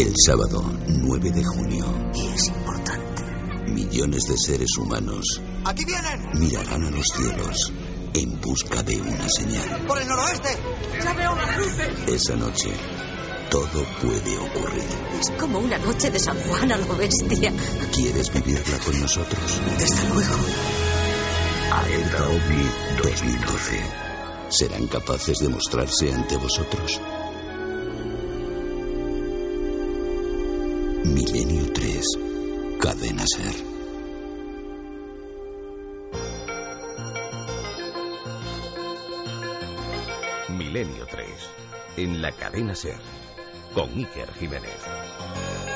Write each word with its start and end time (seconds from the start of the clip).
El 0.00 0.14
sábado 0.16 0.64
9 0.86 1.30
de 1.30 1.44
junio. 1.44 1.84
Y 2.14 2.26
es 2.28 2.48
importante. 2.48 3.22
Millones 3.66 4.22
de 4.28 4.38
seres 4.38 4.70
humanos 4.78 5.42
¡Aquí 5.66 5.84
vienen! 5.84 6.40
mirarán 6.40 6.84
a 6.86 6.90
los 6.90 7.04
cielos 7.14 7.70
en 8.14 8.40
busca 8.40 8.82
de 8.82 8.98
una 8.98 9.28
señal. 9.28 9.84
¡Por 9.86 10.00
el 10.00 10.08
noroeste! 10.08 10.56
¡Ya 11.04 11.12
veo 11.12 11.34
las 11.34 11.58
luces! 11.58 11.88
Esa 12.06 12.34
noche, 12.34 12.70
todo 13.50 13.84
puede 14.00 14.38
ocurrir. 14.38 14.88
Es 15.20 15.30
como 15.38 15.58
una 15.58 15.76
noche 15.76 16.10
de 16.10 16.18
San 16.18 16.38
Juan 16.44 16.72
a 16.72 16.78
lo 16.78 16.96
bestia. 16.96 17.52
¿Quieres 17.92 18.32
vivirla 18.32 18.78
con 18.78 18.98
nosotros? 19.02 19.60
Desde 19.78 20.08
luego. 20.14 20.34
Alerta 21.72 22.26
OVNI 22.26 23.02
2012. 23.02 23.80
¿Serán 24.48 24.86
capaces 24.86 25.40
de 25.40 25.48
mostrarse 25.50 26.10
ante 26.10 26.38
vosotros? 26.38 26.98
Milenio 31.12 31.64
3. 31.72 32.04
Cadena 32.80 33.24
Ser. 33.26 33.54
Milenio 40.50 41.06
3. 41.06 41.26
En 41.96 42.22
la 42.22 42.30
cadena 42.30 42.76
Ser. 42.76 42.98
Con 43.74 43.90
Iker 43.98 44.32
Jiménez. 44.34 45.69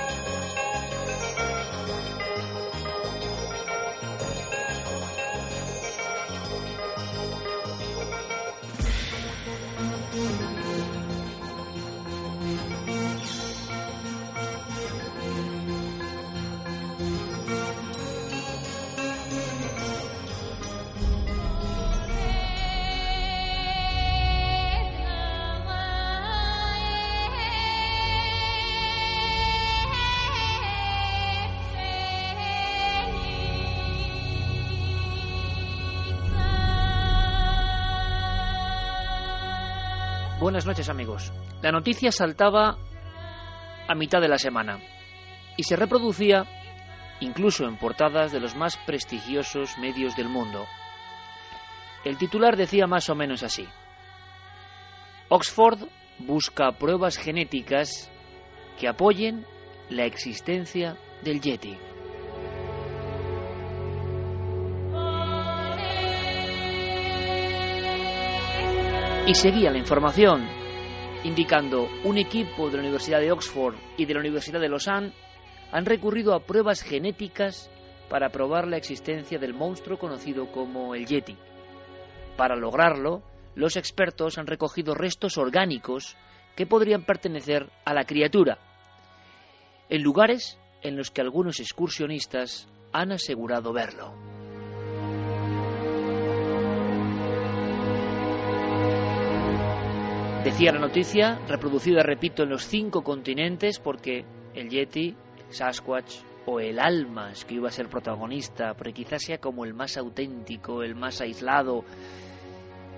Buenas 40.55 40.67
noches 40.67 40.89
amigos. 40.89 41.33
La 41.63 41.73
noticia 41.73 42.13
saltaba 42.13 42.79
a 43.89 43.95
mitad 43.97 44.21
de 44.21 44.29
la 44.29 44.39
semana 44.39 44.79
y 45.57 45.65
se 45.65 45.75
reproducía 45.75 46.45
incluso 47.19 47.65
en 47.65 47.77
portadas 47.77 48.31
de 48.31 48.39
los 48.39 48.55
más 48.55 48.77
prestigiosos 48.87 49.77
medios 49.79 50.15
del 50.15 50.29
mundo. 50.29 50.65
El 52.05 52.19
titular 52.19 52.57
decía 52.57 52.87
más 52.87 53.11
o 53.11 53.17
menos 53.17 53.43
así. 53.43 53.67
Oxford 55.29 55.89
busca 56.21 56.71
pruebas 56.71 57.17
genéticas 57.17 58.09
que 58.79 58.87
apoyen 58.87 59.45
la 59.91 60.05
existencia 60.05 60.97
del 61.25 61.41
Yeti. 61.41 61.77
Y 69.27 69.35
seguía 69.35 69.71
la 69.71 69.79
información 69.79 70.47
indicando 71.25 71.89
un 72.05 72.19
equipo 72.19 72.69
de 72.69 72.77
la 72.77 72.83
Universidad 72.83 73.21
de 73.21 73.33
Oxford 73.33 73.75
y 73.97 74.05
de 74.05 74.13
la 74.13 74.21
Universidad 74.21 74.61
de 74.61 74.69
Lausanne 74.69 75.15
han 75.73 75.87
recurrido 75.87 76.35
a 76.35 76.41
pruebas 76.41 76.83
genéticas 76.83 77.71
para 78.11 78.29
probar 78.29 78.69
la 78.69 78.77
existencia 78.77 79.39
del 79.39 79.55
monstruo 79.55 79.99
conocido 79.99 80.53
como 80.53 80.95
el 80.95 81.07
Yeti. 81.07 81.39
Para 82.37 82.55
lograrlo, 82.55 83.23
los 83.55 83.79
expertos 83.79 84.37
han 84.37 84.47
recogido 84.47 84.95
restos 84.95 85.39
orgánicos 85.39 86.19
que 86.55 86.67
podrían 86.67 87.05
pertenecer 87.05 87.71
a 87.87 87.95
la 87.95 88.05
criatura, 88.05 88.59
en 89.89 90.03
lugares 90.03 90.59
en 90.83 90.97
los 90.97 91.11
que 91.11 91.23
algunos 91.23 91.61
excursionistas 91.61 92.69
han 92.93 93.11
asegurado 93.11 93.73
verlo. 93.73 94.34
Decía 100.45 100.73
la 100.73 100.79
noticia, 100.79 101.39
reproducida, 101.49 102.03
repito, 102.03 102.43
en 102.43 102.51
los 102.51 102.67
cinco 102.67 103.03
continentes, 103.03 103.79
porque 103.79 104.27
el 104.53 104.69
Yeti, 104.69 105.17
el 105.39 105.55
Sasquatch 105.55 106.17
o 106.45 106.61
el 106.61 106.79
Almas, 106.79 107.47
que 107.47 107.55
iba 107.55 107.69
a 107.69 107.73
ser 107.73 107.89
protagonista, 107.89 108.75
porque 108.75 108.93
quizás 108.93 109.23
sea 109.23 109.39
como 109.39 109.65
el 109.65 109.73
más 109.73 109.97
auténtico, 109.97 110.83
el 110.83 110.97
más 110.97 111.23
aislado, 111.23 111.83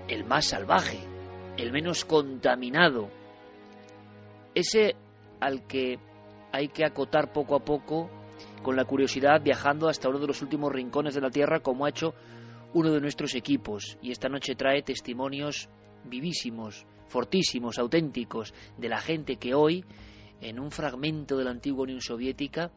el 0.09 0.25
más 0.25 0.47
salvaje, 0.47 0.99
el 1.55 1.71
menos 1.71 2.03
contaminado, 2.03 3.07
ese 4.53 4.97
al 5.39 5.65
que 5.67 5.99
hay 6.51 6.67
que 6.67 6.83
acotar 6.83 7.31
poco 7.31 7.55
a 7.55 7.63
poco 7.63 8.09
con 8.61 8.75
la 8.75 8.83
curiosidad 8.83 9.41
viajando 9.41 9.87
hasta 9.87 10.09
uno 10.09 10.19
de 10.19 10.27
los 10.27 10.41
últimos 10.41 10.73
rincones 10.73 11.15
de 11.15 11.21
la 11.21 11.29
Tierra 11.29 11.61
como 11.61 11.85
ha 11.85 11.89
hecho 11.89 12.13
uno 12.73 12.91
de 12.91 12.99
nuestros 12.99 13.35
equipos. 13.35 13.97
Y 14.01 14.11
esta 14.11 14.27
noche 14.27 14.55
trae 14.55 14.81
testimonios 14.81 15.69
vivísimos, 16.05 16.85
fortísimos, 17.07 17.79
auténticos 17.79 18.53
de 18.77 18.89
la 18.89 18.99
gente 18.99 19.37
que 19.37 19.53
hoy 19.53 19.83
en 20.41 20.59
un 20.59 20.71
fragmento 20.71 21.37
de 21.37 21.43
la 21.43 21.51
antigua 21.51 21.83
Unión 21.83 22.01
Soviética 22.01 22.71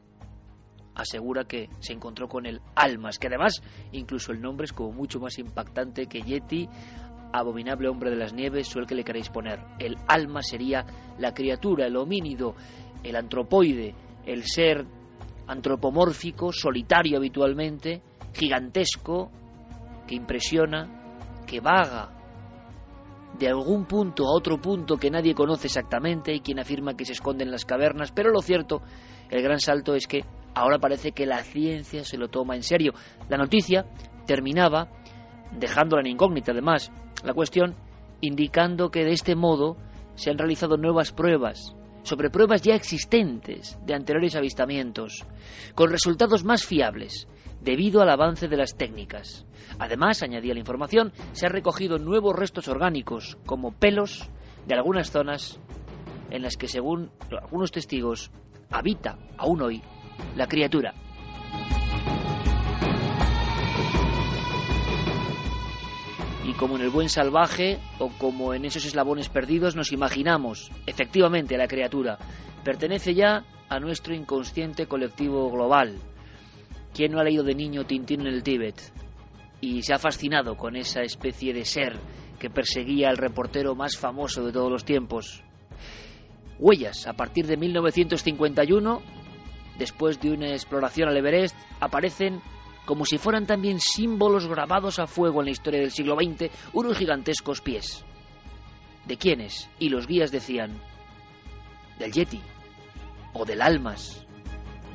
asegura 0.94 1.44
que 1.44 1.68
se 1.80 1.92
encontró 1.92 2.28
con 2.28 2.46
el 2.46 2.60
Almas, 2.74 3.18
que 3.18 3.28
además 3.28 3.62
incluso 3.92 4.32
el 4.32 4.40
nombre 4.40 4.64
es 4.64 4.72
como 4.72 4.92
mucho 4.92 5.20
más 5.20 5.38
impactante 5.38 6.06
que 6.06 6.22
Yeti, 6.22 6.68
abominable 7.32 7.88
hombre 7.88 8.10
de 8.10 8.16
las 8.16 8.32
nieves 8.32 8.74
o 8.74 8.80
el 8.80 8.86
que 8.86 8.94
le 8.94 9.04
queréis 9.04 9.28
poner. 9.28 9.60
El 9.78 9.96
alma 10.08 10.42
sería 10.42 10.84
la 11.18 11.32
criatura, 11.32 11.86
el 11.86 11.96
homínido, 11.96 12.54
el 13.02 13.16
antropoide, 13.16 13.94
el 14.26 14.44
ser 14.44 14.84
antropomórfico, 15.46 16.52
solitario 16.52 17.18
habitualmente, 17.18 18.02
gigantesco, 18.34 19.30
que 20.06 20.16
impresiona, 20.16 21.42
que 21.46 21.60
vaga 21.60 22.19
de 23.40 23.48
algún 23.48 23.86
punto 23.86 24.26
a 24.26 24.36
otro 24.36 24.60
punto 24.60 24.98
que 24.98 25.10
nadie 25.10 25.34
conoce 25.34 25.66
exactamente 25.66 26.34
y 26.34 26.40
quien 26.40 26.60
afirma 26.60 26.94
que 26.94 27.06
se 27.06 27.12
esconde 27.12 27.42
en 27.42 27.50
las 27.50 27.64
cavernas, 27.64 28.12
pero 28.12 28.30
lo 28.30 28.42
cierto, 28.42 28.82
el 29.30 29.42
gran 29.42 29.60
salto 29.60 29.94
es 29.94 30.06
que 30.06 30.26
ahora 30.54 30.78
parece 30.78 31.12
que 31.12 31.24
la 31.24 31.42
ciencia 31.42 32.04
se 32.04 32.18
lo 32.18 32.28
toma 32.28 32.54
en 32.54 32.62
serio. 32.62 32.92
La 33.30 33.38
noticia 33.38 33.86
terminaba 34.26 34.90
dejándola 35.58 36.02
en 36.02 36.08
incógnita 36.08 36.52
además 36.52 36.92
la 37.24 37.32
cuestión 37.32 37.74
indicando 38.20 38.90
que 38.90 39.04
de 39.04 39.12
este 39.12 39.34
modo 39.34 39.78
se 40.16 40.30
han 40.30 40.36
realizado 40.36 40.76
nuevas 40.76 41.10
pruebas 41.10 41.74
sobre 42.02 42.28
pruebas 42.28 42.60
ya 42.60 42.74
existentes 42.74 43.78
de 43.86 43.94
anteriores 43.94 44.36
avistamientos, 44.36 45.24
con 45.74 45.90
resultados 45.90 46.44
más 46.44 46.64
fiables, 46.64 47.26
debido 47.60 48.02
al 48.02 48.10
avance 48.10 48.48
de 48.48 48.56
las 48.56 48.76
técnicas. 48.76 49.46
Además, 49.78 50.22
añadía 50.22 50.54
la 50.54 50.60
información, 50.60 51.12
se 51.32 51.46
han 51.46 51.52
recogido 51.52 51.98
nuevos 51.98 52.36
restos 52.36 52.68
orgánicos, 52.68 53.38
como 53.46 53.72
pelos, 53.72 54.28
de 54.66 54.74
algunas 54.74 55.10
zonas 55.10 55.60
en 56.30 56.42
las 56.42 56.56
que, 56.56 56.68
según 56.68 57.10
algunos 57.30 57.72
testigos, 57.72 58.30
habita 58.70 59.18
aún 59.36 59.62
hoy 59.62 59.82
la 60.36 60.46
criatura. 60.46 60.94
Y 66.44 66.52
como 66.54 66.76
en 66.76 66.82
el 66.82 66.90
buen 66.90 67.08
salvaje 67.08 67.78
o 67.98 68.08
como 68.18 68.54
en 68.54 68.64
esos 68.64 68.84
eslabones 68.84 69.28
perdidos 69.28 69.76
nos 69.76 69.92
imaginamos, 69.92 70.70
efectivamente, 70.86 71.56
la 71.56 71.68
criatura 71.68 72.18
pertenece 72.64 73.14
ya 73.14 73.44
a 73.68 73.78
nuestro 73.78 74.14
inconsciente 74.14 74.86
colectivo 74.86 75.50
global. 75.50 75.96
¿Quién 76.94 77.12
no 77.12 77.20
ha 77.20 77.24
leído 77.24 77.44
de 77.44 77.54
niño 77.54 77.84
Tintín 77.84 78.22
en 78.22 78.26
el 78.26 78.42
Tíbet 78.42 78.80
y 79.60 79.82
se 79.82 79.94
ha 79.94 79.98
fascinado 79.98 80.56
con 80.56 80.76
esa 80.76 81.02
especie 81.02 81.52
de 81.52 81.64
ser 81.64 81.98
que 82.38 82.50
perseguía 82.50 83.08
al 83.08 83.16
reportero 83.16 83.74
más 83.74 83.96
famoso 83.96 84.44
de 84.44 84.52
todos 84.52 84.70
los 84.70 84.84
tiempos? 84.84 85.42
Huellas, 86.58 87.06
a 87.06 87.14
partir 87.14 87.46
de 87.46 87.56
1951, 87.56 89.02
después 89.78 90.20
de 90.20 90.30
una 90.30 90.50
exploración 90.50 91.08
al 91.08 91.16
Everest, 91.16 91.56
aparecen 91.80 92.40
como 92.84 93.04
si 93.04 93.18
fueran 93.18 93.46
también 93.46 93.78
símbolos 93.78 94.48
grabados 94.48 94.98
a 94.98 95.06
fuego 95.06 95.40
en 95.40 95.46
la 95.46 95.52
historia 95.52 95.80
del 95.80 95.92
siglo 95.92 96.16
XX, 96.16 96.50
unos 96.72 96.98
gigantescos 96.98 97.60
pies. 97.60 98.04
¿De 99.06 99.16
quiénes? 99.16 99.70
Y 99.78 99.90
los 99.90 100.06
guías 100.06 100.32
decían, 100.32 100.80
del 101.98 102.12
Yeti, 102.12 102.40
o 103.32 103.44
del 103.44 103.62
Almas, 103.62 104.26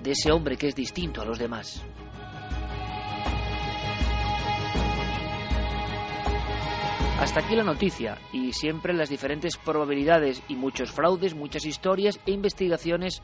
de 0.05 0.11
ese 0.11 0.31
hombre 0.31 0.55
que 0.55 0.67
es 0.67 0.75
distinto 0.75 1.21
a 1.21 1.25
los 1.25 1.39
demás. 1.39 1.83
Hasta 7.19 7.39
aquí 7.39 7.55
la 7.55 7.63
noticia 7.63 8.19
y 8.31 8.53
siempre 8.53 8.93
las 8.93 9.09
diferentes 9.09 9.57
probabilidades 9.57 10.43
y 10.47 10.55
muchos 10.55 10.91
fraudes, 10.91 11.33
muchas 11.33 11.65
historias 11.65 12.19
e 12.25 12.31
investigaciones 12.31 13.23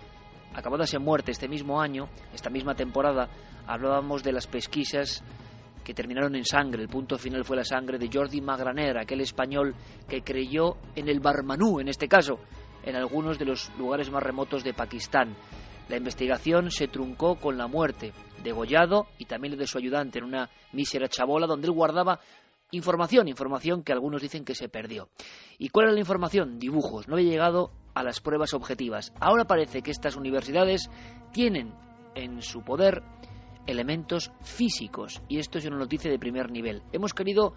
acabadas 0.56 0.94
en 0.96 1.04
muerte 1.04 1.32
este 1.32 1.48
mismo 1.48 1.80
año, 1.80 2.10
esta 2.34 2.50
misma 2.50 2.74
temporada, 2.74 3.30
hablábamos 3.68 4.24
de 4.24 4.32
las 4.32 4.48
pesquisas 4.48 5.24
que 5.84 5.94
terminaron 5.94 6.36
en 6.36 6.46
sangre. 6.46 6.82
El 6.82 6.90
punto 6.90 7.20
final 7.20 7.46
fue 7.46 7.58
la 7.58 7.64
sangre 7.64 8.00
de 8.00 8.10
Jordi 8.12 8.42
Magraner, 8.42 8.98
aquel 8.98 9.22
español 9.22 9.76
que 10.10 10.24
creyó 10.24 10.78
en 10.96 11.10
el 11.10 11.20
Barmanú, 11.20 11.80
en 11.80 11.90
este 11.90 12.08
caso, 12.08 12.40
en 12.84 12.96
algunos 12.96 13.38
de 13.38 13.46
los 13.46 13.72
lugares 13.78 14.10
más 14.10 14.24
remotos 14.24 14.64
de 14.64 14.74
Pakistán. 14.74 15.36
La 15.90 15.98
investigación 15.98 16.72
se 16.72 16.88
truncó 16.88 17.36
con 17.36 17.58
la 17.58 17.68
muerte, 17.68 18.14
degollado 18.44 19.08
y 19.18 19.26
también 19.26 19.58
de 19.58 19.68
su 19.68 19.78
ayudante 19.78 20.20
en 20.20 20.26
una 20.26 20.50
mísera 20.72 21.08
chabola 21.08 21.48
donde 21.48 21.68
él 21.68 21.74
guardaba 21.74 22.20
información, 22.72 23.28
información 23.28 23.84
que 23.84 23.92
algunos 23.92 24.22
dicen 24.22 24.46
que 24.46 24.56
se 24.56 24.70
perdió. 24.70 25.10
¿Y 25.58 25.70
cuál 25.70 25.88
era 25.88 25.94
la 25.94 26.00
información? 26.00 26.58
Dibujos. 26.60 27.08
No 27.08 27.16
había 27.16 27.30
llegado 27.30 27.72
a 27.94 28.04
las 28.04 28.22
pruebas 28.22 28.54
objetivas. 28.54 29.14
Ahora 29.20 29.46
parece 29.46 29.82
que 29.82 29.92
estas 29.92 30.16
universidades 30.16 30.90
tienen 31.34 31.74
en 32.16 32.42
su 32.42 32.62
poder 32.64 33.04
elementos 33.68 34.32
físicos 34.42 35.22
y 35.28 35.40
esto 35.40 35.58
es 35.58 35.66
una 35.66 35.78
noticia 35.78 36.10
de 36.10 36.18
primer 36.18 36.52
nivel. 36.52 36.82
Hemos 36.92 37.14
querido 37.14 37.54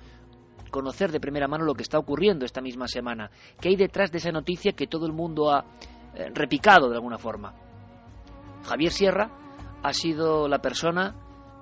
conocer 0.70 1.12
de 1.12 1.20
primera 1.20 1.49
mano 1.49 1.65
lo 1.65 1.75
que 1.75 1.82
está 1.82 1.99
ocurriendo 1.99 2.44
esta 2.44 2.61
misma 2.61 2.88
semana, 2.88 3.31
qué 3.61 3.69
hay 3.70 3.77
detrás 3.77 4.11
de 4.11 4.19
esa 4.19 4.32
noticia 4.32 4.73
que 4.73 4.87
todo 4.87 5.06
el 5.06 5.12
mundo 5.12 5.53
ha 5.53 5.65
eh, 6.15 6.31
repicado 6.35 6.88
de 6.88 6.97
alguna 6.97 7.19
forma. 7.19 7.55
Javier 8.64 8.93
Sierra 8.93 9.31
ha 9.82 9.93
sido 9.93 10.49
la 10.49 10.61
persona 10.61 11.14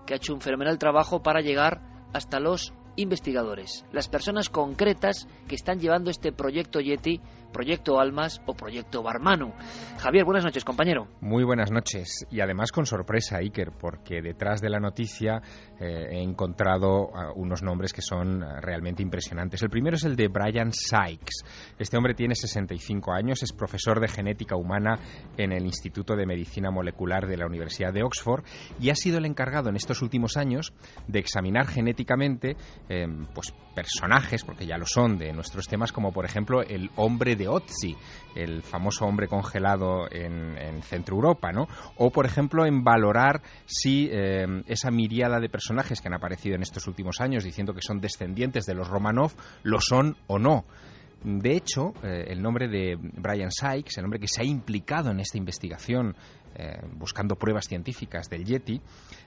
que 0.06 0.14
ha 0.14 0.16
hecho 0.16 0.34
un 0.34 0.40
fenomenal 0.40 0.78
trabajo 0.78 1.22
para 1.22 1.40
llegar 1.40 1.80
hasta 2.12 2.40
los 2.40 2.72
investigadores, 2.96 3.84
las 3.92 4.08
personas 4.08 4.48
concretas 4.48 5.26
que 5.48 5.54
están 5.54 5.80
llevando 5.80 6.10
este 6.10 6.32
proyecto 6.32 6.80
Yeti, 6.80 7.20
proyecto 7.52 8.00
Almas 8.00 8.40
o 8.46 8.54
proyecto 8.54 9.02
Barmanu. 9.02 9.52
Javier, 9.98 10.24
buenas 10.24 10.44
noches, 10.44 10.64
compañero. 10.64 11.06
Muy 11.20 11.44
buenas 11.44 11.70
noches 11.70 12.26
y 12.30 12.40
además 12.40 12.72
con 12.72 12.86
sorpresa, 12.86 13.36
Iker, 13.38 13.72
porque 13.78 14.20
detrás 14.22 14.60
de 14.60 14.70
la 14.70 14.80
noticia 14.80 15.40
eh, 15.78 16.08
he 16.10 16.22
encontrado 16.22 17.08
uh, 17.08 17.32
unos 17.36 17.62
nombres 17.62 17.92
que 17.92 18.02
son 18.02 18.42
uh, 18.42 18.60
realmente 18.60 19.02
impresionantes. 19.02 19.62
El 19.62 19.70
primero 19.70 19.96
es 19.96 20.04
el 20.04 20.16
de 20.16 20.28
Brian 20.28 20.72
Sykes. 20.72 21.44
Este 21.78 21.96
hombre 21.96 22.14
tiene 22.14 22.34
65 22.34 23.12
años, 23.12 23.42
es 23.42 23.52
profesor 23.52 24.00
de 24.00 24.08
genética 24.08 24.56
humana 24.56 24.98
en 25.36 25.52
el 25.52 25.64
Instituto 25.64 26.16
de 26.16 26.26
Medicina 26.26 26.70
Molecular 26.70 27.26
de 27.26 27.36
la 27.36 27.46
Universidad 27.46 27.92
de 27.92 28.02
Oxford 28.02 28.44
y 28.80 28.90
ha 28.90 28.94
sido 28.94 29.18
el 29.18 29.26
encargado 29.26 29.68
en 29.68 29.76
estos 29.76 30.02
últimos 30.02 30.36
años 30.36 30.72
de 31.06 31.18
examinar 31.18 31.66
genéticamente 31.66 32.56
eh, 32.88 33.06
pues 33.34 33.52
personajes, 33.74 34.44
porque 34.44 34.66
ya 34.66 34.78
lo 34.78 34.86
son, 34.86 35.18
de 35.18 35.32
nuestros 35.32 35.66
temas, 35.66 35.92
como 35.92 36.12
por 36.12 36.24
ejemplo 36.24 36.62
el 36.62 36.90
hombre 36.96 37.36
de 37.36 37.41
Otzi, 37.48 37.96
el 38.34 38.62
famoso 38.62 39.04
hombre 39.04 39.28
congelado 39.28 40.10
en, 40.10 40.56
en 40.58 40.82
Centro 40.82 41.16
Europa, 41.16 41.52
¿no? 41.52 41.68
O 41.96 42.10
por 42.10 42.26
ejemplo 42.26 42.66
en 42.66 42.82
valorar 42.82 43.42
si 43.66 44.08
eh, 44.10 44.46
esa 44.66 44.90
miriada 44.90 45.40
de 45.40 45.48
personajes 45.48 46.00
que 46.00 46.08
han 46.08 46.14
aparecido 46.14 46.54
en 46.56 46.62
estos 46.62 46.86
últimos 46.86 47.20
años 47.20 47.44
diciendo 47.44 47.74
que 47.74 47.82
son 47.82 48.00
descendientes 48.00 48.64
de 48.64 48.74
los 48.74 48.88
Romanov, 48.88 49.32
lo 49.62 49.80
son 49.80 50.16
o 50.26 50.38
no. 50.38 50.64
De 51.24 51.54
hecho, 51.54 51.92
eh, 52.02 52.24
el 52.28 52.42
nombre 52.42 52.66
de 52.68 52.96
Brian 52.98 53.50
Sykes, 53.52 53.98
el 53.98 54.04
hombre 54.04 54.18
que 54.18 54.26
se 54.26 54.42
ha 54.42 54.44
implicado 54.44 55.10
en 55.10 55.20
esta 55.20 55.38
investigación 55.38 56.16
eh, 56.54 56.80
buscando 56.96 57.36
pruebas 57.36 57.66
científicas 57.66 58.28
del 58.28 58.44
Yeti, 58.44 58.80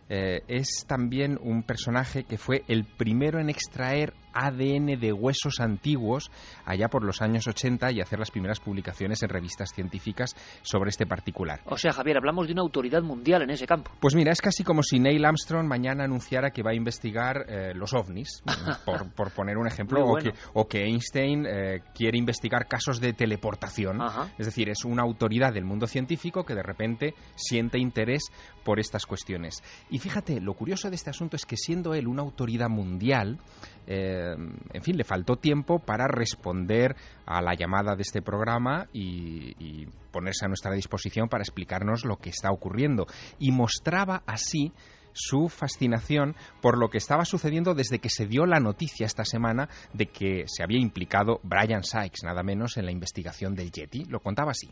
eh, 0.10 0.42
es 0.48 0.86
también 0.88 1.40
un 1.42 1.64
personaje 1.64 2.24
que 2.24 2.38
fue 2.38 2.64
el 2.68 2.86
primero 2.86 3.40
en 3.40 3.50
extraer 3.50 4.14
ADN 4.36 5.00
de 5.00 5.14
huesos 5.14 5.60
antiguos 5.60 6.30
allá 6.66 6.90
por 6.90 7.04
los 7.04 7.22
años 7.22 7.48
80 7.48 7.92
y 7.94 8.02
hacer 8.02 8.20
las 8.20 8.32
primeras 8.32 8.60
publicaciones 8.60 9.24
en 9.24 9.30
revistas 9.30 9.72
científicas 9.74 10.36
sobre 10.62 10.90
este 10.90 11.06
particular. 11.06 11.62
O 11.66 11.78
sea, 11.78 11.94
Javier, 11.94 12.18
hablamos 12.18 12.48
de 12.48 12.54
una 12.54 12.62
autoridad 12.62 13.02
mundial 13.02 13.44
en 13.44 13.52
ese 13.52 13.66
campo. 13.66 13.92
Pues 14.00 14.14
mira, 14.14 14.32
es 14.32 14.42
casi 14.42 14.64
como 14.64 14.84
si 14.84 15.00
Neil 15.00 15.24
Armstrong 15.24 15.68
mañana 15.68 16.04
anunciara 16.04 16.52
que 16.52 16.62
va 16.62 16.72
a 16.72 16.76
investigar 16.76 17.46
eh, 17.48 17.74
los 17.74 17.94
ovnis, 17.94 18.44
por, 18.86 19.10
por, 19.14 19.32
poner 19.32 19.58
un 19.58 19.68
ejemplo, 19.68 20.06
bueno. 20.06 20.30
o, 20.30 20.34
que, 20.34 20.40
o, 20.54 20.68
que, 20.68 20.84
Einstein 20.84 21.46
eh, 21.46 21.82
quiere 21.96 22.18
investigar 22.18 22.68
casos 22.68 23.00
de 23.00 23.14
teleportación. 23.14 24.02
Ajá. 24.02 24.30
Es 24.38 24.46
decir, 24.46 24.70
es 24.70 24.84
una 24.84 25.04
autoridad 25.04 25.54
del 25.54 25.64
mundo 25.64 25.88
científico 25.88 26.44
que 26.44 26.56
de 26.56 26.64
repente 26.64 27.16
siente 27.36 27.80
interés 27.80 28.24
por 28.66 28.80
estas 28.80 29.06
cuestiones. 29.06 29.64
Y 29.90 30.00
fíjate, 30.00 30.42
lo 30.42 30.56
curioso 30.56 30.90
de 30.90 30.96
este 30.96 31.12
asunto 31.12 31.38
es 31.38 31.46
que 31.46 31.56
siendo 31.56 31.94
él 31.94 32.08
una 32.08 32.24
autoridad 32.24 32.68
mundial, 32.68 33.40
eh, 33.88 34.36
en 34.74 34.82
fin, 34.82 34.98
le 34.98 35.06
faltó 35.06 35.38
tiempo 35.38 35.80
para 35.80 36.08
responder 36.08 36.96
a 37.26 37.42
la 37.42 37.54
llamada 37.54 37.96
de 37.96 38.02
este 38.02 38.22
programa 38.22 38.88
y, 38.92 39.88
ponerse 40.12 40.46
a 40.46 40.48
nuestra 40.48 40.72
disposición 40.72 41.28
para 41.28 41.44
explicarnos 41.44 42.06
lo 42.06 42.16
que 42.16 42.30
está 42.30 42.50
ocurriendo. 42.50 43.06
Y 43.38 43.52
mostraba 43.52 44.24
así 44.26 44.72
su 45.12 45.50
fascinación 45.50 46.36
por 46.62 46.78
lo 46.78 46.90
que 46.90 46.98
estaba 46.98 47.26
sucediendo 47.26 47.74
desde 47.74 48.00
que 48.00 48.10
se 48.10 48.26
dio 48.26 48.46
la 48.46 48.62
noticia 48.62 49.06
esta 49.06 49.26
semana 49.26 49.68
de 49.94 50.06
que 50.06 50.46
se 50.48 50.64
había 50.64 50.80
implicado 50.80 51.42
Brian 51.44 51.84
Sykes, 51.84 52.24
nada 52.24 52.44
menos, 52.44 52.78
en 52.78 52.86
la 52.86 52.92
investigación 52.92 53.56
del 53.56 53.72
Yeti. 53.72 54.06
Lo 54.10 54.22
contaba 54.22 54.52
así. 54.52 54.70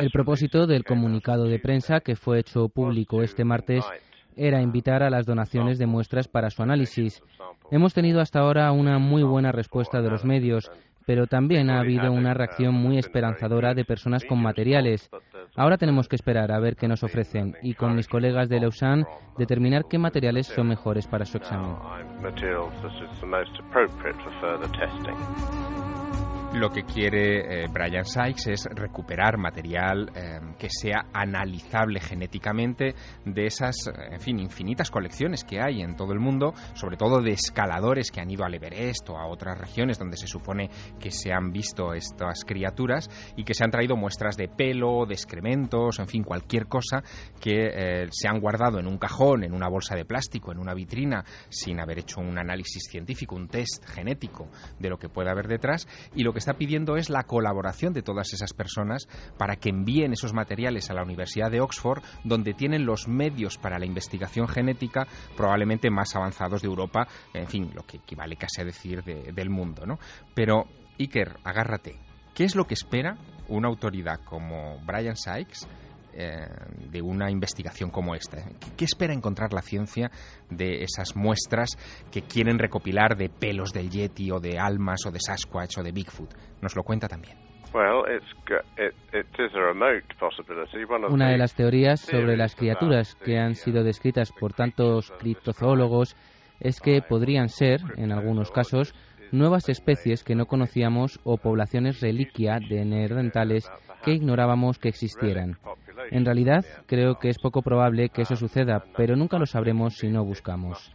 El 0.00 0.10
propósito 0.10 0.66
del 0.66 0.84
comunicado 0.84 1.44
de 1.44 1.58
prensa 1.58 2.00
que 2.00 2.16
fue 2.16 2.40
hecho 2.40 2.68
público 2.68 3.22
este 3.22 3.44
martes 3.44 3.84
era 4.36 4.62
invitar 4.62 5.02
a 5.02 5.10
las 5.10 5.26
donaciones 5.26 5.78
de 5.78 5.86
muestras 5.86 6.28
para 6.28 6.50
su 6.50 6.62
análisis. 6.62 7.22
Hemos 7.70 7.94
tenido 7.94 8.20
hasta 8.20 8.40
ahora 8.40 8.72
una 8.72 8.98
muy 8.98 9.22
buena 9.22 9.52
respuesta 9.52 10.00
de 10.00 10.10
los 10.10 10.24
medios, 10.24 10.70
pero 11.06 11.26
también 11.26 11.70
ha 11.70 11.80
habido 11.80 12.12
una 12.12 12.34
reacción 12.34 12.74
muy 12.74 12.98
esperanzadora 12.98 13.74
de 13.74 13.84
personas 13.84 14.24
con 14.24 14.40
materiales. 14.40 15.10
Ahora 15.56 15.76
tenemos 15.76 16.08
que 16.08 16.16
esperar 16.16 16.52
a 16.52 16.60
ver 16.60 16.76
qué 16.76 16.88
nos 16.88 17.02
ofrecen 17.02 17.56
y 17.62 17.74
con 17.74 17.94
mis 17.94 18.08
colegas 18.08 18.48
de 18.48 18.60
Lausanne 18.60 19.04
determinar 19.36 19.84
qué 19.88 19.98
materiales 19.98 20.46
son 20.46 20.68
mejores 20.68 21.06
para 21.06 21.26
su 21.26 21.36
examen. 21.36 21.76
Lo 26.54 26.68
que 26.68 26.82
quiere 26.82 27.64
eh, 27.64 27.66
Brian 27.72 28.04
Sykes 28.04 28.52
es 28.52 28.68
recuperar 28.74 29.38
material 29.38 30.10
eh, 30.14 30.38
que 30.58 30.68
sea 30.68 31.06
analizable 31.14 31.98
genéticamente 31.98 32.94
de 33.24 33.46
esas, 33.46 33.74
en 33.88 34.20
fin, 34.20 34.38
infinitas 34.38 34.90
colecciones 34.90 35.44
que 35.44 35.62
hay 35.62 35.80
en 35.80 35.96
todo 35.96 36.12
el 36.12 36.20
mundo, 36.20 36.52
sobre 36.74 36.98
todo 36.98 37.22
de 37.22 37.30
escaladores 37.30 38.10
que 38.10 38.20
han 38.20 38.30
ido 38.30 38.44
al 38.44 38.54
Everest 38.54 39.08
o 39.08 39.16
a 39.16 39.26
otras 39.28 39.58
regiones 39.58 39.98
donde 39.98 40.18
se 40.18 40.26
supone 40.26 40.68
que 41.00 41.10
se 41.10 41.32
han 41.32 41.52
visto 41.52 41.94
estas 41.94 42.44
criaturas 42.44 43.08
y 43.34 43.44
que 43.44 43.54
se 43.54 43.64
han 43.64 43.70
traído 43.70 43.96
muestras 43.96 44.36
de 44.36 44.48
pelo, 44.48 45.06
de 45.06 45.14
excrementos, 45.14 46.00
en 46.00 46.06
fin, 46.06 46.22
cualquier 46.22 46.66
cosa 46.66 47.02
que 47.40 48.02
eh, 48.02 48.08
se 48.10 48.28
han 48.28 48.40
guardado 48.40 48.78
en 48.78 48.86
un 48.86 48.98
cajón, 48.98 49.42
en 49.42 49.54
una 49.54 49.70
bolsa 49.70 49.96
de 49.96 50.04
plástico, 50.04 50.52
en 50.52 50.58
una 50.58 50.74
vitrina, 50.74 51.24
sin 51.48 51.80
haber 51.80 52.00
hecho 52.00 52.20
un 52.20 52.38
análisis 52.38 52.84
científico, 52.90 53.36
un 53.36 53.48
test 53.48 53.88
genético 53.88 54.50
de 54.78 54.90
lo 54.90 54.98
que 54.98 55.08
puede 55.08 55.30
haber 55.30 55.48
detrás. 55.48 55.88
Y 56.14 56.24
lo 56.24 56.34
que 56.34 56.41
está 56.42 56.54
pidiendo 56.54 56.96
es 56.96 57.08
la 57.08 57.22
colaboración 57.22 57.92
de 57.92 58.02
todas 58.02 58.32
esas 58.32 58.52
personas 58.52 59.08
para 59.38 59.56
que 59.56 59.70
envíen 59.70 60.12
esos 60.12 60.32
materiales 60.32 60.90
a 60.90 60.94
la 60.94 61.04
Universidad 61.04 61.50
de 61.50 61.60
Oxford, 61.60 62.02
donde 62.24 62.52
tienen 62.52 62.84
los 62.84 63.06
medios 63.06 63.58
para 63.58 63.78
la 63.78 63.86
investigación 63.86 64.48
genética 64.48 65.06
probablemente 65.36 65.88
más 65.90 66.16
avanzados 66.16 66.62
de 66.62 66.68
Europa, 66.68 67.06
en 67.32 67.46
fin, 67.46 67.70
lo 67.74 67.84
que 67.84 67.98
equivale 67.98 68.36
casi 68.36 68.60
a 68.60 68.64
decir 68.64 69.04
de, 69.04 69.32
del 69.32 69.50
mundo, 69.50 69.86
¿no? 69.86 69.98
Pero, 70.34 70.66
Iker, 70.98 71.38
agárrate. 71.44 71.98
¿Qué 72.34 72.44
es 72.44 72.56
lo 72.56 72.66
que 72.66 72.74
espera 72.74 73.16
una 73.48 73.68
autoridad 73.68 74.20
como 74.24 74.78
Brian 74.84 75.16
Sykes 75.16 75.68
eh, 76.14 76.46
de 76.90 77.02
una 77.02 77.30
investigación 77.30 77.90
como 77.90 78.14
esta. 78.14 78.38
¿Qué 78.76 78.84
espera 78.84 79.14
encontrar 79.14 79.52
la 79.52 79.62
ciencia 79.62 80.10
de 80.50 80.82
esas 80.82 81.16
muestras 81.16 81.76
que 82.10 82.22
quieren 82.22 82.58
recopilar 82.58 83.16
de 83.16 83.28
pelos 83.28 83.72
del 83.72 83.90
Yeti 83.90 84.30
o 84.30 84.38
de 84.38 84.58
almas 84.58 85.06
o 85.06 85.10
de 85.10 85.18
Sasquatch 85.20 85.78
o 85.78 85.82
de 85.82 85.92
Bigfoot? 85.92 86.34
Nos 86.60 86.76
lo 86.76 86.82
cuenta 86.82 87.08
también. 87.08 87.38
Una 91.08 91.30
de 91.30 91.38
las 91.38 91.54
teorías 91.54 92.00
sobre 92.00 92.36
las 92.36 92.54
criaturas 92.54 93.14
que 93.14 93.38
han 93.38 93.54
sido 93.54 93.82
descritas 93.82 94.30
por 94.32 94.52
tantos 94.52 95.10
criptozoólogos 95.18 96.14
es 96.60 96.80
que 96.80 97.00
podrían 97.02 97.48
ser, 97.48 97.80
en 97.96 98.12
algunos 98.12 98.50
casos, 98.50 98.94
nuevas 99.32 99.68
especies 99.68 100.22
que 100.22 100.34
no 100.34 100.46
conocíamos 100.46 101.20
o 101.24 101.36
poblaciones 101.36 102.00
reliquia 102.00 102.58
de 102.58 102.84
neandertales 102.84 103.70
que 104.04 104.12
ignorábamos 104.12 104.78
que 104.78 104.88
existieran. 104.88 105.58
En 106.10 106.24
realidad, 106.24 106.64
creo 106.86 107.18
que 107.18 107.28
es 107.28 107.38
poco 107.38 107.62
probable 107.62 108.08
que 108.08 108.22
eso 108.22 108.36
suceda, 108.36 108.84
pero 108.96 109.16
nunca 109.16 109.38
lo 109.38 109.46
sabremos 109.46 109.96
si 109.96 110.08
no 110.08 110.24
buscamos. 110.24 110.94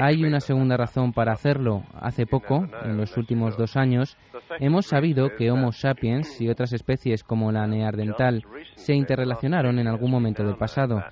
Hay 0.00 0.24
una 0.24 0.40
segunda 0.40 0.76
razón 0.76 1.12
para 1.12 1.32
hacerlo. 1.32 1.84
Hace 1.94 2.26
poco, 2.26 2.66
en 2.84 2.96
los 2.96 3.16
últimos 3.16 3.56
dos 3.56 3.76
años, 3.76 4.16
hemos 4.60 4.86
sabido 4.86 5.30
que 5.36 5.50
Homo 5.50 5.72
sapiens 5.72 6.40
y 6.40 6.48
otras 6.48 6.72
especies 6.72 7.24
como 7.24 7.52
la 7.52 7.66
neandertal 7.66 8.44
se 8.76 8.94
interrelacionaron 8.94 9.78
en 9.78 9.88
algún 9.88 10.10
momento 10.10 10.44
del 10.44 10.56
pasado. 10.56 11.02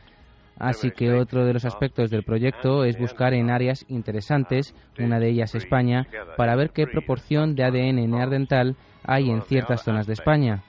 Así 0.58 0.90
que 0.90 1.12
otro 1.12 1.44
de 1.44 1.52
los 1.52 1.64
aspectos 1.64 2.11
del 2.11 2.23
proyecto 2.23 2.84
es 2.84 2.99
buscar 2.99 3.34
en 3.34 3.50
áreas 3.50 3.84
interesantes, 3.88 4.75
una 4.99 5.18
de 5.18 5.30
ellas 5.30 5.54
España, 5.54 6.06
para 6.37 6.56
ver 6.56 6.70
qué 6.70 6.87
proporción 6.87 7.54
de 7.54 7.64
ADN 7.64 8.11
neandertal 8.11 8.76
hay 9.02 9.30
en 9.30 9.42
ciertas 9.42 9.82
zonas 9.82 10.06
de 10.06 10.12
España. 10.12 10.62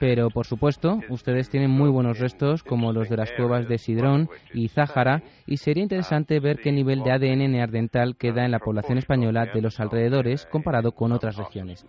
Pero, 0.00 0.30
por 0.30 0.46
supuesto, 0.46 1.00
ustedes 1.08 1.50
tienen 1.50 1.70
muy 1.70 1.90
buenos 1.90 2.20
restos 2.20 2.62
como 2.62 2.92
los 2.92 3.08
de 3.08 3.16
las 3.16 3.32
cuevas 3.32 3.68
de 3.68 3.78
Sidrón 3.78 4.28
y 4.54 4.68
Záhara 4.68 5.22
y 5.44 5.56
sería 5.56 5.82
interesante 5.82 6.38
ver 6.38 6.58
qué 6.58 6.70
nivel 6.70 7.02
de 7.02 7.10
ADN 7.10 7.50
neandertal 7.50 8.16
queda 8.16 8.44
en 8.44 8.52
la 8.52 8.60
población 8.60 8.98
española 8.98 9.46
de 9.46 9.60
los 9.60 9.80
alrededores 9.80 10.46
comparado 10.46 10.92
con 10.92 11.10
otras 11.12 11.36
regiones. 11.36 11.84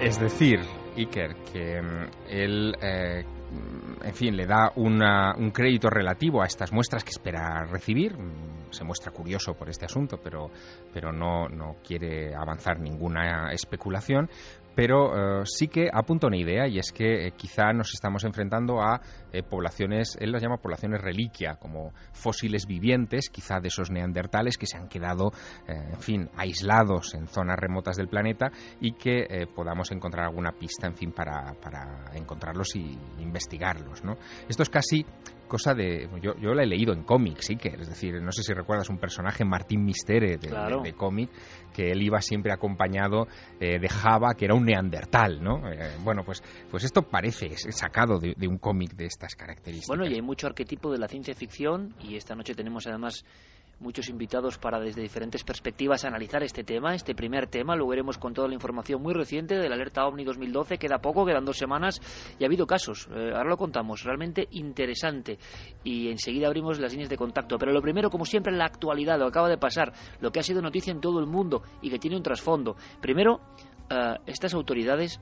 Es 0.00 0.20
decir, 0.20 0.60
Iker, 0.96 1.34
que 1.52 1.82
mm, 1.82 2.10
él 2.28 2.74
eh, 2.80 3.24
en 4.04 4.14
fin, 4.14 4.36
le 4.36 4.46
da 4.46 4.72
un 4.76 5.50
crédito 5.50 5.88
relativo 5.88 6.42
a 6.42 6.46
estas 6.46 6.72
muestras 6.72 7.02
que 7.02 7.10
espera 7.10 7.64
recibir. 7.64 8.16
Mm, 8.16 8.70
se 8.70 8.84
muestra 8.84 9.10
curioso 9.10 9.54
por 9.54 9.68
este 9.70 9.86
asunto, 9.86 10.18
pero, 10.22 10.50
pero 10.92 11.12
no, 11.12 11.48
no 11.48 11.76
quiere 11.82 12.34
avanzar 12.34 12.78
ninguna 12.78 13.50
especulación 13.52 14.28
pero 14.78 15.40
eh, 15.40 15.42
sí 15.44 15.66
que 15.66 15.88
apunta 15.92 16.28
una 16.28 16.36
idea 16.36 16.68
y 16.68 16.78
es 16.78 16.92
que 16.92 17.26
eh, 17.26 17.32
quizá 17.32 17.72
nos 17.72 17.92
estamos 17.94 18.22
enfrentando 18.22 18.80
a 18.80 19.00
eh, 19.32 19.42
poblaciones, 19.42 20.16
él 20.20 20.30
las 20.30 20.40
llama 20.40 20.58
poblaciones 20.58 21.00
reliquia, 21.00 21.56
como 21.56 21.92
fósiles 22.12 22.64
vivientes, 22.64 23.28
quizá 23.28 23.58
de 23.58 23.66
esos 23.66 23.90
neandertales 23.90 24.56
que 24.56 24.66
se 24.66 24.76
han 24.76 24.86
quedado, 24.86 25.32
en 25.66 26.00
fin, 26.00 26.30
aislados 26.36 27.14
en 27.14 27.26
zonas 27.26 27.56
remotas 27.58 27.96
del 27.96 28.06
planeta 28.06 28.52
y 28.80 28.92
que 28.92 29.48
podamos 29.54 29.90
encontrar 29.90 30.26
alguna 30.26 30.52
pista, 30.52 30.86
en 30.86 30.94
fin, 30.94 31.12
para, 31.12 31.54
para 31.60 32.12
encontrarlos 32.14 32.76
y 32.76 32.96
investigarlos. 33.18 34.04
¿no? 34.04 34.16
Esto 34.48 34.62
es 34.62 34.70
casi 34.70 35.04
cosa 35.48 35.74
de... 35.74 36.08
Yo, 36.22 36.36
yo 36.36 36.54
la 36.54 36.62
he 36.62 36.66
leído 36.66 36.92
en 36.92 37.02
cómics, 37.02 37.46
sí 37.46 37.56
que, 37.56 37.70
es 37.70 37.88
decir, 37.88 38.22
no 38.22 38.30
sé 38.30 38.42
si 38.42 38.52
recuerdas 38.52 38.88
un 38.90 38.98
personaje, 38.98 39.44
Martín 39.44 39.84
Mistere, 39.84 40.36
de, 40.36 40.92
cómic, 40.92 41.30
que 41.78 41.92
él 41.92 42.02
iba 42.02 42.20
siempre 42.20 42.52
acompañado 42.52 43.28
eh, 43.60 43.78
de 43.78 43.88
Java, 43.88 44.34
que 44.36 44.46
era 44.46 44.54
un 44.54 44.64
neandertal, 44.64 45.40
¿no? 45.40 45.70
Eh, 45.70 45.94
bueno, 46.02 46.24
pues, 46.24 46.42
pues 46.68 46.82
esto 46.82 47.02
parece 47.02 47.56
sacado 47.70 48.18
de, 48.18 48.34
de 48.36 48.48
un 48.48 48.58
cómic 48.58 48.96
de 48.96 49.04
estas 49.04 49.36
características. 49.36 49.86
Bueno, 49.86 50.04
y 50.04 50.14
hay 50.14 50.20
mucho 50.20 50.48
arquetipo 50.48 50.90
de 50.90 50.98
la 50.98 51.06
ciencia 51.06 51.34
ficción, 51.34 51.94
y 52.00 52.16
esta 52.16 52.34
noche 52.34 52.56
tenemos 52.56 52.88
además 52.88 53.24
muchos 53.80 54.08
invitados 54.08 54.58
para 54.58 54.80
desde 54.80 55.02
diferentes 55.02 55.44
perspectivas 55.44 56.04
analizar 56.04 56.42
este 56.42 56.64
tema, 56.64 56.94
este 56.94 57.14
primer 57.14 57.46
tema. 57.46 57.76
Lo 57.76 57.86
veremos 57.86 58.18
con 58.18 58.34
toda 58.34 58.48
la 58.48 58.54
información 58.54 59.02
muy 59.02 59.14
reciente 59.14 59.56
de 59.56 59.68
la 59.68 59.74
alerta 59.74 60.06
OVNI 60.06 60.24
2012. 60.24 60.78
Queda 60.78 60.98
poco, 60.98 61.24
quedan 61.24 61.44
dos 61.44 61.56
semanas 61.56 62.00
y 62.38 62.44
ha 62.44 62.46
habido 62.46 62.66
casos. 62.66 63.08
Eh, 63.14 63.32
ahora 63.34 63.50
lo 63.50 63.56
contamos, 63.56 64.02
realmente 64.02 64.48
interesante. 64.52 65.38
Y 65.84 66.08
enseguida 66.08 66.48
abrimos 66.48 66.78
las 66.80 66.92
líneas 66.92 67.10
de 67.10 67.16
contacto. 67.16 67.58
Pero 67.58 67.72
lo 67.72 67.80
primero, 67.80 68.10
como 68.10 68.24
siempre, 68.24 68.52
la 68.52 68.64
actualidad, 68.64 69.18
lo 69.18 69.26
acaba 69.26 69.48
de 69.48 69.58
pasar, 69.58 69.92
lo 70.20 70.30
que 70.32 70.40
ha 70.40 70.42
sido 70.42 70.60
noticia 70.60 70.92
en 70.92 71.00
todo 71.00 71.20
el 71.20 71.26
mundo 71.26 71.62
y 71.80 71.90
que 71.90 71.98
tiene 71.98 72.16
un 72.16 72.22
trasfondo. 72.22 72.76
Primero, 73.00 73.40
eh, 73.90 74.16
estas 74.26 74.54
autoridades 74.54 75.20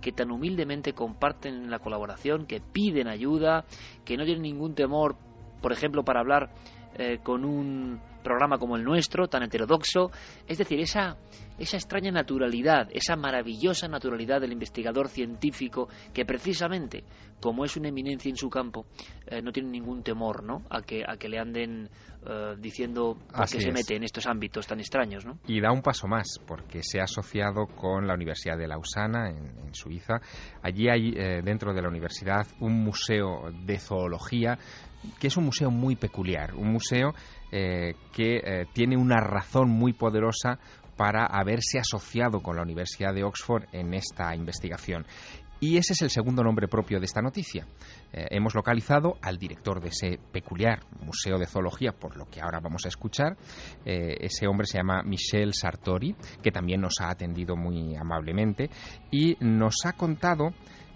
que 0.00 0.12
tan 0.12 0.30
humildemente 0.30 0.92
comparten 0.92 1.70
la 1.70 1.80
colaboración, 1.80 2.46
que 2.46 2.60
piden 2.60 3.08
ayuda, 3.08 3.64
que 4.04 4.16
no 4.16 4.24
tienen 4.24 4.42
ningún 4.42 4.74
temor, 4.74 5.16
por 5.60 5.72
ejemplo, 5.72 6.04
para 6.04 6.20
hablar 6.20 6.50
eh, 6.98 7.18
con 7.22 7.44
un 7.44 8.00
programa 8.24 8.58
como 8.58 8.76
el 8.76 8.82
nuestro, 8.82 9.28
tan 9.28 9.44
heterodoxo. 9.44 10.10
Es 10.48 10.58
decir, 10.58 10.80
esa, 10.80 11.16
esa 11.56 11.76
extraña 11.76 12.10
naturalidad, 12.10 12.88
esa 12.90 13.14
maravillosa 13.14 13.86
naturalidad 13.86 14.40
del 14.40 14.52
investigador 14.52 15.08
científico 15.08 15.88
que 16.12 16.24
precisamente, 16.24 17.04
como 17.40 17.64
es 17.64 17.76
una 17.76 17.88
eminencia 17.88 18.28
en 18.28 18.36
su 18.36 18.50
campo, 18.50 18.86
eh, 19.28 19.40
no 19.40 19.52
tiene 19.52 19.70
ningún 19.70 20.02
temor 20.02 20.42
¿no? 20.42 20.64
a, 20.70 20.82
que, 20.82 21.04
a 21.06 21.16
que 21.16 21.28
le 21.28 21.38
anden 21.38 21.88
eh, 22.26 22.56
diciendo 22.58 23.16
por 23.32 23.48
qué 23.48 23.60
se 23.60 23.70
mete 23.70 23.94
en 23.94 24.02
estos 24.02 24.26
ámbitos 24.26 24.66
tan 24.66 24.80
extraños. 24.80 25.24
¿no? 25.24 25.38
Y 25.46 25.60
da 25.60 25.70
un 25.70 25.82
paso 25.82 26.08
más, 26.08 26.40
porque 26.46 26.82
se 26.82 26.98
ha 26.98 27.04
asociado 27.04 27.66
con 27.66 28.08
la 28.08 28.14
Universidad 28.14 28.58
de 28.58 28.66
Lausana, 28.66 29.30
en, 29.30 29.72
Suiza. 29.72 30.20
Allí 30.62 30.88
hay, 30.88 31.12
dentro 31.42 31.74
de 31.74 31.82
la 31.82 31.88
universidad, 31.88 32.46
un 32.58 32.82
museo 32.82 33.52
de 33.64 33.78
zoología 33.78 34.58
que 35.18 35.28
es 35.28 35.36
un 35.36 35.44
museo 35.44 35.70
muy 35.70 35.96
peculiar, 35.96 36.54
un 36.54 36.72
museo 36.72 37.14
eh, 37.50 37.94
que 38.12 38.36
eh, 38.36 38.66
tiene 38.72 38.96
una 38.96 39.20
razón 39.20 39.70
muy 39.70 39.92
poderosa 39.92 40.58
para 40.96 41.26
haberse 41.26 41.78
asociado 41.78 42.40
con 42.40 42.56
la 42.56 42.62
Universidad 42.62 43.14
de 43.14 43.24
Oxford 43.24 43.64
en 43.72 43.94
esta 43.94 44.34
investigación. 44.34 45.06
Y 45.60 45.76
ese 45.76 45.92
es 45.92 46.02
el 46.02 46.10
segundo 46.10 46.44
nombre 46.44 46.68
propio 46.68 47.00
de 47.00 47.06
esta 47.06 47.20
noticia. 47.20 47.66
Eh, 48.12 48.26
hemos 48.30 48.54
localizado 48.54 49.16
al 49.22 49.38
director 49.38 49.80
de 49.80 49.88
ese 49.88 50.20
peculiar 50.32 50.80
Museo 51.00 51.36
de 51.36 51.46
Zoología, 51.46 51.92
por 51.92 52.16
lo 52.16 52.26
que 52.26 52.40
ahora 52.40 52.60
vamos 52.60 52.84
a 52.84 52.88
escuchar. 52.88 53.36
ese 53.84 54.46
hombre 54.46 54.66
se 54.66 54.78
llama 54.78 55.02
Michel 55.02 55.54
Sartori, 55.54 56.14
que 56.42 56.52
también 56.52 56.80
nos 56.80 57.00
ha 57.00 57.10
atendido 57.10 57.56
muy 57.56 57.96
amablemente 57.96 58.70
y 59.10 59.36
nos 59.40 59.84
ha 59.84 59.94
contado 59.94 60.50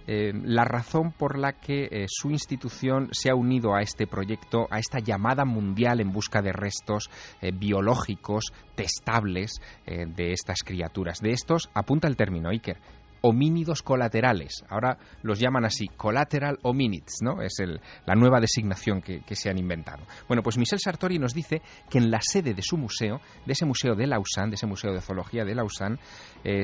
eh, 0.07 0.33
la 0.35 0.65
razón 0.65 1.13
por 1.13 1.39
la 1.39 1.53
que 1.53 1.85
eh, 1.85 2.07
su 2.09 2.31
institución 2.31 3.09
se 3.13 3.31
ha 3.31 3.35
unido 3.35 3.75
a 3.75 3.83
este 3.83 4.07
proyecto, 4.07 4.67
a 4.71 4.79
esta 4.79 4.99
llamada 4.99 5.45
mundial 5.45 6.01
en 6.01 6.13
busca 6.13 6.43
de 6.43 6.53
restos 6.53 7.11
eh, 7.41 7.53
biológicos 7.53 8.53
testables 8.75 9.61
de 9.87 10.33
estas 10.33 10.63
criaturas. 10.65 11.19
De 11.21 11.31
estos 11.31 11.69
apunta 11.75 12.09
el 12.09 12.17
término 12.17 12.49
Iker, 12.49 12.79
homínidos 13.21 13.83
colaterales. 13.83 14.65
Ahora 14.69 14.99
los 15.23 15.39
llaman 15.39 15.65
así, 15.65 15.89
collateral 15.89 16.59
hominids, 16.63 17.19
¿no? 17.21 17.43
Es 17.43 17.59
la 18.07 18.15
nueva 18.15 18.41
designación 18.41 19.03
que, 19.03 19.23
se 19.35 19.51
han 19.51 19.59
inventado. 19.59 20.05
Bueno, 20.27 20.43
pues 20.43 20.59
Michel 20.59 20.81
Sartori 20.81 21.19
nos 21.19 21.35
dice 21.35 21.61
que 21.91 21.99
en 21.99 22.11
la 22.11 22.21
sede 22.21 22.55
de 22.55 22.63
su 22.63 22.77
museo, 22.77 23.21
de 23.45 23.53
ese 23.53 23.67
museo 23.67 23.95
de 23.95 24.07
Lausanne, 24.07 24.51
de 24.51 24.55
ese 24.55 24.67
museo 24.67 24.93
de 24.93 25.01
zoología 25.01 25.45
de 25.45 25.55
Lausanne, 25.55 25.99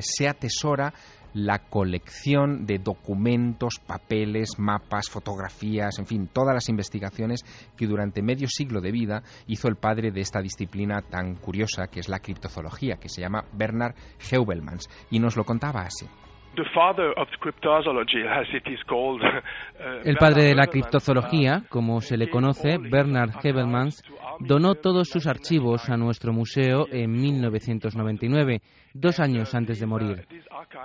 se 0.00 0.28
atesora 0.28 0.92
la 1.38 1.60
colección 1.60 2.66
de 2.66 2.78
documentos, 2.78 3.74
papeles, 3.86 4.58
mapas, 4.58 5.08
fotografías, 5.08 5.98
en 5.98 6.06
fin, 6.06 6.28
todas 6.32 6.52
las 6.52 6.68
investigaciones 6.68 7.44
que 7.76 7.86
durante 7.86 8.22
medio 8.22 8.48
siglo 8.48 8.80
de 8.80 8.90
vida 8.90 9.22
hizo 9.46 9.68
el 9.68 9.76
padre 9.76 10.10
de 10.10 10.20
esta 10.20 10.40
disciplina 10.40 11.00
tan 11.00 11.36
curiosa 11.36 11.86
que 11.86 12.00
es 12.00 12.08
la 12.08 12.18
criptozoología, 12.18 12.96
que 12.96 13.08
se 13.08 13.20
llama 13.20 13.44
Bernard 13.52 13.94
Heubelmans, 14.30 14.88
y 15.10 15.20
nos 15.20 15.36
lo 15.36 15.44
contaba 15.44 15.82
así. 15.82 16.06
El 20.04 20.16
padre 20.16 20.42
de 20.44 20.54
la 20.54 20.66
criptozoología, 20.66 21.62
como 21.68 22.00
se 22.00 22.16
le 22.16 22.28
conoce, 22.28 22.78
Bernard 22.78 23.30
Hebelmans, 23.42 24.02
donó 24.40 24.74
todos 24.74 25.08
sus 25.08 25.26
archivos 25.26 25.88
a 25.88 25.96
nuestro 25.96 26.32
museo 26.32 26.86
en 26.90 27.12
1999, 27.12 28.60
dos 28.92 29.20
años 29.20 29.54
antes 29.54 29.78
de 29.78 29.86
morir. 29.86 30.26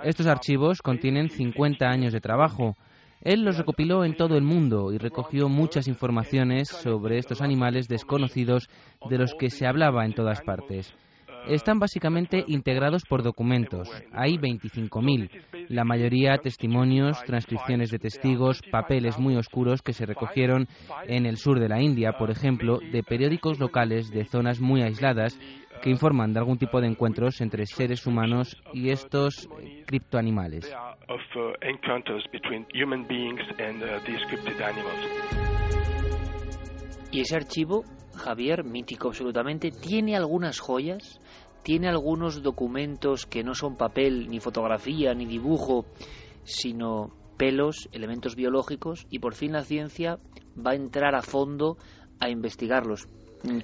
Estos 0.04 0.26
archivos 0.26 0.80
contienen 0.80 1.28
50 1.28 1.86
años 1.86 2.12
de 2.12 2.20
trabajo. 2.20 2.76
Él 3.20 3.42
los 3.42 3.58
recopiló 3.58 4.04
en 4.04 4.16
todo 4.16 4.36
el 4.36 4.44
mundo 4.44 4.92
y 4.92 4.98
recogió 4.98 5.48
muchas 5.48 5.88
informaciones 5.88 6.68
sobre 6.68 7.18
estos 7.18 7.40
animales 7.40 7.88
desconocidos 7.88 8.68
de 9.08 9.18
los 9.18 9.34
que 9.34 9.50
se 9.50 9.66
hablaba 9.66 10.04
en 10.04 10.12
todas 10.14 10.42
partes 10.42 10.94
están 11.48 11.78
básicamente 11.78 12.44
integrados 12.46 13.04
por 13.08 13.22
documentos. 13.22 13.90
Hay 14.12 14.36
25.000, 14.36 15.30
la 15.68 15.84
mayoría 15.84 16.38
testimonios, 16.38 17.22
transcripciones 17.24 17.90
de 17.90 17.98
testigos, 17.98 18.60
papeles 18.70 19.18
muy 19.18 19.36
oscuros 19.36 19.82
que 19.82 19.92
se 19.92 20.06
recogieron 20.06 20.68
en 21.06 21.26
el 21.26 21.36
sur 21.36 21.60
de 21.60 21.68
la 21.68 21.80
India, 21.80 22.12
por 22.18 22.30
ejemplo, 22.30 22.78
de 22.78 23.02
periódicos 23.02 23.58
locales 23.58 24.10
de 24.10 24.24
zonas 24.24 24.60
muy 24.60 24.82
aisladas 24.82 25.38
que 25.82 25.90
informan 25.90 26.32
de 26.32 26.38
algún 26.38 26.56
tipo 26.56 26.80
de 26.80 26.86
encuentros 26.86 27.40
entre 27.40 27.66
seres 27.66 28.06
humanos 28.06 28.56
y 28.72 28.90
estos 28.90 29.48
criptoanimales. 29.86 30.74
Y 37.12 37.20
ese 37.20 37.36
archivo, 37.36 37.84
Javier, 38.16 38.64
mítico 38.64 39.08
absolutamente, 39.08 39.70
tiene 39.70 40.16
algunas 40.16 40.60
joyas 40.60 41.20
tiene 41.64 41.88
algunos 41.88 42.42
documentos 42.42 43.24
que 43.24 43.42
no 43.42 43.54
son 43.54 43.76
papel, 43.76 44.28
ni 44.28 44.38
fotografía, 44.38 45.14
ni 45.14 45.24
dibujo, 45.24 45.86
sino 46.44 47.10
pelos, 47.38 47.88
elementos 47.90 48.36
biológicos, 48.36 49.06
y 49.10 49.18
por 49.18 49.34
fin 49.34 49.52
la 49.52 49.64
ciencia 49.64 50.18
va 50.54 50.72
a 50.72 50.76
entrar 50.76 51.14
a 51.14 51.22
fondo 51.22 51.78
a 52.20 52.28
investigarlos. 52.28 53.08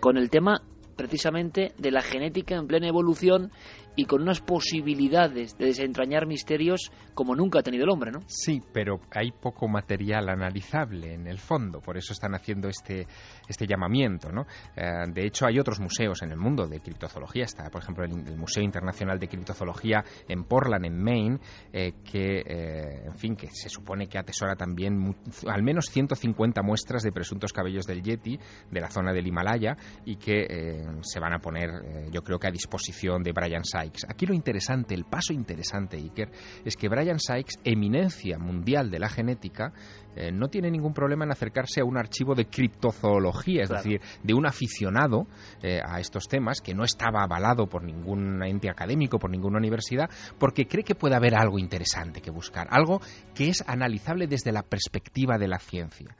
Con 0.00 0.16
el 0.16 0.30
tema 0.30 0.62
precisamente 0.97 1.73
de 1.78 1.90
la 1.90 2.00
genética 2.00 2.57
en 2.57 2.66
plena 2.66 2.88
evolución 2.88 3.52
y 4.00 4.07
con 4.07 4.23
unas 4.23 4.40
posibilidades 4.40 5.59
de 5.59 5.66
desentrañar 5.66 6.26
misterios 6.26 6.90
como 7.12 7.37
nunca 7.37 7.59
ha 7.59 7.62
tenido 7.62 7.85
el 7.85 7.90
hombre, 7.90 8.11
¿no? 8.11 8.21
Sí, 8.28 8.62
pero 8.73 8.99
hay 9.11 9.30
poco 9.30 9.69
material 9.69 10.30
analizable 10.30 11.12
en 11.12 11.26
el 11.26 11.38
fondo, 11.38 11.83
por 11.83 11.99
eso 11.99 12.14
están 12.14 12.35
haciendo 12.35 12.69
este, 12.69 13.07
este 13.47 13.66
llamamiento, 13.66 14.33
¿no? 14.33 14.47
Eh, 14.75 14.83
de 15.12 15.26
hecho, 15.26 15.45
hay 15.45 15.59
otros 15.59 15.80
museos 15.80 16.23
en 16.23 16.30
el 16.30 16.38
mundo 16.38 16.66
de 16.66 16.80
criptozoología, 16.80 17.45
está, 17.45 17.69
por 17.69 17.83
ejemplo, 17.83 18.04
el, 18.04 18.38
Museo 18.38 18.62
Internacional 18.62 19.19
de 19.19 19.28
Criptozoología 19.28 20.02
en 20.26 20.45
Portland, 20.45 20.87
en 20.87 21.02
Maine, 21.02 21.38
eh, 21.71 21.92
que, 22.02 22.38
eh, 22.38 23.02
en 23.04 23.19
fin, 23.19 23.37
que 23.37 23.49
se 23.49 23.69
supone 23.69 24.09
que 24.09 24.16
atesora 24.16 24.57
también 24.57 25.14
al 25.47 25.62
menos 25.62 25.90
150 25.90 26.62
muestras 26.62 27.02
de 27.02 27.12
presuntos 27.12 27.52
cabellos 27.52 27.85
del 27.85 28.02
Yeti 28.02 28.38
de 28.71 28.80
la 28.80 28.88
zona 28.88 29.12
del 29.12 29.26
Himalaya 29.26 29.76
y 30.07 30.16
que 30.16 30.87
se 31.02 31.21
van 31.21 31.35
a 31.35 31.38
poner, 31.38 32.11
yo 32.11 32.23
creo 32.23 32.38
que 32.38 32.47
a 32.47 32.50
disposición 32.50 33.23
de 33.23 33.33
Brian 33.33 33.64
Sykes. 33.90 34.06
Aquí 34.09 34.26
lo 34.26 34.35
interesante, 34.35 34.94
el 34.94 35.04
paso 35.04 35.32
interesante, 35.32 35.97
Iker, 35.97 36.30
es 36.64 36.76
que 36.76 36.88
Brian 36.88 37.18
Sykes, 37.18 37.61
eminencia 37.64 38.38
mundial 38.38 38.90
de 38.90 38.99
la 38.99 39.09
genética, 39.09 39.73
eh, 40.16 40.32
no 40.32 40.49
tiene 40.49 40.70
ningún 40.70 40.92
problema 40.92 41.25
en 41.25 41.32
acercarse 41.32 41.80
a 41.80 41.85
un 41.85 41.97
archivo 41.97 42.35
de 42.35 42.47
criptozoología, 42.47 43.62
es 43.62 43.68
decir, 43.68 44.00
de 44.23 44.35
un 44.35 44.47
aficionado 44.47 45.26
eh, 45.62 45.80
a 45.85 46.00
estos 46.00 46.26
temas 46.28 46.61
que 46.61 46.75
no 46.75 46.85
estaba 46.85 47.23
avalado 47.23 47.66
por 47.66 47.85
ningún 47.85 48.42
ente 48.42 48.70
académico, 48.70 49.18
por 49.18 49.30
ninguna 49.30 49.59
universidad, 49.59 50.11
porque 50.38 50.66
cree 50.66 50.85
que 50.85 50.94
puede 50.94 51.16
haber 51.16 51.35
algo 51.35 51.59
interesante 51.59 52.20
que 52.20 52.30
buscar, 52.30 52.68
algo 52.70 53.00
que 53.35 53.49
es 53.49 53.62
analizable 53.66 54.26
desde 54.26 54.52
la 54.52 54.62
perspectiva 54.62 55.38
de 55.38 55.49
la 55.49 55.59
ciencia. 55.59 56.16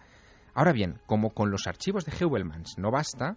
Ahora 0.55 0.73
bien, 0.73 0.99
como 1.07 1.31
con 1.31 1.51
los 1.51 1.67
archivos 1.67 2.05
de 2.05 2.13
Heuvelmans 2.19 2.77
no 2.77 2.91
basta, 2.91 3.37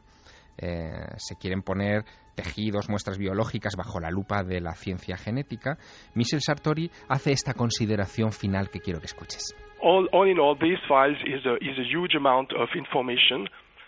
eh, 0.57 0.91
se 1.17 1.35
quieren 1.35 1.61
poner 1.61 2.03
tejidos, 2.35 2.89
muestras 2.89 3.17
biológicas 3.17 3.75
bajo 3.75 3.99
la 3.99 4.09
lupa 4.09 4.43
de 4.43 4.61
la 4.61 4.73
ciencia 4.73 5.17
genética, 5.17 5.77
Michel 6.15 6.41
Sartori 6.41 6.89
hace 7.09 7.31
esta 7.31 7.53
consideración 7.53 8.31
final 8.31 8.69
que 8.69 8.79
quiero 8.79 8.99
que 8.99 9.05
escuches. 9.05 9.55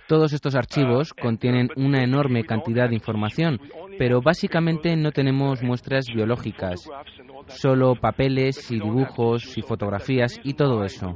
Todos 0.08 0.34
estos 0.34 0.56
archivos 0.56 1.12
uh, 1.12 1.22
contienen 1.22 1.70
una 1.78 2.04
enorme 2.04 2.44
cantidad 2.44 2.88
de 2.88 2.96
información, 2.96 3.60
pero 3.98 4.22
básicamente 4.22 4.96
no 4.96 5.12
tenemos 5.12 5.64
muestras 5.64 6.06
biológicas, 6.14 6.88
solo 7.48 7.96
papeles 7.96 8.72
y 8.72 8.76
dibujos 8.76 9.58
y 9.58 9.64
fotografías 9.64 10.40
y 10.44 10.54
todo 10.54 10.84
eso. 10.84 11.16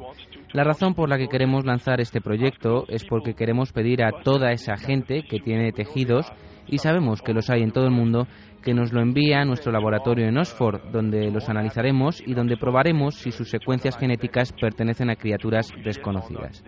La 0.52 0.64
razón 0.64 0.96
por 0.96 1.10
la 1.10 1.20
que 1.20 1.28
queremos 1.28 1.64
lanzar 1.64 2.02
este 2.02 2.22
proyecto 2.22 2.86
es 2.88 3.06
porque 3.06 3.36
queremos 3.36 3.72
pedir 3.72 4.04
a 4.04 4.24
toda 4.24 4.52
esa 4.52 4.78
gente 4.78 5.22
que 5.22 5.40
tiene 5.40 5.72
tejidos, 5.72 6.26
y 6.68 6.80
sabemos 6.80 7.22
que 7.22 7.34
los 7.34 7.50
hay 7.52 7.62
en 7.62 7.72
todo 7.72 7.86
el 7.86 7.92
mundo, 7.92 8.28
que 8.64 8.74
nos 8.74 8.92
lo 8.92 9.02
envíe 9.02 9.34
a 9.34 9.46
nuestro 9.46 9.72
laboratorio 9.72 10.28
en 10.28 10.38
Oxford, 10.38 10.92
donde 10.92 11.30
los 11.30 11.50
analizaremos 11.50 12.22
y 12.26 12.34
donde 12.34 12.58
probaremos 12.58 13.16
si 13.16 13.32
sus 13.32 13.50
secuencias 13.50 13.98
genéticas 13.98 14.52
pertenecen 14.54 15.12
a 15.12 15.16
criaturas 15.16 15.72
desconocidas. 15.84 16.64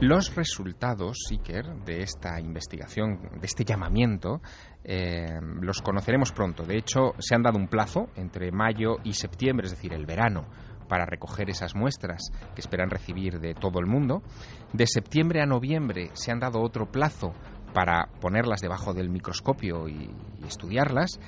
Los 0.00 0.34
resultados, 0.34 1.28
Iker, 1.30 1.66
de 1.84 2.02
esta 2.02 2.40
investigación, 2.40 3.20
de 3.38 3.46
este 3.46 3.64
llamamiento, 3.64 4.40
eh, 4.82 5.26
los 5.60 5.82
conoceremos 5.82 6.32
pronto. 6.32 6.64
De 6.64 6.78
hecho, 6.78 7.12
se 7.18 7.34
han 7.34 7.42
dado 7.42 7.58
un 7.58 7.68
plazo 7.68 8.08
entre 8.16 8.50
mayo 8.50 8.96
y 9.04 9.12
septiembre, 9.12 9.66
es 9.66 9.72
decir, 9.72 9.92
el 9.92 10.06
verano, 10.06 10.46
para 10.88 11.06
recoger 11.06 11.48
esas 11.50 11.76
muestras 11.76 12.32
que 12.54 12.60
esperan 12.60 12.90
recibir 12.90 13.38
de 13.38 13.54
todo 13.54 13.78
el 13.78 13.86
mundo. 13.86 14.22
De 14.72 14.86
septiembre 14.86 15.40
a 15.40 15.46
noviembre 15.46 16.10
se 16.14 16.32
han 16.32 16.40
dado 16.40 16.60
otro 16.60 16.86
plazo 16.90 17.32
para 17.72 18.08
ponerlas 18.20 18.60
debajo 18.60 18.92
del 18.92 19.10
microscopio 19.10 19.88
y, 19.88 20.10
estudiarlas 20.46 21.20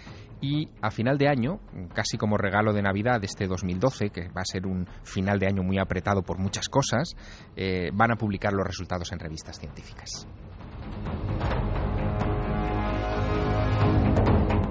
y 0.43 0.69
a 0.83 0.91
final 0.91 1.17
de 1.17 1.29
año, 1.29 1.61
casi 1.95 2.19
como 2.19 2.37
regalo 2.37 2.73
de 2.73 2.83
Navidad 2.83 3.21
de 3.21 3.27
este 3.27 3.47
2012, 3.47 4.11
que 4.11 4.29
va 4.29 4.43
a 4.43 4.45
ser 4.45 4.67
un 4.67 4.87
final 5.05 5.39
de 5.39 5.47
año 5.47 5.63
muy 5.63 5.79
apretado 5.79 6.23
por 6.23 6.39
muchas 6.39 6.69
cosas, 6.69 7.15
eh, 7.57 7.91
van 7.95 8.11
a 8.11 8.17
publicar 8.17 8.53
los 8.53 8.67
resultados 8.67 9.13
en 9.13 9.21
revistas 9.21 9.59
científicas. 9.59 10.27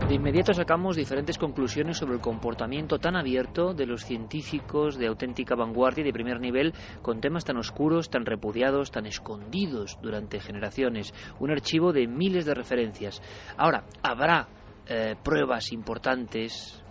De 0.09 0.15
inmediato 0.15 0.53
sacamos 0.53 0.97
diferentes 0.97 1.37
conclusiones 1.37 1.95
sobre 1.95 2.15
el 2.15 2.19
comportamiento 2.19 2.99
tan 2.99 3.15
abierto 3.15 3.73
de 3.73 3.85
los 3.85 4.03
científicos 4.03 4.97
de 4.97 5.07
auténtica 5.07 5.55
vanguardia 5.55 6.01
y 6.01 6.05
de 6.05 6.11
primer 6.11 6.41
nivel 6.41 6.73
con 7.01 7.21
temas 7.21 7.45
tan 7.45 7.55
oscuros, 7.55 8.09
tan 8.09 8.25
repudiados, 8.25 8.91
tan 8.91 9.05
escondidos 9.05 9.97
durante 10.01 10.41
generaciones. 10.41 11.13
Un 11.39 11.51
archivo 11.51 11.93
de 11.93 12.07
miles 12.07 12.43
de 12.43 12.55
referencias. 12.55 13.21
Ahora, 13.55 13.85
habrá 14.03 14.49
eh, 14.87 15.15
pruebas 15.23 15.71
importantes. 15.71 16.81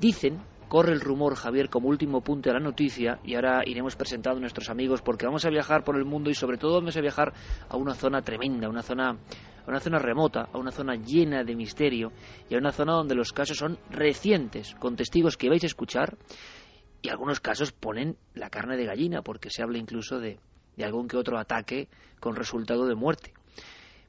Dicen 0.00 0.40
corre 0.72 0.94
el 0.94 1.02
rumor, 1.02 1.34
Javier, 1.34 1.68
como 1.68 1.90
último 1.90 2.22
punto 2.22 2.48
de 2.48 2.54
la 2.54 2.58
noticia, 2.58 3.20
y 3.24 3.34
ahora 3.34 3.60
iremos 3.66 3.94
presentando 3.94 4.38
a 4.38 4.40
nuestros 4.40 4.70
amigos 4.70 5.02
porque 5.02 5.26
vamos 5.26 5.44
a 5.44 5.50
viajar 5.50 5.84
por 5.84 5.96
el 5.96 6.06
mundo 6.06 6.30
y 6.30 6.34
sobre 6.34 6.56
todo 6.56 6.76
vamos 6.76 6.96
a 6.96 7.02
viajar 7.02 7.34
a 7.68 7.76
una 7.76 7.92
zona 7.92 8.22
tremenda, 8.22 8.70
una 8.70 8.80
zona 8.80 9.10
a 9.10 9.68
una 9.68 9.80
zona 9.80 9.98
remota, 9.98 10.48
a 10.50 10.56
una 10.56 10.70
zona 10.70 10.94
llena 10.96 11.44
de 11.44 11.54
misterio 11.54 12.10
y 12.48 12.54
a 12.54 12.58
una 12.58 12.72
zona 12.72 12.94
donde 12.94 13.14
los 13.14 13.34
casos 13.34 13.58
son 13.58 13.78
recientes, 13.90 14.74
con 14.76 14.96
testigos 14.96 15.36
que 15.36 15.50
vais 15.50 15.62
a 15.62 15.66
escuchar 15.66 16.16
y 17.02 17.10
algunos 17.10 17.40
casos 17.40 17.72
ponen 17.72 18.16
la 18.32 18.48
carne 18.48 18.78
de 18.78 18.86
gallina 18.86 19.20
porque 19.20 19.50
se 19.50 19.62
habla 19.62 19.76
incluso 19.76 20.20
de, 20.20 20.38
algún 20.82 21.06
que 21.06 21.18
otro 21.18 21.38
ataque 21.38 21.88
con 22.18 22.34
resultado 22.34 22.86
de 22.86 22.94
muerte. 22.94 23.34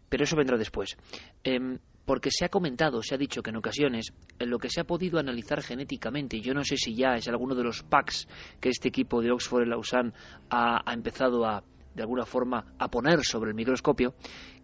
Pero 0.07 0.23
eso 0.23 0.38
vendrá 0.38 0.57
después. 0.57 0.95
Em, 1.43 1.79
porque 2.06 2.32
se 2.32 2.46
ha 2.46 2.50
comentado, 2.50 3.02
se 3.02 3.16
ha 3.16 3.18
dicho 3.18 3.42
que 3.42 3.50
en 3.50 3.58
ocasiones, 3.58 4.13
en 4.39 4.50
lo 4.50 4.60
que 4.60 4.70
se 4.70 4.82
ha 4.82 4.84
podido 4.84 5.20
analizar 5.20 5.62
genéticamente, 5.62 6.42
yo 6.42 6.54
no 6.54 6.63
sé 6.63 6.78
si 6.78 6.96
ya 6.96 7.16
es 7.16 7.28
alguno 7.28 7.56
de 7.56 7.63
los 7.63 7.84
packs 7.84 8.28
que 8.60 8.70
este 8.70 8.89
equipo 8.89 9.22
de 9.22 9.32
Oxford 9.32 9.66
y 9.66 9.70
Lausanne 9.70 10.13
ha 10.50 10.94
empezado 10.94 11.46
a, 11.46 11.63
de 11.94 12.02
alguna 12.02 12.26
forma 12.26 12.74
a 12.78 12.89
poner 12.89 13.24
sobre 13.24 13.52
el 13.52 13.56
microscopio, 13.56 14.16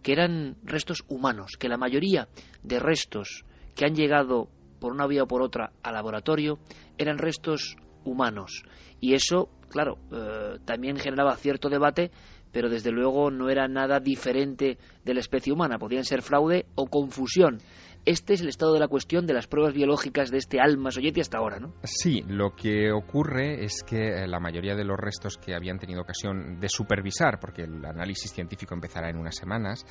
que 0.02 0.12
eran 0.12 0.56
restos 0.62 1.04
humanos, 1.08 1.52
que 1.58 1.68
la 1.68 1.76
mayoría 1.76 2.28
de 2.62 2.78
restos 2.78 3.44
que 3.74 3.84
han 3.84 3.94
llegado 3.94 4.48
por 4.78 4.92
una 4.92 5.06
vía 5.06 5.22
o 5.22 5.28
por 5.28 5.42
otra 5.42 5.72
al 5.82 5.94
laboratorio 5.94 6.58
eran 6.98 7.18
restos 7.18 7.76
humanos. 8.04 8.64
Y 9.00 9.14
eso, 9.14 9.50
claro, 9.68 9.98
eh, 10.10 10.58
también 10.64 10.96
generaba 10.96 11.36
cierto 11.36 11.68
debate, 11.68 12.10
pero 12.52 12.68
desde 12.68 12.90
luego 12.90 13.30
no 13.30 13.48
era 13.48 13.68
nada 13.68 14.00
diferente 14.00 14.78
de 15.04 15.14
la 15.14 15.20
especie 15.20 15.52
humana. 15.52 15.78
Podían 15.78 16.04
ser 16.04 16.22
fraude 16.22 16.66
o 16.74 16.86
confusión. 16.86 17.58
Este 18.06 18.32
es 18.32 18.40
el 18.40 18.48
estado 18.48 18.72
de 18.72 18.80
la 18.80 18.88
cuestión 18.88 19.26
de 19.26 19.34
las 19.34 19.46
pruebas 19.46 19.74
biológicas 19.74 20.30
de 20.30 20.38
este 20.38 20.58
alma 20.58 20.90
soyeti 20.90 21.20
hasta 21.20 21.36
ahora, 21.36 21.58
¿no? 21.58 21.74
Sí, 21.82 22.24
lo 22.26 22.56
que 22.56 22.90
ocurre 22.92 23.62
es 23.62 23.82
que 23.86 24.22
eh, 24.22 24.26
la 24.26 24.40
mayoría 24.40 24.74
de 24.74 24.84
los 24.84 24.98
restos 24.98 25.36
que 25.36 25.54
habían 25.54 25.78
tenido 25.78 26.00
ocasión 26.00 26.58
de 26.58 26.68
supervisar, 26.70 27.38
porque 27.38 27.64
el 27.64 27.84
análisis 27.84 28.32
científico 28.32 28.74
empezará 28.74 29.10
en 29.10 29.18
unas 29.18 29.36
semanas, 29.36 29.84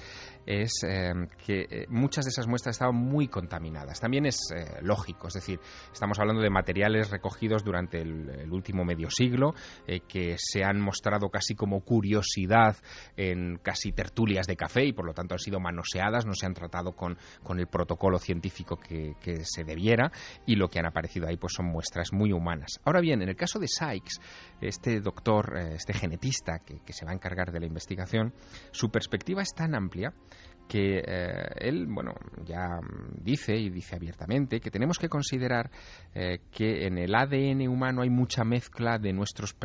es 0.47 0.83
eh, 0.87 1.11
que 1.45 1.67
eh, 1.69 1.85
muchas 1.89 2.25
de 2.25 2.29
esas 2.29 2.47
muestras 2.47 2.77
estaban 2.77 2.95
muy 2.95 3.27
contaminadas. 3.27 3.99
También 3.99 4.25
es 4.25 4.39
lógico, 4.81 5.27
es 5.27 5.35
decir, 5.35 5.59
estamos 5.93 6.17
hablando 6.19 6.41
de 6.41 6.49
materiales 6.49 7.11
recogidos 7.11 7.63
durante 7.63 8.01
el, 8.01 8.49
último 8.51 8.83
medio 8.83 9.09
siglo, 9.11 9.53
que 10.07 10.35
se 10.37 10.63
han 10.63 10.81
mostrado 10.81 11.29
casi 11.29 11.53
como 11.53 11.81
curiosidad 11.81 12.75
en 13.15 13.57
casi 13.57 13.91
tertulias 13.91 14.47
de 14.47 14.55
café 14.55 14.85
y 14.85 14.93
por 14.93 15.05
lo 15.05 15.13
tanto 15.13 15.35
han 15.35 15.39
sido 15.39 15.59
manoseadas, 15.59 16.25
no 16.25 16.33
se 16.33 16.47
han 16.47 16.53
tratado 16.53 16.93
con, 16.93 17.17
con 17.43 17.59
el 17.59 17.67
protocolo 17.67 18.08
científico 18.17 18.77
que, 18.77 19.15
se 19.43 19.63
debiera 19.63 20.11
y 20.45 20.55
lo 20.55 20.69
que 20.69 20.79
han 20.79 20.87
aparecido 20.87 21.27
ahí 21.27 21.37
pues 21.37 21.53
son 21.53 21.67
muestras 21.67 22.11
muy 22.11 22.31
humanas. 22.31 22.79
Ahora 22.83 23.01
bien, 23.01 23.21
en 23.21 23.29
el 23.29 23.35
caso 23.35 23.59
de 23.59 23.67
Sykes, 23.67 24.19
este 24.61 24.99
doctor, 25.01 25.57
eh, 25.57 25.75
este 25.75 25.93
genetista 25.93 26.59
que, 26.59 26.79
que 26.79 26.93
se 26.93 27.05
va 27.05 27.11
a 27.11 27.13
encargar 27.13 27.51
de 27.51 27.59
la 27.59 27.67
investigación, 27.67 28.33
su 28.71 28.89
perspectiva 28.89 29.41
es 29.41 29.53
tan 29.53 29.75
amplia 29.75 30.13
que 30.69 30.99
eh, 30.99 31.49
él, 31.57 31.87
bueno, 31.87 32.13
ya 32.45 32.79
dice 33.19 33.57
y 33.57 33.71
dice 33.71 33.95
abiertamente 33.95 34.59
que 34.59 34.69
tenemos 34.69 34.99
que 34.99 35.09
considerar 35.09 35.71
eh, 36.13 36.41
que 36.51 36.85
en 36.85 36.99
el 36.99 37.15
ADN 37.15 37.67
humano 37.67 38.03
hay 38.03 38.11
mucha 38.11 38.43
mezcla 38.43 38.99
de 38.99 39.11
nuestros, 39.11 39.55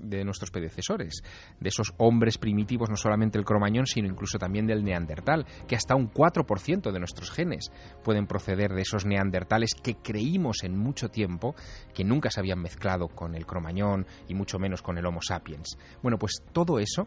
de 0.00 0.24
nuestros 0.24 0.50
predecesores, 0.50 1.22
de 1.60 1.68
esos 1.68 1.92
hombres 1.98 2.38
primitivos, 2.38 2.88
no 2.88 2.96
solamente 2.96 3.38
el 3.38 3.44
cromañón, 3.44 3.86
sino 3.86 4.08
incluso 4.08 4.38
también 4.38 4.66
del 4.66 4.82
neandertal, 4.82 5.44
que 5.68 5.76
hasta 5.76 5.94
un 5.94 6.10
4% 6.10 6.90
de 6.90 6.98
nuestros 6.98 7.30
genes 7.30 7.70
pueden 8.02 8.26
proceder 8.26 8.72
de 8.72 8.80
esos 8.80 9.04
neandertales 9.04 9.74
que 9.74 9.96
creímos 9.96 10.64
en 10.64 10.74
mucho 10.74 11.10
tiempo 11.10 11.54
que 11.94 12.02
nunca 12.02 12.30
se 12.30 12.40
habían 12.40 12.62
mezclado 12.62 13.08
con 13.08 13.34
el 13.34 13.44
cromañón 13.44 14.06
y 14.26 14.34
mucho 14.34 14.58
menos 14.58 14.80
con 14.80 14.96
el 14.96 15.04
Homo 15.04 15.20
sapiens. 15.20 15.76
Bueno, 16.02 16.16
pues 16.16 16.42
todo 16.54 16.78
eso 16.78 17.06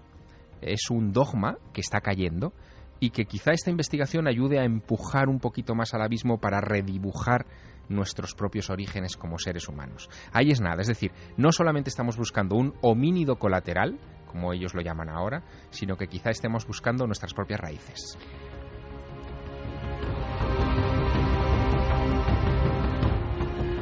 es 0.61 0.91
un 0.91 1.11
dogma 1.13 1.57
que 1.73 1.81
está 1.81 2.01
cayendo 2.01 2.53
y 2.99 3.11
que 3.11 3.25
quizá 3.25 3.51
esta 3.51 3.69
investigación 3.69 4.27
ayude 4.27 4.59
a 4.59 4.65
empujar 4.65 5.29
un 5.29 5.39
poquito 5.39 5.75
más 5.75 5.93
al 5.93 6.01
abismo 6.01 6.39
para 6.39 6.61
redibujar 6.61 7.45
nuestros 7.87 8.35
propios 8.35 8.69
orígenes 8.69 9.17
como 9.17 9.39
seres 9.39 9.67
humanos. 9.67 10.09
Ahí 10.31 10.51
es 10.51 10.61
nada, 10.61 10.81
es 10.81 10.87
decir, 10.87 11.11
no 11.37 11.51
solamente 11.51 11.89
estamos 11.89 12.17
buscando 12.17 12.55
un 12.55 12.73
homínido 12.81 13.37
colateral, 13.37 13.99
como 14.27 14.53
ellos 14.53 14.73
lo 14.75 14.81
llaman 14.81 15.09
ahora, 15.09 15.43
sino 15.71 15.97
que 15.97 16.07
quizá 16.07 16.29
estemos 16.29 16.65
buscando 16.67 17.05
nuestras 17.05 17.33
propias 17.33 17.59
raíces. 17.59 18.17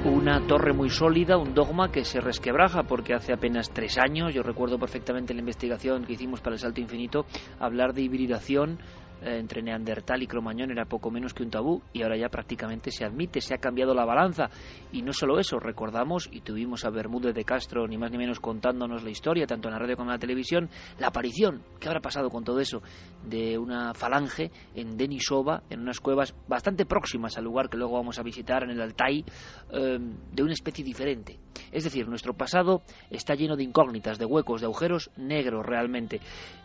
una 0.08 0.39
torre 0.47 0.73
muy 0.73 0.89
sólida, 0.89 1.38
un 1.38 1.53
dogma 1.53 1.91
que 1.91 2.06
se 2.06 2.21
resquebraja, 2.21 2.84
porque 2.84 3.13
hace 3.13 3.34
apenas 3.34 3.69
tres 3.71 3.97
años, 3.97 4.34
yo 4.34 4.41
recuerdo 4.41 4.80
perfectamente 4.80 5.34
la 5.34 5.41
investigación 5.41 6.06
que 6.06 6.13
hicimos 6.13 6.39
para 6.39 6.56
el 6.56 6.60
Salto 6.60 6.80
Infinito, 6.80 7.25
hablar 7.60 7.93
de 7.93 8.03
hibridación 8.03 8.80
eh, 9.21 9.38
entre 9.39 9.62
Neandertal 9.62 10.21
y 10.21 10.27
Cromañón 10.27 10.71
era 10.71 10.86
poco 10.86 11.12
menos 11.12 11.34
que 11.34 11.43
un 11.43 11.49
tabú 11.49 11.82
y 11.93 12.03
ahora 12.03 12.17
ya 12.17 12.30
prácticamente 12.30 12.91
se 12.91 13.06
admite, 13.06 13.41
se 13.41 13.53
ha 13.53 13.58
cambiado 13.58 13.93
la 13.93 14.06
balanza. 14.06 14.49
Y 14.91 15.01
no 15.01 15.13
solo 15.13 15.39
eso, 15.39 15.60
recordamos 15.60 16.30
y 16.32 16.41
tuvimos 16.41 16.86
a 16.86 16.89
Bermúdez 16.89 17.34
de 17.34 17.43
Castro, 17.43 17.88
ni 17.88 17.97
más 17.97 18.12
ni 18.12 18.17
menos 18.17 18.39
contándonos 18.39 19.03
la 19.03 19.10
historia, 19.10 19.47
tanto 19.47 19.67
en 19.67 19.73
la 19.73 19.80
radio 19.80 19.95
como 19.95 20.10
en 20.10 20.15
la 20.15 20.19
televisión, 20.19 20.69
la 20.99 21.08
aparición, 21.08 21.63
¿qué 21.80 21.88
habrá 21.88 22.01
pasado 22.01 22.30
con 22.30 22.43
todo 22.43 22.60
eso? 22.60 22.82
De 23.23 23.58
una 23.58 23.93
falange 23.93 24.51
en 24.75 24.97
Denisova, 24.97 25.63
en 25.69 25.82
unas 25.82 25.99
cuevas 25.99 26.36
bastante 26.47 26.86
próximas 26.86 27.38
al 27.38 27.43
lugar 27.43 27.69
que 27.69 27.77
luego 27.77 27.93
vamos 27.93 28.19
a 28.19 28.23
visitar, 28.23 28.63
en 28.63 28.71
el 28.71 28.82
Altai, 28.82 29.23
eh, 29.71 29.99
de 30.32 30.43
una 30.43 30.53
especie 30.53 30.84
diferente. 30.84 31.39
Es 31.71 31.84
decir, 31.84 32.08
nuestro 32.08 32.34
pasado 32.34 32.82
está 33.10 33.36
lleno 33.36 33.56
de 33.56 33.63
incógnitas, 33.63 34.17
de 34.17 34.25
huecos, 34.25 34.62
de 34.62 34.67
agujeros 34.67 35.12
negros 35.17 35.65
realmente. 35.65 36.19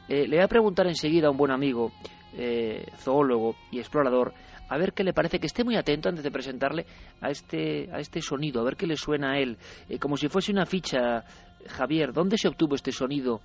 Eh, 0.08 0.26
le 0.26 0.36
voy 0.36 0.44
a 0.44 0.48
preguntar 0.48 0.86
enseguida 0.86 1.28
a 1.28 1.30
un 1.30 1.36
buen 1.36 1.50
amigo, 1.50 1.92
eh, 2.34 2.86
zoólogo 2.98 3.56
y 3.70 3.78
explorador, 3.78 4.32
a 4.68 4.78
ver 4.78 4.92
qué 4.92 5.04
le 5.04 5.12
parece, 5.12 5.38
que 5.38 5.46
esté 5.46 5.64
muy 5.64 5.76
atento 5.76 6.08
antes 6.08 6.24
de 6.24 6.30
presentarle 6.30 6.86
a 7.20 7.30
este, 7.30 7.90
a 7.92 7.98
este 7.98 8.22
sonido, 8.22 8.60
a 8.60 8.64
ver 8.64 8.76
qué 8.76 8.86
le 8.86 8.96
suena 8.96 9.32
a 9.32 9.38
él, 9.38 9.58
eh, 9.88 9.98
como 9.98 10.16
si 10.16 10.28
fuese 10.28 10.52
una 10.52 10.66
ficha. 10.66 11.24
Javier, 11.68 12.12
¿dónde 12.12 12.36
se 12.38 12.48
obtuvo 12.48 12.74
este 12.74 12.90
sonido? 12.90 13.40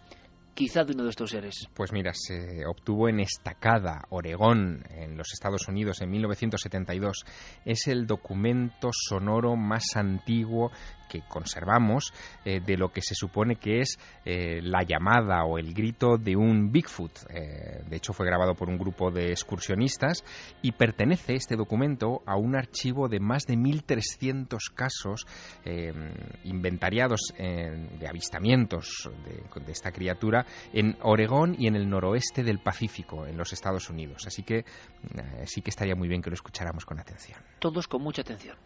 quizá 0.57 0.83
de 0.83 0.93
uno 0.93 1.03
de 1.03 1.11
estos 1.11 1.29
seres? 1.29 1.67
Pues 1.75 1.93
mira, 1.93 2.13
se 2.15 2.65
obtuvo 2.65 3.07
en 3.07 3.19
Estacada, 3.19 4.05
Oregón, 4.09 4.83
en 4.89 5.15
los 5.15 5.31
Estados 5.31 5.67
Unidos, 5.67 6.01
en 6.01 6.09
1972. 6.09 7.25
Es 7.63 7.87
el 7.87 8.07
documento 8.07 8.89
sonoro 8.91 9.55
más 9.55 9.95
antiguo 9.95 10.71
que 11.07 11.21
conservamos 11.21 12.13
eh, 12.45 12.59
de 12.59 12.77
lo 12.77 12.89
que 12.89 13.01
se 13.01 13.15
supone 13.15 13.55
que 13.55 13.79
es 13.79 13.97
eh, 14.25 14.59
la 14.61 14.83
llamada 14.83 15.43
o 15.45 15.57
el 15.57 15.73
grito 15.73 16.17
de 16.17 16.35
un 16.35 16.71
Bigfoot. 16.71 17.11
Eh, 17.29 17.83
de 17.87 17.95
hecho, 17.95 18.13
fue 18.13 18.25
grabado 18.25 18.55
por 18.55 18.69
un 18.69 18.77
grupo 18.77 19.11
de 19.11 19.31
excursionistas 19.31 20.23
y 20.61 20.73
pertenece 20.73 21.35
este 21.35 21.55
documento 21.55 22.21
a 22.25 22.37
un 22.37 22.55
archivo 22.55 23.07
de 23.07 23.19
más 23.19 23.43
de 23.45 23.55
1.300 23.55 24.57
casos 24.73 25.25
inventariados 26.43 27.33
de 27.37 28.07
avistamientos 28.07 29.09
de, 29.25 29.71
esta 29.71 29.91
criatura 29.91 30.45
en 30.73 30.97
Oregón 31.01 31.55
y 31.57 31.67
en 31.67 31.75
el 31.75 31.89
noroeste 31.89 32.43
del 32.43 32.59
Pacífico, 32.59 33.25
en 33.25 33.37
los 33.37 33.53
Estados 33.53 33.89
Unidos. 33.89 34.23
Así 34.25 34.43
que 34.43 34.65
sí 35.45 35.61
que 35.61 35.69
estaría 35.69 35.95
muy 35.95 36.07
bien 36.07 36.21
que 36.21 36.29
lo 36.29 36.35
escucháramos 36.35 36.85
con 36.85 36.99
atención. 36.99 37.39
Todos 37.59 37.87
con 37.87 38.01
mucha 38.01 38.21
atención. 38.21 38.57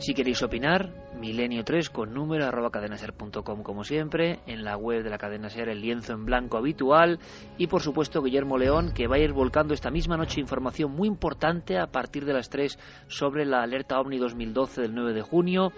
Si 0.00 0.14
queréis 0.14 0.42
opinar, 0.42 0.88
milenio3 1.20 1.90
con 1.90 2.14
número 2.14 2.46
arroba 2.46 2.70
cadenaser.com 2.70 3.62
como 3.62 3.84
siempre, 3.84 4.40
en 4.46 4.64
la 4.64 4.78
web 4.78 5.02
de 5.02 5.10
la 5.10 5.18
cadena 5.18 5.50
ser 5.50 5.68
el 5.68 5.82
lienzo 5.82 6.14
en 6.14 6.24
blanco 6.24 6.56
habitual 6.56 7.18
y 7.58 7.66
por 7.66 7.82
supuesto 7.82 8.22
Guillermo 8.22 8.56
León 8.56 8.92
que 8.94 9.06
va 9.06 9.16
a 9.16 9.18
ir 9.18 9.34
volcando 9.34 9.74
esta 9.74 9.90
misma 9.90 10.16
noche 10.16 10.40
información 10.40 10.92
muy 10.92 11.06
importante 11.06 11.78
a 11.78 11.88
partir 11.88 12.24
de 12.24 12.32
las 12.32 12.48
3 12.48 12.78
sobre 13.08 13.44
la 13.44 13.62
alerta 13.62 14.00
OVNI 14.00 14.16
2012 14.16 14.80
del 14.80 14.94
9 14.94 15.12
de 15.12 15.20
junio, 15.20 15.72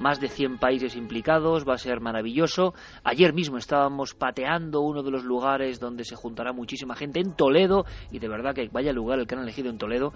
más 0.00 0.18
de 0.18 0.26
100 0.26 0.58
países 0.58 0.96
implicados, 0.96 1.64
va 1.64 1.74
a 1.74 1.78
ser 1.78 2.00
maravilloso. 2.00 2.74
Ayer 3.04 3.32
mismo 3.32 3.58
estábamos 3.58 4.14
pateando 4.14 4.80
uno 4.80 5.04
de 5.04 5.12
los 5.12 5.22
lugares 5.22 5.78
donde 5.78 6.02
se 6.02 6.16
juntará 6.16 6.52
muchísima 6.52 6.96
gente 6.96 7.20
en 7.20 7.36
Toledo 7.36 7.84
y 8.10 8.18
de 8.18 8.28
verdad 8.28 8.56
que 8.56 8.68
vaya 8.72 8.92
lugar 8.92 9.20
el 9.20 9.28
que 9.28 9.36
han 9.36 9.42
elegido 9.42 9.70
en 9.70 9.78
Toledo 9.78 10.12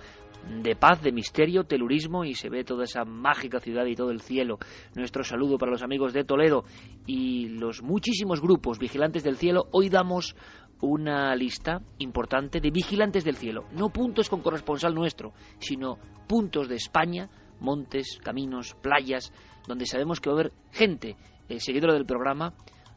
de 0.63 0.75
paz, 0.75 1.01
de 1.01 1.13
misterio, 1.13 1.65
telurismo 1.65 2.25
y 2.25 2.35
se 2.35 2.49
ve 2.49 2.65
toda 2.65 2.85
esa 2.85 3.05
mágica 3.05 3.52
ciudad 3.61 3.87
y 3.87 3.95
todo 3.95 4.11
el 4.11 4.21
cielo. 4.21 4.59
Nuestro 4.95 5.25
saludo 5.25 5.59
para 5.59 5.73
los 5.73 5.83
amigos 5.83 6.13
de 6.13 6.25
Toledo 6.25 6.65
y 7.07 7.49
los 7.49 7.83
muchísimos 7.83 8.41
grupos 8.41 8.79
vigilantes 8.79 9.23
del 9.23 9.37
cielo. 9.37 9.67
Hoy 9.73 9.89
damos 9.89 10.37
una 10.81 11.35
lista 11.37 11.81
importante 11.99 12.61
de 12.61 12.71
vigilantes 12.71 13.25
del 13.25 13.37
cielo, 13.37 13.67
no 13.73 13.91
puntos 13.91 14.29
con 14.29 14.43
corresponsal 14.43 14.95
nuestro, 14.95 15.33
sino 15.59 15.97
puntos 16.27 16.69
de 16.69 16.75
España, 16.75 17.31
montes, 17.61 18.19
caminos, 18.23 18.75
playas, 18.83 19.33
donde 19.69 19.87
sabemos 19.87 20.21
que 20.21 20.29
va 20.29 20.37
a 20.37 20.41
haber 20.41 20.53
gente 20.73 21.17
eh, 21.49 21.61
seguidora 21.61 21.95
del 21.95 22.05
programa 22.05 22.53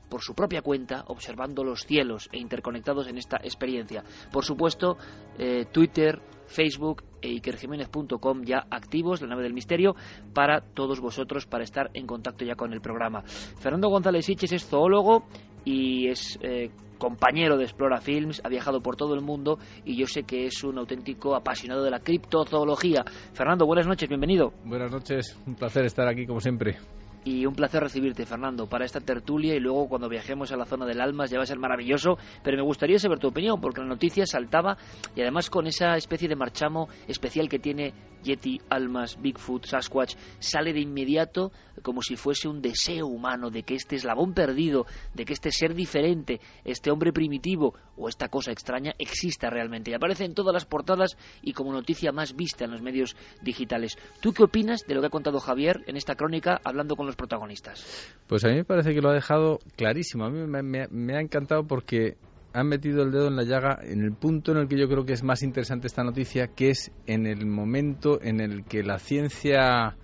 por 0.10 0.22
su 0.22 0.34
propia 0.34 0.62
cuenta, 0.62 1.04
observando 1.08 1.64
los 1.64 1.82
cielos 1.82 2.30
e 2.32 2.40
interconectados 2.40 3.08
en 3.08 3.18
esta 3.18 3.38
experiencia. 3.38 4.04
Por 4.32 4.44
supuesto, 4.44 4.98
eh, 5.38 5.66
Twitter, 5.72 6.22
Facebook 6.48 7.04
e 7.22 7.30
ikerjiménez.com 7.30 8.44
ya 8.44 8.66
activos, 8.70 9.22
la 9.22 9.28
nave 9.28 9.44
del 9.44 9.54
misterio, 9.54 9.96
para 10.34 10.62
todos 10.62 11.00
vosotros, 11.00 11.46
para 11.46 11.64
estar 11.64 11.90
en 11.94 12.06
contacto 12.06 12.46
ya 12.46 12.56
con 12.56 12.74
el 12.74 12.82
programa. 12.82 13.24
Fernando 13.24 13.90
González 13.90 14.26
Siches 14.26 14.52
es 14.52 14.66
zoólogo 14.66 15.26
y 15.64 16.08
es 16.08 16.38
eh, 16.42 16.70
compañero 16.98 17.58
de 17.58 17.64
Explora 17.64 18.00
Films, 18.00 18.42
ha 18.44 18.50
viajado 18.50 18.82
por 18.82 18.96
todo 18.96 19.16
el 19.16 19.22
mundo 19.22 19.60
y 19.84 19.98
yo 19.98 20.06
sé 20.08 20.24
que 20.24 20.46
es 20.46 20.64
un 20.64 20.78
auténtico 20.78 21.36
apasionado 21.36 21.84
de 21.84 21.92
la 21.92 22.00
criptozoología. 22.00 23.04
Fernando, 23.34 23.66
buenas 23.66 23.88
noches, 23.88 24.08
bienvenido. 24.08 24.54
Buenas 24.64 24.92
noches, 24.92 25.38
un 25.46 25.56
placer 25.56 25.86
estar 25.86 26.08
aquí 26.08 26.26
como 26.26 26.40
siempre 26.40 26.78
y 27.26 27.46
un 27.48 27.56
placer 27.56 27.82
recibirte, 27.82 28.26
Fernando, 28.26 28.70
para 28.70 28.86
esta 28.86 29.02
tertulia 29.02 29.56
y 29.56 29.60
luego 29.60 29.90
cuando 29.90 30.08
viajemos 30.08 30.52
a 30.52 30.58
la 30.58 30.66
zona 30.66 30.86
del 30.86 31.02
Almas 31.02 31.32
ya 31.32 31.38
va 31.38 31.44
a 31.44 31.48
ser 31.48 31.58
maravilloso, 31.58 32.20
pero 32.44 32.56
me 32.56 32.64
gustaría 32.64 33.00
saber 33.00 33.18
tu 33.18 33.28
opinión 33.28 33.60
porque 33.60 33.82
la 33.82 33.88
noticia 33.88 34.28
saltaba 34.28 34.78
y 35.16 35.22
además 35.22 35.50
con 35.50 35.66
esa 35.66 35.98
especie 35.98 36.30
de 36.30 36.36
marchamo 36.36 36.88
especial 37.08 37.50
que 37.50 37.58
tiene 37.58 37.94
Yeti, 38.26 38.60
Almas, 38.70 39.22
Bigfoot, 39.22 39.66
Sasquatch, 39.66 40.16
sale 40.40 40.74
de 40.74 40.82
inmediato 40.82 41.52
como 41.82 42.02
si 42.02 42.16
fuese 42.16 42.48
un 42.48 42.62
deseo 42.62 43.08
humano 43.08 43.50
de 43.50 43.64
que 43.64 43.76
este 43.76 43.96
eslabón 43.96 44.34
perdido, 44.34 44.86
de 45.14 45.26
que 45.26 45.34
este 45.34 45.52
ser 45.52 45.76
diferente, 45.76 46.42
este 46.64 46.92
hombre 46.92 47.14
primitivo 47.14 47.76
o 47.98 48.10
esta 48.10 48.30
cosa 48.30 48.52
extraña 48.52 48.94
exista 48.98 49.50
realmente. 49.50 49.92
Y 49.92 49.94
aparece 49.94 50.26
en 50.26 50.34
todas 50.34 50.54
las 50.54 50.66
portadas 50.66 51.18
y 51.42 51.54
como 51.54 51.72
noticia 51.72 52.12
más 52.12 52.36
vista 52.36 52.66
en 52.66 52.72
los 52.72 52.82
medios 52.82 53.16
digitales. 53.42 53.98
¿Tú 54.22 54.34
qué 54.34 54.44
opinas 54.44 54.82
de 54.88 54.96
lo 54.96 55.02
que 55.02 55.08
ha 55.08 55.12
contado 55.12 55.40
Javier 55.40 55.84
en 55.88 55.98
esta 55.98 56.16
crónica 56.16 56.60
hablando 56.64 56.96
con 56.96 57.06
los 57.06 57.15
protagonistas? 57.16 58.16
Pues 58.28 58.44
a 58.46 58.50
mí 58.50 58.56
me 58.56 58.66
parece 58.66 58.94
que 58.94 59.02
lo 59.02 59.10
ha 59.10 59.14
dejado 59.14 59.60
clarísimo. 59.76 60.26
A 60.26 60.30
mí 60.30 60.46
me, 60.48 61.16
ha 61.16 61.22
encantado 61.22 61.66
porque 61.66 62.18
han 62.54 62.68
metido 62.68 63.04
el 63.04 63.12
dedo 63.12 63.28
en 63.28 63.36
la 63.36 63.44
llaga 63.44 63.80
en 63.82 64.02
el 64.02 64.14
punto 64.14 64.52
en 64.52 64.60
el 64.60 64.68
que 64.68 64.78
yo 64.78 64.88
creo 64.88 65.06
que 65.06 65.14
es 65.14 65.24
más 65.24 65.44
interesante 65.44 65.88
esta 65.88 66.04
noticia, 66.04 66.48
que 66.48 66.70
es 66.70 66.92
en 67.06 67.26
el 67.26 67.46
momento 67.46 68.22
en 68.22 68.40
el 68.40 68.64
que 68.64 68.84
la 68.84 68.98
ciencia 68.98 69.98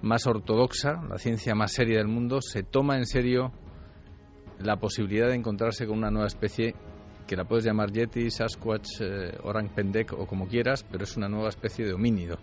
más 0.00 0.26
ortodoxa, 0.26 1.02
la 1.08 1.18
ciencia 1.18 1.54
más 1.54 1.72
seria 1.72 1.98
del 1.98 2.08
mundo, 2.08 2.40
se 2.40 2.62
toma 2.62 2.96
en 2.96 3.06
serio 3.06 3.52
la 4.58 4.76
posibilidad 4.76 5.28
de 5.28 5.34
encontrarse 5.34 5.86
con 5.86 5.98
una 5.98 6.10
nueva 6.10 6.26
especie 6.26 6.74
que 7.26 7.36
la 7.36 7.44
puedes 7.44 7.64
llamar 7.64 7.90
Yeti, 7.92 8.30
Sasquatch, 8.30 9.00
eh, 9.00 9.38
Orang 9.42 9.68
Pendek 9.74 10.12
o 10.12 10.26
como 10.26 10.48
quieras, 10.48 10.84
pero 10.90 11.04
es 11.04 11.16
una 11.16 11.28
nueva 11.28 11.48
especie 11.48 11.84
de 11.84 11.92
homínido. 11.92 12.38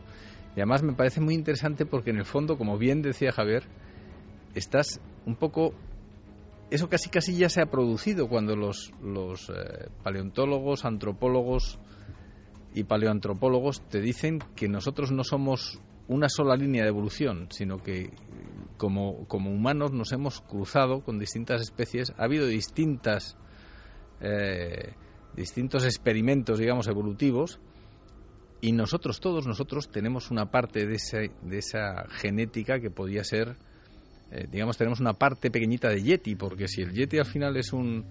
Y 0.56 0.62
además 0.62 0.84
me 0.84 0.94
parece 0.94 1.22
muy 1.22 1.36
interesante 1.36 1.86
porque 1.86 2.10
en 2.10 2.18
el 2.18 2.26
fondo, 2.26 2.58
como 2.58 2.78
bien 2.78 3.02
decía 3.02 3.32
Javier, 3.32 3.64
estás 4.56 5.00
un 5.26 5.36
poco 5.36 5.74
eso 6.72 6.88
casi 6.88 7.10
casi 7.10 7.36
ya 7.36 7.50
se 7.50 7.62
ha 7.62 7.66
producido 7.66 8.28
cuando 8.28 8.56
los, 8.56 8.92
los 9.02 9.50
eh, 9.50 9.90
paleontólogos, 10.04 10.86
antropólogos 10.86 11.80
y 12.74 12.84
paleoantropólogos 12.84 13.82
te 13.90 14.02
dicen 14.02 14.40
que 14.56 14.68
nosotros 14.68 15.12
no 15.12 15.24
somos 15.24 15.80
una 16.08 16.30
sola 16.30 16.56
línea 16.56 16.84
de 16.84 16.90
evolución, 16.90 17.48
sino 17.52 17.78
que 17.78 18.12
como, 18.78 19.28
como 19.28 19.52
humanos 19.52 19.92
nos 19.92 20.12
hemos 20.12 20.42
cruzado 20.42 21.02
con 21.02 21.20
distintas 21.20 21.62
especies, 21.62 22.14
ha 22.18 22.24
habido 22.24 22.46
distintas 22.46 23.36
eh, 24.22 24.94
distintos 25.36 25.86
experimentos, 25.86 26.60
digamos, 26.60 26.88
evolutivos, 26.88 27.60
y 28.62 28.74
nosotros, 28.74 29.22
todos 29.22 29.48
nosotros, 29.48 29.90
tenemos 29.90 30.32
una 30.32 30.52
parte 30.52 30.86
de, 30.86 30.96
ese, 30.96 31.32
de 31.44 31.58
esa 31.60 32.08
genética 32.10 32.80
que 32.80 32.92
podía 32.92 33.24
ser 33.24 33.56
eh, 34.32 34.48
digamos, 34.50 34.78
tenemos 34.78 35.00
una 35.00 35.14
parte 35.14 35.52
pequeñita 35.52 35.90
de 35.90 36.02
Yeti, 36.02 36.36
porque 36.36 36.68
si 36.68 36.82
el 36.82 36.94
Yeti 36.94 37.18
al 37.18 37.26
final 37.26 37.58
es 37.58 37.74
un, 37.74 38.06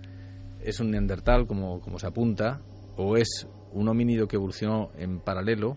es 0.60 0.80
un 0.80 0.90
neandertal, 0.90 1.46
como, 1.46 1.80
como 1.80 1.98
se 1.98 2.06
apunta, 2.06 2.60
o 2.96 3.16
es 3.16 3.46
un 3.72 3.88
homínido 3.88 4.26
que 4.26 4.36
evolucionó 4.36 4.90
en 4.96 5.20
paralelo, 5.20 5.76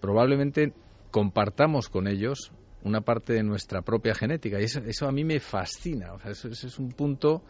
probablemente 0.00 0.72
compartamos 1.10 1.88
con 1.88 2.06
ellos 2.06 2.52
una 2.84 3.00
parte 3.00 3.32
de 3.32 3.42
nuestra 3.42 3.82
propia 3.82 4.14
genética. 4.14 4.60
Y 4.60 4.64
eso, 4.64 5.08
a 5.08 5.12
mí 5.12 5.24
me 5.24 5.40
fascina. 5.40 6.12
O 6.12 6.18
sea, 6.18 6.30
eso, 6.30 6.48
es 6.48 6.78
un 6.78 6.90
punto 6.90 7.42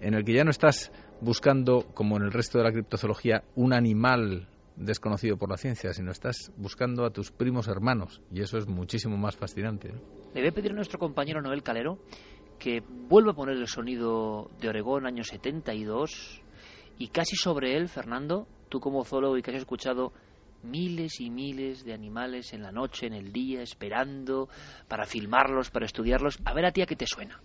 en 0.00 0.14
el 0.14 0.24
que 0.24 0.34
ya 0.34 0.44
no 0.44 0.50
estás 0.50 0.92
buscando, 1.20 1.86
como 1.94 2.16
en 2.16 2.24
el 2.24 2.32
resto 2.32 2.58
de 2.58 2.64
la 2.64 2.72
criptozoología, 2.72 3.42
un 3.56 3.72
animal 3.72 4.48
desconocido 4.76 5.36
por 5.36 5.50
la 5.50 5.56
ciencia, 5.56 5.92
sino 5.92 6.10
estás 6.10 6.52
buscando 6.56 7.04
a 7.04 7.10
tus 7.10 7.30
primos 7.30 7.68
hermanos 7.68 8.20
y 8.32 8.40
eso 8.40 8.58
es 8.58 8.66
muchísimo 8.66 9.16
más 9.16 9.36
fascinante. 9.36 9.92
Le 10.34 10.40
voy 10.40 10.48
a 10.48 10.52
pedir 10.52 10.72
a 10.72 10.74
nuestro 10.74 10.98
compañero 10.98 11.40
Noel 11.40 11.62
Calero 11.62 11.96
que 12.58 12.82
vuelva 12.88 13.30
a 13.30 13.34
poner 13.36 13.56
el 13.56 13.68
sonido 13.68 14.50
de 14.60 14.68
Oregón 14.68 15.06
año 15.06 15.22
72 15.22 16.42
y 16.98 17.08
casi 17.08 17.36
sobre 17.36 17.76
él, 17.76 17.88
Fernando, 17.88 18.48
tú 18.68 18.80
como 18.80 19.04
zoólogo 19.04 19.38
y 19.38 19.42
que 19.42 19.52
has 19.52 19.58
escuchado 19.58 20.12
miles 20.64 21.20
y 21.20 21.30
miles 21.30 21.84
de 21.84 21.94
animales 21.94 22.52
en 22.52 22.62
la 22.62 22.72
noche, 22.72 23.06
en 23.06 23.12
el 23.12 23.32
día, 23.32 23.62
esperando 23.62 24.48
para 24.88 25.04
filmarlos, 25.04 25.70
para 25.70 25.86
estudiarlos, 25.86 26.38
a 26.44 26.52
ver 26.52 26.66
a 26.66 26.72
ti 26.72 26.82
a 26.82 26.86
qué 26.86 26.96
te 26.96 27.06
suena. 27.06 27.40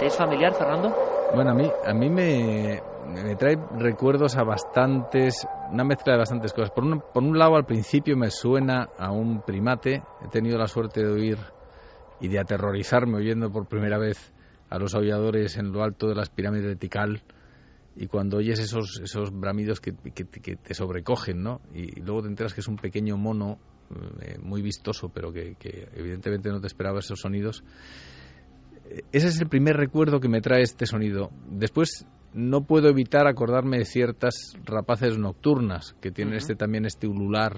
¿Te 0.00 0.06
es 0.06 0.16
familiar, 0.16 0.52
Fernando? 0.54 0.92
Bueno, 1.32 1.52
a 1.52 1.54
mí, 1.54 1.70
a 1.84 1.94
mí 1.94 2.10
me, 2.10 2.82
me 3.24 3.36
trae 3.36 3.56
recuerdos 3.78 4.36
a 4.36 4.44
bastantes, 4.44 5.46
una 5.70 5.82
mezcla 5.82 6.12
de 6.12 6.18
bastantes 6.18 6.52
cosas. 6.52 6.70
Por 6.70 6.84
un, 6.84 7.00
por 7.00 7.22
un 7.22 7.38
lado, 7.38 7.56
al 7.56 7.64
principio 7.64 8.16
me 8.18 8.30
suena 8.30 8.90
a 8.98 9.10
un 9.12 9.40
primate. 9.40 10.02
He 10.22 10.28
tenido 10.28 10.58
la 10.58 10.66
suerte 10.66 11.00
de 11.00 11.10
oír 11.10 11.38
y 12.20 12.28
de 12.28 12.38
aterrorizarme 12.38 13.16
oyendo 13.16 13.50
por 13.50 13.66
primera 13.66 13.96
vez 13.98 14.32
a 14.68 14.78
los 14.78 14.94
aulladores 14.94 15.56
en 15.56 15.72
lo 15.72 15.82
alto 15.82 16.06
de 16.06 16.14
las 16.14 16.28
pirámides 16.28 16.66
de 16.66 16.76
Tikal 16.76 17.22
y 17.96 18.08
cuando 18.08 18.38
oyes 18.38 18.58
esos, 18.58 19.00
esos 19.02 19.30
bramidos 19.32 19.80
que, 19.80 19.94
que, 19.94 20.24
te 20.24 20.74
sobrecogen, 20.74 21.42
¿no? 21.42 21.60
Y, 21.72 22.00
luego 22.00 22.22
te 22.22 22.28
enteras 22.28 22.52
que 22.52 22.60
es 22.60 22.68
un 22.68 22.76
pequeño 22.76 23.16
mono 23.16 23.58
eh, 24.20 24.36
muy 24.42 24.60
vistoso, 24.60 25.08
pero 25.08 25.32
que, 25.32 25.54
que, 25.54 25.88
evidentemente 25.94 26.50
no 26.50 26.60
te 26.60 26.66
esperaba 26.66 26.98
esos 26.98 27.20
sonidos. 27.20 27.64
Ese 29.12 29.28
es 29.28 29.40
el 29.40 29.48
primer 29.48 29.76
recuerdo 29.76 30.20
que 30.20 30.28
me 30.28 30.40
trae 30.40 30.62
este 30.62 30.86
sonido. 30.86 31.30
Después 31.48 32.06
no 32.34 32.64
puedo 32.64 32.88
evitar 32.88 33.26
acordarme 33.26 33.78
de 33.78 33.84
ciertas 33.84 34.54
rapaces 34.64 35.16
nocturnas 35.18 35.94
que 36.00 36.10
tienen 36.10 36.34
este 36.34 36.56
también 36.56 36.84
este 36.84 37.06
ulular 37.06 37.56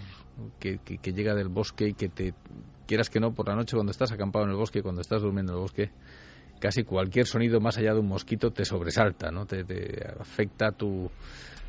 que, 0.60 0.78
que, 0.78 1.12
llega 1.12 1.34
del 1.34 1.48
bosque 1.48 1.88
y 1.88 1.94
que 1.94 2.10
te 2.10 2.34
quieras 2.86 3.08
que 3.08 3.18
no 3.18 3.32
por 3.32 3.48
la 3.48 3.56
noche 3.56 3.74
cuando 3.74 3.90
estás 3.90 4.12
acampado 4.12 4.44
en 4.44 4.50
el 4.50 4.56
bosque 4.58 4.82
cuando 4.82 5.00
estás 5.00 5.22
durmiendo 5.22 5.52
en 5.52 5.56
el 5.56 5.62
bosque 5.62 5.90
casi 6.60 6.84
cualquier 6.84 7.26
sonido 7.26 7.58
más 7.58 7.78
allá 7.78 7.94
de 7.94 8.00
un 8.00 8.08
mosquito 8.08 8.50
te 8.50 8.66
sobresalta 8.66 9.30
no 9.30 9.46
te, 9.46 9.64
afecta 10.20 10.68
a 10.68 10.72
tu 10.72 11.10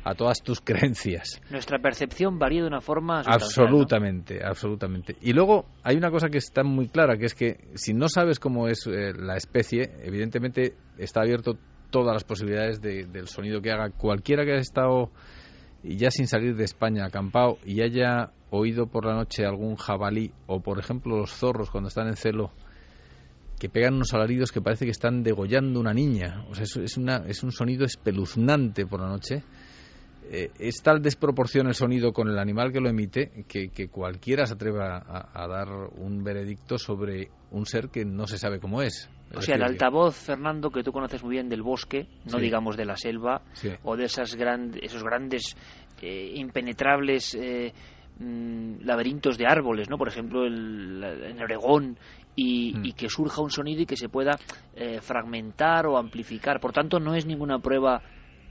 a 0.04 0.14
todas 0.14 0.42
tus 0.42 0.60
creencias. 0.60 1.40
Nuestra 1.50 1.78
percepción 1.78 2.38
varía 2.38 2.62
de 2.62 2.68
una 2.68 2.80
forma 2.80 3.20
absolutamente, 3.20 4.44
absolutamente. 4.44 5.16
Y 5.20 5.32
luego 5.32 5.66
hay 5.82 5.96
una 5.96 6.10
cosa 6.10 6.28
que 6.28 6.38
está 6.38 6.62
muy 6.62 6.88
clara, 6.88 7.16
que 7.16 7.26
es 7.26 7.34
que 7.34 7.58
si 7.74 7.94
no 7.94 8.08
sabes 8.08 8.38
cómo 8.38 8.68
es 8.68 8.86
eh, 8.86 9.12
la 9.14 9.36
especie, 9.36 9.92
evidentemente 10.02 10.74
está 10.96 11.22
abierto 11.22 11.58
todas 11.90 12.14
las 12.14 12.24
posibilidades 12.24 12.80
del 12.80 13.28
sonido 13.28 13.60
que 13.62 13.70
haga 13.70 13.90
cualquiera 13.90 14.44
que 14.44 14.52
haya 14.52 14.60
estado 14.60 15.10
ya 15.82 16.10
sin 16.10 16.26
salir 16.26 16.56
de 16.56 16.64
España 16.64 17.06
acampado 17.06 17.58
y 17.64 17.80
haya 17.80 18.32
oído 18.50 18.86
por 18.86 19.06
la 19.06 19.14
noche 19.14 19.46
algún 19.46 19.76
jabalí 19.76 20.32
o 20.46 20.60
por 20.60 20.78
ejemplo 20.78 21.16
los 21.18 21.32
zorros 21.32 21.70
cuando 21.70 21.88
están 21.88 22.08
en 22.08 22.16
celo 22.16 22.52
que 23.58 23.68
pegan 23.68 23.94
unos 23.94 24.14
alaridos 24.14 24.52
que 24.52 24.60
parece 24.60 24.84
que 24.84 24.90
están 24.90 25.22
degollando 25.22 25.80
una 25.80 25.92
niña. 25.92 26.44
O 26.48 26.54
sea, 26.54 26.64
es, 26.64 26.96
una, 26.96 27.24
es 27.26 27.42
un 27.42 27.52
sonido 27.52 27.84
espeluznante 27.84 28.86
por 28.86 29.00
la 29.00 29.08
noche. 29.08 29.42
Eh, 30.30 30.50
es 30.58 30.82
tal 30.82 31.00
desproporción 31.00 31.68
el 31.68 31.74
sonido 31.74 32.12
con 32.12 32.28
el 32.28 32.38
animal 32.38 32.70
que 32.70 32.80
lo 32.80 32.90
emite 32.90 33.30
que, 33.48 33.88
cualquiera 33.88 34.44
se 34.44 34.54
atreva 34.54 35.02
a, 35.06 35.48
dar 35.48 35.68
un 35.96 36.22
veredicto 36.22 36.76
sobre 36.76 37.30
un 37.50 37.64
ser 37.64 37.88
que 37.88 38.04
no 38.04 38.26
se 38.26 38.36
sabe 38.36 38.60
cómo 38.60 38.82
es. 38.82 39.08
O 39.34 39.40
sea, 39.40 39.56
el 39.56 39.62
altavoz, 39.62 40.16
Fernando, 40.16 40.70
que 40.70 40.82
tú 40.82 40.92
conoces 40.92 41.22
muy 41.22 41.32
bien 41.32 41.48
del 41.48 41.62
bosque, 41.62 42.06
no 42.30 42.38
digamos 42.38 42.76
de 42.76 42.84
la 42.84 42.96
selva, 42.96 43.40
o 43.82 43.96
de 43.96 44.04
esas 44.04 44.36
esos 44.82 45.02
grandes, 45.02 45.56
eh, 46.02 46.32
impenetrables 46.34 47.34
eh, 47.34 47.72
mm, 48.18 48.84
laberintos 48.84 49.38
de 49.38 49.46
árboles, 49.46 49.88
¿no? 49.88 49.96
Por 49.96 50.08
ejemplo, 50.08 50.44
el, 50.44 51.02
en 51.04 51.42
Oregón, 51.42 51.92
mm. 51.92 51.96
y, 52.36 52.92
que 52.92 53.08
surja 53.08 53.40
un 53.40 53.50
sonido 53.50 53.82
y 53.82 53.86
que 53.86 53.96
se 53.96 54.10
pueda 54.10 54.38
fragmentar 55.00 55.86
o 55.86 55.96
amplificar. 55.96 56.60
Por 56.60 56.72
tanto, 56.72 57.00
no 57.00 57.14
es 57.14 57.24
ninguna 57.24 57.58
prueba 57.58 58.02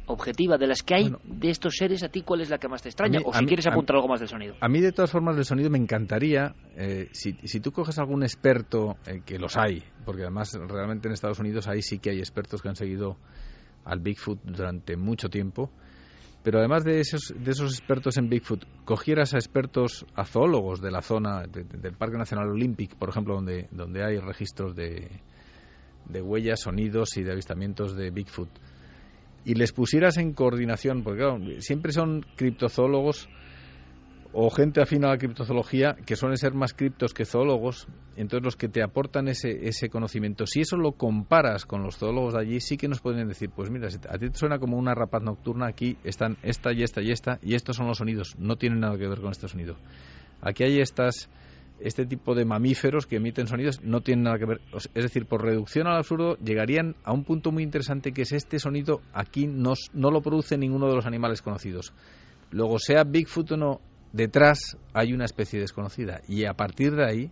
objetiva 0.07 0.57
de 0.57 0.67
las 0.67 0.83
que 0.83 0.95
hay 0.95 1.15
de 1.23 1.49
estos 1.49 1.75
seres, 1.77 2.03
¿a 2.03 2.09
ti 2.09 2.21
cuál 2.21 2.41
es 2.41 2.49
la 2.49 2.57
que 2.57 2.67
más 2.67 2.81
te 2.81 2.89
extraña? 2.89 3.19
o 3.23 3.33
si 3.33 3.45
quieres 3.45 3.67
apuntar 3.67 3.97
algo 3.97 4.07
más 4.07 4.19
del 4.19 4.29
sonido. 4.29 4.55
A 4.59 4.67
mí, 4.67 4.81
de 4.81 4.91
todas 4.91 5.11
formas, 5.11 5.35
del 5.35 5.45
sonido 5.45 5.69
me 5.69 5.77
encantaría, 5.77 6.55
eh, 6.75 7.09
si, 7.11 7.33
si, 7.43 7.59
tú 7.59 7.71
coges 7.71 7.99
algún 7.99 8.23
experto, 8.23 8.97
eh, 9.05 9.21
que 9.25 9.37
los 9.37 9.57
hay, 9.57 9.83
porque 10.05 10.23
además 10.23 10.53
realmente 10.53 11.07
en 11.07 11.13
Estados 11.13 11.39
Unidos 11.39 11.67
ahí 11.67 11.81
sí 11.81 11.99
que 11.99 12.09
hay 12.09 12.19
expertos 12.19 12.61
que 12.61 12.69
han 12.69 12.75
seguido 12.75 13.17
al 13.83 13.99
Bigfoot 13.99 14.39
durante 14.43 14.97
mucho 14.97 15.29
tiempo, 15.29 15.69
pero 16.43 16.59
además 16.59 16.85
de 16.85 17.01
esos, 17.01 17.33
de 17.37 17.51
esos 17.51 17.73
expertos 17.73 18.17
en 18.17 18.29
Bigfoot, 18.29 18.63
cogieras 18.85 19.33
a 19.33 19.37
expertos, 19.37 20.05
a 20.15 20.23
zoólogos 20.23 20.81
de 20.81 20.91
la 20.91 21.01
zona 21.01 21.43
del 21.45 21.93
Parque 21.93 22.17
Nacional 22.17 22.49
Olympic, 22.49 22.95
por 22.95 23.09
ejemplo, 23.09 23.35
donde, 23.35 23.67
donde 23.71 24.05
hay 24.05 24.17
registros 24.19 24.73
de, 24.73 25.09
de 26.05 26.21
huellas, 26.21 26.61
sonidos 26.61 27.17
y 27.17 27.23
de 27.23 27.33
avistamientos 27.33 27.95
de 27.95 28.11
Bigfoot, 28.11 28.49
y 29.47 29.55
les 29.55 29.71
pusieras 29.71 30.17
en 30.17 30.33
coordinación, 30.33 31.03
porque 31.03 31.19
claro, 31.21 31.39
siempre 31.59 31.93
son 31.93 32.25
criptozoólogos 32.35 33.29
o 34.33 34.49
gente 34.49 34.81
afín 34.81 35.05
a 35.05 35.07
la 35.07 35.17
criptozoología 35.17 35.95
que 36.05 36.17
suelen 36.17 36.35
ser 36.37 36.53
más 36.53 36.73
criptos 36.73 37.13
que 37.13 37.23
zoólogos, 37.23 37.87
entonces 38.17 38.43
los 38.43 38.57
que 38.57 38.67
te 38.67 38.83
aportan 38.83 39.29
ese, 39.29 39.69
ese 39.69 39.87
conocimiento, 39.87 40.45
si 40.45 40.59
eso 40.59 40.75
lo 40.75 40.91
comparas 40.91 41.65
con 41.65 41.81
los 41.81 41.95
zoólogos 41.95 42.33
de 42.33 42.41
allí, 42.41 42.59
sí 42.59 42.75
que 42.75 42.89
nos 42.89 42.99
pueden 42.99 43.25
decir, 43.29 43.49
pues 43.49 43.69
mira, 43.69 43.87
a 43.87 44.17
ti 44.17 44.29
te 44.29 44.37
suena 44.37 44.59
como 44.59 44.77
una 44.77 44.93
rapaz 44.93 45.23
nocturna, 45.23 45.67
aquí 45.67 45.95
están 46.03 46.35
esta 46.43 46.73
y 46.73 46.83
esta 46.83 47.01
y 47.01 47.11
esta, 47.11 47.39
y 47.41 47.55
estos 47.55 47.77
son 47.77 47.87
los 47.87 47.99
sonidos, 47.99 48.35
no 48.37 48.57
tienen 48.57 48.81
nada 48.81 48.97
que 48.97 49.07
ver 49.07 49.21
con 49.21 49.31
este 49.31 49.47
sonido. 49.47 49.77
Aquí 50.41 50.65
hay 50.65 50.81
estas 50.81 51.29
este 51.79 52.05
tipo 52.05 52.33
de 52.35 52.45
mamíferos 52.45 53.05
que 53.05 53.17
emiten 53.17 53.47
sonidos 53.47 53.81
no 53.83 54.01
tienen 54.01 54.23
nada 54.23 54.37
que 54.37 54.45
ver. 54.45 54.61
Es 54.93 55.03
decir, 55.03 55.25
por 55.25 55.43
reducción 55.43 55.87
al 55.87 55.97
absurdo, 55.97 56.35
llegarían 56.37 56.95
a 57.03 57.13
un 57.13 57.23
punto 57.23 57.51
muy 57.51 57.63
interesante 57.63 58.11
que 58.11 58.23
es 58.23 58.31
este 58.31 58.59
sonido 58.59 59.01
aquí 59.13 59.47
no, 59.47 59.73
no 59.93 60.11
lo 60.11 60.21
produce 60.21 60.57
ninguno 60.57 60.87
de 60.87 60.95
los 60.95 61.05
animales 61.05 61.41
conocidos. 61.41 61.93
Luego, 62.51 62.79
sea 62.79 63.03
Bigfoot 63.03 63.51
o 63.51 63.57
no, 63.57 63.81
detrás 64.13 64.77
hay 64.93 65.13
una 65.13 65.25
especie 65.25 65.59
desconocida. 65.59 66.21
Y 66.27 66.45
a 66.45 66.53
partir 66.53 66.95
de 66.95 67.05
ahí 67.05 67.31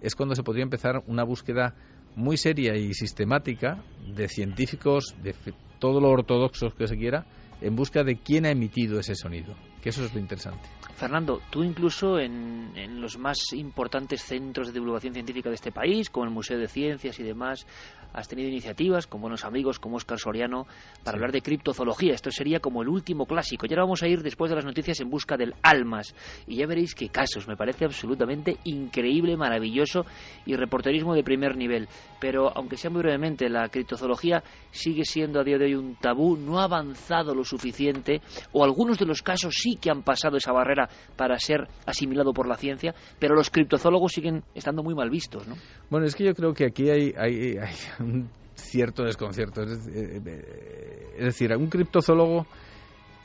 es 0.00 0.14
cuando 0.14 0.34
se 0.34 0.42
podría 0.42 0.64
empezar 0.64 1.02
una 1.06 1.24
búsqueda 1.24 1.74
muy 2.16 2.36
seria 2.36 2.76
y 2.76 2.94
sistemática 2.94 3.82
de 4.14 4.28
científicos, 4.28 5.14
de 5.22 5.34
todo 5.78 6.00
lo 6.00 6.10
ortodoxos 6.10 6.74
que 6.74 6.88
se 6.88 6.96
quiera, 6.96 7.26
en 7.60 7.76
busca 7.76 8.04
de 8.04 8.16
quién 8.16 8.46
ha 8.46 8.50
emitido 8.50 8.98
ese 9.00 9.14
sonido 9.14 9.54
que 9.80 9.90
eso 9.90 10.04
es 10.04 10.12
lo 10.12 10.20
interesante. 10.20 10.68
Fernando, 10.96 11.40
tú 11.50 11.62
incluso 11.62 12.18
en, 12.18 12.72
en, 12.74 13.00
los 13.00 13.16
más 13.18 13.52
importantes 13.52 14.22
centros 14.22 14.68
de 14.68 14.72
divulgación 14.72 15.14
científica 15.14 15.48
de 15.48 15.54
este 15.54 15.70
país, 15.70 16.10
como 16.10 16.24
el 16.24 16.32
Museo 16.32 16.58
de 16.58 16.66
Ciencias 16.66 17.18
y 17.20 17.22
demás, 17.22 17.66
has 18.12 18.28
tenido 18.28 18.48
iniciativas 18.48 19.06
con 19.06 19.20
buenos 19.20 19.44
amigos 19.44 19.78
como 19.78 19.96
Oscar 19.96 20.18
Soriano 20.18 20.66
para 21.04 21.16
hablar 21.16 21.32
de 21.32 21.42
criptozoología. 21.42 22.14
Esto 22.14 22.30
sería 22.30 22.60
como 22.60 22.82
el 22.82 22.88
último 22.88 23.26
clásico. 23.26 23.66
Y 23.66 23.72
ahora 23.72 23.84
vamos 23.84 24.02
a 24.02 24.08
ir 24.08 24.22
después 24.22 24.50
de 24.50 24.56
las 24.56 24.64
noticias 24.64 25.00
en 25.00 25.10
busca 25.10 25.36
del 25.36 25.54
almas. 25.62 26.14
Y 26.46 26.56
ya 26.56 26.66
veréis 26.66 26.94
qué 26.94 27.08
casos. 27.08 27.46
Me 27.48 27.56
parece 27.56 27.84
absolutamente 27.84 28.56
increíble, 28.64 29.36
maravilloso 29.36 30.04
y 30.46 30.54
reporterismo 30.54 31.14
de 31.14 31.22
primer 31.22 31.56
nivel. 31.56 31.88
Pero 32.20 32.50
aunque 32.56 32.76
sea 32.76 32.90
muy 32.90 33.02
brevemente, 33.02 33.48
la 33.48 33.68
criptozoología 33.68 34.42
sigue 34.70 35.04
siendo 35.04 35.40
a 35.40 35.44
día 35.44 35.58
de 35.58 35.66
hoy 35.66 35.74
un 35.74 35.96
tabú, 35.96 36.36
no 36.36 36.60
ha 36.60 36.64
avanzado 36.64 37.34
lo 37.34 37.44
suficiente, 37.44 38.20
o 38.52 38.64
algunos 38.64 38.98
de 38.98 39.06
los 39.06 39.22
casos 39.22 39.54
sí 39.56 39.76
que 39.80 39.90
han 39.90 40.02
pasado 40.02 40.36
esa 40.36 40.52
barrera 40.52 40.88
para 41.16 41.38
ser 41.38 41.68
asimilado 41.86 42.32
por 42.32 42.46
la 42.46 42.56
ciencia, 42.56 42.94
pero 43.18 43.34
los 43.34 43.50
criptozoólogos 43.50 44.12
siguen 44.12 44.42
estando 44.54 44.82
muy 44.82 44.94
mal 44.94 45.10
vistos, 45.10 45.46
¿no? 45.46 45.56
Bueno, 45.90 46.06
es 46.06 46.14
que 46.14 46.24
yo 46.24 46.34
creo 46.34 46.52
que 46.52 46.66
aquí 46.66 46.90
hay, 46.90 47.14
hay, 47.16 47.56
un 48.00 48.28
cierto 48.54 49.04
desconcierto. 49.04 49.62
Es, 49.62 49.86
eh, 49.88 51.14
es 51.16 51.24
decir, 51.24 51.54
un 51.56 51.68
criptozoólogo 51.68 52.46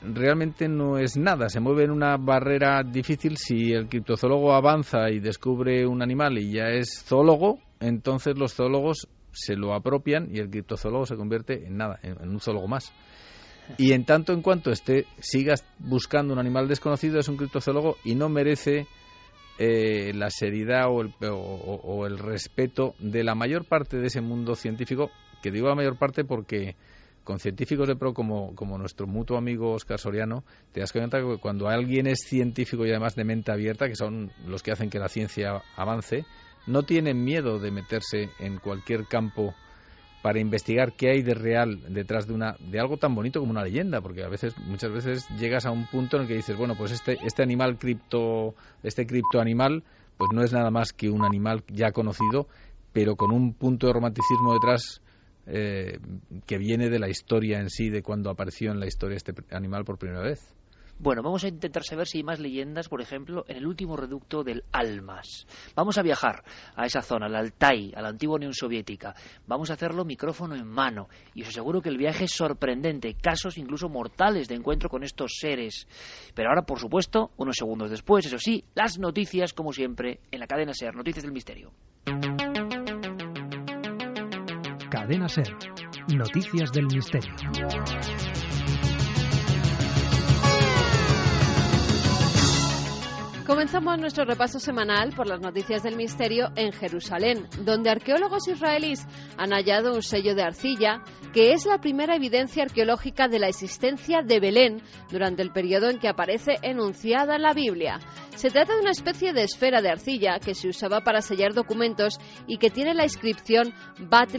realmente 0.02 0.68
no 0.68 0.98
es 0.98 1.16
nada, 1.16 1.48
se 1.50 1.60
mueve 1.60 1.86
en 1.86 1.92
una 1.92 2.18
barrera 2.18 2.84
difícil. 2.84 3.38
Si 3.38 3.72
el 3.72 3.88
criptozoólogo 3.88 4.54
avanza 4.54 5.10
y 5.10 5.20
descubre 5.20 5.86
un 5.88 6.02
animal 6.02 6.38
y 6.38 6.52
ya 6.52 6.70
es 6.70 7.04
zoólogo, 7.06 7.60
entonces 7.80 8.38
los 8.38 8.54
zoólogos 8.54 9.08
se 9.32 9.56
lo 9.56 9.74
apropian 9.74 10.30
y 10.32 10.40
el 10.40 10.50
criptozoólogo 10.50 11.06
se 11.06 11.16
convierte 11.16 11.66
en 11.66 11.78
nada, 11.78 12.00
en 12.04 12.30
un 12.30 12.40
zoólogo 12.40 12.68
más. 12.68 12.94
Y 13.78 13.94
en 13.94 14.06
tanto 14.06 14.34
en 14.34 14.42
cuanto 14.42 14.72
esté, 14.72 15.06
sigas 15.20 15.66
buscando 15.80 16.34
un 16.34 16.40
animal 16.40 16.68
desconocido, 16.68 17.20
es 17.20 17.30
un 17.30 17.38
criptozoólogo 17.38 17.96
y 18.04 18.16
no 18.16 18.30
merece 18.30 18.88
eh, 19.66 20.12
la 20.14 20.30
seriedad 20.30 20.90
o 20.90 21.00
el, 21.00 21.14
o, 21.22 22.06
el 22.06 22.20
respeto 22.20 22.96
de 23.00 23.24
la 23.24 23.34
mayor 23.34 23.64
parte 23.66 23.98
de 23.98 24.08
ese 24.08 24.20
mundo 24.20 24.56
científico, 24.56 25.10
que 25.42 25.52
digo 25.52 25.70
la 25.70 25.76
mayor 25.76 25.98
parte 25.98 26.26
porque 26.26 26.76
con 27.24 27.40
científicos 27.40 27.88
de 27.88 27.96
pro 27.96 28.14
como, 28.14 28.54
como 28.56 28.78
nuestro 28.78 29.08
mutuo 29.08 29.38
amigo 29.38 29.72
Oscar 29.72 30.00
Soriano, 30.00 30.44
te 30.74 30.82
das 30.82 30.92
cuenta 30.92 31.20
que 31.20 31.38
cuando 31.38 31.70
alguien 31.70 32.08
es 32.08 32.20
científico 32.26 32.86
y 32.86 32.90
además 32.90 33.16
de 33.16 33.24
mente 33.24 33.54
abierta, 33.54 33.88
que 33.88 33.96
son 33.96 34.34
los 34.46 34.62
que 34.64 34.74
hacen 34.74 34.90
que 34.90 35.00
la 35.00 35.08
ciencia 35.08 35.62
avance, 35.78 36.26
no 36.68 36.84
tienen 36.84 37.24
miedo 37.24 37.60
de 37.60 37.72
meterse 37.72 38.30
en 38.40 38.58
cualquier 38.58 39.06
campo 39.06 39.56
para 40.24 40.40
investigar 40.40 40.94
qué 40.94 41.10
hay 41.10 41.22
de 41.22 41.34
real 41.34 41.82
detrás 41.94 42.28
de 42.28 42.34
una 42.34 42.56
de 42.72 42.80
algo 42.80 42.96
tan 42.96 43.14
bonito 43.14 43.42
como 43.42 43.52
una 43.52 43.62
leyenda, 43.62 44.00
porque 44.00 44.24
a 44.24 44.30
veces 44.30 44.58
muchas 44.58 44.90
veces 44.90 45.28
llegas 45.38 45.66
a 45.66 45.72
un 45.72 45.86
punto 45.86 46.16
en 46.16 46.24
el 46.24 46.28
que 46.30 46.36
dices, 46.36 46.56
bueno, 46.56 46.76
pues 46.78 46.94
este 46.94 47.18
este 47.26 47.44
animal 47.44 47.78
cripto 47.78 48.56
este 48.84 49.06
criptoanimal 49.06 49.84
pues 50.18 50.30
no 50.34 50.42
es 50.42 50.54
nada 50.54 50.72
más 50.72 50.94
que 50.94 51.10
un 51.10 51.26
animal 51.26 51.64
ya 51.68 51.92
conocido, 51.92 52.48
pero 52.94 53.18
con 53.18 53.32
un 53.32 53.54
punto 53.54 53.88
de 53.88 53.94
romanticismo 53.94 54.54
detrás 54.54 55.02
eh, 55.46 56.00
que 56.46 56.58
viene 56.58 56.90
de 56.90 57.00
la 57.00 57.10
historia 57.10 57.60
en 57.60 57.70
sí, 57.70 57.90
de 57.90 58.02
cuando 58.02 58.30
apareció 58.30 58.72
en 58.72 58.80
la 58.80 58.88
historia 58.88 59.18
este 59.18 59.34
animal 59.52 59.84
por 59.84 59.98
primera 59.98 60.22
vez. 60.22 60.56
Bueno, 61.04 61.22
vamos 61.22 61.44
a 61.44 61.50
intentar 61.50 61.84
saber 61.84 62.08
si 62.08 62.20
hay 62.20 62.24
más 62.24 62.40
leyendas, 62.40 62.88
por 62.88 63.02
ejemplo, 63.02 63.44
en 63.50 63.58
el 63.58 63.68
último 63.68 63.98
reducto 63.98 64.42
del 64.42 64.64
Almas. 64.72 65.46
Vamos 65.76 65.98
a 65.98 66.02
viajar 66.02 66.46
a 66.78 66.86
esa 66.86 67.02
zona, 67.02 67.26
al 67.26 67.36
Altai, 67.36 67.92
a 67.94 68.02
la 68.02 68.08
antigua 68.08 68.38
Unión 68.38 68.54
Soviética. 68.54 69.14
Vamos 69.46 69.70
a 69.70 69.74
hacerlo 69.74 70.06
micrófono 70.06 70.56
en 70.56 70.66
mano. 70.66 71.10
Y 71.34 71.42
os 71.42 71.50
aseguro 71.50 71.82
que 71.82 71.90
el 71.90 71.98
viaje 71.98 72.24
es 72.24 72.32
sorprendente. 72.32 73.16
Casos 73.16 73.58
incluso 73.58 73.90
mortales 73.90 74.48
de 74.48 74.56
encuentro 74.56 74.88
con 74.88 75.04
estos 75.04 75.34
seres. 75.42 75.90
Pero 76.34 76.48
ahora, 76.48 76.62
por 76.62 76.80
supuesto, 76.80 77.32
unos 77.36 77.58
segundos 77.58 77.90
después, 77.90 78.26
eso 78.26 78.40
sí, 78.40 78.64
las 78.74 78.98
noticias, 78.98 79.52
como 79.52 79.74
siempre, 79.74 80.22
en 80.32 80.40
la 80.40 80.48
cadena 80.48 80.74
SER. 80.74 80.96
Noticias 80.96 81.24
del 81.24 81.34
Misterio. 81.34 81.74
Cadena 84.90 85.28
SER. 85.28 85.54
Noticias 86.16 86.72
del 86.72 86.86
Misterio. 86.86 87.36
Comenzamos 93.46 94.00
nuestro 94.00 94.24
repaso 94.24 94.58
semanal 94.58 95.12
por 95.14 95.28
las 95.28 95.42
noticias 95.42 95.84
del 95.84 95.98
misterio 95.98 96.52
en 96.56 96.72
Jerusalén, 96.72 97.46
donde 97.66 97.90
arqueólogos 97.90 98.48
israelíes 98.48 99.06
han 99.38 99.52
hallado 99.52 99.94
un 99.94 100.02
sello 100.02 100.34
de 100.34 100.44
arcilla 100.44 101.04
que 101.34 101.52
es 101.52 101.66
la 101.66 101.80
primera 101.80 102.16
evidencia 102.16 102.64
arqueológica 102.64 103.28
de 103.28 103.40
la 103.40 103.50
existencia 103.50 104.22
de 104.22 104.40
Belén 104.40 104.82
durante 105.12 105.42
el 105.42 105.52
periodo 105.52 105.90
en 105.90 106.00
que 106.00 106.08
aparece 106.08 106.54
enunciada 106.62 107.36
en 107.36 107.42
la 107.42 107.54
Biblia. 107.54 108.00
Se 108.34 108.50
trata 108.50 108.76
de 108.76 108.80
una 108.80 108.92
especie 108.92 109.34
de 109.34 109.44
esfera 109.44 109.82
de 109.82 109.90
arcilla 109.90 110.40
que 110.40 110.56
se 110.56 110.70
usaba 110.70 111.02
para 111.02 111.22
sellar 111.22 111.54
documentos 111.54 112.20
y 112.48 112.60
que 112.60 112.70
tiene 112.70 112.94
la 112.94 113.04
inscripción 113.04 113.74
Bat 114.10 114.36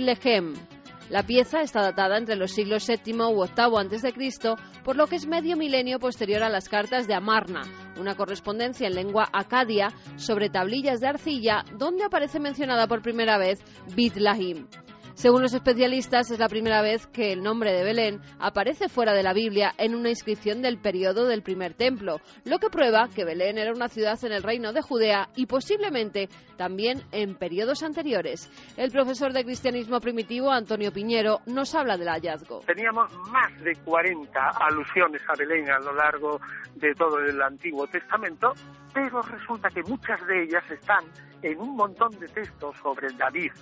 la 1.10 1.22
pieza 1.22 1.62
está 1.62 1.82
datada 1.82 2.18
entre 2.18 2.36
los 2.36 2.52
siglos 2.52 2.86
VII 2.86 3.14
u 3.14 3.44
VIII 3.44 3.96
a.C., 3.96 4.54
por 4.84 4.96
lo 4.96 5.06
que 5.06 5.16
es 5.16 5.26
medio 5.26 5.56
milenio 5.56 5.98
posterior 5.98 6.42
a 6.42 6.48
las 6.48 6.68
cartas 6.68 7.06
de 7.06 7.14
Amarna, 7.14 7.62
una 7.98 8.14
correspondencia 8.14 8.86
en 8.86 8.94
lengua 8.94 9.28
acadia 9.32 9.88
sobre 10.16 10.50
tablillas 10.50 11.00
de 11.00 11.08
arcilla 11.08 11.64
donde 11.78 12.04
aparece 12.04 12.40
mencionada 12.40 12.86
por 12.86 13.02
primera 13.02 13.38
vez 13.38 13.62
Bit 13.94 14.16
Lahim. 14.16 14.66
Según 15.14 15.42
los 15.42 15.54
especialistas, 15.54 16.32
es 16.32 16.40
la 16.40 16.48
primera 16.48 16.82
vez 16.82 17.06
que 17.06 17.32
el 17.32 17.42
nombre 17.42 17.72
de 17.72 17.84
Belén 17.84 18.20
aparece 18.40 18.88
fuera 18.88 19.12
de 19.12 19.22
la 19.22 19.32
Biblia 19.32 19.72
en 19.78 19.94
una 19.94 20.10
inscripción 20.10 20.60
del 20.60 20.78
periodo 20.78 21.26
del 21.26 21.42
primer 21.42 21.72
templo, 21.72 22.18
lo 22.44 22.58
que 22.58 22.68
prueba 22.68 23.08
que 23.14 23.24
Belén 23.24 23.56
era 23.56 23.72
una 23.72 23.88
ciudad 23.88 24.18
en 24.24 24.32
el 24.32 24.42
reino 24.42 24.72
de 24.72 24.82
Judea 24.82 25.28
y 25.36 25.46
posiblemente 25.46 26.28
también 26.56 27.00
en 27.12 27.36
periodos 27.36 27.84
anteriores. 27.84 28.50
El 28.76 28.90
profesor 28.90 29.32
de 29.32 29.44
cristianismo 29.44 30.00
primitivo, 30.00 30.50
Antonio 30.50 30.92
Piñero, 30.92 31.38
nos 31.46 31.74
habla 31.76 31.96
del 31.96 32.08
hallazgo. 32.08 32.60
Teníamos 32.66 33.12
más 33.30 33.62
de 33.62 33.72
40 33.84 34.40
alusiones 34.60 35.22
a 35.28 35.34
Belén 35.38 35.70
a 35.70 35.78
lo 35.78 35.94
largo 35.94 36.40
de 36.74 36.92
todo 36.94 37.20
el 37.20 37.40
Antiguo 37.40 37.86
Testamento, 37.86 38.52
pero 38.92 39.22
resulta 39.22 39.68
que 39.70 39.82
muchas 39.84 40.20
de 40.26 40.42
ellas 40.42 40.64
están 40.68 41.04
en 41.40 41.60
un 41.60 41.76
montón 41.76 42.10
de 42.18 42.26
textos 42.28 42.76
sobre 42.82 43.08
David, 43.16 43.52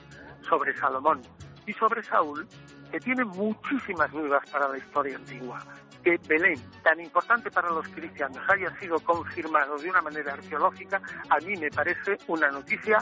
sobre 0.43 0.77
Salomón 0.77 1.21
y 1.67 1.73
sobre 1.75 2.03
Saúl, 2.03 2.47
que 2.91 2.99
tiene 3.01 3.25
muchísimas 3.25 4.11
dudas 4.11 4.43
para 4.51 4.69
la 4.69 4.79
historia 4.79 5.17
antigua. 5.17 5.59
Que 6.03 6.19
Belén, 6.27 6.61
tan 6.83 7.01
importante 7.01 7.51
para 7.51 7.71
los 7.71 7.87
cristianos, 7.89 8.39
haya 8.49 8.77
sido 8.79 8.99
confirmado 9.01 9.79
de 9.79 9.91
una 9.91 10.03
manera 10.03 10.33
arqueológica, 10.33 11.01
a 11.31 11.39
mí 11.39 11.57
me 11.57 11.71
parece 11.71 12.19
una 12.27 12.51
noticia 12.51 12.99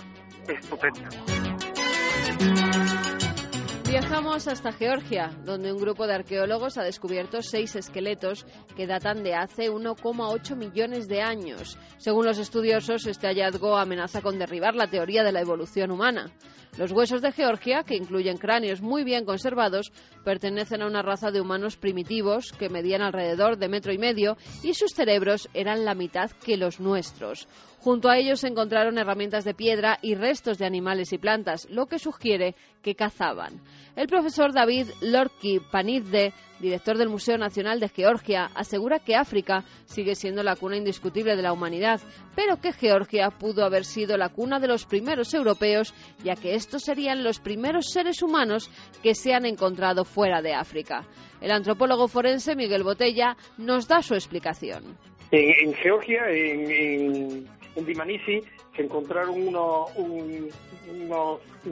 estupenda. 0.46 1.08
Viajamos 3.90 4.46
hasta 4.46 4.70
Georgia, 4.70 5.36
donde 5.44 5.72
un 5.72 5.80
grupo 5.80 6.06
de 6.06 6.14
arqueólogos 6.14 6.78
ha 6.78 6.84
descubierto 6.84 7.42
seis 7.42 7.74
esqueletos 7.74 8.46
que 8.76 8.86
datan 8.86 9.24
de 9.24 9.34
hace 9.34 9.68
1,8 9.68 10.54
millones 10.54 11.08
de 11.08 11.20
años. 11.22 11.76
Según 11.98 12.24
los 12.24 12.38
estudiosos, 12.38 13.08
este 13.08 13.26
hallazgo 13.26 13.76
amenaza 13.76 14.22
con 14.22 14.38
derribar 14.38 14.76
la 14.76 14.86
teoría 14.86 15.24
de 15.24 15.32
la 15.32 15.40
evolución 15.40 15.90
humana. 15.90 16.30
Los 16.78 16.92
huesos 16.92 17.20
de 17.20 17.32
Georgia, 17.32 17.82
que 17.82 17.96
incluyen 17.96 18.38
cráneos 18.38 18.80
muy 18.80 19.02
bien 19.02 19.24
conservados, 19.24 19.90
pertenecen 20.24 20.82
a 20.82 20.86
una 20.86 21.02
raza 21.02 21.32
de 21.32 21.40
humanos 21.40 21.76
primitivos 21.76 22.52
que 22.52 22.68
medían 22.68 23.02
alrededor 23.02 23.58
de 23.58 23.68
metro 23.68 23.92
y 23.92 23.98
medio 23.98 24.36
y 24.62 24.74
sus 24.74 24.92
cerebros 24.94 25.48
eran 25.52 25.84
la 25.84 25.96
mitad 25.96 26.30
que 26.30 26.56
los 26.56 26.78
nuestros. 26.78 27.48
Junto 27.80 28.10
a 28.10 28.18
ellos 28.18 28.40
se 28.40 28.48
encontraron 28.48 28.98
herramientas 28.98 29.44
de 29.44 29.54
piedra 29.54 29.98
y 30.02 30.14
restos 30.14 30.58
de 30.58 30.66
animales 30.66 31.14
y 31.14 31.18
plantas, 31.18 31.66
lo 31.70 31.86
que 31.86 31.98
sugiere 31.98 32.54
que 32.82 32.94
cazaban. 32.94 33.62
El 33.96 34.06
profesor 34.06 34.52
David 34.52 34.88
Lorki 35.00 35.60
Panizde, 35.60 36.34
director 36.60 36.98
del 36.98 37.08
Museo 37.08 37.38
Nacional 37.38 37.80
de 37.80 37.88
Georgia, 37.88 38.50
asegura 38.54 38.98
que 38.98 39.16
África 39.16 39.64
sigue 39.86 40.14
siendo 40.14 40.42
la 40.42 40.56
cuna 40.56 40.76
indiscutible 40.76 41.36
de 41.36 41.42
la 41.42 41.54
humanidad, 41.54 42.02
pero 42.36 42.60
que 42.60 42.74
Georgia 42.74 43.30
pudo 43.30 43.64
haber 43.64 43.86
sido 43.86 44.18
la 44.18 44.28
cuna 44.28 44.60
de 44.60 44.68
los 44.68 44.84
primeros 44.84 45.32
europeos, 45.32 45.94
ya 46.22 46.34
que 46.34 46.56
estos 46.56 46.82
serían 46.82 47.24
los 47.24 47.40
primeros 47.40 47.86
seres 47.90 48.22
humanos 48.22 48.70
que 49.02 49.14
se 49.14 49.32
han 49.32 49.46
encontrado 49.46 50.04
fuera 50.04 50.42
de 50.42 50.52
África. 50.52 51.06
El 51.40 51.50
antropólogo 51.50 52.08
forense 52.08 52.54
Miguel 52.54 52.82
Botella 52.82 53.38
nos 53.56 53.88
da 53.88 54.02
su 54.02 54.12
explicación. 54.12 54.98
En, 55.32 55.72
Georgia, 55.74 56.22
en 56.28 57.46
Dimanisi 57.76 58.42
se 58.74 58.82
encontraron 58.82 59.48
unos, 59.48 59.90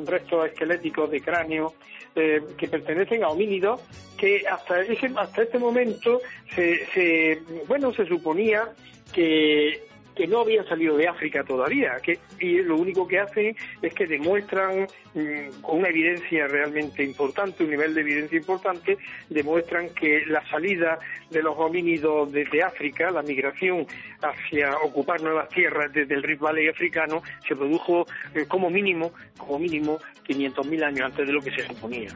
restos 0.06 0.46
esqueléticos 0.46 1.10
de 1.10 1.20
cráneo 1.20 1.74
eh, 2.14 2.42
que 2.56 2.68
pertenecen 2.68 3.24
a 3.24 3.28
homínidos 3.28 3.80
que 4.16 4.46
hasta 4.48 4.80
ese, 4.80 5.10
hasta 5.16 5.42
este 5.42 5.58
momento 5.58 6.20
se, 6.54 6.86
se 6.86 7.42
bueno 7.66 7.92
se 7.92 8.06
suponía 8.06 8.68
que 9.12 9.87
que 10.18 10.26
no 10.26 10.40
habían 10.40 10.66
salido 10.66 10.96
de 10.96 11.06
África 11.06 11.44
todavía, 11.44 11.96
que, 12.02 12.18
y 12.40 12.60
lo 12.62 12.76
único 12.76 13.06
que 13.06 13.20
hacen 13.20 13.56
es 13.80 13.94
que 13.94 14.04
demuestran 14.04 14.88
mm, 15.14 15.62
con 15.62 15.78
una 15.78 15.90
evidencia 15.90 16.48
realmente 16.48 17.04
importante, 17.04 17.62
un 17.62 17.70
nivel 17.70 17.94
de 17.94 18.00
evidencia 18.00 18.36
importante, 18.36 18.98
demuestran 19.30 19.90
que 19.90 20.26
la 20.26 20.44
salida 20.50 20.98
de 21.30 21.40
los 21.40 21.56
homínidos 21.56 22.32
desde 22.32 22.64
África, 22.64 23.12
la 23.12 23.22
migración 23.22 23.86
hacia 24.20 24.76
ocupar 24.78 25.22
nuevas 25.22 25.48
tierras 25.50 25.92
desde 25.92 26.16
el 26.16 26.24
Rift 26.24 26.42
Valley 26.42 26.66
africano, 26.66 27.22
se 27.46 27.54
produjo 27.54 28.04
eh, 28.34 28.44
como 28.48 28.70
mínimo, 28.70 29.12
como 29.36 29.60
mínimo 29.60 30.00
500.000 30.26 30.82
años 30.84 31.00
antes 31.02 31.28
de 31.28 31.32
lo 31.32 31.40
que 31.40 31.52
se 31.52 31.62
suponía. 31.62 32.08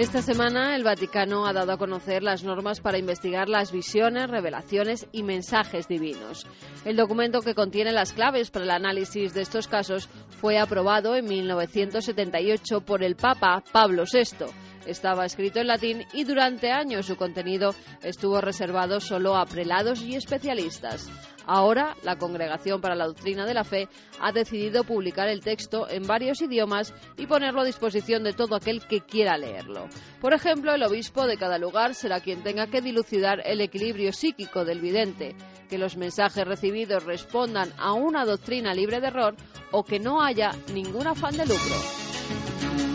Esta 0.00 0.22
semana 0.22 0.76
el 0.76 0.82
Vaticano 0.82 1.44
ha 1.44 1.52
dado 1.52 1.72
a 1.72 1.76
conocer 1.76 2.22
las 2.22 2.42
normas 2.42 2.80
para 2.80 2.96
investigar 2.96 3.50
las 3.50 3.70
visiones, 3.70 4.30
revelaciones 4.30 5.06
y 5.12 5.22
mensajes 5.22 5.88
divinos. 5.88 6.46
El 6.86 6.96
documento 6.96 7.42
que 7.42 7.54
contiene 7.54 7.92
las 7.92 8.14
claves 8.14 8.50
para 8.50 8.64
el 8.64 8.70
análisis 8.70 9.34
de 9.34 9.42
estos 9.42 9.68
casos 9.68 10.08
fue 10.40 10.58
aprobado 10.58 11.16
en 11.16 11.26
1978 11.26 12.80
por 12.80 13.04
el 13.04 13.14
Papa 13.14 13.62
Pablo 13.72 14.04
VI. 14.10 14.46
Estaba 14.86 15.24
escrito 15.24 15.60
en 15.60 15.66
latín 15.66 16.06
y 16.12 16.24
durante 16.24 16.70
años 16.70 17.06
su 17.06 17.16
contenido 17.16 17.74
estuvo 18.02 18.40
reservado 18.40 19.00
solo 19.00 19.36
a 19.36 19.46
prelados 19.46 20.02
y 20.02 20.16
especialistas. 20.16 21.10
Ahora, 21.46 21.96
la 22.04 22.16
Congregación 22.16 22.80
para 22.80 22.94
la 22.94 23.06
Doctrina 23.06 23.44
de 23.44 23.54
la 23.54 23.64
Fe 23.64 23.88
ha 24.20 24.30
decidido 24.30 24.84
publicar 24.84 25.28
el 25.28 25.40
texto 25.40 25.88
en 25.90 26.06
varios 26.06 26.40
idiomas 26.42 26.94
y 27.16 27.26
ponerlo 27.26 27.62
a 27.62 27.64
disposición 27.64 28.22
de 28.22 28.32
todo 28.32 28.54
aquel 28.54 28.86
que 28.86 29.00
quiera 29.00 29.36
leerlo. 29.36 29.88
Por 30.20 30.32
ejemplo, 30.32 30.72
el 30.74 30.82
obispo 30.82 31.26
de 31.26 31.36
cada 31.36 31.58
lugar 31.58 31.94
será 31.94 32.20
quien 32.20 32.42
tenga 32.42 32.68
que 32.68 32.80
dilucidar 32.80 33.42
el 33.44 33.60
equilibrio 33.60 34.12
psíquico 34.12 34.64
del 34.64 34.80
vidente, 34.80 35.34
que 35.68 35.78
los 35.78 35.96
mensajes 35.96 36.46
recibidos 36.46 37.04
respondan 37.04 37.72
a 37.78 37.94
una 37.94 38.24
doctrina 38.24 38.74
libre 38.74 39.00
de 39.00 39.08
error 39.08 39.34
o 39.72 39.82
que 39.84 39.98
no 39.98 40.22
haya 40.22 40.52
ningún 40.72 41.06
afán 41.06 41.36
de 41.36 41.46
lucro. 41.46 42.89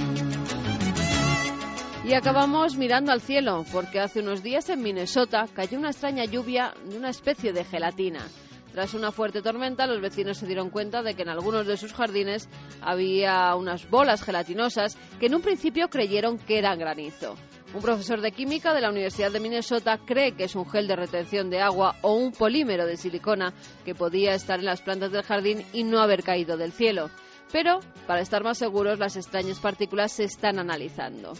Y 2.07 2.13
acabamos 2.13 2.77
mirando 2.77 3.11
al 3.11 3.19
cielo, 3.19 3.65
porque 3.71 3.99
hace 3.99 4.19
unos 4.19 4.43
días 4.43 4.69
en 4.69 4.83
Minnesota 4.83 5.47
cayó 5.55 5.79
una 5.79 5.89
extraña 5.89 6.25
lluvia 6.25 6.71
de 6.87 6.97
una 6.99 7.09
especie 7.09 7.51
de 7.51 7.63
gelatina. 7.63 8.27
Tras 8.71 8.93
una 8.93 9.11
fuerte 9.11 9.41
tormenta, 9.41 9.87
los 9.87 10.01
vecinos 10.01 10.37
se 10.37 10.45
dieron 10.45 10.69
cuenta 10.69 11.01
de 11.01 11.15
que 11.15 11.23
en 11.23 11.29
algunos 11.29 11.65
de 11.65 11.77
sus 11.77 11.93
jardines 11.93 12.47
había 12.79 13.55
unas 13.55 13.89
bolas 13.89 14.21
gelatinosas 14.21 14.95
que 15.19 15.25
en 15.25 15.35
un 15.35 15.41
principio 15.41 15.87
creyeron 15.87 16.37
que 16.37 16.59
eran 16.59 16.77
granizo. 16.77 17.35
Un 17.73 17.81
profesor 17.81 18.21
de 18.21 18.31
química 18.31 18.75
de 18.75 18.81
la 18.81 18.91
Universidad 18.91 19.31
de 19.31 19.39
Minnesota 19.39 19.99
cree 20.05 20.33
que 20.33 20.43
es 20.43 20.55
un 20.55 20.69
gel 20.69 20.87
de 20.87 20.95
retención 20.95 21.49
de 21.49 21.61
agua 21.61 21.95
o 22.03 22.13
un 22.13 22.31
polímero 22.33 22.85
de 22.85 22.97
silicona 22.97 23.51
que 23.83 23.95
podía 23.95 24.35
estar 24.35 24.59
en 24.59 24.65
las 24.65 24.83
plantas 24.83 25.11
del 25.11 25.23
jardín 25.23 25.65
y 25.73 25.83
no 25.83 25.99
haber 25.99 26.21
caído 26.21 26.55
del 26.55 26.71
cielo. 26.71 27.09
Pero, 27.55 27.79
para 28.05 28.19
estar 28.19 28.43
más 28.43 28.57
seguros, 28.57 28.99
las 28.99 29.15
extrañas 29.15 29.61
partículas 29.61 30.11
se 30.11 30.25
están 30.25 30.59
analizando. 30.59 31.31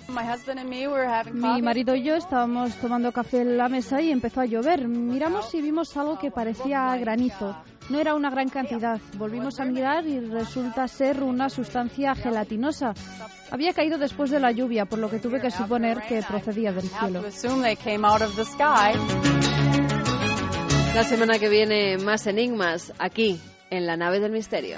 Mi 1.34 1.62
marido 1.62 1.94
y 1.94 2.04
yo 2.04 2.16
estábamos 2.16 2.74
tomando 2.76 3.12
café 3.12 3.42
en 3.42 3.58
la 3.58 3.68
mesa 3.68 4.02
y 4.02 4.12
empezó 4.12 4.40
a 4.40 4.46
llover. 4.46 4.88
Miramos 4.88 5.54
y 5.54 5.62
vimos 5.62 5.98
algo 5.98 6.18
que 6.18 6.32
parecía 6.32 6.96
granizo. 6.96 7.58
No 7.90 8.00
era 8.00 8.16
una 8.16 8.30
gran 8.30 8.48
cantidad. 8.48 8.98
Volvimos 9.18 9.60
a 9.60 9.66
mirar 9.66 10.08
y 10.08 10.22
resulta 10.22 10.88
ser 10.88 11.22
una 11.22 11.50
sustancia 11.50 12.16
gelatinosa. 12.16 12.94
Había 13.52 13.74
caído 13.74 13.98
después 13.98 14.32
de 14.32 14.40
la 14.40 14.54
lluvia, 14.54 14.86
por 14.86 15.00
lo 15.00 15.10
que 15.10 15.20
tuve 15.20 15.42
que 15.42 15.52
suponer 15.52 16.02
que 16.08 16.24
procedía 16.24 16.72
del 16.72 16.88
cielo. 16.88 17.24
La 20.96 21.04
semana 21.04 21.40
que 21.40 21.50
viene 21.50 21.98
más 21.98 22.26
enigmas 22.26 22.94
aquí 23.00 23.38
en 23.70 23.86
la 23.86 23.98
nave 23.98 24.22
del 24.22 24.32
misterio. 24.32 24.78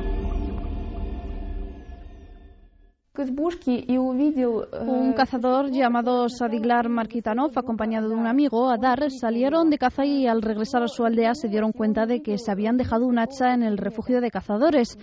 Un 3.13 5.11
cazador 5.11 5.69
llamado 5.69 6.29
Sadiglar 6.29 6.87
Markitanov, 6.87 7.51
acompañado 7.57 8.07
de 8.07 8.15
un 8.15 8.25
amigo, 8.25 8.69
Adar, 8.69 9.11
salieron 9.11 9.69
de 9.69 9.77
caza 9.77 10.05
y 10.05 10.27
al 10.27 10.41
regresar 10.41 10.81
a 10.81 10.87
su 10.87 11.03
aldea 11.03 11.35
se 11.35 11.49
dieron 11.49 11.73
cuenta 11.73 12.05
de 12.05 12.21
que 12.21 12.37
se 12.37 12.49
habían 12.49 12.77
dejado 12.77 13.05
un 13.05 13.19
hacha 13.19 13.53
en 13.53 13.63
el 13.63 13.77
refugio 13.77 14.21
de 14.21 14.31
cazadores. 14.31 14.97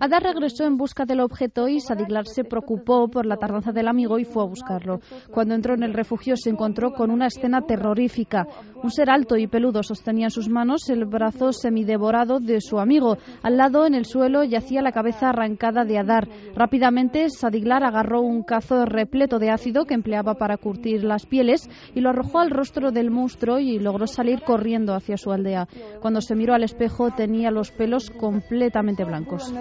Adar 0.00 0.24
regresó 0.24 0.64
en 0.64 0.76
busca 0.76 1.04
del 1.04 1.20
objeto 1.20 1.68
y 1.68 1.78
Sadiglar 1.78 2.26
se 2.26 2.42
preocupó 2.42 3.06
por 3.06 3.26
la 3.26 3.36
tardanza 3.36 3.70
del 3.70 3.86
amigo 3.86 4.18
y 4.18 4.24
fue 4.24 4.42
a 4.42 4.46
buscarlo. 4.46 4.98
Cuando 5.30 5.54
entró 5.54 5.74
en 5.74 5.84
el 5.84 5.94
refugio 5.94 6.36
se 6.36 6.50
encontró 6.50 6.90
con 6.90 7.12
una 7.12 7.28
escena 7.28 7.60
terrorífica. 7.60 8.44
Un 8.82 8.90
ser 8.90 9.08
alto 9.08 9.36
y 9.36 9.46
peludo 9.46 9.84
sostenía 9.84 10.26
en 10.26 10.30
sus 10.32 10.48
manos 10.48 10.90
el 10.90 11.04
brazo 11.04 11.52
semidevorado 11.52 12.40
de 12.40 12.60
su 12.60 12.80
amigo. 12.80 13.18
Al 13.44 13.56
lado, 13.56 13.86
en 13.86 13.94
el 13.94 14.04
suelo, 14.04 14.42
yacía 14.42 14.82
la 14.82 14.90
cabeza 14.90 15.28
arrancada 15.28 15.84
de 15.84 15.98
Adar. 16.00 16.28
Rápidamente, 16.56 17.30
Sadiglar 17.30 17.51
agarró 17.82 18.20
un 18.20 18.42
cazo 18.42 18.84
repleto 18.84 19.38
de 19.38 19.50
ácido 19.50 19.84
que 19.84 19.94
empleaba 19.94 20.34
para 20.34 20.56
curtir 20.56 21.04
las 21.04 21.26
pieles 21.26 21.68
y 21.94 22.00
lo 22.00 22.10
arrojó 22.10 22.38
al 22.38 22.50
rostro 22.50 22.90
del 22.90 23.10
monstruo 23.10 23.58
y 23.58 23.78
logró 23.78 24.06
salir 24.06 24.42
corriendo 24.42 24.94
hacia 24.94 25.16
su 25.16 25.32
aldea. 25.32 25.68
Cuando 26.00 26.20
se 26.20 26.34
miró 26.34 26.54
al 26.54 26.64
espejo 26.64 27.10
tenía 27.10 27.50
los 27.50 27.70
pelos 27.70 28.10
completamente 28.10 29.04
blancos. 29.04 29.52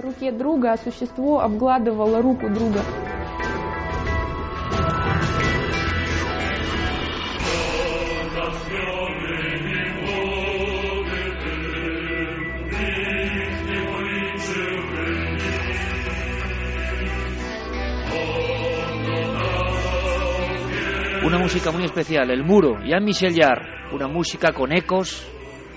Música 21.41 21.71
muy 21.71 21.85
especial, 21.85 22.29
El 22.29 22.43
Muro, 22.43 22.77
Jean-Michel 22.83 23.33
Jarre, 23.35 23.95
una 23.95 24.07
música 24.07 24.53
con 24.53 24.71
ecos 24.71 25.27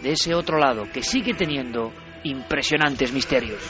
de 0.03 0.12
ese 0.12 0.35
otro 0.35 0.59
lado 0.59 0.85
que 0.93 1.03
sigue 1.03 1.33
teniendo 1.33 1.91
impresionantes 2.23 3.15
misterios. 3.15 3.62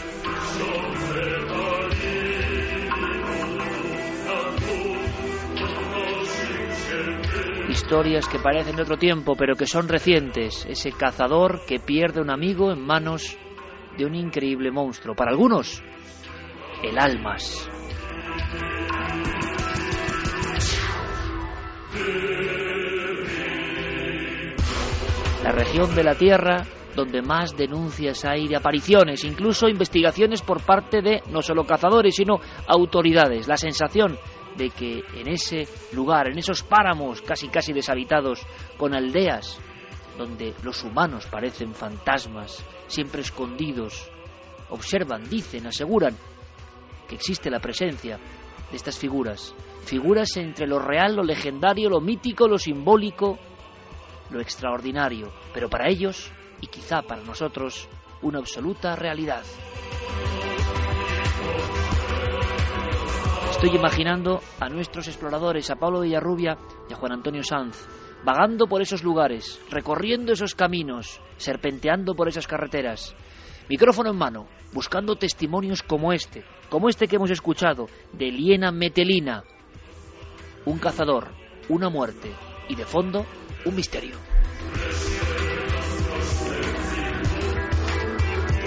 Historias 7.69 8.29
que 8.29 8.41
parecen 8.41 8.75
de 8.75 8.83
otro 8.83 8.97
tiempo, 8.97 9.37
pero 9.37 9.55
que 9.55 9.67
son 9.67 9.89
recientes. 9.89 10.67
Ese 10.69 10.91
cazador 10.91 11.61
que 11.65 11.79
pierde 11.79 12.21
un 12.21 12.31
amigo 12.31 12.73
en 12.73 12.85
manos 12.85 13.39
de 13.97 14.05
un 14.05 14.17
increíble 14.17 14.73
monstruo. 14.73 15.15
Para 15.15 15.31
algunos, 15.31 15.81
el 16.83 16.99
almas. 16.99 17.71
La 25.43 25.53
región 25.53 25.95
de 25.95 26.05
la 26.05 26.15
Tierra 26.15 26.65
donde 26.95 27.23
más 27.23 27.57
denuncias 27.57 28.25
hay 28.25 28.49
de 28.49 28.57
apariciones, 28.57 29.25
incluso 29.25 29.69
investigaciones 29.69 30.43
por 30.43 30.63
parte 30.63 31.03
de 31.03 31.23
no 31.31 31.43
solo 31.43 31.65
cazadores, 31.65 32.15
sino 32.15 32.41
autoridades. 32.67 33.49
La 33.49 33.57
sensación 33.57 34.19
de 34.57 34.71
que 34.71 35.03
en 35.15 35.29
ese 35.29 35.67
lugar, 35.93 36.29
en 36.29 36.39
esos 36.39 36.63
páramos 36.63 37.21
casi 37.23 37.49
casi 37.49 37.73
deshabitados, 37.73 38.47
con 38.77 38.95
aldeas 38.95 39.59
donde 40.17 40.55
los 40.63 40.85
humanos 40.85 41.27
parecen 41.27 41.75
fantasmas, 41.75 42.65
siempre 42.87 43.23
escondidos, 43.23 44.09
observan, 44.71 45.29
dicen, 45.29 45.67
aseguran 45.67 46.17
que 47.09 47.17
existe 47.17 47.51
la 47.51 47.59
presencia 47.59 48.19
de 48.71 48.77
estas 48.77 48.97
figuras, 48.97 49.55
figuras 49.85 50.37
entre 50.37 50.67
lo 50.67 50.79
real, 50.79 51.17
lo 51.17 51.23
legendario, 51.23 51.89
lo 51.89 52.01
mítico, 52.01 52.49
lo 52.49 52.59
simbólico, 52.59 53.39
lo 54.31 54.41
extraordinario, 54.41 55.33
pero 55.53 55.69
para 55.69 55.89
ellos 55.89 56.33
y 56.61 56.67
quizá 56.67 57.03
para 57.03 57.23
nosotros 57.23 57.89
una 58.23 58.39
absoluta 58.39 58.97
realidad. 58.97 59.43
Estoy 63.51 63.77
imaginando 63.77 64.41
a 64.61 64.69
nuestros 64.69 65.09
exploradores, 65.09 65.71
a 65.71 65.77
Pablo 65.77 66.01
Villarrubia 66.01 66.59
y 66.89 66.93
a 66.93 66.97
Juan 66.97 67.13
Antonio 67.13 67.43
Sanz, 67.43 67.87
vagando 68.25 68.67
por 68.67 68.83
esos 68.83 69.05
lugares, 69.05 69.61
recorriendo 69.71 70.33
esos 70.33 70.55
caminos, 70.55 71.21
serpenteando 71.37 72.15
por 72.15 72.29
esas 72.29 72.47
carreteras, 72.47 73.15
micrófono 73.69 74.11
en 74.11 74.17
mano, 74.17 74.49
buscando 74.73 75.17
testimonios 75.17 75.83
como 75.83 76.13
este, 76.13 76.45
como 76.69 76.89
este 76.89 77.07
que 77.07 77.17
hemos 77.17 77.31
escuchado, 77.31 77.87
de 78.13 78.31
Liena 78.31 78.73
Metelina, 78.73 79.45
un 80.67 80.79
cazador, 80.79 81.29
una 81.69 81.89
muerte 81.89 82.33
y 82.69 82.75
de 82.75 82.85
fondo 82.85 83.27
un 83.65 83.75
misterio. 83.75 84.17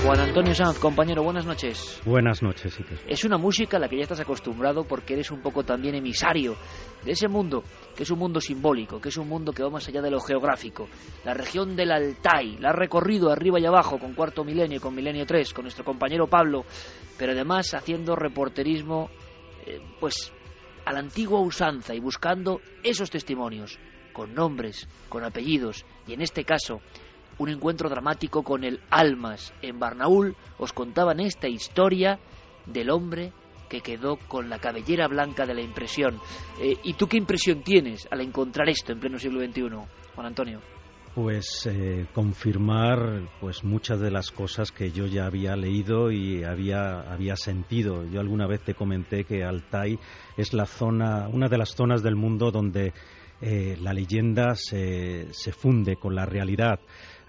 Juan 0.04 0.20
Antonio 0.22 0.54
Sanz, 0.54 0.80
compañero, 0.80 1.24
buenas 1.24 1.46
noches. 1.46 2.02
Buenas 2.06 2.42
noches, 2.42 2.80
Es 3.08 3.26
una 3.26 3.38
música 3.38 3.76
a 3.76 3.80
la 3.80 3.90
que 3.90 3.98
ya 3.98 4.04
estás 4.04 4.20
acostumbrado 4.20 4.86
porque 4.86 5.14
eres 5.14 5.32
un 5.32 5.42
poco 5.42 5.64
también 5.64 5.96
emisario 5.96 6.56
de 7.04 7.12
ese 7.12 7.28
mundo, 7.28 7.64
que 7.96 8.04
es 8.04 8.12
un 8.12 8.20
mundo 8.20 8.40
simbólico, 8.40 9.02
que 9.02 9.10
es 9.10 9.18
un 9.18 9.28
mundo 9.28 9.52
que 9.52 9.64
va 9.64 9.70
más 9.70 9.88
allá 9.90 10.02
de 10.02 10.12
lo 10.12 10.22
geográfico. 10.22 10.88
La 11.26 11.34
región 11.34 11.76
del 11.76 11.92
Altai, 11.92 12.58
la 12.58 12.70
ha 12.70 12.74
recorrido 12.74 13.32
arriba 13.32 13.60
y 13.60 13.66
abajo 13.66 14.00
con 14.00 14.14
Cuarto 14.14 14.46
Milenio, 14.46 14.80
con 14.80 14.96
Milenio 14.96 15.26
3, 15.26 15.54
con 15.54 15.64
nuestro 15.64 15.84
compañero 15.84 16.28
Pablo, 16.28 16.64
pero 17.18 17.34
además 17.34 17.74
haciendo 17.74 18.16
reporterismo, 18.16 19.10
eh, 19.66 19.82
pues 20.00 20.32
a 20.88 20.94
la 20.94 21.00
antigua 21.00 21.42
usanza 21.42 21.94
y 21.94 22.00
buscando 22.00 22.62
esos 22.82 23.10
testimonios, 23.10 23.78
con 24.14 24.34
nombres, 24.34 24.88
con 25.10 25.26
apellidos, 25.26 25.86
y 26.08 26.14
en 26.14 26.22
este 26.22 26.46
caso 26.46 26.80
un 27.40 27.50
encuentro 27.50 27.90
dramático 27.90 28.42
con 28.42 28.64
el 28.64 28.80
Almas. 28.90 29.54
En 29.62 29.80
Barnaúl 29.80 30.38
os 30.58 30.72
contaban 30.72 31.20
esta 31.20 31.50
historia 31.50 32.20
del 32.66 32.90
hombre 32.90 33.34
que 33.68 33.82
quedó 33.82 34.16
con 34.16 34.50
la 34.50 34.60
cabellera 34.60 35.10
blanca 35.10 35.46
de 35.46 35.56
la 35.56 35.62
impresión. 35.62 36.22
Eh, 36.62 36.78
¿Y 36.84 36.94
tú 36.94 37.08
qué 37.08 37.18
impresión 37.18 37.64
tienes 37.64 38.08
al 38.10 38.22
encontrar 38.22 38.70
esto 38.70 38.94
en 38.94 39.02
pleno 39.02 39.20
siglo 39.20 39.42
XXI, 39.42 39.64
Juan 40.16 40.28
Antonio? 40.28 40.62
Pues 41.18 41.66
eh, 41.66 42.06
confirmar 42.14 43.24
pues 43.40 43.64
muchas 43.64 44.00
de 44.00 44.12
las 44.12 44.30
cosas 44.30 44.72
que 44.72 44.92
yo 44.92 45.08
ya 45.08 45.26
había 45.26 45.56
leído 45.56 46.12
y 46.12 46.44
había, 46.44 47.12
había 47.12 47.36
sentido. 47.36 48.06
Yo 48.06 48.20
alguna 48.20 48.46
vez 48.46 48.62
te 48.62 48.76
comenté 48.76 49.24
que 49.24 49.44
Altai 49.44 49.98
es 50.38 50.54
la 50.54 50.68
zona, 50.68 51.28
una 51.28 51.48
de 51.48 51.58
las 51.58 51.74
zonas 51.74 52.04
del 52.04 52.16
mundo 52.16 52.52
donde 52.52 52.94
eh, 53.42 53.76
la 53.82 53.94
leyenda 53.94 54.54
se, 54.54 55.34
se 55.34 55.52
funde 55.54 55.96
con 55.96 56.14
la 56.14 56.28
realidad. 56.28 56.80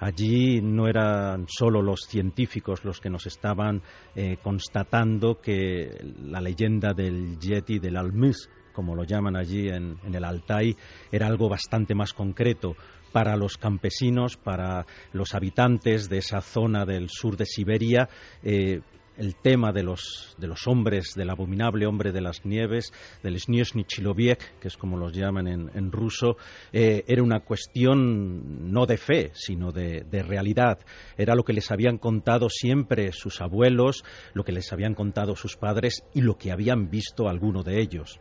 Allí 0.01 0.61
no 0.61 0.87
eran 0.87 1.47
solo 1.49 1.81
los 1.81 2.01
científicos 2.03 2.85
los 2.85 3.01
que 3.01 3.09
nos 3.09 3.27
estaban 3.27 3.81
eh, 4.15 4.37
constatando 4.43 5.41
que 5.41 5.89
la 6.25 6.43
leyenda 6.43 6.93
del 6.93 7.39
Yeti 7.39 7.79
del 7.79 7.97
Almis 7.97 8.51
como 8.79 8.95
lo 8.95 9.03
llaman 9.03 9.35
allí 9.35 9.69
en, 9.69 9.99
el 10.05 10.25
Altai, 10.25 10.77
era 11.11 11.27
algo 11.27 11.49
bastante 11.49 11.97
más 11.97 12.13
concreto. 12.13 12.77
Para 13.13 13.37
los 13.37 13.57
campesinos, 13.57 14.37
para 14.37 14.87
los 15.13 15.35
habitantes 15.35 16.09
de 16.09 16.19
esa 16.19 16.41
zona 16.41 16.85
del 16.85 17.09
sur 17.09 17.37
de 17.37 17.47
Siberia, 17.47 18.09
eh, 18.43 18.81
el 19.19 19.35
tema 19.35 19.73
de 19.73 19.83
los, 19.83 20.35
de 20.39 20.47
los 20.47 20.67
hombres, 20.67 21.15
del 21.15 21.31
abominable 21.31 21.87
hombre 21.87 22.13
de 22.13 22.21
las 22.21 22.47
nieves, 22.47 22.93
del 23.23 23.39
Sniezhny 23.39 23.85
que 23.85 24.69
es 24.69 24.77
como 24.77 24.97
los 24.97 25.13
llaman 25.13 25.49
en, 25.49 25.93
ruso, 25.93 26.37
eh, 26.73 27.05
era 27.07 27.23
una 27.23 27.41
cuestión 27.41 28.73
no 28.73 28.87
de 28.87 28.97
fe, 28.97 29.31
sino 29.35 29.73
de, 29.73 30.05
realidad. 30.23 30.79
Era 31.17 31.35
lo 31.35 31.43
que 31.43 31.53
les 31.53 31.71
habían 31.71 31.99
contado 31.99 32.49
siempre 32.49 33.13
sus 33.13 33.41
abuelos, 33.41 34.05
lo 34.35 34.45
que 34.45 34.53
les 34.53 34.73
habían 34.73 34.95
contado 34.95 35.35
sus 35.35 35.57
padres 35.57 36.05
y 36.15 36.21
lo 36.21 36.37
que 36.37 36.53
habían 36.53 36.89
visto 36.89 37.29
alguno 37.29 37.63
de 37.63 37.81
ellos. 37.81 38.21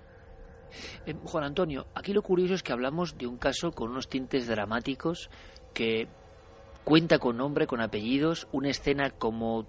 Eh, 1.05 1.15
Juan 1.23 1.43
Antonio, 1.43 1.85
aquí 1.93 2.13
lo 2.13 2.21
curioso 2.21 2.53
es 2.53 2.63
que 2.63 2.73
hablamos 2.73 3.17
de 3.17 3.27
un 3.27 3.37
caso 3.37 3.71
con 3.71 3.91
unos 3.91 4.07
tintes 4.07 4.47
dramáticos 4.47 5.29
que 5.73 6.07
cuenta 6.83 7.19
con 7.19 7.37
nombre, 7.37 7.67
con 7.67 7.81
apellidos, 7.81 8.47
una 8.51 8.69
escena 8.69 9.09
como 9.11 9.65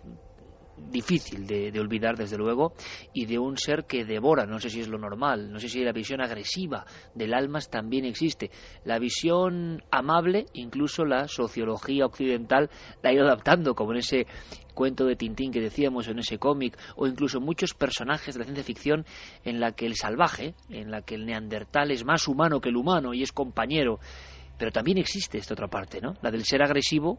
difícil 0.91 1.47
de, 1.47 1.79
olvidar 1.79 2.17
desde 2.17 2.37
luego 2.37 2.73
y 3.13 3.27
de 3.27 3.39
un 3.39 3.57
ser 3.57 3.85
que 3.85 4.05
devora, 4.05 4.47
no 4.47 4.59
sé 4.59 4.71
si 4.71 4.81
es 4.81 4.89
lo 4.89 4.99
normal, 4.99 5.53
no 5.53 5.59
sé 5.59 5.69
si 5.69 5.83
la 5.83 5.93
visión 5.93 6.21
agresiva 6.21 6.85
del 7.15 7.35
almas 7.35 7.69
también 7.69 8.05
existe. 8.05 8.51
La 8.85 8.99
visión 8.99 9.83
amable, 9.91 10.47
incluso 10.53 11.05
la 11.05 11.29
sociología 11.29 12.07
occidental 12.07 12.71
la 13.03 13.11
ha 13.11 13.13
ido 13.13 13.25
adaptando, 13.25 13.75
como 13.75 13.93
en 13.93 13.99
ese 13.99 14.27
cuento 14.75 15.05
de 15.07 15.17
Tintín 15.17 15.51
que 15.51 15.61
decíamos, 15.61 16.09
en 16.09 16.21
ese 16.21 16.39
cómic, 16.39 16.79
o 16.97 17.07
incluso 17.07 17.41
muchos 17.41 17.75
personajes 17.75 18.35
de 18.35 18.39
la 18.39 18.45
ciencia 18.45 18.65
ficción 18.65 19.05
en 19.45 19.61
la 19.61 19.73
que 19.73 19.87
el 19.87 19.97
salvaje, 19.97 20.55
en 20.69 20.91
la 20.91 21.03
que 21.03 21.17
el 21.17 21.27
neandertal 21.27 21.91
es 21.91 22.05
más 22.05 22.29
humano 22.29 22.61
que 22.61 22.69
el 22.69 22.77
humano 22.77 23.15
y 23.15 23.23
es 23.23 23.33
compañero. 23.33 23.99
Pero 24.57 24.73
también 24.73 24.99
existe 24.99 25.39
esta 25.39 25.55
otra 25.55 25.69
parte, 25.69 26.01
¿no? 26.01 26.15
La 26.23 26.31
del 26.31 26.45
ser 26.45 26.63
agresivo 26.63 27.19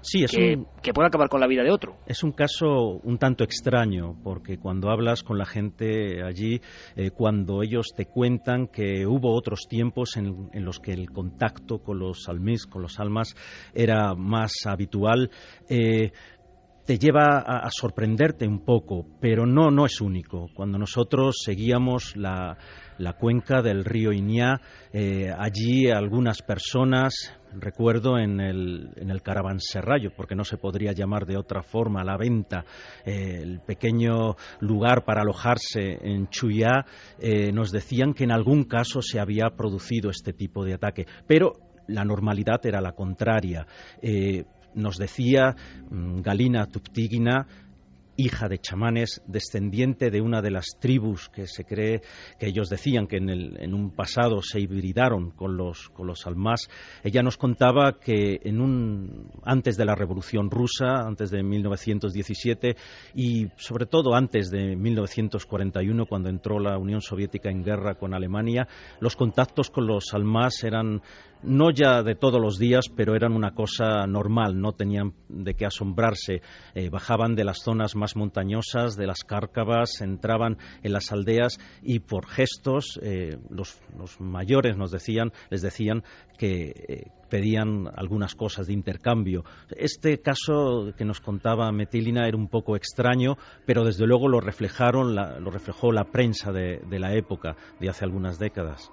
Sí, 0.00 0.22
es 0.22 0.30
que, 0.30 0.92
puede 0.92 1.08
acabar 1.08 1.28
con 1.28 1.40
la 1.40 1.46
vida 1.46 1.62
de 1.62 1.70
otro. 1.70 1.96
Es 2.06 2.22
un 2.22 2.32
caso 2.32 3.00
un 3.02 3.18
tanto 3.18 3.44
extraño, 3.44 4.16
porque 4.22 4.58
cuando 4.58 4.90
hablas 4.90 5.22
con 5.22 5.38
la 5.38 5.44
gente 5.44 6.22
allí, 6.22 6.60
eh, 6.96 7.10
cuando 7.10 7.62
ellos 7.62 7.88
te 7.96 8.06
cuentan 8.06 8.68
que 8.68 9.06
hubo 9.06 9.36
otros 9.36 9.66
tiempos 9.68 10.16
en, 10.16 10.50
los 10.64 10.78
que 10.78 10.92
el 10.92 11.10
contacto 11.10 11.78
con 11.78 11.98
los 11.98 12.28
almis, 12.28 12.66
con 12.66 12.82
los 12.82 12.98
almas, 13.00 13.34
era 13.74 14.14
más 14.14 14.52
habitual, 14.66 15.30
eh, 15.68 16.12
te 16.86 16.98
lleva 16.98 17.40
a, 17.40 17.68
sorprenderte 17.70 18.48
un 18.48 18.64
poco, 18.64 19.04
pero 19.20 19.44
no, 19.44 19.70
no 19.70 19.84
es 19.84 20.00
único. 20.00 20.46
Cuando 20.54 20.78
nosotros 20.78 21.36
seguíamos 21.44 22.16
la, 22.16 22.56
cuenca 23.14 23.62
del 23.62 23.84
río 23.84 24.12
Iñá, 24.12 24.60
eh, 24.92 25.30
allí 25.36 25.90
algunas 25.90 26.42
personas 26.42 27.34
recuerdo 27.52 28.18
en 28.18 28.40
el, 28.40 28.90
en 28.96 29.10
el 29.10 29.22
caravanserrayo, 29.22 30.10
porque 30.14 30.34
no 30.34 30.44
se 30.44 30.58
podría 30.58 30.92
llamar 30.92 31.24
de 31.24 31.38
otra 31.38 31.62
forma, 31.62 32.04
la 32.04 32.16
venta, 32.18 32.64
eh, 33.04 33.40
el 33.42 33.60
pequeño 33.60 34.36
lugar 34.60 35.04
para 35.04 35.22
alojarse 35.22 35.98
en 36.02 36.28
Chuyá, 36.28 36.84
eh, 37.18 37.50
nos 37.52 37.70
decían 37.70 38.12
que 38.12 38.24
en 38.24 38.32
algún 38.32 38.64
caso 38.64 39.00
se 39.00 39.18
había 39.18 39.50
producido 39.56 40.10
este 40.10 40.32
tipo 40.32 40.64
de 40.64 40.74
ataque, 40.74 41.06
pero 41.26 41.52
la 41.86 42.04
normalidad 42.04 42.60
era 42.66 42.82
la 42.82 42.92
contraria. 42.92 43.66
Nos 44.74 44.98
decía 44.98 45.56
mm, 45.90 46.20
Galina 46.20 46.66
Tuptigina 46.66 47.46
hija 48.18 48.48
de 48.48 48.58
chamanes, 48.58 49.22
descendiente 49.26 50.10
de 50.10 50.20
una 50.20 50.42
de 50.42 50.50
las 50.50 50.66
tribus 50.80 51.28
que 51.28 51.46
se 51.46 51.64
cree 51.64 52.02
que 52.38 52.48
ellos 52.48 52.68
decían 52.68 53.06
que 53.06 53.18
en, 53.18 53.72
un 53.72 53.92
pasado 53.92 54.42
se 54.42 54.60
hibridaron 54.60 55.30
con 55.30 55.56
los, 55.56 55.88
con 55.90 56.08
los 56.08 56.26
almás. 56.26 56.68
Ella 57.04 57.22
nos 57.22 57.36
contaba 57.36 57.92
que 58.00 58.40
en 58.42 58.60
un, 58.60 59.30
antes 59.44 59.76
de 59.76 59.84
la 59.84 59.94
Revolución 59.94 60.50
Rusa, 60.50 61.06
antes 61.06 61.30
de 61.30 61.44
1917 61.44 62.76
y 63.14 63.46
sobre 63.56 63.86
todo 63.86 64.14
antes 64.14 64.50
de 64.50 64.74
1941, 64.74 66.06
cuando 66.06 66.28
entró 66.28 66.58
la 66.58 66.76
Unión 66.76 67.00
Soviética 67.00 67.50
en 67.50 67.62
guerra 67.62 67.94
con 67.94 68.14
Alemania, 68.14 68.66
los 68.98 69.14
contactos 69.14 69.70
con 69.70 69.86
los 69.86 70.12
almás 70.12 70.64
eran 70.64 71.02
no 71.42 71.70
ya 71.70 72.02
de 72.02 72.14
todos 72.14 72.40
los 72.40 72.58
días, 72.58 72.86
pero 72.94 73.14
eran 73.14 73.32
una 73.32 73.52
cosa 73.52 74.06
normal, 74.06 74.60
no 74.60 74.72
tenían 74.72 75.14
de 75.28 75.54
qué 75.54 75.66
asombrarse. 75.66 76.42
Eh, 76.74 76.90
bajaban 76.90 77.34
de 77.34 77.44
las 77.44 77.58
zonas 77.62 77.94
más 77.96 78.16
montañosas, 78.16 78.96
de 78.96 79.06
las 79.06 79.24
cárcavas, 79.24 80.00
entraban 80.00 80.58
en 80.82 80.92
las 80.92 81.12
aldeas 81.12 81.58
y 81.82 82.00
por 82.00 82.26
gestos 82.26 82.98
eh, 83.02 83.38
los, 83.50 83.80
mayores 84.20 84.76
nos 84.76 84.90
decían, 84.90 85.32
les 85.50 85.62
decían 85.62 86.02
que 86.38 86.72
eh, 86.88 87.10
pedían 87.28 87.88
algunas 87.94 88.34
cosas 88.34 88.66
de 88.66 88.72
intercambio. 88.72 89.44
Este 89.70 90.18
caso 90.20 90.92
que 90.96 91.04
nos 91.04 91.20
contaba 91.20 91.70
Metilina 91.72 92.26
era 92.26 92.36
un 92.36 92.48
poco 92.48 92.76
extraño, 92.76 93.36
pero 93.66 93.84
desde 93.84 94.06
luego 94.06 94.28
lo 94.28 94.40
reflejaron, 94.40 95.14
lo 95.14 95.50
reflejó 95.50 95.92
la 95.92 96.04
prensa 96.04 96.52
de 96.52 96.98
la 96.98 97.14
época, 97.14 97.56
de 97.80 97.88
hace 97.90 98.04
algunas 98.04 98.38
décadas. 98.38 98.90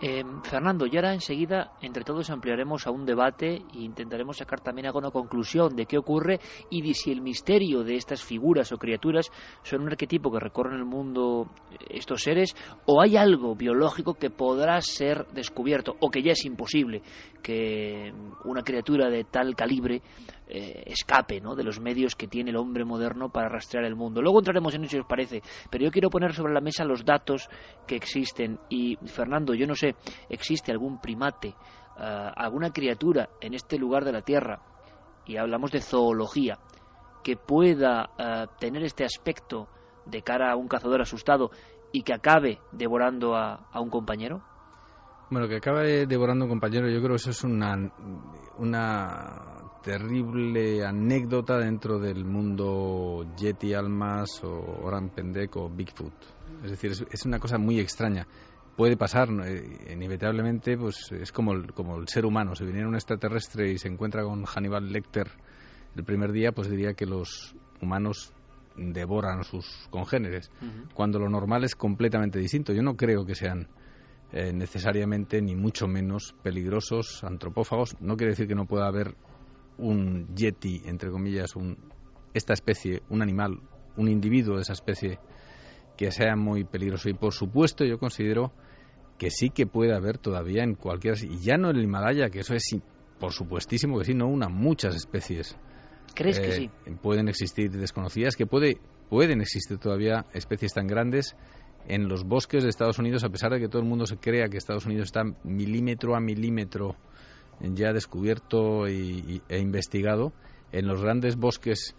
Eh, 0.00 0.22
Fernando, 0.44 0.86
y 0.86 0.94
ahora 0.94 1.12
enseguida 1.12 1.72
entre 1.80 2.04
todos 2.04 2.30
ampliaremos 2.30 2.86
a 2.86 2.92
un 2.92 3.04
debate 3.04 3.62
e 3.74 3.78
intentaremos 3.80 4.36
sacar 4.36 4.60
también 4.60 4.86
alguna 4.86 5.10
conclusión 5.10 5.74
de 5.74 5.86
qué 5.86 5.98
ocurre 5.98 6.38
y 6.70 6.82
de 6.82 6.94
si 6.94 7.10
el 7.10 7.20
misterio 7.20 7.82
de 7.82 7.96
estas 7.96 8.22
figuras 8.22 8.70
o 8.70 8.78
criaturas 8.78 9.28
son 9.64 9.82
un 9.82 9.88
arquetipo 9.88 10.30
que 10.30 10.38
recorren 10.38 10.78
el 10.78 10.84
mundo 10.84 11.50
estos 11.90 12.22
seres 12.22 12.54
o 12.86 13.02
hay 13.02 13.16
algo 13.16 13.56
biológico 13.56 14.14
que 14.14 14.30
podrá 14.30 14.80
ser 14.80 15.26
descubierto 15.32 15.96
o 15.98 16.10
que 16.10 16.22
ya 16.22 16.30
es 16.30 16.44
imposible 16.44 17.02
que 17.42 18.12
una 18.44 18.62
criatura 18.62 19.10
de 19.10 19.24
tal 19.24 19.56
calibre 19.56 20.00
eh, 20.50 20.84
escape 20.86 21.42
¿no? 21.42 21.54
de 21.54 21.62
los 21.62 21.78
medios 21.78 22.14
que 22.14 22.26
tiene 22.26 22.50
el 22.50 22.56
hombre 22.56 22.84
moderno 22.84 23.28
para 23.28 23.50
rastrear 23.50 23.84
el 23.84 23.94
mundo. 23.94 24.22
Luego 24.22 24.38
entraremos 24.38 24.74
en 24.74 24.84
eso 24.84 24.92
si 24.92 24.98
os 24.98 25.06
parece, 25.06 25.42
pero 25.70 25.84
yo 25.84 25.90
quiero 25.90 26.08
poner 26.08 26.32
sobre 26.32 26.54
la 26.54 26.62
mesa 26.62 26.84
los 26.84 27.04
datos 27.04 27.50
que 27.86 27.96
existen. 27.96 28.58
Y 28.70 28.96
Fernando, 29.04 29.52
yo 29.52 29.66
no 29.66 29.74
sé, 29.74 29.87
¿existe 30.28 30.72
algún 30.72 31.00
primate, 31.00 31.48
eh, 31.48 32.30
alguna 32.36 32.70
criatura 32.70 33.28
en 33.40 33.54
este 33.54 33.78
lugar 33.78 34.04
de 34.04 34.12
la 34.12 34.22
Tierra, 34.22 34.60
y 35.26 35.36
hablamos 35.36 35.70
de 35.70 35.80
zoología, 35.80 36.58
que 37.22 37.36
pueda 37.36 38.10
eh, 38.18 38.46
tener 38.58 38.82
este 38.84 39.04
aspecto 39.04 39.68
de 40.06 40.22
cara 40.22 40.52
a 40.52 40.56
un 40.56 40.68
cazador 40.68 41.02
asustado 41.02 41.50
y 41.92 42.02
que 42.02 42.14
acabe 42.14 42.60
devorando 42.72 43.34
a, 43.36 43.68
un 43.74 43.90
compañero? 43.90 44.42
Bueno, 45.30 45.46
que 45.46 45.56
acabe 45.56 46.06
devorando 46.06 46.44
a 46.44 46.46
un 46.46 46.50
compañero, 46.50 46.88
yo 46.88 46.98
creo 46.98 47.10
que 47.10 47.16
eso 47.16 47.30
es 47.30 47.44
una, 47.44 47.76
una 48.56 49.58
terrible 49.82 50.84
anécdota 50.84 51.58
dentro 51.58 51.98
del 51.98 52.24
mundo 52.24 53.26
Yeti 53.36 53.74
Almas 53.74 54.42
o 54.42 54.80
Oran 54.82 55.10
Pendek 55.10 55.56
o 55.56 55.68
Bigfoot. 55.68 56.14
Es 56.64 56.70
decir, 56.70 56.92
es, 57.10 57.26
una 57.26 57.38
cosa 57.38 57.58
muy 57.58 57.78
extraña. 57.78 58.26
Puede 58.78 58.96
pasar, 58.96 59.28
eh, 59.44 59.92
inevitablemente, 59.92 60.78
pues 60.78 61.10
es 61.10 61.32
como 61.32 61.52
el, 61.52 61.72
como 61.72 61.98
el 61.98 62.06
ser 62.06 62.24
humano. 62.24 62.54
Si 62.54 62.64
viniera 62.64 62.86
un 62.86 62.94
extraterrestre 62.94 63.72
y 63.72 63.76
se 63.76 63.88
encuentra 63.88 64.22
con 64.22 64.44
Hannibal 64.44 64.92
Lecter 64.92 65.26
el 65.96 66.04
primer 66.04 66.30
día, 66.30 66.52
pues 66.52 66.70
diría 66.70 66.94
que 66.94 67.04
los 67.04 67.56
humanos 67.82 68.32
devoran 68.76 69.40
a 69.40 69.42
sus 69.42 69.88
congéneres, 69.90 70.52
cuando 70.94 71.18
lo 71.18 71.28
normal 71.28 71.64
es 71.64 71.74
completamente 71.74 72.38
distinto. 72.38 72.72
Yo 72.72 72.82
no 72.84 72.94
creo 72.94 73.26
que 73.26 73.34
sean 73.34 73.66
eh, 74.30 74.52
necesariamente 74.52 75.42
ni 75.42 75.56
mucho 75.56 75.88
menos 75.88 76.36
peligrosos, 76.44 77.24
antropófagos. 77.24 78.00
No 78.00 78.16
quiere 78.16 78.34
decir 78.34 78.46
que 78.46 78.54
no 78.54 78.66
pueda 78.66 78.86
haber 78.86 79.16
un 79.76 80.32
yeti, 80.36 80.82
entre 80.84 81.10
comillas, 81.10 81.56
un, 81.56 81.78
esta 82.32 82.52
especie, 82.52 83.02
un 83.08 83.22
animal, 83.22 83.60
un 83.96 84.08
individuo 84.08 84.54
de 84.54 84.62
esa 84.62 84.74
especie 84.74 85.18
que 85.96 86.12
sea 86.12 86.36
muy 86.36 86.62
peligroso. 86.62 87.08
Y 87.08 87.14
por 87.14 87.34
supuesto 87.34 87.84
yo 87.84 87.98
considero 87.98 88.52
que 89.18 89.30
sí 89.30 89.50
que 89.50 89.66
puede 89.66 89.94
haber 89.94 90.18
todavía 90.18 90.62
en 90.62 90.74
cualquier... 90.74 91.16
Y 91.22 91.38
ya 91.38 91.56
no 91.56 91.70
en 91.70 91.76
el 91.76 91.84
Himalaya, 91.84 92.30
que 92.30 92.40
eso 92.40 92.54
es 92.54 92.64
por 93.18 93.32
supuestísimo 93.32 93.98
que 93.98 94.04
sí, 94.04 94.14
no 94.14 94.28
una, 94.28 94.48
muchas 94.48 94.94
especies. 94.94 95.56
¿Crees 96.14 96.38
que 96.40 96.48
eh, 96.48 96.52
sí? 96.52 96.70
Pueden 97.02 97.28
existir 97.28 97.70
desconocidas, 97.70 98.36
que 98.36 98.46
puede, 98.46 98.78
pueden 99.10 99.40
existir 99.40 99.78
todavía 99.78 100.24
especies 100.32 100.72
tan 100.72 100.86
grandes 100.86 101.36
en 101.86 102.08
los 102.08 102.24
bosques 102.24 102.62
de 102.62 102.70
Estados 102.70 102.98
Unidos, 102.98 103.24
a 103.24 103.28
pesar 103.28 103.52
de 103.52 103.60
que 103.60 103.68
todo 103.68 103.82
el 103.82 103.88
mundo 103.88 104.06
se 104.06 104.16
crea 104.16 104.48
que 104.48 104.56
Estados 104.56 104.86
Unidos 104.86 105.06
está 105.06 105.22
milímetro 105.42 106.14
a 106.14 106.20
milímetro 106.20 106.96
ya 107.60 107.92
descubierto 107.92 108.86
e 108.86 109.58
investigado 109.58 110.32
en 110.70 110.86
los 110.86 111.02
grandes 111.02 111.36
bosques 111.36 111.96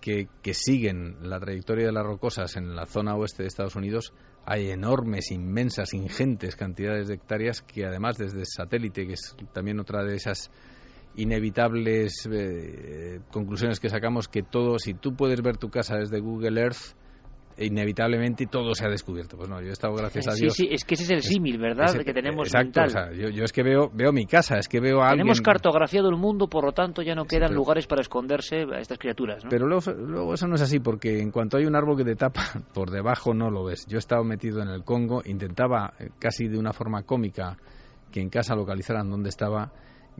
que, 0.00 0.28
que, 0.42 0.54
siguen 0.54 1.16
la 1.22 1.38
trayectoria 1.38 1.86
de 1.86 1.92
las 1.92 2.04
rocosas 2.04 2.56
en 2.56 2.74
la 2.74 2.86
zona 2.86 3.14
oeste 3.14 3.42
de 3.42 3.48
Estados 3.48 3.76
Unidos, 3.76 4.12
hay 4.44 4.70
enormes, 4.70 5.30
inmensas, 5.30 5.94
ingentes 5.94 6.56
cantidades 6.56 7.08
de 7.08 7.14
hectáreas 7.14 7.62
que 7.62 7.84
además 7.84 8.16
desde 8.18 8.44
satélite, 8.44 9.06
que 9.06 9.12
es 9.14 9.36
también 9.52 9.80
otra 9.80 10.04
de 10.04 10.16
esas 10.16 10.50
inevitables 11.16 12.28
eh, 12.30 13.20
conclusiones 13.30 13.80
que 13.80 13.88
sacamos, 13.88 14.28
que 14.28 14.42
todo, 14.42 14.78
si 14.78 14.94
tú 14.94 15.14
puedes 15.14 15.42
ver 15.42 15.56
tu 15.56 15.70
casa 15.70 15.96
desde 15.96 16.20
Google 16.20 16.60
Earth, 16.60 16.94
inevitablemente 17.60 18.46
todo 18.46 18.74
se 18.74 18.86
ha 18.86 18.88
descubierto. 18.88 19.36
Pues 19.36 19.48
no, 19.48 19.60
yo 19.60 19.68
he 19.68 19.72
estado, 19.72 19.94
gracias 19.94 20.28
a 20.28 20.34
Dios. 20.34 20.54
Sí, 20.54 20.64
sí, 20.64 20.68
es 20.72 20.84
que 20.84 20.94
ese 20.94 21.04
es 21.04 21.10
el 21.10 21.22
símil, 21.22 21.58
¿verdad? 21.58 21.92
que 22.04 22.12
tenemos 22.12 22.48
exacto, 22.48 22.82
yo, 23.12 23.44
es 23.44 23.52
que 23.52 23.62
veo, 23.62 23.90
veo 23.92 24.12
mi 24.12 24.26
casa, 24.26 24.58
es 24.58 24.68
que 24.68 24.80
veo 24.80 25.02
a 25.02 25.10
Tenemos 25.10 25.40
cartografiado 25.40 26.08
el 26.08 26.16
mundo, 26.16 26.48
por 26.48 26.64
lo 26.64 26.72
tanto 26.72 27.02
ya 27.02 27.14
no 27.14 27.24
quedan 27.24 27.54
lugares 27.54 27.86
para 27.86 28.02
esconderse 28.02 28.64
a 28.72 28.78
estas 28.78 28.98
criaturas, 28.98 29.44
Pero 29.48 29.66
luego, 29.66 29.92
luego 29.92 30.34
eso 30.34 30.46
no 30.46 30.54
es 30.54 30.62
así, 30.62 30.80
porque 30.80 31.20
en 31.20 31.30
cuanto 31.30 31.56
hay 31.56 31.66
un 31.66 31.76
árbol 31.76 31.96
que 31.96 32.04
te 32.04 32.16
tapa, 32.16 32.42
por 32.74 32.90
debajo 32.90 33.34
no 33.34 33.50
lo 33.50 33.64
ves. 33.64 33.86
Yo 33.86 33.96
he 33.96 33.98
estado 33.98 34.24
metido 34.24 34.62
en 34.62 34.68
el 34.68 34.84
Congo, 34.84 35.22
intentaba 35.24 35.92
eh, 35.98 36.10
casi 36.18 36.48
de 36.48 36.58
una 36.58 36.72
forma 36.72 37.02
cómica 37.02 37.56
que 38.10 38.20
en 38.20 38.28
casa 38.28 38.54
localizaran 38.54 39.08
dónde 39.08 39.28
estaba 39.28 39.72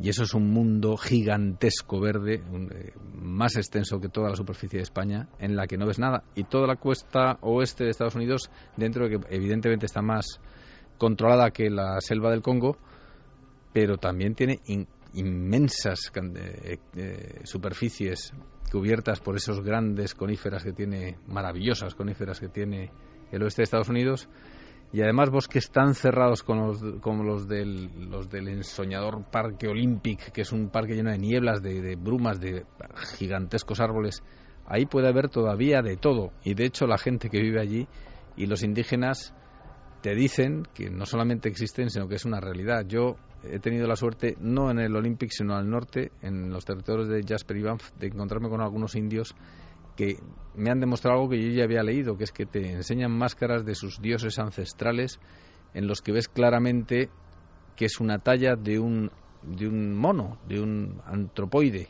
y 0.03 0.09
eso 0.09 0.23
es 0.23 0.33
un 0.33 0.51
mundo 0.51 0.97
gigantesco 0.97 2.01
verde, 2.01 2.37
eh, 2.37 2.93
más 3.15 3.57
extenso 3.57 4.01
que 4.01 4.09
toda 4.09 4.31
la 4.31 4.37
superficie 4.37 4.79
de 4.79 4.85
España, 4.85 5.29
en 5.39 5.57
la 5.57 5.67
que 5.67 5.77
no 5.77 5.87
ves 5.87 5.99
nada. 5.99 6.25
Y 6.35 6.45
toda 6.45 6.67
la 6.67 6.77
costa 6.77 7.39
oeste 7.43 7.85
de 7.85 7.91
Estados 7.91 8.15
Unidos, 8.15 8.51
dentro 8.77 9.07
de 9.07 9.19
que 9.19 9.27
evidentemente 9.29 9.85
está 9.85 10.01
más 10.01 10.41
controlada 10.97 11.51
que 11.51 11.69
la 11.69 12.01
selva 12.01 12.31
del 12.31 12.41
Congo, 12.41 12.79
pero 13.75 13.99
también 13.99 14.35
tiene 14.35 14.61
inmensas 15.13 16.11
eh, 16.15 16.79
eh, 16.97 17.41
superficies 17.45 18.33
cubiertas 18.73 19.21
por 19.21 19.37
esos 19.37 19.61
grandes 19.61 20.15
coníferas 20.15 20.65
que 20.65 20.73
tiene, 20.73 21.19
maravillosas 21.27 21.95
coníferas 21.95 22.41
que 22.41 22.49
tiene 22.49 22.91
el 23.33 23.43
oeste 23.43 23.63
de 23.63 23.65
Estados 23.65 23.89
Unidos 23.89 24.29
y 24.93 25.03
además 25.03 25.31
bosques 25.31 25.71
tan 25.71 25.95
cerrados 25.95 26.43
como 26.43 26.69
los, 26.69 26.83
como 27.01 27.23
los, 27.23 27.47
del, 27.47 28.11
los 28.11 28.29
del 28.29 28.49
ensoñador 28.49 29.25
Parque 29.31 29.69
Olympic, 29.69 30.33
que 30.33 30.41
es 30.41 30.53
un 30.53 30.69
parque 30.69 30.95
lleno 30.95 31.13
de 31.13 31.19
nieblas, 31.19 31.63
de, 31.63 31.97
brumas, 31.97 32.41
de 32.41 32.65
gigantescos 33.17 33.81
árboles, 33.81 34.23
ahí 34.67 34.87
puede 34.87 35.09
haber 35.09 35.29
todavía 35.29 35.81
de 35.83 35.97
todo. 35.97 36.33
Y 36.43 36.55
de 36.55 36.65
hecho 36.65 36.87
la 36.87 36.99
gente 36.99 37.29
que 37.31 37.41
vive 37.41 37.61
allí 37.61 37.87
y 38.37 38.47
los 38.47 38.65
indígenas 38.65 39.33
te 40.03 40.15
dicen 40.15 40.65
que 40.75 40.91
no 40.91 41.07
solamente 41.07 41.49
existen, 41.49 41.89
sino 41.89 42.09
que 42.09 42.17
es 42.17 42.25
una 42.25 42.41
realidad. 42.41 42.85
Yo 42.87 43.17
he 43.45 43.61
tenido 43.61 43.87
la 43.87 43.97
suerte, 43.97 44.37
no 44.41 44.71
en 44.73 44.81
el 44.81 44.97
Olympic, 44.97 45.31
sino 45.31 45.55
al 45.55 45.71
norte, 45.71 46.11
en 46.21 46.51
los 46.51 46.65
territorios 46.65 47.09
de 47.09 47.23
Jasper 47.23 47.57
y 47.57 47.63
Banff, 47.63 47.93
de 47.93 48.09
encontrarme 48.09 48.49
con 48.49 48.61
algunos 48.61 48.97
indios 48.97 49.37
que 49.97 50.19
me 50.55 50.71
han 50.71 50.81
demostrado 50.81 51.19
algo 51.19 51.31
que 51.31 51.43
yo 51.43 51.51
ya 51.51 51.65
había 51.65 51.83
leído, 51.83 52.17
que 52.17 52.25
es 52.25 52.33
que 52.33 52.47
te 52.47 52.73
enseñan 52.73 53.13
máscaras 53.13 53.65
de 53.65 53.75
sus 53.75 54.01
dioses 54.01 54.39
ancestrales 54.39 55.21
en 55.75 55.87
los 55.87 56.01
que 56.01 56.13
ves 56.13 56.29
claramente 56.29 57.11
que 57.77 57.87
es 57.87 58.01
una 58.01 58.19
talla 58.19 58.57
de 58.57 58.79
un, 58.79 59.11
de 59.43 59.67
un 59.69 59.95
mono, 59.95 60.39
de 60.47 60.61
un 60.61 61.01
antropoide, 61.07 61.89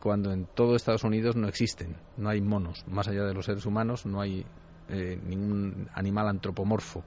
cuando 0.00 0.32
en 0.32 0.46
todo 0.46 0.76
Estados 0.76 1.04
Unidos 1.04 1.36
no 1.36 1.48
existen, 1.48 1.96
no 2.16 2.30
hay 2.30 2.40
monos, 2.40 2.84
más 2.86 3.08
allá 3.08 3.24
de 3.24 3.34
los 3.34 3.46
seres 3.46 3.66
humanos 3.66 4.06
no 4.06 4.20
hay 4.20 4.46
eh, 4.88 5.20
ningún 5.22 5.88
animal 5.94 6.28
antropomorfo. 6.28 7.04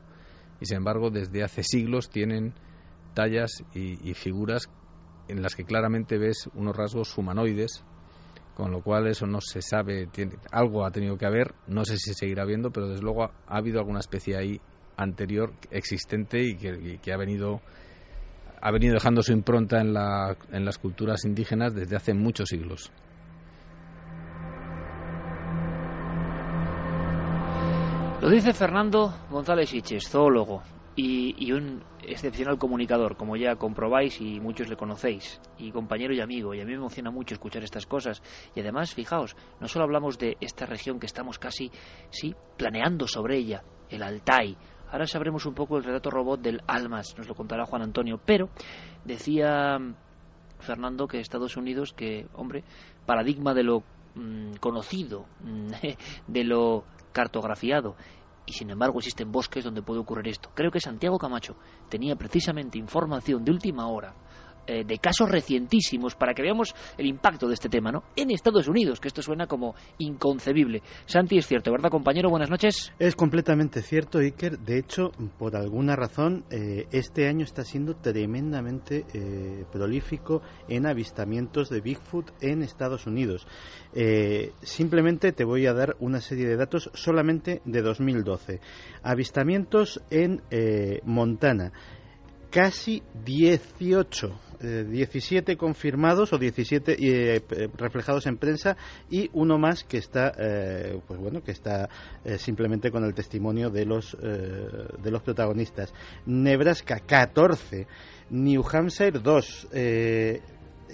Y 0.59 0.65
sin 0.65 0.77
embargo, 0.77 1.09
desde 1.09 1.43
hace 1.43 1.63
siglos 1.63 2.09
tienen 2.09 2.53
tallas 3.15 3.63
y, 3.73 4.07
y 4.07 4.13
figuras 4.13 4.69
en 5.27 5.41
las 5.41 5.55
que 5.55 5.63
claramente 5.63 6.17
ves 6.19 6.49
unos 6.53 6.75
rasgos 6.75 7.17
humanoides 7.17 7.84
con 8.56 8.72
lo 8.72 8.82
cual 8.82 9.08
eso 9.08 9.26
no 9.26 9.39
se 9.41 9.62
sabe, 9.62 10.08
tiene, 10.08 10.34
algo 10.52 10.86
ha 10.86 10.91
tenido 10.91 11.18
que 11.18 11.26
haber, 11.26 11.54
no 11.68 11.86
sé 11.86 11.97
si 11.97 12.14
seguirá 12.14 12.43
habiendo, 12.43 12.72
pero 12.72 12.88
desde 12.88 13.04
luego 13.04 13.24
ha, 13.24 13.32
habido 13.47 13.80
alguna 13.80 13.99
especie 13.99 14.38
ahí 14.38 14.60
anterior 14.97 15.54
existente 15.72 16.41
y 16.43 16.56
que, 16.56 17.12
ha 17.12 17.18
venido 17.18 17.62
ha 18.64 18.72
venido 18.72 18.93
dejando 18.93 19.24
su 19.24 19.32
impronta 19.32 19.82
en, 19.82 19.93
la, 19.93 20.38
en 20.52 20.66
las 20.66 20.78
culturas 20.78 21.26
indígenas 21.26 21.74
desde 21.74 21.95
hace 21.95 22.14
muchos 22.14 22.49
siglos. 22.49 22.91
Lo 28.22 28.30
dice 28.30 28.54
Fernando 28.54 29.12
González 29.32 29.74
Iches, 29.74 30.08
zoólogo 30.08 30.62
y, 30.95 31.51
un 31.53 31.83
excepcional 32.03 32.57
comunicador, 32.57 33.15
como 33.15 33.37
ya 33.37 33.55
comprobáis 33.55 34.19
y 34.19 34.39
muchos 34.39 34.67
le 34.67 34.75
conocéis, 34.75 35.39
y 35.57 35.71
compañero 35.71 36.13
y 36.13 36.19
amigo, 36.19 36.53
y 36.53 36.59
a 36.59 36.65
mí 36.65 36.71
me 36.71 36.77
emociona 36.77 37.11
mucho 37.11 37.33
escuchar 37.33 37.63
estas 37.63 37.85
cosas. 37.85 38.21
Y 38.55 38.59
además, 38.59 38.93
fijaos, 38.93 39.35
no 39.59 39.67
solo 39.67 39.85
hablamos 39.85 40.17
de 40.17 40.37
esta 40.41 40.65
región 40.65 40.99
que 40.99 41.05
estamos 41.05 41.39
casi, 41.39 41.71
sí, 42.09 42.35
planeando 42.57 43.07
sobre 43.07 43.37
ella, 43.37 43.63
el 43.89 44.03
Altai. 44.03 44.57
Ahora 44.91 45.07
sabremos 45.07 45.45
un 45.45 45.53
poco 45.53 45.77
el 45.77 45.83
relato 45.85 46.09
robot 46.09 46.41
del 46.41 46.61
Almas, 46.67 47.15
nos 47.17 47.27
lo 47.27 47.35
contará 47.35 47.65
Juan 47.65 47.83
Antonio, 47.83 48.19
pero 48.25 48.49
decía 49.05 49.77
Fernando 50.59 51.07
que 51.07 51.19
Estados 51.19 51.55
Unidos, 51.55 51.93
que, 51.93 52.27
hombre, 52.33 52.65
paradigma 53.05 53.53
de 53.53 53.63
lo 53.63 53.83
mm, 54.15 54.55
conocido, 54.59 55.25
de 56.27 56.43
lo 56.43 56.83
cartografiado 57.13 57.95
y 58.52 58.54
sin 58.54 58.70
embargo 58.70 58.99
existen 58.99 59.32
bosques 59.32 59.64
donde 59.64 59.82
puede 59.82 60.02
ocurrir 60.02 60.28
esto. 60.28 60.49
Creo 60.54 60.72
que 60.72 60.82
Santiago 60.82 61.18
Camacho 61.18 61.56
tenía 61.89 62.18
precisamente 62.18 62.78
información 62.78 63.45
de 63.45 63.52
última 63.52 63.88
hora 63.88 64.14
eh, 64.68 64.84
de 64.86 64.97
casos 64.99 65.30
recientísimos 65.30 66.16
para 66.16 66.34
que 66.34 66.43
veamos 66.43 66.76
el 66.97 67.07
impacto 67.07 67.47
de 67.47 67.55
este 67.55 67.68
tema, 67.68 67.91
¿no? 67.91 68.03
En 68.16 68.30
Estados 68.30 68.68
Unidos, 68.68 68.99
que 68.99 69.07
esto 69.07 69.22
suena 69.22 69.47
como 69.47 69.74
inconcebible. 69.97 70.84
Santi, 71.05 71.38
es 71.38 71.47
cierto, 71.47 71.72
¿verdad, 71.72 71.89
compañero? 71.89 72.30
Buenas 72.30 72.49
noches. 72.49 72.91
Es 72.99 73.16
completamente 73.16 73.82
cierto, 73.82 74.20
Iker. 74.20 74.59
De 74.59 74.78
hecho, 74.78 75.12
por 75.39 75.55
alguna 75.55 75.95
razón, 75.95 76.45
eh, 76.51 76.88
este 76.91 77.28
año 77.28 77.43
está 77.43 77.64
siendo 77.64 77.95
tremendamente 77.95 79.05
eh, 79.14 79.66
prolífico 79.72 80.41
en 80.68 80.86
avistamientos 80.86 81.70
de 81.70 81.82
Bigfoot 81.82 82.32
en 82.41 82.62
Estados 82.62 83.07
Unidos. 83.07 83.47
simplemente 84.62 85.32
te 85.32 85.43
voy 85.43 85.66
a 85.66 85.74
dar 85.74 85.95
una 85.99 86.22
serie 86.22 86.47
de 86.47 86.55
datos 86.55 86.89
solamente 86.93 87.62
de 87.66 87.82
2012. 87.82 88.59
Avistamientos 89.03 90.01
en 90.09 90.41
Montana 91.03 91.72
casi 92.51 93.01
18 93.24 94.51
17 94.62 95.51
eh, 95.51 95.57
confirmados 95.57 96.34
o 96.34 96.38
17 96.38 96.97
eh, 96.99 97.41
reflejados 97.76 98.26
en 98.28 98.38
prensa 98.38 98.78
y 99.09 99.30
uno 99.34 99.57
más 99.57 99.84
que 99.84 99.97
está 99.97 100.32
eh, 100.38 100.99
pues 101.07 101.20
bueno 101.20 101.41
que 101.43 101.51
está 101.51 101.89
simplemente 102.38 102.91
con 102.91 103.03
el 103.03 103.14
testimonio 103.14 103.70
de 103.70 103.86
los 103.86 104.16
de 104.18 105.12
los 105.12 105.22
protagonistas 105.22 105.93
Nebraska 106.26 106.99
14 106.99 107.88
New 108.30 108.64
Hampshire 108.72 109.20
2 109.20 109.68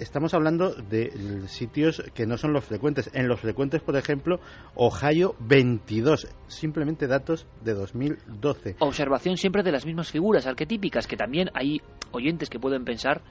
estamos 0.00 0.32
hablando 0.34 0.74
de 0.74 1.46
sitios 1.48 2.02
que 2.14 2.26
no 2.26 2.36
son 2.36 2.52
los 2.52 2.64
frecuentes. 2.64 3.10
En 3.14 3.28
los 3.28 3.40
frecuentes, 3.40 3.82
por 3.82 3.96
ejemplo, 3.96 4.40
Ohio 4.74 5.34
22, 5.40 6.28
simplemente 6.46 7.06
datos 7.06 7.46
de 7.64 7.74
2012. 7.74 8.76
Observación 8.78 9.36
siempre 9.36 9.62
de 9.62 9.72
las 9.72 9.84
mismas 9.84 10.10
figuras 10.10 10.46
arquetípicas, 10.46 11.06
que 11.06 11.16
también 11.16 11.50
hay 11.54 11.80
oyentes 12.12 12.48
que 12.48 12.60
pueden 12.60 12.84
pensar 12.84 13.22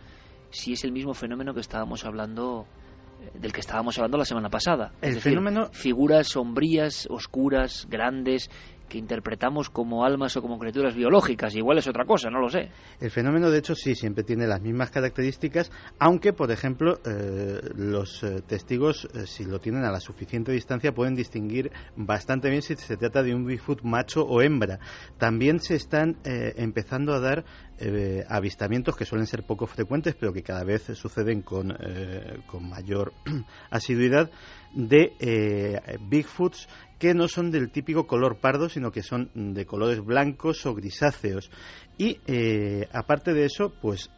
si 0.49 0.73
es 0.73 0.83
el 0.83 0.91
mismo 0.91 1.13
fenómeno 1.13 1.53
que 1.53 1.59
estábamos 1.59 2.05
hablando 2.05 2.65
eh, 3.21 3.31
del 3.39 3.51
que 3.51 3.61
estábamos 3.61 3.97
hablando 3.97 4.17
la 4.17 4.25
semana 4.25 4.49
pasada. 4.49 4.91
El 5.01 5.19
fenómeno 5.19 5.69
figuras 5.71 6.27
sombrías, 6.27 7.07
oscuras, 7.09 7.87
grandes 7.89 8.49
que 8.87 8.97
interpretamos 8.97 9.69
como 9.69 10.05
almas 10.05 10.35
o 10.37 10.41
como 10.41 10.57
criaturas 10.57 10.95
biológicas. 10.95 11.55
Igual 11.55 11.77
es 11.77 11.87
otra 11.87 12.05
cosa, 12.05 12.29
no 12.29 12.39
lo 12.39 12.49
sé. 12.49 12.69
El 12.99 13.11
fenómeno, 13.11 13.49
de 13.49 13.59
hecho, 13.59 13.75
sí, 13.75 13.95
siempre 13.95 14.23
tiene 14.23 14.47
las 14.47 14.61
mismas 14.61 14.91
características, 14.91 15.71
aunque, 15.99 16.33
por 16.33 16.51
ejemplo, 16.51 16.99
eh, 17.05 17.59
los 17.75 18.23
eh, 18.23 18.41
testigos, 18.45 19.07
eh, 19.13 19.27
si 19.27 19.45
lo 19.45 19.59
tienen 19.59 19.83
a 19.83 19.91
la 19.91 19.99
suficiente 19.99 20.51
distancia, 20.51 20.93
pueden 20.93 21.15
distinguir 21.15 21.71
bastante 21.95 22.49
bien 22.49 22.61
si 22.61 22.75
se 22.75 22.97
trata 22.97 23.23
de 23.23 23.35
un 23.35 23.45
Bigfoot 23.45 23.81
macho 23.83 24.23
o 24.23 24.41
hembra. 24.41 24.79
También 25.17 25.59
se 25.59 25.75
están 25.75 26.17
empezando 26.23 27.13
a 27.13 27.19
dar 27.19 27.45
avistamientos 28.27 28.95
que 28.95 29.05
suelen 29.05 29.27
ser 29.27 29.43
poco 29.43 29.67
frecuentes, 29.67 30.15
pero 30.15 30.33
que 30.33 30.43
cada 30.43 30.63
vez 30.63 30.83
suceden 30.95 31.41
con, 31.41 31.77
con 32.47 32.67
mayor 32.69 33.13
asiduidad, 33.69 34.29
de 34.73 35.81
Bigfoots 36.09 36.67
que 36.99 37.13
no 37.13 37.27
son 37.27 37.51
del 37.51 37.69
típico 37.69 38.07
color 38.07 38.37
pardo, 38.37 38.69
sino 38.69 38.91
que 38.91 39.03
son 39.03 39.29
de 39.33 39.65
colores 39.65 40.03
blancos 40.03 40.65
o 40.65 40.73
grisáceos. 40.73 41.51
Y 41.97 42.19
eh, 42.27 42.87
aparte 42.91 43.33
de 43.33 43.45
eso, 43.45 43.73
pues 43.81 44.09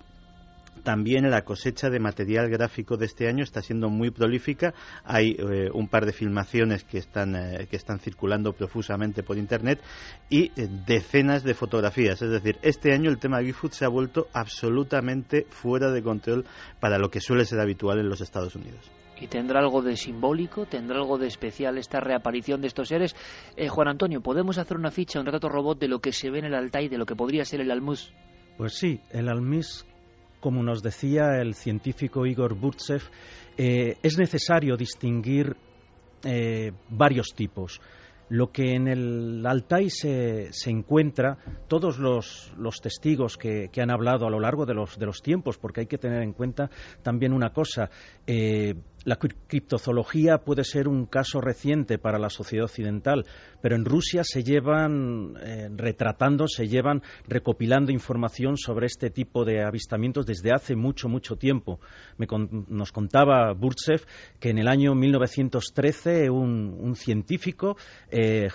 también 0.83 1.29
la 1.29 1.43
cosecha 1.43 1.89
de 1.89 1.99
material 1.99 2.49
gráfico 2.49 2.97
de 2.97 3.05
este 3.05 3.27
año 3.27 3.43
está 3.43 3.61
siendo 3.61 3.89
muy 3.89 4.11
prolífica. 4.11 4.73
Hay 5.03 5.35
eh, 5.37 5.69
un 5.73 5.87
par 5.87 6.05
de 6.05 6.13
filmaciones 6.13 6.83
que 6.83 6.97
están, 6.97 7.35
eh, 7.35 7.67
que 7.69 7.75
están 7.75 7.99
circulando 7.99 8.53
profusamente 8.53 9.23
por 9.23 9.37
Internet 9.37 9.81
y 10.29 10.51
decenas 10.85 11.43
de 11.43 11.53
fotografías. 11.53 12.21
Es 12.21 12.29
decir, 12.29 12.57
este 12.61 12.93
año 12.93 13.09
el 13.09 13.19
tema 13.19 13.39
Bigfoot 13.39 13.73
se 13.73 13.85
ha 13.85 13.89
vuelto 13.89 14.27
absolutamente 14.33 15.45
fuera 15.49 15.91
de 15.91 16.03
control 16.03 16.45
para 16.79 16.97
lo 16.97 17.09
que 17.09 17.21
suele 17.21 17.45
ser 17.45 17.59
habitual 17.59 17.99
en 17.99 18.09
los 18.09 18.21
Estados 18.21 18.55
Unidos 18.55 18.91
y 19.21 19.27
tendrá 19.27 19.59
algo 19.59 19.81
de 19.81 19.97
simbólico, 19.97 20.65
tendrá 20.65 20.97
algo 20.97 21.17
de 21.17 21.27
especial 21.27 21.77
esta 21.77 21.99
reaparición 21.99 22.61
de 22.61 22.67
estos 22.67 22.87
seres. 22.87 23.15
Eh, 23.55 23.67
Juan 23.67 23.87
Antonio, 23.87 24.21
¿podemos 24.21 24.57
hacer 24.57 24.77
una 24.77 24.91
ficha, 24.91 25.19
un 25.19 25.25
retrato 25.25 25.49
robot 25.49 25.79
de 25.79 25.87
lo 25.87 25.99
que 25.99 26.11
se 26.11 26.29
ve 26.29 26.39
en 26.39 26.45
el 26.45 26.55
Altai, 26.55 26.87
de 26.87 26.97
lo 26.97 27.05
que 27.05 27.15
podría 27.15 27.45
ser 27.45 27.61
el 27.61 27.71
Almus? 27.71 28.13
Pues 28.57 28.73
sí, 28.73 29.01
el 29.11 29.29
Almus, 29.29 29.85
como 30.39 30.63
nos 30.63 30.81
decía 30.81 31.41
el 31.41 31.53
científico 31.55 32.25
Igor 32.25 32.55
Burtsev, 32.55 33.01
eh, 33.57 33.97
es 34.01 34.17
necesario 34.17 34.77
distinguir 34.77 35.55
eh, 36.23 36.71
varios 36.89 37.33
tipos. 37.35 37.81
Lo 38.29 38.51
que 38.51 38.75
en 38.75 38.87
el 38.87 39.43
Altai 39.43 39.89
se, 39.89 40.51
encuentra, 40.67 41.37
todos 41.67 41.97
los, 41.97 42.81
testigos 42.81 43.37
que, 43.37 43.69
han 43.81 43.89
hablado 43.89 44.27
a 44.27 44.29
lo 44.29 44.39
largo 44.39 44.67
de 44.67 44.75
los, 44.75 44.99
de 44.99 45.07
los 45.07 45.23
tiempos, 45.23 45.57
porque 45.57 45.81
hay 45.81 45.87
que 45.87 45.97
tener 45.97 46.21
en 46.21 46.33
cuenta 46.33 46.69
también 47.01 47.33
una 47.33 47.49
cosa, 47.49 47.89
eh, 48.27 48.75
la 49.05 49.17
criptozoología 49.17 50.39
puede 50.39 50.63
ser 50.63 50.87
un 50.87 51.05
caso 51.05 51.41
reciente 51.41 51.97
para 51.97 52.19
la 52.19 52.29
sociedad 52.29 52.65
occidental, 52.65 53.25
pero 53.61 53.75
en 53.75 53.85
Rusia 53.85 54.23
se 54.23 54.43
llevan 54.43 55.35
eh, 55.41 55.69
retratando, 55.75 56.47
se 56.47 56.67
llevan 56.67 57.01
recopilando 57.27 57.91
información 57.91 58.57
sobre 58.57 58.87
este 58.87 59.09
tipo 59.09 59.45
de 59.45 59.63
avistamientos 59.63 60.25
desde 60.25 60.51
hace 60.51 60.75
mucho, 60.75 61.07
mucho 61.07 61.35
tiempo. 61.35 61.79
nos 62.17 62.91
contaba 62.91 63.53
Burtsev 63.53 64.05
que 64.39 64.49
en 64.49 64.57
el 64.57 64.67
año 64.67 64.95
1913 64.95 66.29
un, 66.29 66.95
científico, 66.95 67.77
eh, 68.09 68.49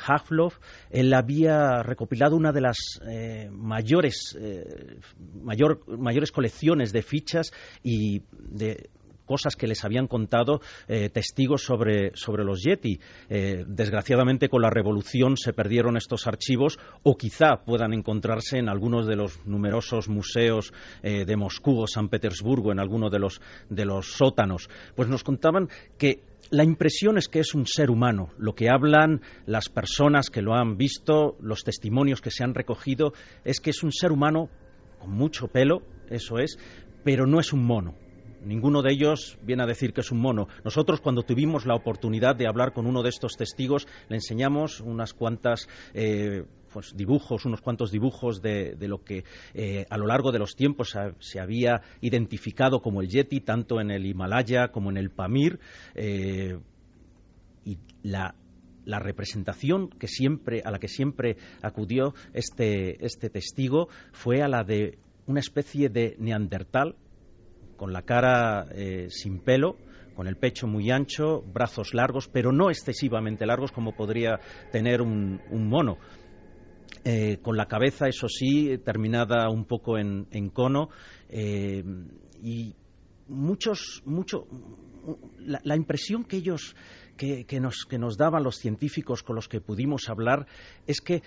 él 0.90 1.14
había 1.14 1.82
recopilado 1.82 2.36
una 2.36 2.52
de 2.52 2.60
las 2.60 2.76
eh, 3.06 3.48
mayores, 3.50 4.36
eh, 4.38 4.98
mayores 5.42 6.32
colecciones 6.32 6.92
de 6.92 7.02
fichas 7.02 7.52
y 7.82 8.22
de 8.30 8.90
cosas 9.24 9.56
que 9.56 9.66
les 9.66 9.84
habían 9.84 10.06
contado 10.06 10.60
eh, 10.88 11.08
testigos 11.08 11.62
sobre, 11.62 12.12
sobre, 12.14 12.44
los 12.44 12.62
Yeti. 12.62 12.98
Eh, 13.28 13.64
desgraciadamente, 13.66 14.48
con 14.48 14.62
la 14.62 14.70
revolución 14.70 15.36
se 15.36 15.52
perdieron 15.52 15.96
estos 15.96 16.26
archivos 16.26 16.78
o 17.02 17.16
quizá 17.16 17.64
puedan 17.64 17.92
encontrarse 17.92 18.58
en 18.58 18.68
algunos 18.68 19.06
de 19.06 19.16
los 19.16 19.44
numerosos 19.46 20.08
museos 20.08 20.72
eh, 21.02 21.24
de 21.24 21.36
Moscú 21.36 21.80
o 21.80 21.86
San 21.86 22.08
Petersburgo, 22.08 22.72
en 22.72 22.80
alguno 22.80 23.10
de 23.10 23.18
los, 23.18 23.40
de 23.68 23.84
los 23.84 24.12
sótanos. 24.12 24.68
Pues 24.94 25.08
nos 25.08 25.24
contaban 25.24 25.68
que 25.98 26.22
la 26.50 26.64
impresión 26.64 27.16
es 27.16 27.28
que 27.28 27.40
es 27.40 27.54
un 27.54 27.66
ser 27.66 27.90
humano. 27.90 28.28
Lo 28.38 28.54
que 28.54 28.68
hablan 28.68 29.22
las 29.46 29.68
personas 29.68 30.28
que 30.30 30.42
lo 30.42 30.54
han 30.54 30.76
visto, 30.76 31.36
los 31.40 31.64
testimonios 31.64 32.20
que 32.20 32.30
se 32.30 32.44
han 32.44 32.54
recogido, 32.54 33.12
es 33.44 33.60
que 33.60 33.70
es 33.70 33.82
un 33.82 33.92
ser 33.92 34.12
humano 34.12 34.50
con 34.98 35.10
mucho 35.10 35.48
pelo, 35.48 35.82
eso 36.10 36.38
es, 36.38 36.58
pero 37.02 37.26
no 37.26 37.40
es 37.40 37.52
un 37.52 37.64
mono 37.64 38.03
Ninguno 38.44 38.82
de 38.82 38.92
ellos 38.92 39.38
viene 39.42 39.62
a 39.62 39.66
decir 39.66 39.92
que 39.92 40.00
es 40.00 40.10
un 40.10 40.20
mono. 40.20 40.48
Nosotros, 40.64 41.00
cuando 41.00 41.22
tuvimos 41.22 41.66
la 41.66 41.74
oportunidad 41.74 42.36
de 42.36 42.46
hablar 42.46 42.72
con 42.72 42.86
uno 42.86 43.02
de 43.02 43.08
estos 43.08 43.36
testigos, 43.36 43.86
le 44.08 44.16
enseñamos 44.16 44.80
unas 44.80 45.14
cuantas. 45.14 45.68
Eh, 45.94 46.44
pues, 46.72 46.92
dibujos, 46.96 47.44
unos 47.44 47.60
cuantos 47.60 47.92
dibujos 47.92 48.42
de, 48.42 48.76
lo 48.80 49.04
que 49.04 49.22
eh, 49.54 49.86
a 49.88 49.96
lo 49.96 50.08
largo 50.08 50.32
de 50.32 50.40
los 50.40 50.56
tiempos 50.56 50.96
se, 51.20 51.38
había 51.38 51.82
identificado 52.00 52.80
como 52.82 53.00
el 53.00 53.08
Yeti, 53.08 53.40
tanto 53.42 53.80
en 53.80 53.92
el 53.92 54.04
Himalaya 54.04 54.72
como 54.72 54.90
en 54.90 54.96
el 54.96 55.10
Pamir. 55.10 55.60
Eh, 55.94 56.58
y 57.64 57.78
la, 58.02 58.34
la 58.84 58.98
representación 58.98 59.88
que 59.88 60.08
siempre, 60.08 60.62
a 60.64 60.72
la 60.72 60.80
que 60.80 60.88
siempre 60.88 61.36
acudió 61.62 62.14
este, 62.32 63.04
este 63.06 63.30
testigo 63.30 63.88
fue 64.12 64.42
a 64.42 64.48
la 64.48 64.64
de 64.64 64.98
una 65.26 65.40
especie 65.40 65.88
de 65.88 66.16
neandertal 66.18 66.96
con 67.76 67.92
la 67.92 68.02
cara 68.02 68.66
eh, 68.72 69.06
sin 69.10 69.40
pelo, 69.40 69.76
con 70.14 70.26
el 70.26 70.36
pecho 70.36 70.66
muy 70.66 70.90
ancho, 70.90 71.42
brazos 71.42 71.94
largos, 71.94 72.28
pero 72.28 72.52
no 72.52 72.70
excesivamente 72.70 73.46
largos 73.46 73.72
como 73.72 73.94
podría 73.94 74.38
tener 74.70 75.02
un, 75.02 75.40
mono. 75.50 75.98
Eh, 77.04 77.38
con 77.42 77.56
la 77.56 77.66
cabeza, 77.66 78.08
eso 78.08 78.28
sí, 78.28 78.78
terminada 78.78 79.50
un 79.50 79.66
poco 79.66 79.98
en, 79.98 80.50
cono, 80.50 80.88
eh, 81.28 81.84
y 82.42 82.74
muchos, 83.28 84.02
mucho, 84.06 84.46
la, 85.40 85.76
impresión 85.76 86.24
que 86.24 86.36
ellos 86.36 86.74
que, 87.16 87.44
nos, 87.60 87.84
que, 87.84 87.98
nos, 87.98 88.16
daban 88.16 88.42
los 88.42 88.56
científicos 88.56 89.22
con 89.22 89.36
los 89.36 89.48
que 89.48 89.60
pudimos 89.60 90.08
hablar 90.08 90.46
es 90.86 91.00
que 91.00 91.22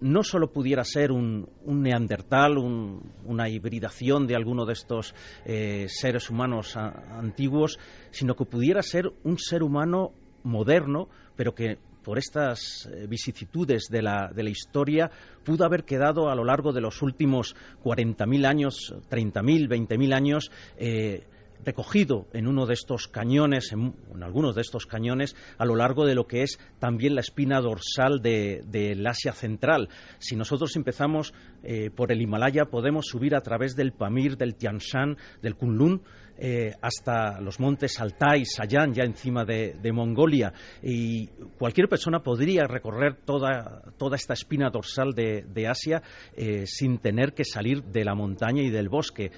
no 0.00 0.22
solo 0.22 0.52
pudiera 0.52 0.84
ser 0.84 1.12
un, 1.12 1.48
neandertal, 1.64 2.58
una 2.58 3.48
hibridación 3.48 4.26
de 4.26 4.36
alguno 4.36 4.64
de 4.64 4.72
estos 4.72 5.14
eh, 5.44 5.86
seres 5.88 6.30
humanos 6.30 6.76
antiguos, 6.76 7.78
sino 8.10 8.34
que 8.34 8.44
pudiera 8.44 8.82
ser 8.82 9.10
un 9.24 9.38
ser 9.38 9.62
humano 9.62 10.12
moderno, 10.42 11.08
pero 11.34 11.54
que 11.54 11.78
por 12.06 12.18
estas 12.18 12.86
eh, 12.86 13.06
vicisitudes 13.08 13.88
de 13.90 14.00
la, 14.00 14.30
de 14.32 14.44
la, 14.44 14.50
historia 14.50 15.10
pudo 15.44 15.64
haber 15.64 15.82
quedado 15.84 16.30
a 16.30 16.36
lo 16.36 16.44
largo 16.44 16.72
de 16.72 16.80
los 16.80 17.02
últimos 17.02 17.56
40.000 17.82 18.46
años, 18.46 18.94
30.000, 19.10 19.68
20.000 19.68 20.14
años, 20.14 20.52
eh, 20.76 21.26
recogido 21.64 22.26
en 22.32 22.46
uno 22.46 22.66
de 22.66 22.74
estos 22.74 23.08
cañones, 23.08 23.72
en, 23.72 23.94
algunos 24.22 24.54
de 24.54 24.62
estos 24.62 24.86
cañones, 24.86 25.36
a 25.58 25.64
lo 25.64 25.76
largo 25.76 26.06
de 26.06 26.14
lo 26.14 26.26
que 26.26 26.42
es 26.42 26.58
también 26.78 27.14
la 27.14 27.20
espina 27.20 27.60
dorsal 27.60 28.20
del 28.20 29.06
Asia 29.06 29.32
Central. 29.32 29.88
Si 30.18 30.36
nosotros 30.36 30.74
empezamos 30.76 31.34
eh, 31.68 31.90
por 31.90 32.12
el 32.12 32.22
Himalaya, 32.22 32.66
podemos 32.66 33.06
subir 33.06 33.34
a 33.34 33.40
través 33.40 33.74
del 33.74 33.92
Pamir, 33.92 34.36
del 34.36 34.54
Tian 34.54 34.78
Shan, 34.78 35.16
del 35.42 35.56
Kunlun, 35.56 36.00
eh, 36.38 36.72
hasta 36.80 37.40
los 37.40 37.58
montes 37.58 37.98
Altai, 37.98 38.44
Sayan, 38.44 38.92
ya 38.92 39.02
encima 39.02 39.44
de, 39.44 39.92
Mongolia. 39.92 40.52
Y 40.80 41.26
cualquier 41.58 41.88
persona 41.88 42.20
podría 42.20 42.68
recorrer 42.68 43.16
toda, 43.24 43.82
toda 43.98 44.14
esta 44.14 44.34
espina 44.34 44.70
dorsal 44.70 45.12
de, 45.12 45.66
Asia 45.66 46.02
eh, 46.36 46.66
sin 46.66 46.98
tener 46.98 47.32
que 47.32 47.44
salir 47.44 47.82
de 47.82 48.04
la 48.04 48.14
montaña 48.14 48.62
y 48.62 48.70
del 48.70 48.88
bosque. 48.88 49.32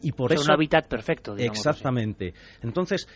Y 0.00 0.12
por 0.12 0.32
eso, 0.32 0.44
un 0.44 0.52
hábitat 0.52 0.88
perfecto. 0.88 1.36
Exactamente. 1.36 2.32
Entonces, 2.62 3.06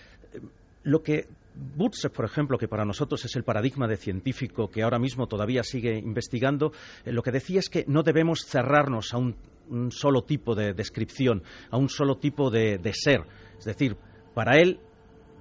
lo 0.83 1.03
que 1.03 1.29
Butzev, 1.77 2.13
por 2.13 2.25
ejemplo, 2.25 2.59
que 2.59 2.69
para 2.69 2.85
nosotros 2.85 3.25
es 3.25 3.35
el 3.37 3.45
paradigma 3.45 3.87
de 3.89 3.97
científico 3.97 4.71
que 4.71 4.83
ahora 4.83 4.99
mismo 4.99 5.27
todavía 5.27 5.63
sigue 5.63 5.99
investigando, 5.99 6.73
eh, 7.05 7.13
lo 7.13 7.23
que 7.23 7.33
decía 7.33 7.59
es 7.59 7.69
que 7.69 7.85
no 7.89 8.03
debemos 8.03 8.47
cerrarnos 8.47 9.13
a 9.13 9.19
un 9.19 9.37
un 9.71 9.93
solo 9.93 10.23
tipo 10.23 10.55
de 10.55 10.75
descripción, 10.75 11.43
a 11.71 11.79
un 11.79 11.89
solo 11.89 12.19
tipo 12.19 12.51
de, 12.51 12.79
ser. 12.93 13.23
Es 13.59 13.65
decir, 13.65 13.97
para 14.35 14.59
él 14.59 14.81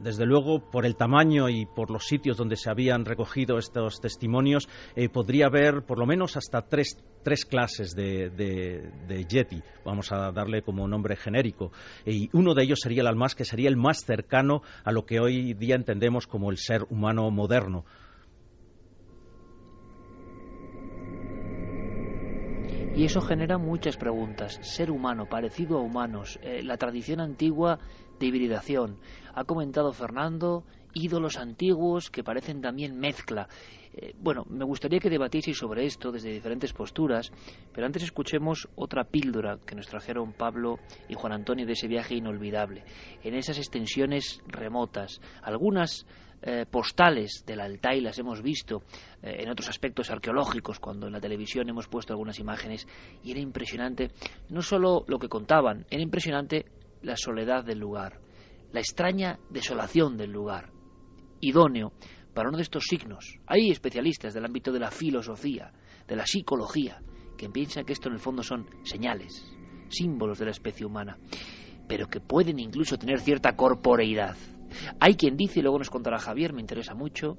desde 0.02 0.26
luego, 0.26 0.60
por 0.72 0.86
el 0.86 0.96
tamaño 0.96 1.50
y 1.50 1.66
por 1.66 1.92
los 1.92 2.06
sitios 2.06 2.38
donde 2.38 2.56
se 2.56 2.70
habían 2.70 3.06
recogido 3.06 3.58
estos 3.58 4.00
testimonios, 4.00 4.68
eh, 4.96 5.10
podría 5.10 5.48
haber 5.48 5.84
por 5.86 6.00
lo 6.00 6.06
menos 6.06 6.38
hasta 6.38 6.62
tres, 6.62 6.98
clases 7.50 7.96
de, 7.96 8.30
de, 8.30 9.26
Yeti, 9.26 9.62
vamos 9.86 10.12
a 10.12 10.32
darle 10.32 10.62
como 10.62 10.88
nombre 10.88 11.16
genérico. 11.16 11.72
Y 12.06 12.30
uno 12.34 12.54
de 12.54 12.64
ellos 12.64 12.80
sería 12.82 13.02
el 13.02 13.08
almas, 13.08 13.36
que 13.36 13.46
sería 13.46 13.70
el 13.70 13.78
más 13.78 14.04
cercano 14.06 14.62
a 14.84 14.92
lo 14.92 15.06
que 15.06 15.20
hoy 15.20 15.54
día 15.54 15.76
entendemos 15.76 16.28
como 16.28 16.50
el 16.50 16.58
ser 16.58 16.84
humano 16.90 17.30
moderno. 17.30 17.86
Y 23.00 23.06
eso 23.06 23.22
genera 23.22 23.58
muchas 23.58 23.96
preguntas. 23.96 24.60
Ser 24.62 24.92
humano, 24.92 25.28
parecido 25.30 25.78
a 25.78 25.82
humanos, 25.82 26.38
eh, 26.44 26.62
la 26.64 26.76
tradición 26.76 27.22
antigua 27.22 27.80
de 28.20 28.26
hibridación. 28.26 28.98
Ha 29.40 29.46
comentado 29.46 29.94
Fernando 29.94 30.66
ídolos 30.94 31.38
antiguos 31.38 32.10
que 32.12 32.26
parecen 32.26 32.60
también 32.60 33.00
mezcla. 33.00 33.48
Eh, 33.94 34.14
bueno, 34.20 34.44
me 34.50 34.66
gustaría 34.66 35.00
que 35.00 35.10
debatieseis 35.10 35.58
sobre 35.58 35.86
esto 35.86 36.12
desde 36.12 36.30
diferentes 36.30 36.74
posturas, 36.74 37.32
pero 37.72 37.88
antes 37.88 38.04
escuchemos 38.04 38.68
otra 38.76 39.06
píldora 39.06 39.58
que 39.66 39.76
nos 39.76 39.88
trajeron 39.88 40.34
Pablo 40.34 40.80
y 41.08 41.14
Juan 41.14 41.32
Antonio 41.32 41.66
de 41.66 41.72
ese 41.72 41.88
viaje 41.88 42.16
inolvidable, 42.16 42.84
en 43.24 43.34
esas 43.34 43.58
extensiones 43.60 44.42
remotas, 44.46 45.22
algunas 45.42 46.06
eh, 46.42 46.66
postales 46.70 47.46
del 47.46 47.62
Altai 47.62 48.02
las 48.02 48.20
hemos 48.20 48.42
visto 48.42 48.84
eh, 49.24 49.38
en 49.40 49.50
otros 49.50 49.70
aspectos 49.70 50.12
arqueológicos, 50.12 50.80
cuando 50.80 51.08
en 51.08 51.14
la 51.14 51.22
televisión 51.22 51.70
hemos 51.70 51.88
puesto 51.88 52.12
algunas 52.12 52.40
imágenes, 52.40 52.86
y 53.24 53.32
era 53.32 53.40
impresionante 53.40 54.12
no 54.50 54.62
solo 54.62 55.06
lo 55.08 55.18
que 55.18 55.30
contaban, 55.30 55.86
era 55.90 56.04
impresionante 56.04 56.66
la 57.04 57.16
soledad 57.16 57.64
del 57.64 57.80
lugar, 57.80 58.20
la 58.72 58.80
extraña 58.80 59.40
desolación 59.50 60.18
del 60.18 60.32
lugar, 60.32 60.72
idóneo 61.42 61.94
para 62.34 62.50
uno 62.50 62.58
de 62.58 62.64
estos 62.64 62.86
signos. 62.86 63.40
Hay 63.48 63.72
especialistas 63.72 64.34
del 64.34 64.46
ámbito 64.46 64.72
de 64.72 64.80
la 64.80 64.92
filosofía, 64.92 65.72
de 66.08 66.16
la 66.16 66.26
psicología, 66.26 67.02
que 67.38 67.50
piensan 67.50 67.86
que 67.86 67.94
esto 67.94 68.10
en 68.10 68.16
el 68.16 68.20
fondo 68.20 68.44
son 68.44 68.68
señales, 68.84 69.52
símbolos 69.90 70.40
de 70.40 70.46
la 70.46 70.52
especie 70.52 70.86
humana, 70.86 71.18
pero 71.88 72.08
que 72.08 72.20
pueden 72.20 72.60
incluso 72.60 72.98
tener 72.98 73.20
cierta 73.20 73.56
corporeidad. 73.56 74.36
Hay 75.00 75.16
quien 75.16 75.36
dice, 75.36 75.60
y 75.60 75.64
luego 75.64 75.80
nos 75.80 75.90
contará 75.90 76.20
Javier, 76.20 76.54
me 76.54 76.62
interesa 76.62 76.94
mucho, 76.94 77.38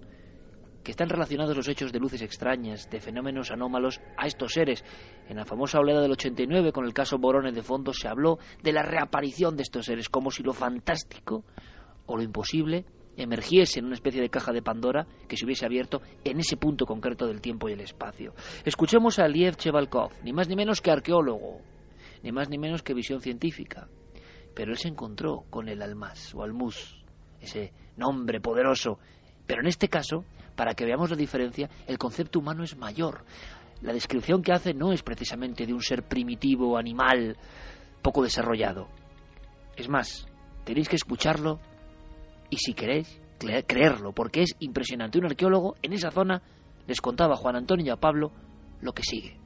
que 0.83 0.91
están 0.91 1.09
relacionados 1.09 1.57
los 1.57 1.69
hechos 1.69 1.93
de 1.93 1.99
luces 1.99 2.23
extrañas, 2.23 2.89
de 2.91 3.01
fenómenos 3.01 3.51
anómalos 3.51 4.01
a 4.17 4.27
estos 4.27 4.53
seres. 4.53 4.85
En 5.29 5.37
la 5.37 5.45
famosa 5.45 5.79
oleada 5.79 6.03
del 6.03 6.13
89, 6.13 6.73
con 6.73 6.85
el 6.85 6.95
caso 6.95 7.19
Borones 7.19 7.55
de 7.55 7.63
fondo, 7.63 7.93
se 7.93 8.09
habló 8.09 8.39
de 8.63 8.73
la 8.73 8.83
reaparición 8.83 9.57
de 9.57 9.63
estos 9.63 9.87
seres, 9.87 10.09
como 10.09 10.31
si 10.31 10.43
lo 10.43 10.53
fantástico 10.53 11.45
o 12.07 12.17
lo 12.17 12.23
imposible 12.23 12.85
emergiese 13.17 13.81
en 13.81 13.87
una 13.87 13.95
especie 13.95 14.21
de 14.21 14.31
caja 14.31 14.53
de 14.53 14.63
Pandora 14.63 15.07
que 15.29 15.37
se 15.37 15.45
hubiese 15.45 15.67
abierto 15.67 16.01
en 16.25 16.41
ese 16.41 16.57
punto 16.57 16.87
concreto 16.87 17.27
del 17.27 17.41
tiempo 17.41 17.69
y 17.69 17.73
el 17.73 17.81
espacio. 17.81 18.35
Escuchemos 18.65 19.19
a 19.19 19.29
Liev 19.29 19.57
Chevalkov, 19.57 20.13
ni 20.25 20.33
más 20.33 20.49
ni 20.49 20.57
menos 20.57 20.81
que 20.81 20.91
arqueólogo, 20.91 21.61
ni 22.23 22.33
más 22.33 22.49
ni 22.49 22.59
menos 22.59 22.83
que 22.83 22.95
visión 22.95 23.21
científica. 23.21 23.89
Pero 24.55 24.73
él 24.73 24.79
se 24.79 24.89
encontró 24.89 25.45
con 25.51 25.69
el 25.69 25.83
Almas 25.83 26.35
o 26.35 26.43
Almus, 26.43 27.05
ese 27.41 27.73
nombre 27.97 28.41
poderoso, 28.41 28.99
Pero 29.51 29.63
en 29.63 29.67
este 29.67 29.89
caso, 29.89 30.25
para 30.55 30.75
que 30.75 30.85
veamos 30.85 31.11
la 31.11 31.17
diferencia, 31.17 31.69
el 31.89 31.99
concepto 31.99 32.39
humano 32.39 32.63
es 32.63 32.77
mayor. 32.77 33.25
La 33.83 33.93
descripción 33.93 34.43
que 34.43 34.53
hace 34.53 34.75
no 34.75 34.93
es 34.93 35.03
precisamente 35.03 35.67
de 35.67 35.75
un 35.75 35.83
ser 35.83 36.05
primitivo, 36.05 36.79
animal, 36.79 37.37
poco 38.01 38.23
desarrollado. 38.23 38.87
Es 39.77 39.89
más, 39.89 40.29
tenéis 40.63 40.89
que 40.89 40.95
escucharlo 40.95 41.59
y 42.49 42.59
si 42.59 42.75
queréis, 42.75 43.21
creerlo, 43.67 44.13
porque 44.13 44.43
es 44.43 44.55
impresionante. 44.61 45.19
Un 45.19 45.27
arqueólogo 45.27 45.75
en 45.83 45.95
esa 45.95 46.13
zona 46.13 46.41
les 46.87 47.01
contaba 47.01 47.35
a 47.35 47.37
Juan 47.37 47.57
Antonio 47.57 47.87
y 47.87 47.91
a 47.91 47.97
Pablo 47.97 48.31
lo 48.81 48.93
que 48.93 49.03
sigue. 49.03 49.37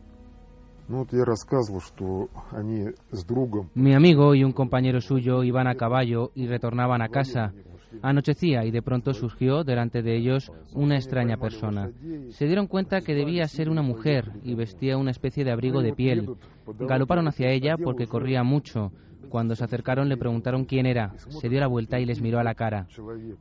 Mi 3.75 3.95
amigo 3.95 4.35
y 4.35 4.45
un 4.45 4.53
compañero 4.53 5.01
suyo 5.01 5.43
iban 5.45 5.67
a 5.67 5.77
caballo 5.77 6.31
y 6.35 6.47
retornaban 6.47 7.01
a 7.01 7.09
casa. 7.09 7.55
Anochecía 8.03 8.65
y 8.65 8.71
de 8.71 8.83
pronto 8.83 9.15
surgió 9.15 9.65
delante 9.65 10.03
de 10.03 10.17
ellos 10.17 10.51
una 10.73 10.97
extraña 10.97 11.37
persona. 11.37 11.91
Se 12.31 12.47
dieron 12.47 12.67
cuenta 12.67 13.01
que 13.01 13.15
debía 13.15 13.47
ser 13.49 13.69
una 13.69 13.83
mujer 13.83 14.33
y 14.43 14.55
vestía 14.55 14.97
una 14.97 15.11
especie 15.11 15.45
de 15.45 15.53
abrigo 15.53 15.83
de 15.83 15.93
piel. 15.93 16.29
Galoparon 16.79 17.29
hacia 17.29 17.51
ella 17.51 17.77
porque 17.77 18.07
corría 18.07 18.43
mucho. 18.43 18.93
Cuando 19.29 19.57
se 19.57 19.65
acercaron 19.65 20.09
le 20.09 20.17
preguntaron 20.17 20.65
quién 20.65 20.87
era. 20.87 21.15
Se 21.17 21.49
dio 21.49 21.59
la 21.59 21.67
vuelta 21.67 21.99
y 21.99 22.05
les 22.05 22.21
miró 22.21 22.39
a 22.39 22.45
la 22.45 22.55
cara. 22.55 22.87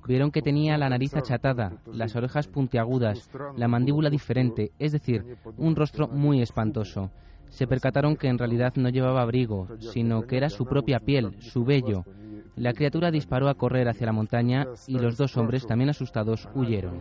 Vieron 0.07 0.31
que 0.31 0.41
tenía 0.41 0.77
la 0.77 0.89
nariz 0.89 1.15
achatada, 1.15 1.81
las 1.91 2.15
orejas 2.15 2.47
puntiagudas, 2.47 3.29
la 3.55 3.67
mandíbula 3.67 4.09
diferente, 4.09 4.71
es 4.79 4.91
decir, 4.91 5.23
un 5.57 5.75
rostro 5.75 6.07
muy 6.07 6.41
espantoso. 6.41 7.11
Se 7.49 7.67
percataron 7.67 8.15
que 8.15 8.27
en 8.27 8.39
realidad 8.39 8.73
no 8.75 8.89
llevaba 8.89 9.21
abrigo, 9.21 9.67
sino 9.79 10.23
que 10.23 10.37
era 10.37 10.49
su 10.49 10.65
propia 10.65 10.99
piel, 10.99 11.35
su 11.39 11.63
vello. 11.63 12.03
La 12.55 12.73
criatura 12.73 13.09
disparó 13.09 13.49
a 13.49 13.55
correr 13.55 13.87
hacia 13.87 14.05
la 14.05 14.13
montaña 14.13 14.67
y 14.87 14.99
los 14.99 15.17
dos 15.17 15.35
hombres, 15.37 15.65
también 15.65 15.89
asustados, 15.89 16.47
huyeron 16.53 16.99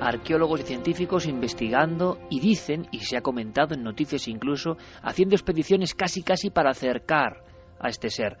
arqueólogos 0.00 0.60
y 0.60 0.64
científicos 0.64 1.26
investigando 1.26 2.18
y 2.30 2.40
dicen, 2.40 2.86
y 2.92 3.00
se 3.00 3.16
ha 3.16 3.20
comentado 3.20 3.74
en 3.74 3.82
noticias 3.82 4.28
incluso, 4.28 4.76
haciendo 5.02 5.34
expediciones 5.34 5.94
casi 5.94 6.22
casi 6.22 6.50
para 6.50 6.70
acercar 6.70 7.42
a 7.80 7.88
este 7.88 8.10
ser. 8.10 8.36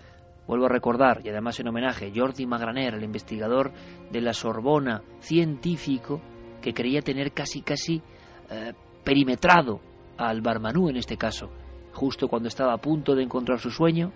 Vuelvo 0.46 0.66
a 0.66 0.70
recordar, 0.70 1.20
y 1.24 1.28
además 1.28 1.60
en 1.60 1.68
homenaje, 1.68 2.12
Jordi 2.14 2.46
Magraner, 2.46 2.94
el 2.94 3.04
investigador 3.04 3.72
de 4.10 4.20
la 4.20 4.32
Sorbona, 4.32 5.02
científico, 5.20 6.22
que 6.62 6.72
creía 6.72 7.02
tener 7.02 7.32
casi 7.32 7.60
casi 7.60 8.02
eh, 8.50 8.72
perimetrado 9.04 9.80
al 10.16 10.40
Barmanú 10.40 10.88
en 10.88 10.96
este 10.96 11.16
caso. 11.16 11.50
Justo 11.98 12.28
cuando 12.28 12.46
estaba 12.46 12.74
a 12.74 12.78
punto 12.78 13.16
de 13.16 13.24
encontrar 13.24 13.58
su 13.58 13.72
sueño, 13.72 14.12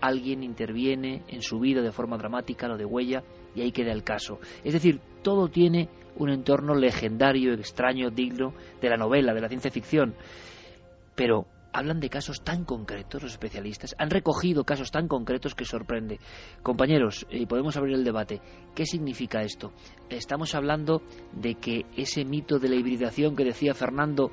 alguien 0.00 0.42
interviene 0.42 1.22
en 1.28 1.42
su 1.42 1.60
vida 1.60 1.82
de 1.82 1.92
forma 1.92 2.16
dramática, 2.16 2.66
lo 2.66 2.78
de 2.78 2.86
huella, 2.86 3.22
y 3.54 3.60
ahí 3.60 3.72
queda 3.72 3.92
el 3.92 4.02
caso. 4.02 4.38
Es 4.64 4.72
decir, 4.72 5.02
todo 5.22 5.48
tiene 5.48 5.90
un 6.16 6.30
entorno 6.30 6.74
legendario, 6.74 7.52
extraño, 7.52 8.08
digno 8.08 8.54
de 8.80 8.88
la 8.88 8.96
novela, 8.96 9.34
de 9.34 9.40
la 9.42 9.50
ciencia 9.50 9.70
ficción. 9.70 10.14
Pero 11.14 11.46
hablan 11.74 12.00
de 12.00 12.08
casos 12.08 12.42
tan 12.42 12.64
concretos 12.64 13.22
los 13.22 13.32
especialistas, 13.32 13.94
han 13.98 14.08
recogido 14.08 14.64
casos 14.64 14.90
tan 14.90 15.06
concretos 15.06 15.54
que 15.54 15.66
sorprende. 15.66 16.20
Compañeros, 16.62 17.26
y 17.28 17.44
podemos 17.44 17.76
abrir 17.76 17.96
el 17.96 18.04
debate. 18.04 18.40
¿Qué 18.74 18.86
significa 18.86 19.42
esto? 19.42 19.72
Estamos 20.08 20.54
hablando 20.54 21.02
de 21.34 21.56
que 21.56 21.84
ese 21.98 22.24
mito 22.24 22.58
de 22.58 22.70
la 22.70 22.76
hibridación 22.76 23.36
que 23.36 23.44
decía 23.44 23.74
Fernando 23.74 24.30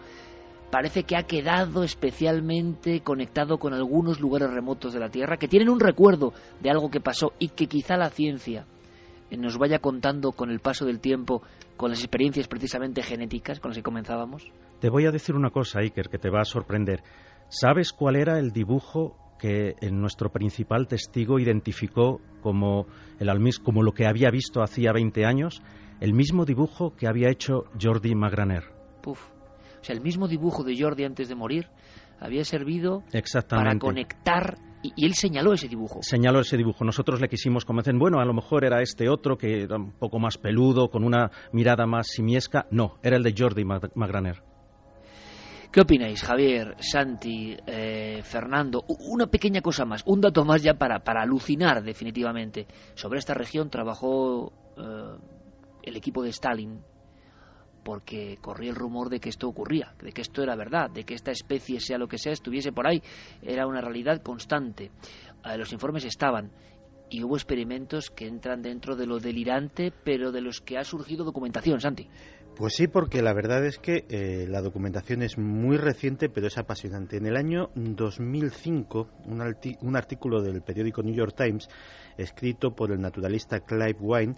parece 0.72 1.04
que 1.04 1.18
ha 1.18 1.24
quedado 1.24 1.84
especialmente 1.84 3.02
conectado 3.02 3.60
con 3.60 3.74
algunos 3.74 4.20
lugares 4.20 4.50
remotos 4.52 4.94
de 4.94 5.00
la 5.00 5.10
Tierra 5.10 5.38
que 5.38 5.48
tienen 5.48 5.70
un 5.70 5.80
recuerdo 5.80 6.34
de 6.62 6.72
algo 6.72 6.90
que 6.90 7.02
pasó 7.02 7.34
y 7.38 7.50
que 7.50 7.68
quizá 7.68 7.98
la 7.98 8.10
ciencia 8.10 8.66
nos 9.38 9.58
vaya 9.58 9.80
contando 9.80 10.32
con 10.32 10.50
el 10.50 10.60
paso 10.60 10.86
del 10.86 11.00
tiempo, 11.00 11.42
con 11.78 11.90
las 11.90 12.00
experiencias 12.00 12.48
precisamente 12.48 13.02
genéticas 13.02 13.60
con 13.60 13.70
las 13.70 13.78
que 13.78 13.84
comenzábamos? 13.84 14.52
Te 14.80 14.90
voy 14.90 15.06
a 15.06 15.12
decir 15.12 15.36
una 15.36 15.52
cosa, 15.52 15.80
Iker, 15.80 16.10
que 16.10 16.18
te 16.18 16.30
va 16.30 16.42
a 16.42 16.46
sorprender. 16.46 17.04
¿Sabes 17.50 17.94
cuál 17.94 18.16
era 18.16 18.40
el 18.40 18.52
dibujo 18.52 19.18
que 19.40 19.76
nuestro 19.92 20.32
principal 20.32 20.88
testigo 20.88 21.40
identificó 21.40 22.20
como 22.42 22.88
el 23.20 23.30
almis, 23.30 23.60
como 23.60 23.84
lo 23.84 23.94
que 23.94 24.06
había 24.06 24.30
visto 24.32 24.62
hacía 24.62 24.92
20 24.94 25.26
años? 25.26 25.62
El 26.00 26.14
mismo 26.14 26.46
dibujo 26.46 26.96
que 26.96 27.08
había 27.08 27.30
hecho 27.30 27.66
Jordi 27.80 28.16
Magraner. 28.16 28.64
Puf. 29.02 29.41
O 29.82 29.84
sea, 29.84 29.96
el 29.96 30.02
mismo 30.02 30.28
dibujo 30.28 30.64
de 30.64 30.80
Jordi 30.80 31.04
antes 31.04 31.28
de 31.28 31.36
morir 31.36 31.68
había 32.20 32.44
servido 32.46 33.04
para 33.50 33.78
conectar 33.80 34.58
y, 34.84 35.06
él 35.06 35.14
señaló 35.14 35.54
ese 35.54 35.68
dibujo. 35.68 36.00
Señaló 36.02 36.40
ese 36.40 36.58
dibujo. 36.58 36.84
Nosotros 36.84 37.22
le 37.22 37.28
quisimos 37.28 37.66
convencer, 37.66 37.96
bueno, 37.96 38.20
a 38.20 38.26
lo 38.26 38.34
mejor 38.34 38.66
era 38.66 38.82
este 38.82 39.10
otro 39.10 39.38
que 39.38 39.64
era 39.64 39.76
un 39.76 39.92
poco 39.92 40.20
más 40.20 40.38
peludo, 40.38 40.90
con 40.90 41.04
una 41.04 41.32
mirada 41.52 41.86
más 41.86 42.08
simiesca. 42.08 42.68
No, 42.72 42.98
era 43.04 43.18
el 43.18 43.24
de 43.24 43.34
Jordi 43.38 43.64
Magraner. 43.64 44.44
¿Qué 45.72 45.82
opináis, 45.82 46.22
Javier, 46.22 46.76
Santi, 46.80 47.56
eh, 47.66 48.22
Fernando? 48.24 48.84
Una 48.88 49.28
pequeña 49.28 49.62
cosa 49.62 49.86
más, 49.86 50.04
un 50.06 50.20
dato 50.20 50.44
más 50.44 50.62
ya 50.62 50.74
para, 50.74 51.00
para 51.00 51.22
alucinar 51.22 51.82
definitivamente. 51.82 52.68
Sobre 52.94 53.20
esta 53.20 53.34
región 53.34 53.70
trabajó 53.70 54.52
eh, 54.78 55.18
el 55.84 55.96
equipo 55.96 56.24
de 56.24 56.30
Stalin, 56.32 56.82
porque 57.84 58.38
corría 58.42 58.70
el 58.70 58.76
rumor 58.76 59.10
de 59.10 59.20
que 59.20 59.30
esto 59.30 59.48
ocurría, 59.48 59.94
de 60.02 60.12
que 60.12 60.22
esto 60.22 60.44
era 60.44 60.56
verdad, 60.56 60.90
de 60.90 61.04
que 61.04 61.14
esta 61.14 61.32
especie, 61.32 61.80
sea 61.80 61.98
lo 61.98 62.08
que 62.08 62.18
sea, 62.18 62.34
estuviese 62.34 62.72
por 62.72 62.88
ahí, 62.88 63.02
era 63.42 63.68
una 63.68 63.82
realidad 63.82 64.22
constante. 64.22 64.92
Eh, 65.46 65.58
los 65.58 65.74
informes 65.74 66.06
estaban 66.06 66.52
y 67.10 67.24
hubo 67.24 67.36
experimentos 67.36 68.10
que 68.10 68.28
entran 68.28 68.62
dentro 68.62 68.96
de 68.96 69.06
lo 69.06 69.20
delirante, 69.20 69.92
pero 70.04 70.32
de 70.32 70.42
los 70.42 70.62
que 70.62 70.78
ha 70.78 70.84
surgido 70.84 71.26
documentación, 71.26 71.82
Santi. 71.82 72.08
Pues 72.56 72.76
sí, 72.76 72.88
porque 72.88 73.22
la 73.22 73.34
verdad 73.34 73.66
es 73.66 73.80
que 73.80 74.06
eh, 74.10 74.46
la 74.48 74.62
documentación 74.62 75.22
es 75.24 75.38
muy 75.38 75.78
reciente, 75.78 76.30
pero 76.30 76.48
es 76.48 76.58
apasionante. 76.58 77.18
En 77.18 77.26
el 77.26 77.36
año 77.36 77.70
2005, 77.76 79.10
un, 79.26 79.56
un 79.82 79.96
artículo 79.96 80.42
del 80.42 80.62
periódico 80.62 81.02
New 81.02 81.16
York 81.16 81.34
Times, 81.36 81.70
escrito 82.18 82.76
por 82.76 82.92
el 82.92 83.02
naturalista 83.02 83.62
Clive 83.62 83.98
Wine, 84.00 84.36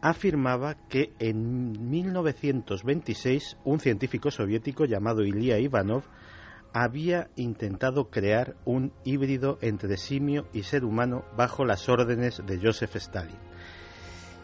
afirmaba 0.00 0.74
que 0.88 1.12
en 1.18 1.90
1926 1.90 3.56
un 3.64 3.80
científico 3.80 4.30
soviético 4.30 4.84
llamado 4.84 5.24
Ilya 5.24 5.58
Ivanov 5.58 6.04
había 6.72 7.30
intentado 7.36 8.10
crear 8.10 8.56
un 8.64 8.92
híbrido 9.04 9.58
entre 9.62 9.96
simio 9.96 10.46
y 10.52 10.64
ser 10.64 10.84
humano 10.84 11.24
bajo 11.36 11.64
las 11.64 11.88
órdenes 11.88 12.42
de 12.46 12.58
Joseph 12.62 12.96
Stalin. 12.96 13.38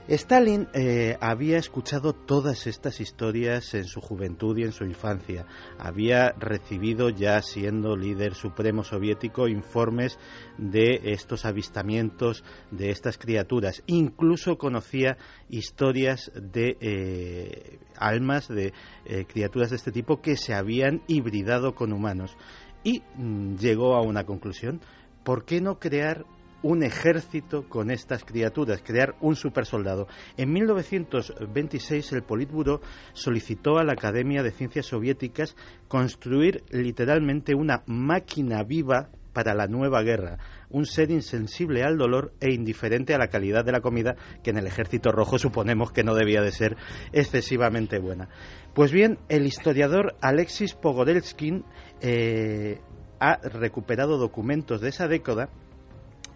Stalin 0.09 0.67
eh, 0.75 1.17
había 1.21 1.59
escuchado 1.59 2.13
todas 2.13 2.67
estas 2.67 3.01
historias 3.01 3.73
en 3.75 3.85
su 3.85 4.01
juventud 4.01 4.59
y 4.59 4.65
en 4.65 4.73
su 4.73 4.85
infancia. 4.85 5.47
Había 5.79 6.33
recibido, 6.33 7.09
ya 7.09 7.41
siendo 7.41 7.97
líder 7.97 8.35
supremo 8.35 8.83
soviético, 8.83 9.47
informes 9.47 10.19
de 10.59 11.01
estos 11.05 11.45
avistamientos 11.45 12.43
de 12.73 12.91
estas 12.91 13.17
criaturas. 13.17 13.85
Incluso 13.87 14.59
conocía 14.59 15.19
historias 15.49 16.33
de 16.35 16.77
eh, 16.81 17.79
almas 17.97 18.49
de 18.49 18.73
eh, 19.05 19.25
criaturas 19.27 19.71
de 19.71 19.77
este 19.77 19.93
tipo 19.93 20.21
que 20.21 20.37
se 20.37 20.53
habían 20.53 21.03
hibridado 21.07 21.77
con 21.77 21.93
humanos. 21.93 22.37
Y 22.83 23.03
mm, 23.15 23.55
llegó 23.55 23.95
a 23.95 24.03
una 24.03 24.25
conclusión. 24.25 24.81
¿Por 25.23 25.45
qué 25.45 25.61
no 25.61 25.79
crear 25.79 26.25
un 26.63 26.83
ejército 26.83 27.69
con 27.69 27.91
estas 27.91 28.25
criaturas, 28.25 28.83
crear 28.85 29.15
un 29.21 29.37
supersoldado. 29.37 30.07
En 30.37 30.53
1926 30.53 32.13
el 32.13 32.23
Politburo 32.23 32.81
solicitó 33.13 33.79
a 33.79 33.85
la 33.85 33.93
Academia 33.93 34.43
de 34.43 34.53
Ciencias 34.53 34.87
Soviéticas 34.87 35.57
construir 35.89 36.63
literalmente 36.71 37.55
una 37.55 37.83
máquina 37.87 38.63
viva 38.63 39.11
para 39.33 39.55
la 39.55 39.67
nueva 39.67 40.03
guerra, 40.03 40.39
un 40.69 40.85
ser 40.85 41.11
insensible 41.11 41.83
al 41.83 41.97
dolor 41.97 42.33
e 42.41 42.53
indiferente 42.53 43.15
a 43.15 43.19
la 43.19 43.29
calidad 43.29 43.65
de 43.65 43.73
la 43.73 43.81
comida, 43.81 44.15
que 44.43 44.51
en 44.51 44.59
el 44.59 44.67
ejército 44.67 45.11
rojo 45.11 45.39
suponemos 45.39 45.93
que 45.93 46.05
no 46.05 46.15
debía 46.15 46.43
de 46.43 46.53
ser 46.53 46.77
excesivamente 47.13 47.99
buena. 47.99 48.29
Pues 48.75 48.93
bien, 48.93 49.19
el 49.29 49.47
historiador 49.47 50.17
Alexis 50.21 50.75
Pogorelskin 50.75 51.65
eh, 52.01 52.81
ha 53.21 53.37
recuperado 53.37 54.19
documentos 54.19 54.81
de 54.81 54.91
esa 54.91 55.09
década 55.09 55.49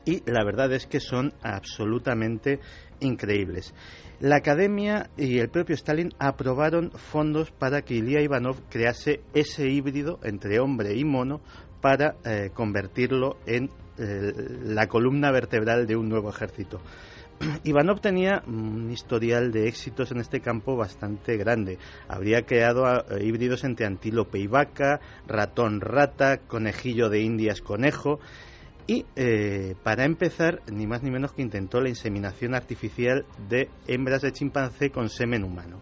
y 0.06 0.22
la 0.24 0.42
verdad 0.44 0.72
es 0.72 0.86
que 0.86 1.00
son 1.00 1.34
absolutamente 1.42 2.60
increíbles. 3.00 3.74
La 4.20 4.36
Academia 4.36 5.10
y 5.18 5.40
el 5.40 5.50
propio 5.50 5.74
Stalin 5.74 6.14
aprobaron 6.18 6.90
fondos 6.92 7.50
para 7.50 7.82
que 7.82 7.96
Ilya 7.96 8.22
Ivanov 8.22 8.62
crease 8.70 9.20
ese 9.34 9.68
híbrido 9.68 10.18
entre 10.22 10.58
hombre 10.58 10.96
y 10.96 11.04
mono 11.04 11.42
para 11.82 12.16
eh, 12.24 12.50
convertirlo 12.54 13.36
en 13.44 13.68
eh, 13.98 14.32
la 14.64 14.86
columna 14.86 15.30
vertebral 15.30 15.86
de 15.86 15.96
un 15.96 16.08
nuevo 16.08 16.30
ejército. 16.30 16.80
Ivanov 17.64 18.00
tenía 18.00 18.42
un 18.46 18.90
historial 18.90 19.52
de 19.52 19.68
éxitos 19.68 20.10
en 20.12 20.20
este 20.20 20.40
campo 20.40 20.76
bastante 20.76 21.36
grande. 21.36 21.78
Habría 22.08 22.46
creado 22.46 22.86
eh, 22.86 23.22
híbridos 23.22 23.64
entre 23.64 23.84
antílope 23.84 24.38
y 24.38 24.46
vaca, 24.46 25.00
ratón 25.26 25.82
rata, 25.82 26.38
conejillo 26.38 27.10
de 27.10 27.20
indias 27.20 27.60
conejo 27.60 28.18
y 28.86 29.04
eh, 29.16 29.74
para 29.82 30.04
empezar, 30.04 30.62
ni 30.70 30.86
más 30.86 31.02
ni 31.02 31.10
menos 31.10 31.32
que 31.32 31.42
intentó 31.42 31.80
la 31.80 31.88
inseminación 31.88 32.54
artificial 32.54 33.26
de 33.48 33.68
hembras 33.88 34.22
de 34.22 34.32
chimpancé 34.32 34.90
con 34.90 35.08
semen 35.08 35.42
humano. 35.42 35.80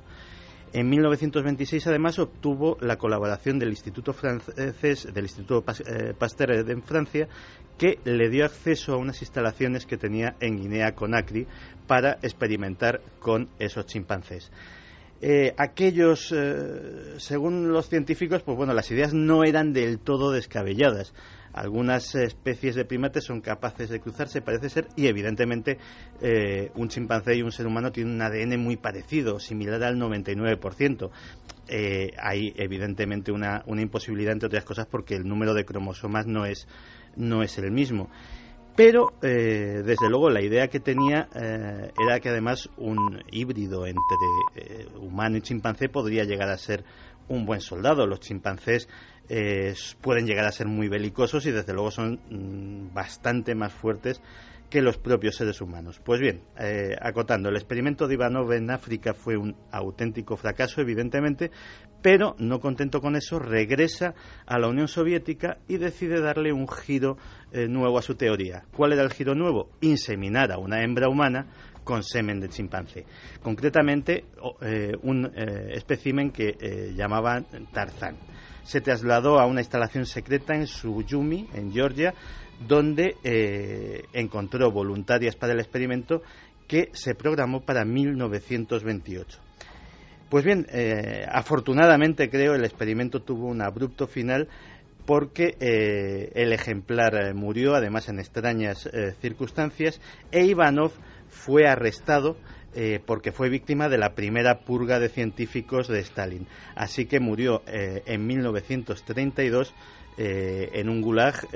En 0.73 0.89
1926, 0.89 1.87
además, 1.87 2.19
obtuvo 2.19 2.77
la 2.81 2.97
colaboración 2.97 3.59
del 3.61 3.69
Instituto 3.69 4.13
francés, 4.13 5.07
del 5.13 5.25
Instituto 5.25 5.65
eh, 5.87 6.15
Pasteur 6.19 6.69
en 6.69 6.83
Francia, 6.83 7.29
que 7.79 7.99
le 8.05 8.29
dio 8.29 8.45
acceso 8.45 8.95
a 8.95 8.97
unas 8.97 9.21
instalaciones 9.21 9.87
que 9.87 9.99
tenía 9.99 10.35
en 10.41 10.57
Guinea 10.57 10.95
Conakry 10.95 11.47
para 11.87 12.19
experimentar 12.23 13.03
con 13.21 13.51
esos 13.59 13.87
chimpancés. 13.87 14.51
Eh, 15.21 15.55
aquellos, 15.57 16.35
según 17.19 17.73
los 17.73 17.89
científicos, 17.89 18.43
pues 18.43 18.57
bueno, 18.57 18.75
las 18.75 18.91
ideas 18.91 19.15
no 19.15 19.45
eran 19.45 19.73
del 19.73 20.01
todo 20.01 20.33
descabelladas. 20.33 21.15
Algunas 21.55 22.15
especies 22.15 22.75
de 22.75 22.85
primates 22.85 23.25
son 23.25 23.41
capaces 23.41 23.89
de 23.89 24.01
cruzarse, 24.01 24.43
parece 24.43 24.69
ser, 24.69 24.89
y 24.97 25.07
evidentemente 25.07 25.79
eh, 26.21 26.71
un 26.75 26.89
chimpancé 26.89 27.37
y 27.37 27.43
un 27.43 27.53
ser 27.53 27.67
humano 27.67 27.93
tienen 27.93 28.15
un 28.15 28.23
ADN 28.23 28.61
muy 28.61 28.77
parecido, 28.77 29.39
similar 29.39 29.83
al 29.83 29.97
99%. 29.97 31.11
hay 32.19 32.53
evidentemente 32.57 33.33
una, 33.33 33.63
una 33.67 33.83
imposibilidad, 33.83 34.33
entre 34.33 34.49
otras 34.49 34.65
cosas, 34.65 34.87
porque 34.87 35.15
el 35.15 35.27
número 35.27 35.55
de 35.55 35.65
cromosomas 35.65 36.27
no 36.27 36.45
es, 36.45 36.67
no 37.17 37.43
es 37.43 37.57
el 37.59 37.71
mismo. 37.71 38.11
Pero, 38.77 39.13
eh, 39.23 39.83
desde 39.85 40.09
luego, 40.09 40.31
la 40.31 40.43
idea 40.43 40.67
que 40.67 40.81
tenía 40.81 41.29
eh, 41.33 41.93
era 42.05 42.19
que 42.19 42.29
además 42.29 42.69
un 42.77 43.23
híbrido 43.31 43.87
entre 43.87 43.97
eh, 44.57 44.89
humano 44.99 45.37
y 45.37 45.43
chimpancé 45.43 45.89
podría 45.89 46.25
llegar 46.25 46.49
a 46.49 46.59
ser 46.59 46.85
un 47.29 47.47
buen 47.47 47.61
soldado. 47.61 48.05
Los 48.07 48.19
chimpancés 48.19 48.89
pueden 50.01 50.27
llegar 50.27 50.47
a 50.47 50.53
ser 50.53 50.67
muy 50.67 50.89
belicosos 50.89 51.47
y, 51.47 51.51
desde 51.51 51.73
luego, 51.73 51.91
son 51.91 52.21
mm, 52.31 52.95
bastante 52.95 53.55
más 53.55 53.73
fuertes 53.73 54.21
que 54.71 54.83
los 54.83 54.99
propios 54.99 55.37
seres 55.37 55.61
humanos. 55.61 56.01
Pues 56.05 56.21
bien, 56.21 56.43
acotando, 57.01 57.49
el 57.49 57.55
experimento 57.55 58.09
de 58.09 58.15
Ivanov 58.15 58.53
en 58.53 58.71
África 58.71 59.15
fue 59.15 59.37
un 59.37 59.55
auténtico 59.71 60.37
fracaso, 60.37 60.81
evidentemente, 60.81 61.53
pero 62.05 62.37
no 62.39 62.61
contento 62.61 63.01
con 63.01 63.17
eso, 63.17 63.39
regresa 63.39 64.13
a 64.45 64.59
la 64.59 64.69
Unión 64.69 64.89
Soviética 64.89 65.57
y 65.67 65.79
decide 65.79 66.21
darle 66.21 66.53
un 66.53 66.69
giro 66.69 67.17
eh, 67.51 67.67
nuevo 67.67 67.97
a 67.97 68.03
su 68.03 68.15
teoría. 68.15 68.65
¿Cuál 68.77 68.93
era 68.93 69.03
el 69.03 69.11
giro 69.11 69.35
nuevo? 69.35 69.71
Inseminar 69.81 70.53
a 70.53 70.59
una 70.59 70.85
hembra 70.85 71.09
humana 71.09 71.47
con 71.83 72.03
semen 72.03 72.41
de 72.41 72.51
chimpancé. 72.51 73.07
Concretamente, 73.43 74.27
eh, 74.61 74.93
un 75.03 75.33
eh, 75.35 75.71
espécimen 75.77 76.31
que 76.31 76.93
llamaban 76.95 77.47
Tarzán. 77.73 78.17
Se 78.65 78.81
trasladó 78.81 79.39
a 79.39 79.47
una 79.47 79.61
instalación 79.61 80.07
secreta 80.07 80.55
en 80.55 80.67
Suyumi, 80.67 81.49
en 81.55 81.73
Georgia, 81.73 82.15
donde 82.67 83.17
encontró 84.13 84.71
voluntarias 84.71 85.37
para 85.37 85.53
el 85.53 85.61
experimento 85.61 86.23
que 86.67 86.91
se 86.93 87.15
programó 87.15 87.61
para 87.65 87.85
1928. 87.85 89.39
Pues 90.31 90.45
bien, 90.45 90.67
eh, 90.73 91.25
afortunadamente 91.31 92.31
creo 92.31 92.55
el 92.55 92.65
experimento 92.65 93.23
tuvo 93.23 93.47
un 93.47 93.63
abrupto 93.63 94.07
final 94.07 94.49
porque 95.07 95.57
eh, 95.61 96.33
el 96.35 96.53
ejemplar 96.53 97.15
eh, 97.15 97.35
murió, 97.35 97.75
además 97.75 98.09
en 98.09 98.19
extrañas 98.19 98.89
circunstancias, 99.21 100.01
e 100.33 100.45
Ivanov 100.47 100.93
fue 101.29 101.69
arrestado 101.69 102.37
porque 103.07 103.33
fue 103.33 103.49
víctima 103.49 103.89
de 103.89 103.99
la 103.99 104.15
primera 104.15 104.61
purga 104.61 104.99
de 104.99 105.09
científicos 105.09 105.89
de 105.89 106.01
Stalin. 106.01 106.47
Así 106.75 107.07
que 107.07 107.21
murió 107.21 107.63
en 107.67 108.27
1932 108.27 109.75
en 110.17 110.89
un 110.89 111.01
gulag, 111.01 111.47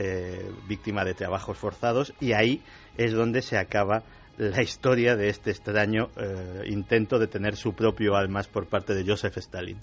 víctima 0.68 1.04
de 1.04 1.14
trabajos 1.14 1.58
forzados, 1.58 2.14
y 2.20 2.32
ahí 2.32 2.62
es 2.96 3.12
donde 3.12 3.42
se 3.42 3.58
acaba 3.58 4.02
la 4.38 4.62
historia 4.62 5.16
de 5.16 5.28
este 5.28 5.50
extraño 5.50 6.10
eh, 6.16 6.62
intento 6.66 7.18
de 7.18 7.26
tener 7.26 7.56
su 7.56 7.74
propio 7.74 8.14
almas 8.14 8.46
por 8.46 8.66
parte 8.66 8.94
de 8.94 9.04
Joseph 9.04 9.36
Stalin. 9.38 9.78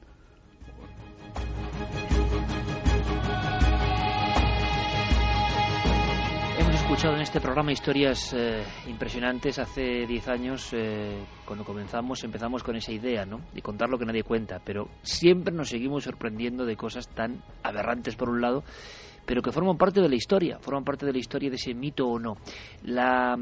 Escuchado 6.96 7.18
en 7.18 7.24
este 7.24 7.42
programa 7.42 7.74
historias 7.74 8.34
eh, 8.34 8.64
impresionantes. 8.88 9.60
Hace 9.60 10.08
10 10.08 10.28
años, 10.30 10.70
eh, 10.72 11.26
cuando 11.44 11.66
comenzamos, 11.66 12.24
empezamos 12.24 12.64
con 12.64 12.78
esa 12.78 12.94
idea, 12.94 13.26
¿no? 13.26 13.42
De 13.54 13.62
contar 13.62 13.90
lo 13.90 14.00
que 14.00 14.06
nadie 14.06 14.24
cuenta, 14.24 14.62
pero 14.64 14.88
siempre 15.02 15.54
nos 15.54 15.68
seguimos 15.68 16.06
sorprendiendo 16.06 16.64
de 16.64 16.78
cosas 16.78 17.10
tan 17.10 17.44
aberrantes 17.64 18.16
por 18.16 18.30
un 18.30 18.40
lado 18.40 18.64
pero 19.26 19.42
que 19.42 19.52
forman 19.52 19.78
parte 19.78 20.00
de 20.00 20.08
la 20.08 20.16
historia, 20.16 20.58
forman 20.62 20.86
parte 20.86 21.06
de 21.06 21.12
la 21.12 21.18
historia 21.18 21.50
de 21.50 21.58
ese 21.58 21.74
mito 21.74 22.08
o 22.08 22.18
no. 22.18 22.38
La 22.84 23.38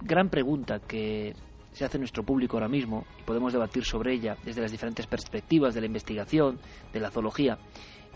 gran 0.00 0.28
pregunta 0.28 0.78
que 0.78 1.34
se 1.72 1.84
hace 1.84 1.98
nuestro 1.98 2.22
público 2.22 2.56
ahora 2.56 2.68
mismo, 2.68 3.04
y 3.18 3.22
podemos 3.24 3.52
debatir 3.52 3.84
sobre 3.84 4.14
ella 4.14 4.36
desde 4.44 4.60
las 4.60 4.70
diferentes 4.70 5.08
perspectivas 5.08 5.74
de 5.74 5.80
la 5.80 5.86
investigación, 5.86 6.60
de 6.92 7.00
la 7.00 7.10
zoología, 7.10 7.58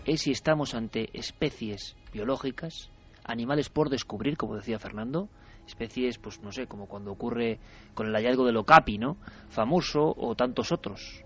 es 0.05 0.21
si 0.21 0.31
estamos 0.31 0.75
ante 0.75 1.09
especies 1.11 1.97
biológicas, 2.13 2.89
animales 3.27 3.69
por 3.69 3.89
descubrir, 3.89 4.37
como 4.37 4.55
decía 4.55 4.79
Fernando, 4.79 5.29
especies, 5.65 6.17
pues 6.17 6.41
no 6.41 6.51
sé, 6.51 6.67
como 6.67 6.87
cuando 6.87 7.11
ocurre 7.11 7.59
con 7.93 8.07
el 8.07 8.13
hallazgo 8.13 8.45
del 8.45 8.57
Okapi, 8.57 8.97
¿no? 8.97 9.17
Famoso, 9.49 10.13
o 10.17 10.35
tantos 10.35 10.71
otros. 10.71 11.23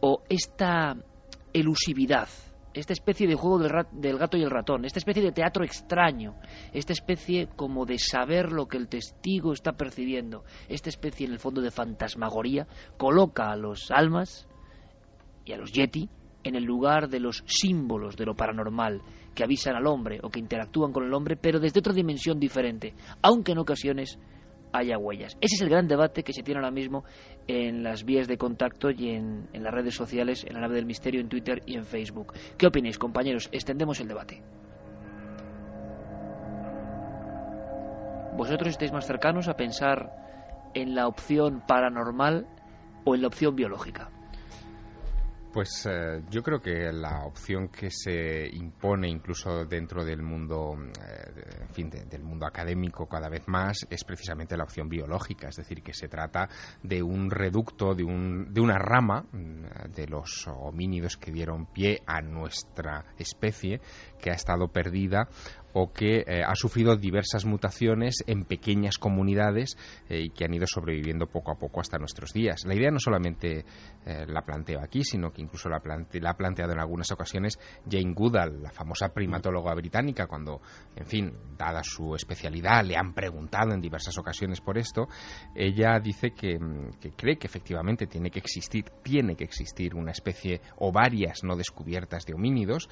O 0.00 0.22
esta 0.28 0.96
elusividad 1.52 2.28
esta 2.74 2.92
especie 2.92 3.28
de 3.28 3.36
juego 3.36 3.60
del, 3.60 4.18
gato 4.18 4.36
y 4.36 4.42
el 4.42 4.50
ratón, 4.50 4.84
esta 4.84 4.98
especie 4.98 5.22
de 5.22 5.32
teatro 5.32 5.64
extraño, 5.64 6.34
esta 6.72 6.92
especie 6.92 7.48
como 7.54 7.86
de 7.86 7.98
saber 7.98 8.52
lo 8.52 8.66
que 8.66 8.76
el 8.76 8.88
testigo 8.88 9.52
está 9.52 9.72
percibiendo, 9.72 10.44
esta 10.68 10.88
especie 10.88 11.26
en 11.26 11.32
el 11.32 11.38
fondo 11.38 11.62
de 11.62 11.70
fantasmagoría, 11.70 12.66
coloca 12.98 13.50
a 13.50 13.56
los 13.56 13.90
almas 13.90 14.48
y 15.44 15.52
a 15.52 15.56
los 15.56 15.72
yeti 15.72 16.10
en 16.42 16.56
el 16.56 16.64
lugar 16.64 17.08
de 17.08 17.20
los 17.20 17.44
símbolos 17.46 18.16
de 18.16 18.26
lo 18.26 18.34
paranormal 18.34 19.02
que 19.34 19.44
avisan 19.44 19.76
al 19.76 19.86
hombre 19.86 20.20
o 20.22 20.30
que 20.30 20.40
interactúan 20.40 20.92
con 20.92 21.04
el 21.04 21.12
hombre, 21.12 21.36
pero 21.36 21.60
desde 21.60 21.80
otra 21.80 21.92
dimensión 21.92 22.38
diferente, 22.38 22.94
aunque 23.22 23.52
en 23.52 23.58
ocasiones 23.58 24.18
haya 24.74 24.98
huellas. 24.98 25.36
Ese 25.40 25.54
es 25.54 25.62
el 25.62 25.68
gran 25.68 25.86
debate 25.86 26.24
que 26.24 26.32
se 26.32 26.42
tiene 26.42 26.58
ahora 26.58 26.72
mismo 26.72 27.04
en 27.46 27.84
las 27.84 28.04
vías 28.04 28.26
de 28.26 28.36
contacto 28.36 28.90
y 28.90 29.10
en, 29.10 29.48
las 29.52 29.72
redes 29.72 29.94
sociales, 29.94 30.44
en 30.44 30.54
la 30.54 30.60
nave 30.62 30.74
del 30.74 30.86
misterio, 30.86 31.20
en 31.20 31.28
Twitter 31.28 31.62
y 31.64 31.76
en 31.76 31.84
Facebook. 31.84 32.32
¿Qué 32.58 32.66
opináis, 32.66 32.98
compañeros? 32.98 33.48
Extendemos 33.52 34.00
el 34.00 34.08
debate. 34.08 34.42
¿Vosotros 38.36 38.68
estáis 38.68 38.92
más 38.92 39.06
cercanos 39.06 39.46
a 39.46 39.54
pensar 39.54 40.10
en 40.74 40.96
la 40.96 41.06
opción 41.06 41.62
paranormal 41.68 42.48
o 43.04 43.14
en 43.14 43.22
la 43.22 43.28
opción 43.28 43.54
biológica? 43.54 44.10
Pues 45.54 45.86
eh, 45.88 46.20
yo 46.30 46.42
creo 46.42 46.60
que 46.60 46.92
la 46.92 47.24
opción 47.24 47.68
que 47.68 47.88
se 47.88 48.44
impone 48.44 49.08
incluso 49.08 49.64
dentro 49.64 50.04
del 50.04 50.20
mundo, 50.20 50.76
eh, 51.00 51.60
en 51.60 51.68
fin, 51.68 51.88
del 51.88 52.24
mundo 52.24 52.44
académico 52.44 53.06
cada 53.06 53.28
vez 53.28 53.46
más 53.46 53.86
es 53.88 54.02
precisamente 54.02 54.56
la 54.56 54.64
opción 54.64 54.88
biológica, 54.88 55.46
es 55.46 55.54
decir, 55.54 55.80
que 55.80 55.94
se 55.94 56.08
trata 56.08 56.48
de 56.82 57.04
un 57.04 57.30
reducto, 57.30 57.94
de, 57.94 58.02
un, 58.02 58.52
de 58.52 58.60
una 58.60 58.78
rama 58.78 59.26
mm, 59.30 59.92
de 59.94 60.08
los 60.08 60.48
homínidos 60.48 61.16
que 61.16 61.30
dieron 61.30 61.66
pie 61.66 62.02
a 62.04 62.20
nuestra 62.20 63.04
especie 63.16 63.80
que 64.24 64.30
ha 64.30 64.34
estado 64.34 64.68
perdida 64.68 65.28
o 65.74 65.92
que 65.92 66.24
eh, 66.26 66.42
ha 66.46 66.54
sufrido 66.54 66.96
diversas 66.96 67.44
mutaciones 67.44 68.24
en 68.26 68.44
pequeñas 68.44 68.96
comunidades 68.96 69.76
eh, 70.08 70.22
y 70.22 70.30
que 70.30 70.44
han 70.44 70.54
ido 70.54 70.66
sobreviviendo 70.66 71.26
poco 71.26 71.50
a 71.50 71.56
poco 71.56 71.80
hasta 71.80 71.98
nuestros 71.98 72.32
días. 72.32 72.64
La 72.64 72.74
idea 72.74 72.90
no 72.90 73.00
solamente 73.00 73.66
eh, 74.06 74.24
la 74.26 74.42
planteo 74.42 74.80
aquí, 74.80 75.02
sino 75.02 75.30
que 75.30 75.42
incluso 75.42 75.68
la, 75.68 75.82
la, 75.84 76.30
ha 76.30 76.36
planteado 76.36 76.72
en 76.72 76.78
algunas 76.78 77.10
ocasiones 77.10 77.58
Jane 77.90 78.14
Goodall, 78.14 78.62
la 78.62 78.70
famosa 78.70 79.08
primatóloga 79.08 79.74
británica, 79.74 80.26
cuando, 80.26 80.62
en 80.96 81.06
fin, 81.06 81.32
dada 81.58 81.82
su 81.82 82.14
especialidad, 82.14 82.84
le 82.84 82.96
han 82.96 83.12
preguntado 83.12 83.74
en 83.74 83.80
diversas 83.80 84.16
ocasiones 84.16 84.60
por 84.60 84.78
esto. 84.78 85.08
Ella 85.54 85.98
dice 86.00 86.30
que, 86.30 86.56
mm, 86.56 87.00
que 87.00 87.10
cree 87.10 87.36
que 87.36 87.48
efectivamente 87.48 88.06
tiene 88.06 88.30
que 88.30 88.38
existir, 88.38 88.84
tiene 89.02 89.34
que 89.34 89.44
existir 89.44 89.96
una 89.96 90.12
especie 90.12 90.60
o 90.76 90.92
varias 90.92 91.42
no 91.42 91.56
descubiertas 91.56 92.24
de 92.24 92.34
homínidos 92.34 92.88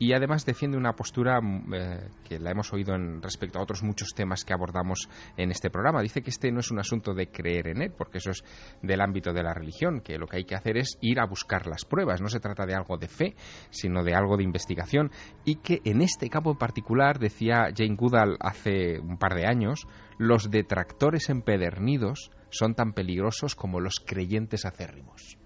y 0.00 0.14
además 0.14 0.46
defiende 0.46 0.69
una 0.76 0.92
postura 0.94 1.40
mm, 1.40 1.74
eh, 1.74 2.08
que 2.28 2.38
la 2.38 2.50
hemos 2.50 2.72
oído 2.72 2.94
en 2.94 3.22
respecto 3.22 3.58
a 3.58 3.62
otros 3.62 3.82
muchos 3.82 4.10
temas 4.14 4.44
que 4.44 4.52
abordamos 4.52 5.08
en 5.36 5.50
este 5.50 5.70
programa. 5.70 6.02
Dice 6.02 6.22
que 6.22 6.30
este 6.30 6.50
no 6.50 6.60
es 6.60 6.70
un 6.70 6.78
asunto 6.78 7.14
de 7.14 7.28
creer 7.28 7.68
en 7.68 7.82
él, 7.82 7.92
porque 7.96 8.18
eso 8.18 8.30
es 8.30 8.44
del 8.82 9.00
ámbito 9.00 9.32
de 9.32 9.42
la 9.42 9.54
religión, 9.54 10.00
que 10.00 10.18
lo 10.18 10.26
que 10.26 10.38
hay 10.38 10.44
que 10.44 10.54
hacer 10.54 10.76
es 10.76 10.98
ir 11.00 11.20
a 11.20 11.26
buscar 11.26 11.66
las 11.66 11.84
pruebas. 11.84 12.20
No 12.20 12.28
se 12.28 12.40
trata 12.40 12.66
de 12.66 12.74
algo 12.74 12.96
de 12.96 13.08
fe, 13.08 13.34
sino 13.70 14.02
de 14.02 14.14
algo 14.14 14.36
de 14.36 14.44
investigación 14.44 15.10
y 15.44 15.56
que 15.56 15.80
en 15.84 16.02
este 16.02 16.28
campo 16.28 16.52
en 16.52 16.58
particular, 16.58 17.18
decía 17.18 17.68
Jane 17.76 17.96
Goodall 17.96 18.36
hace 18.40 18.98
un 19.00 19.18
par 19.18 19.34
de 19.34 19.46
años, 19.46 19.86
los 20.18 20.50
detractores 20.50 21.30
empedernidos 21.30 22.30
son 22.50 22.74
tan 22.74 22.92
peligrosos 22.92 23.54
como 23.54 23.80
los 23.80 24.00
creyentes 24.04 24.64
acérrimos. 24.64 25.38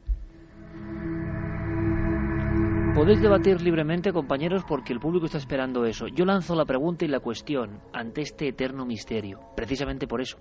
Podéis 2.95 3.21
debatir 3.21 3.61
libremente, 3.61 4.13
compañeros, 4.13 4.63
porque 4.69 4.93
el 4.93 5.01
público 5.01 5.27
está 5.27 5.39
esperando 5.39 5.85
eso. 5.85 6.07
Yo 6.07 6.25
lanzo 6.25 6.55
la 6.55 6.65
pregunta 6.65 7.05
y 7.05 7.09
la 7.09 7.19
cuestión 7.19 7.81
ante 7.93 8.21
este 8.21 8.47
eterno 8.47 8.87
misterio, 8.87 9.41
precisamente 9.57 10.07
por 10.07 10.21
eso. 10.21 10.39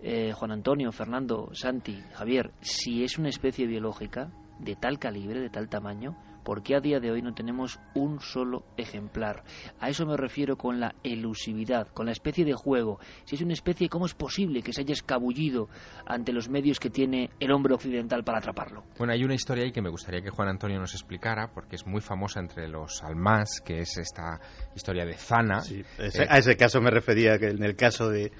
Eh, 0.00 0.32
Juan 0.32 0.52
Antonio, 0.52 0.90
Fernando, 0.92 1.50
Santi, 1.52 2.02
Javier, 2.14 2.52
si 2.62 3.04
es 3.04 3.18
una 3.18 3.28
especie 3.28 3.66
biológica 3.66 4.32
de 4.58 4.76
tal 4.76 4.98
calibre, 4.98 5.40
de 5.40 5.50
tal 5.50 5.68
tamaño, 5.68 6.16
¿Por 6.48 6.62
qué 6.62 6.76
a 6.76 6.80
día 6.80 6.98
de 6.98 7.10
hoy 7.10 7.20
no 7.20 7.34
tenemos 7.34 7.78
un 7.92 8.20
solo 8.20 8.64
ejemplar? 8.78 9.44
A 9.80 9.90
eso 9.90 10.06
me 10.06 10.16
refiero 10.16 10.56
con 10.56 10.80
la 10.80 10.94
elusividad, 11.04 11.88
con 11.88 12.06
la 12.06 12.12
especie 12.12 12.42
de 12.46 12.54
juego. 12.54 12.98
Si 13.26 13.36
es 13.36 13.42
una 13.42 13.52
especie, 13.52 13.90
¿cómo 13.90 14.06
es 14.06 14.14
posible 14.14 14.62
que 14.62 14.72
se 14.72 14.80
haya 14.80 14.94
escabullido 14.94 15.68
ante 16.06 16.32
los 16.32 16.48
medios 16.48 16.80
que 16.80 16.88
tiene 16.88 17.28
el 17.38 17.52
hombre 17.52 17.74
occidental 17.74 18.24
para 18.24 18.38
atraparlo? 18.38 18.84
Bueno, 18.96 19.12
hay 19.12 19.22
una 19.24 19.34
historia 19.34 19.64
ahí 19.64 19.72
que 19.72 19.82
me 19.82 19.90
gustaría 19.90 20.22
que 20.22 20.30
Juan 20.30 20.48
Antonio 20.48 20.78
nos 20.78 20.94
explicara, 20.94 21.50
porque 21.52 21.76
es 21.76 21.86
muy 21.86 22.00
famosa 22.00 22.40
entre 22.40 22.66
los 22.66 23.02
almas, 23.02 23.60
que 23.62 23.80
es 23.80 23.98
esta 23.98 24.40
historia 24.74 25.04
de 25.04 25.18
Zana. 25.18 25.60
Sí, 25.60 25.84
a 25.98 26.38
ese 26.38 26.56
caso 26.56 26.80
me 26.80 26.90
refería 26.90 27.38
que 27.38 27.48
en 27.48 27.62
el 27.62 27.76
caso 27.76 28.08
de, 28.08 28.32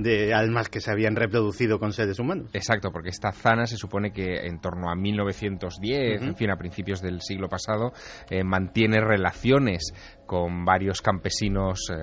de 0.00 0.34
almas 0.34 0.68
que 0.68 0.80
se 0.80 0.90
habían 0.90 1.14
reproducido 1.14 1.78
con 1.78 1.92
seres 1.92 2.18
humanos. 2.18 2.50
Exacto, 2.54 2.90
porque 2.90 3.10
esta 3.10 3.30
Zana 3.30 3.66
se 3.66 3.76
supone 3.76 4.10
que 4.10 4.48
en 4.48 4.60
torno 4.60 4.90
a 4.90 4.96
1910, 4.96 6.22
en 6.22 6.34
fin, 6.34 6.50
a 6.50 6.56
principios 6.56 7.00
del 7.00 7.20
siglo 7.20 7.35
siglo 7.36 7.48
pasado, 7.48 7.92
eh, 8.30 8.42
mantiene 8.42 9.00
relaciones 9.00 9.92
con 10.26 10.64
varios 10.64 11.02
campesinos, 11.02 11.78
eh, 11.90 11.96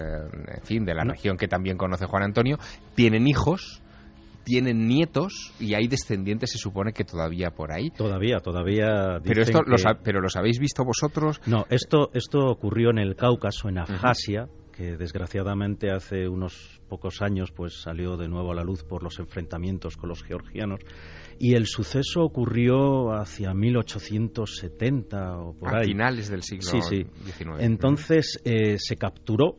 en 0.57 0.63
fin, 0.63 0.85
de 0.85 0.93
la 0.93 1.03
región 1.03 1.37
que 1.37 1.47
también 1.47 1.77
conoce 1.77 2.05
Juan 2.05 2.23
Antonio, 2.23 2.57
tienen 2.95 3.27
hijos, 3.27 3.81
tienen 4.43 4.87
nietos 4.87 5.53
y 5.59 5.73
hay 5.73 5.87
descendientes, 5.87 6.51
se 6.51 6.57
supone 6.57 6.93
que 6.93 7.03
todavía 7.03 7.49
por 7.51 7.71
ahí. 7.71 7.89
Todavía, 7.89 8.39
todavía. 8.39 9.19
Pero 9.23 9.41
esto, 9.41 9.61
los, 9.65 9.83
pero 10.03 10.21
los 10.21 10.35
habéis 10.35 10.59
visto 10.59 10.83
vosotros. 10.83 11.41
No, 11.45 11.65
esto, 11.69 12.11
esto 12.13 12.45
ocurrió 12.47 12.89
en 12.91 12.99
el 12.99 13.15
Cáucaso, 13.15 13.69
en 13.69 13.79
Abjasia. 13.79 14.47
que 14.73 14.97
desgraciadamente 14.97 15.91
hace 15.91 16.27
unos 16.27 16.81
pocos 16.89 17.21
años 17.21 17.51
pues 17.51 17.81
salió 17.81 18.17
de 18.17 18.27
nuevo 18.27 18.51
a 18.51 18.55
la 18.55 18.63
luz 18.63 18.83
por 18.83 19.03
los 19.03 19.19
enfrentamientos 19.19 19.97
con 19.97 20.09
los 20.09 20.23
georgianos 20.23 20.79
y 21.43 21.55
el 21.55 21.67
suceso 21.67 22.21
ocurrió 22.21 23.11
hacia 23.11 23.53
1870 23.53 25.39
o 25.39 25.53
por 25.53 25.75
a 25.75 25.83
finales 25.83 26.29
del 26.29 26.41
siglo 26.41 26.69
XIX. 26.81 27.09
Entonces 27.59 28.39
eh, 28.45 28.77
se 28.79 28.95
capturó 28.95 29.57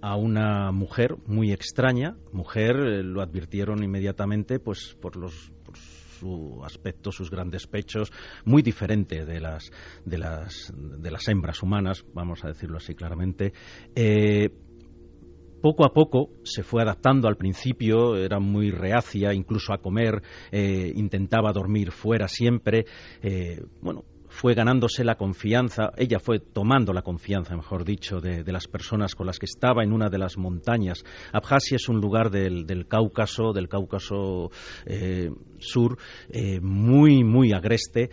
a 0.00 0.16
una 0.16 0.72
mujer 0.72 1.14
muy 1.26 1.52
extraña, 1.52 2.16
mujer, 2.32 2.76
eh, 2.76 3.02
lo 3.02 3.20
advirtieron 3.20 3.84
inmediatamente 3.84 4.58
pues 4.60 4.96
por 4.98 5.16
los 5.16 5.52
su 6.18 6.62
aspecto, 6.64 7.12
sus 7.12 7.30
grandes 7.30 7.66
pechos, 7.66 8.10
muy 8.46 8.62
diferente 8.62 9.26
de 9.26 9.38
las 9.38 9.70
de 10.06 10.16
las 10.16 10.72
de 10.74 11.10
las 11.10 11.28
hembras 11.28 11.62
humanas, 11.62 12.02
vamos 12.14 12.46
a 12.46 12.48
decirlo 12.48 12.78
así 12.78 12.94
claramente. 12.94 13.52
Eh, 13.94 14.48
poco 15.60 15.84
a 15.84 15.92
poco 15.92 16.30
se 16.44 16.62
fue 16.62 16.82
adaptando. 16.82 17.28
Al 17.28 17.36
principio, 17.36 18.16
era 18.16 18.38
muy 18.38 18.70
reacia 18.70 19.32
incluso 19.32 19.72
a 19.72 19.78
comer, 19.78 20.22
eh, 20.50 20.92
intentaba 20.94 21.52
dormir 21.52 21.90
fuera 21.90 22.28
siempre, 22.28 22.86
eh, 23.22 23.62
bueno, 23.80 24.04
fue 24.28 24.54
ganándose 24.54 25.02
la 25.02 25.14
confianza, 25.14 25.92
ella 25.96 26.18
fue 26.18 26.40
tomando 26.40 26.92
la 26.92 27.02
confianza, 27.02 27.56
mejor 27.56 27.84
dicho, 27.84 28.20
de, 28.20 28.44
las 28.52 28.66
personas 28.66 29.14
con 29.14 29.26
las 29.26 29.38
que 29.38 29.46
estaba 29.46 29.82
en 29.82 29.92
una 29.92 30.10
de 30.10 30.18
las 30.18 30.36
montañas. 30.36 31.04
Abjasia 31.32 31.76
es 31.76 31.88
un 31.88 32.00
lugar 32.00 32.30
del, 32.30 32.86
Cáucaso, 32.86 33.52
del 33.54 33.68
Cáucaso 33.68 34.50
eh, 34.84 35.30
sur, 35.58 35.96
muy, 36.60 37.24
muy 37.24 37.52
agreste, 37.52 38.10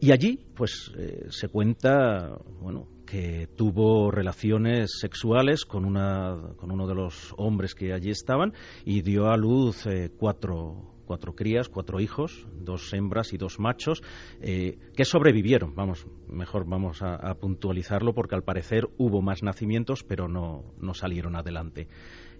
y 0.00 0.12
allí, 0.12 0.38
pues, 0.56 0.90
se 1.28 1.48
cuenta, 1.48 2.38
bueno, 2.62 2.86
que 3.10 3.48
tuvo 3.56 4.12
relaciones 4.12 4.92
sexuales 5.00 5.64
con, 5.64 5.84
una, 5.84 6.54
con 6.56 6.70
uno 6.70 6.86
de 6.86 6.94
los 6.94 7.34
hombres 7.36 7.74
que 7.74 7.92
allí 7.92 8.10
estaban 8.10 8.52
y 8.84 9.02
dio 9.02 9.26
a 9.26 9.36
luz 9.36 9.84
eh, 9.86 10.12
cuatro, 10.16 10.94
cuatro 11.06 11.34
crías, 11.34 11.68
cuatro 11.68 11.98
hijos, 11.98 12.46
dos 12.54 12.92
hembras 12.92 13.32
y 13.32 13.36
dos 13.36 13.58
machos, 13.58 14.00
eh, 14.40 14.78
que 14.94 15.04
sobrevivieron. 15.04 15.74
Vamos, 15.74 16.06
mejor 16.28 16.68
vamos 16.68 17.02
a, 17.02 17.34
puntualizarlo 17.34 18.14
porque 18.14 18.36
al 18.36 18.44
parecer 18.44 18.88
hubo 18.96 19.22
más 19.22 19.42
nacimientos, 19.42 20.04
pero 20.04 20.28
no, 20.28 20.72
no 20.78 20.94
salieron 20.94 21.34
adelante. 21.34 21.88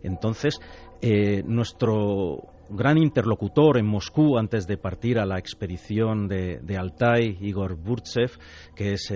Entonces, 0.04 0.60
eh, 1.02 1.42
nuestro 1.44 2.52
gran 2.70 2.96
interlocutor 2.96 3.76
en 3.76 3.86
Moscú 3.86 4.38
antes 4.38 4.68
de 4.68 4.76
partir 4.76 5.18
a 5.18 5.26
la 5.26 5.40
expedición 5.40 6.28
de, 6.28 6.60
de 6.62 6.76
Altai, 6.76 7.38
Igor 7.40 7.74
Burtsev, 7.74 8.38
que 8.76 8.92
es 8.92 9.10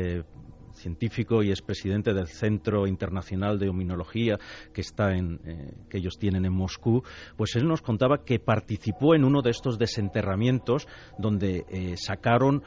científico 0.85 1.43
y 1.43 1.51
es 1.51 1.63
presidente 1.63 2.13
del 2.13 2.27
Centro 2.27 2.87
Internacional 2.87 3.59
de 3.59 3.71
Ominología 3.71 4.39
que, 4.73 4.83
está 4.83 5.17
en, 5.17 5.41
eh, 5.47 5.73
que 5.89 5.99
ellos 5.99 6.19
tienen 6.19 6.45
en 6.45 6.53
Moscú, 6.53 7.03
pues 7.37 7.57
él 7.57 7.67
nos 7.67 7.81
contaba 7.81 8.25
que 8.25 8.39
participó 8.39 9.15
en 9.15 9.25
uno 9.25 9.41
de 9.41 9.51
estos 9.51 9.79
desenterramientos 9.79 10.87
donde 11.19 11.65
eh, 11.71 11.97
sacaron 11.97 12.63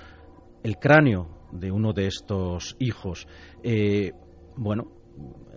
el 0.63 0.78
cráneo 0.78 1.30
de 1.51 1.72
uno 1.72 1.93
de 1.93 2.07
estos 2.07 2.76
hijos. 2.80 3.28
Eh, 3.63 4.13
bueno, 4.55 4.91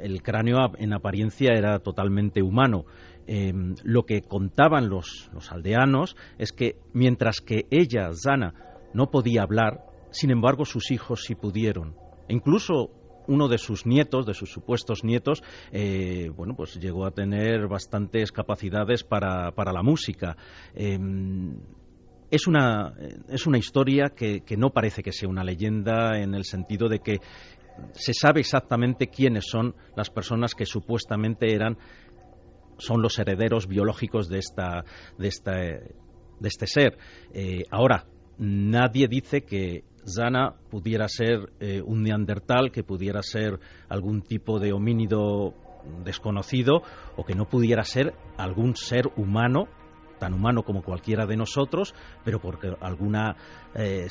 el 0.01 0.23
cráneo 0.23 0.59
en 0.79 0.93
apariencia 0.93 1.55
era 1.55 1.79
totalmente 1.79 2.43
humano. 2.43 2.85
Em, 3.27 3.75
lo 3.85 4.05
que 4.05 4.23
contaban 4.23 4.89
los, 4.89 5.31
los 5.33 5.51
aldeanos 5.51 6.17
es 6.39 6.53
que 6.53 6.77
mientras 6.93 7.41
que 7.41 7.67
ella, 7.71 8.11
Zana, 8.13 8.55
no 8.93 9.11
podía 9.11 9.43
hablar, 9.43 9.85
sin 10.11 10.31
embargo 10.31 10.65
sus 10.65 10.91
hijos 10.91 11.23
sí 11.25 11.35
pudieron 11.35 11.95
incluso 12.31 12.91
uno 13.27 13.49
de 13.49 13.59
sus 13.59 13.87
nietos, 13.87 14.27
de 14.27 14.35
sus 14.35 14.51
supuestos 14.51 15.05
nietos, 15.05 15.43
eh, 15.73 16.31
bueno, 16.35 16.55
pues 16.57 16.75
llegó 16.81 17.07
a 17.07 17.13
tener 17.13 17.69
bastantes 17.69 18.33
capacidades 18.33 19.05
para, 19.05 19.53
la 19.57 19.83
música. 19.83 20.37
Em, 20.75 21.57
es 22.31 22.47
una, 22.47 22.95
es 23.29 23.47
una 23.47 23.59
historia 23.59 24.11
que, 24.11 24.43
no 24.57 24.71
parece 24.71 25.03
que 25.03 25.13
sea 25.13 25.29
una 25.29 25.45
leyenda 25.45 26.19
en 26.19 26.35
el 26.35 26.45
sentido 26.45 26.89
de 26.89 27.01
que 27.01 27.19
se 27.93 28.13
sabe 28.15 28.41
exactamente 28.41 29.09
quiénes 29.09 29.47
son 29.49 29.75
las 29.97 30.11
personas 30.11 30.55
que 30.55 30.67
supuestamente 30.67 31.55
eran 31.55 31.79
son 32.79 33.03
los 33.03 33.19
herederos 33.19 33.67
biológicos 33.67 34.29
de 34.29 34.39
esta 34.39 34.85
de 35.19 35.29
esta 35.29 35.53
de 35.53 36.49
este 36.49 36.67
ser. 36.67 36.99
Eh, 37.33 37.65
ahora 37.71 38.07
nadie 38.39 39.07
dice 39.09 39.43
que 39.43 39.85
Zana 40.07 40.55
pudiera 40.71 41.09
ser 41.09 41.53
eh, 41.61 41.83
un 41.85 42.03
neandertal, 42.03 42.71
que 42.73 42.83
pudiera 42.83 43.23
ser 43.23 43.59
algún 43.89 44.23
tipo 44.23 44.59
de 44.59 44.73
homínido 44.73 45.55
desconocido 46.05 46.83
o 47.17 47.25
que 47.25 47.35
no 47.35 47.47
pudiera 47.47 47.85
ser 47.85 48.15
algún 48.37 48.77
ser 48.77 49.07
humano 49.17 49.69
tan 50.21 50.35
humano 50.35 50.63
como 50.63 50.83
cualquiera 50.83 51.27
de 51.27 51.35
nosotros, 51.37 51.95
pero 52.25 52.41
porque 52.41 52.77
alguna 52.81 53.37
eh, 53.75 54.07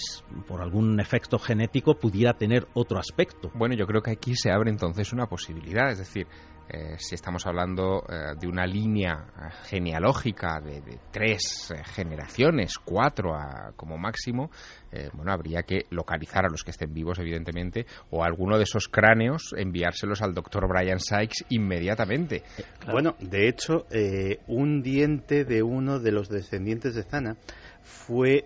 por 0.48 0.62
algún 0.62 1.00
efecto 1.00 1.38
genético 1.38 1.94
pudiera 2.00 2.34
tener 2.34 2.68
otro 2.74 2.98
aspecto. 2.98 3.52
Bueno, 3.54 3.76
yo 3.76 3.86
creo 3.86 4.02
que 4.02 4.12
aquí 4.12 4.34
se 4.36 4.52
abre 4.52 4.72
entonces 4.72 5.14
una 5.14 5.28
posibilidad, 5.28 5.92
es 5.92 6.00
decir, 6.00 6.26
eh, 6.72 6.98
si 7.00 7.16
estamos 7.16 7.48
hablando 7.48 8.04
eh, 8.08 8.36
de 8.40 8.48
una 8.48 8.68
línea 8.68 9.26
eh, 9.26 9.50
genealógica 9.64 10.62
de, 10.62 11.00
tres 11.12 11.74
generaciones, 11.96 12.78
cuatro 12.78 13.32
como 13.76 13.98
máximo, 13.98 14.52
bueno, 15.14 15.32
habría 15.32 15.64
que 15.64 15.86
localizar 15.92 16.46
a 16.46 16.50
los 16.50 16.64
que 16.64 16.72
estén 16.72 16.94
vivos, 16.94 17.20
evidentemente, 17.20 17.86
o 18.10 18.24
alguno 18.24 18.58
de 18.58 18.64
esos 18.64 18.88
cráneos, 18.88 19.54
enviárselos 19.56 20.22
al 20.22 20.34
doctor 20.34 20.68
Brian 20.68 21.00
Sykes 21.00 21.46
inmediatamente. 21.50 22.44
Bueno, 22.92 23.16
de 23.20 23.48
hecho, 23.48 23.86
un 24.48 24.82
diente 24.82 25.46
de 25.46 25.62
uno 25.62 26.00
de 26.00 26.12
los 26.12 26.30
descendientes 26.30 26.96
de 26.96 27.04
Zana 27.04 27.38
fue, 27.84 28.46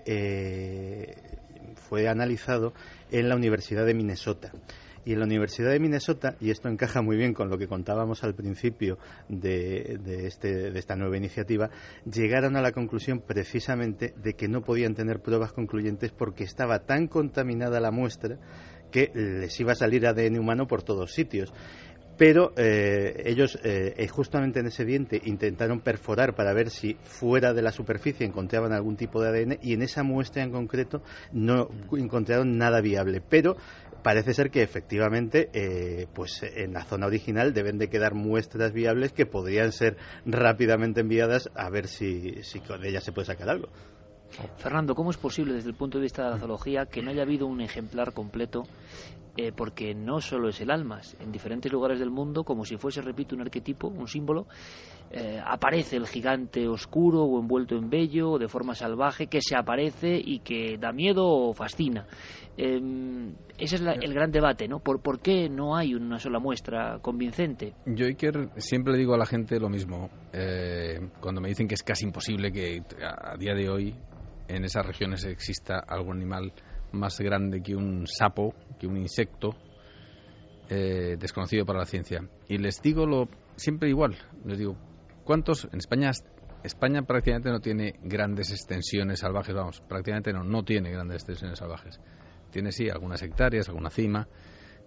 fue 1.76 2.10
analizado 2.10 2.74
en 3.12 3.30
la 3.30 3.36
Universidad 3.36 3.86
de 3.86 3.94
Minnesota. 3.94 4.52
Y 5.06 5.14
en 5.14 5.20
la 5.20 5.26
Universidad 5.26 5.72
de 5.72 5.80
Minnesota, 5.80 6.36
y 6.40 6.50
esto 6.50 6.70
encaja 6.70 7.02
muy 7.02 7.18
bien 7.18 7.34
con 7.34 7.50
lo 7.50 7.58
que 7.58 7.68
contábamos 7.68 8.24
al 8.24 8.36
principio 8.36 8.98
de, 9.28 10.00
este, 10.26 10.72
de 10.72 10.80
esta 10.80 10.96
nueva 10.96 11.18
iniciativa, 11.18 11.70
llegaron 12.06 12.56
a 12.56 12.62
la 12.62 12.72
conclusión 12.72 13.22
precisamente 13.22 14.14
de 14.16 14.34
que 14.34 14.48
no 14.48 14.62
podían 14.62 14.96
tener 14.96 15.20
pruebas 15.20 15.54
concluyentes 15.54 16.12
porque 16.12 16.44
estaba 16.44 16.80
tan 16.80 17.08
contaminada 17.08 17.80
la 17.80 17.92
muestra 17.92 18.38
que 18.92 19.12
les 19.14 19.60
iba 19.60 19.72
a 19.72 19.76
salir 19.76 20.06
ADN 20.06 20.38
humano 20.38 20.68
por 20.68 20.84
todos 20.84 21.14
sitios. 21.14 21.52
Pero 22.18 22.54
eh, 22.58 23.24
ellos 23.26 23.58
eh, 23.64 23.96
eh, 23.98 24.08
justamente 24.08 24.60
en 24.60 24.68
ese 24.68 24.86
diente 24.86 25.20
intentaron 25.26 25.80
perforar 25.80 26.36
para 26.36 26.54
ver 26.54 26.70
si 26.70 26.96
fuera 27.04 27.54
de 27.54 27.64
la 27.64 27.72
superficie 27.72 28.26
encontraban 28.26 28.72
algún 28.72 28.96
tipo 28.96 29.22
de 29.22 29.30
ADN 29.30 29.60
y 29.64 29.74
en 29.74 29.82
esa 29.82 30.04
muestra 30.04 30.44
en 30.44 30.52
concreto 30.52 31.02
no 31.32 31.70
encontraron 31.92 32.56
nada 32.58 32.82
viable, 32.82 33.20
pero 33.28 33.58
parece 34.04 34.34
ser 34.34 34.52
que 34.52 34.62
efectivamente 34.62 35.50
pues 36.14 36.44
en 36.44 36.74
la 36.74 36.84
zona 36.84 37.08
original 37.08 37.54
deben 37.54 37.78
de 37.78 37.90
quedar 37.90 38.14
muestras 38.14 38.74
viables 38.74 39.14
que 39.14 39.26
podrían 39.26 39.72
ser 39.72 39.98
rápidamente 40.26 41.02
enviadas 41.02 41.50
a 41.56 41.70
ver 41.70 41.88
si, 41.88 42.44
si 42.44 42.60
con 42.60 42.86
ellas 42.86 43.04
se 43.04 43.12
puede 43.12 43.28
sacar 43.28 43.50
algo. 43.50 43.70
Fernando, 44.58 44.96
¿cómo 44.96 45.12
es 45.12 45.18
posible 45.18 45.54
desde 45.54 45.70
el 45.70 45.76
punto 45.76 45.98
de 45.98 46.04
vista 46.04 46.24
de 46.24 46.32
la 46.32 46.38
zoología 46.38 46.86
que 46.86 47.02
no 47.02 47.12
haya 47.12 47.22
habido 47.22 47.46
un 47.46 47.62
ejemplar 47.62 48.14
completo 48.14 48.64
eh, 49.36 49.52
porque 49.52 49.96
no 49.96 50.22
solo 50.22 50.50
es 50.50 50.62
el 50.62 50.70
almas, 50.70 51.18
en 51.20 51.32
diferentes 51.32 51.72
lugares 51.72 52.00
del 52.00 52.12
mundo, 52.12 52.44
como 52.44 52.66
si 52.66 52.78
fuese, 52.78 53.02
repito, 53.02 53.36
un 53.36 53.42
arquetipo, 53.42 53.88
un 53.88 54.08
símbolo, 54.08 54.48
eh, 55.10 55.40
aparece 55.44 55.96
el 55.98 56.08
gigante 56.08 56.68
oscuro 56.68 57.24
o 57.24 57.40
envuelto 57.40 57.76
en 57.76 57.90
vello 57.90 58.32
o 58.32 58.40
de 58.40 58.48
forma 58.48 58.74
salvaje 58.74 59.28
que 59.28 59.42
se 59.42 59.56
aparece 59.56 60.20
y 60.24 60.40
que 60.40 60.78
da 60.80 60.92
miedo 60.92 61.28
o 61.28 61.54
fascina. 61.54 62.08
Em, 62.58 63.34
ese 63.58 63.76
es 63.76 63.82
el 63.82 64.14
gran 64.14 64.32
debate, 64.32 64.68
¿no? 64.68 64.80
¿Por, 64.80 65.02
¿Por 65.02 65.20
qué 65.20 65.50
no 65.50 65.76
hay 65.76 65.96
una 65.96 66.20
sola 66.20 66.40
muestra 66.40 67.00
convincente? 67.00 67.74
Yo, 67.86 68.06
Iker, 68.06 68.50
siempre 68.58 68.94
le 68.94 69.00
digo 69.00 69.14
a 69.14 69.18
la 69.18 69.26
gente 69.26 69.60
lo 69.60 69.70
mismo. 69.70 70.10
Eh, 70.32 71.00
cuando 71.20 71.42
me 71.42 71.50
dicen 71.50 71.68
que 71.68 71.76
es 71.76 71.84
casi 71.84 72.06
imposible 72.06 72.52
que 72.52 72.82
a 73.02 73.38
día 73.38 73.54
de 73.54 73.70
hoy 73.70 73.96
en 74.48 74.66
esas 74.66 74.86
regiones 74.86 75.26
exista 75.26 75.80
algún 75.80 76.18
animal 76.18 76.54
más 76.94 77.20
grande 77.20 77.62
que 77.62 77.76
un 77.76 78.08
sapo, 78.08 78.54
que 78.80 78.88
un 78.88 78.98
insecto, 78.98 79.56
eh, 80.70 81.18
desconocido 81.20 81.66
para 81.66 81.80
la 81.80 81.86
ciencia. 81.86 82.28
Y 82.48 82.58
les 82.58 82.82
digo 82.82 83.06
lo 83.06 83.28
siempre 83.56 83.90
igual. 83.90 84.16
Les 84.46 84.58
digo, 84.58 84.78
¿cuántos? 85.24 85.66
En 85.66 85.80
España, 85.80 86.12
España 86.64 87.02
prácticamente 87.04 87.50
no 87.50 87.60
tiene 87.60 88.00
grandes 88.04 88.52
extensiones 88.52 89.20
salvajes, 89.20 89.54
vamos, 89.54 89.82
prácticamente 89.82 90.32
no, 90.32 90.44
no 90.44 90.64
tiene 90.64 90.92
grandes 90.92 91.18
extensiones 91.18 91.60
salvajes. 91.60 92.00
Tiene 92.52 92.72
sí 92.72 92.90
algunas 92.90 93.22
hectáreas, 93.22 93.68
alguna 93.68 93.90
cima, 93.90 94.28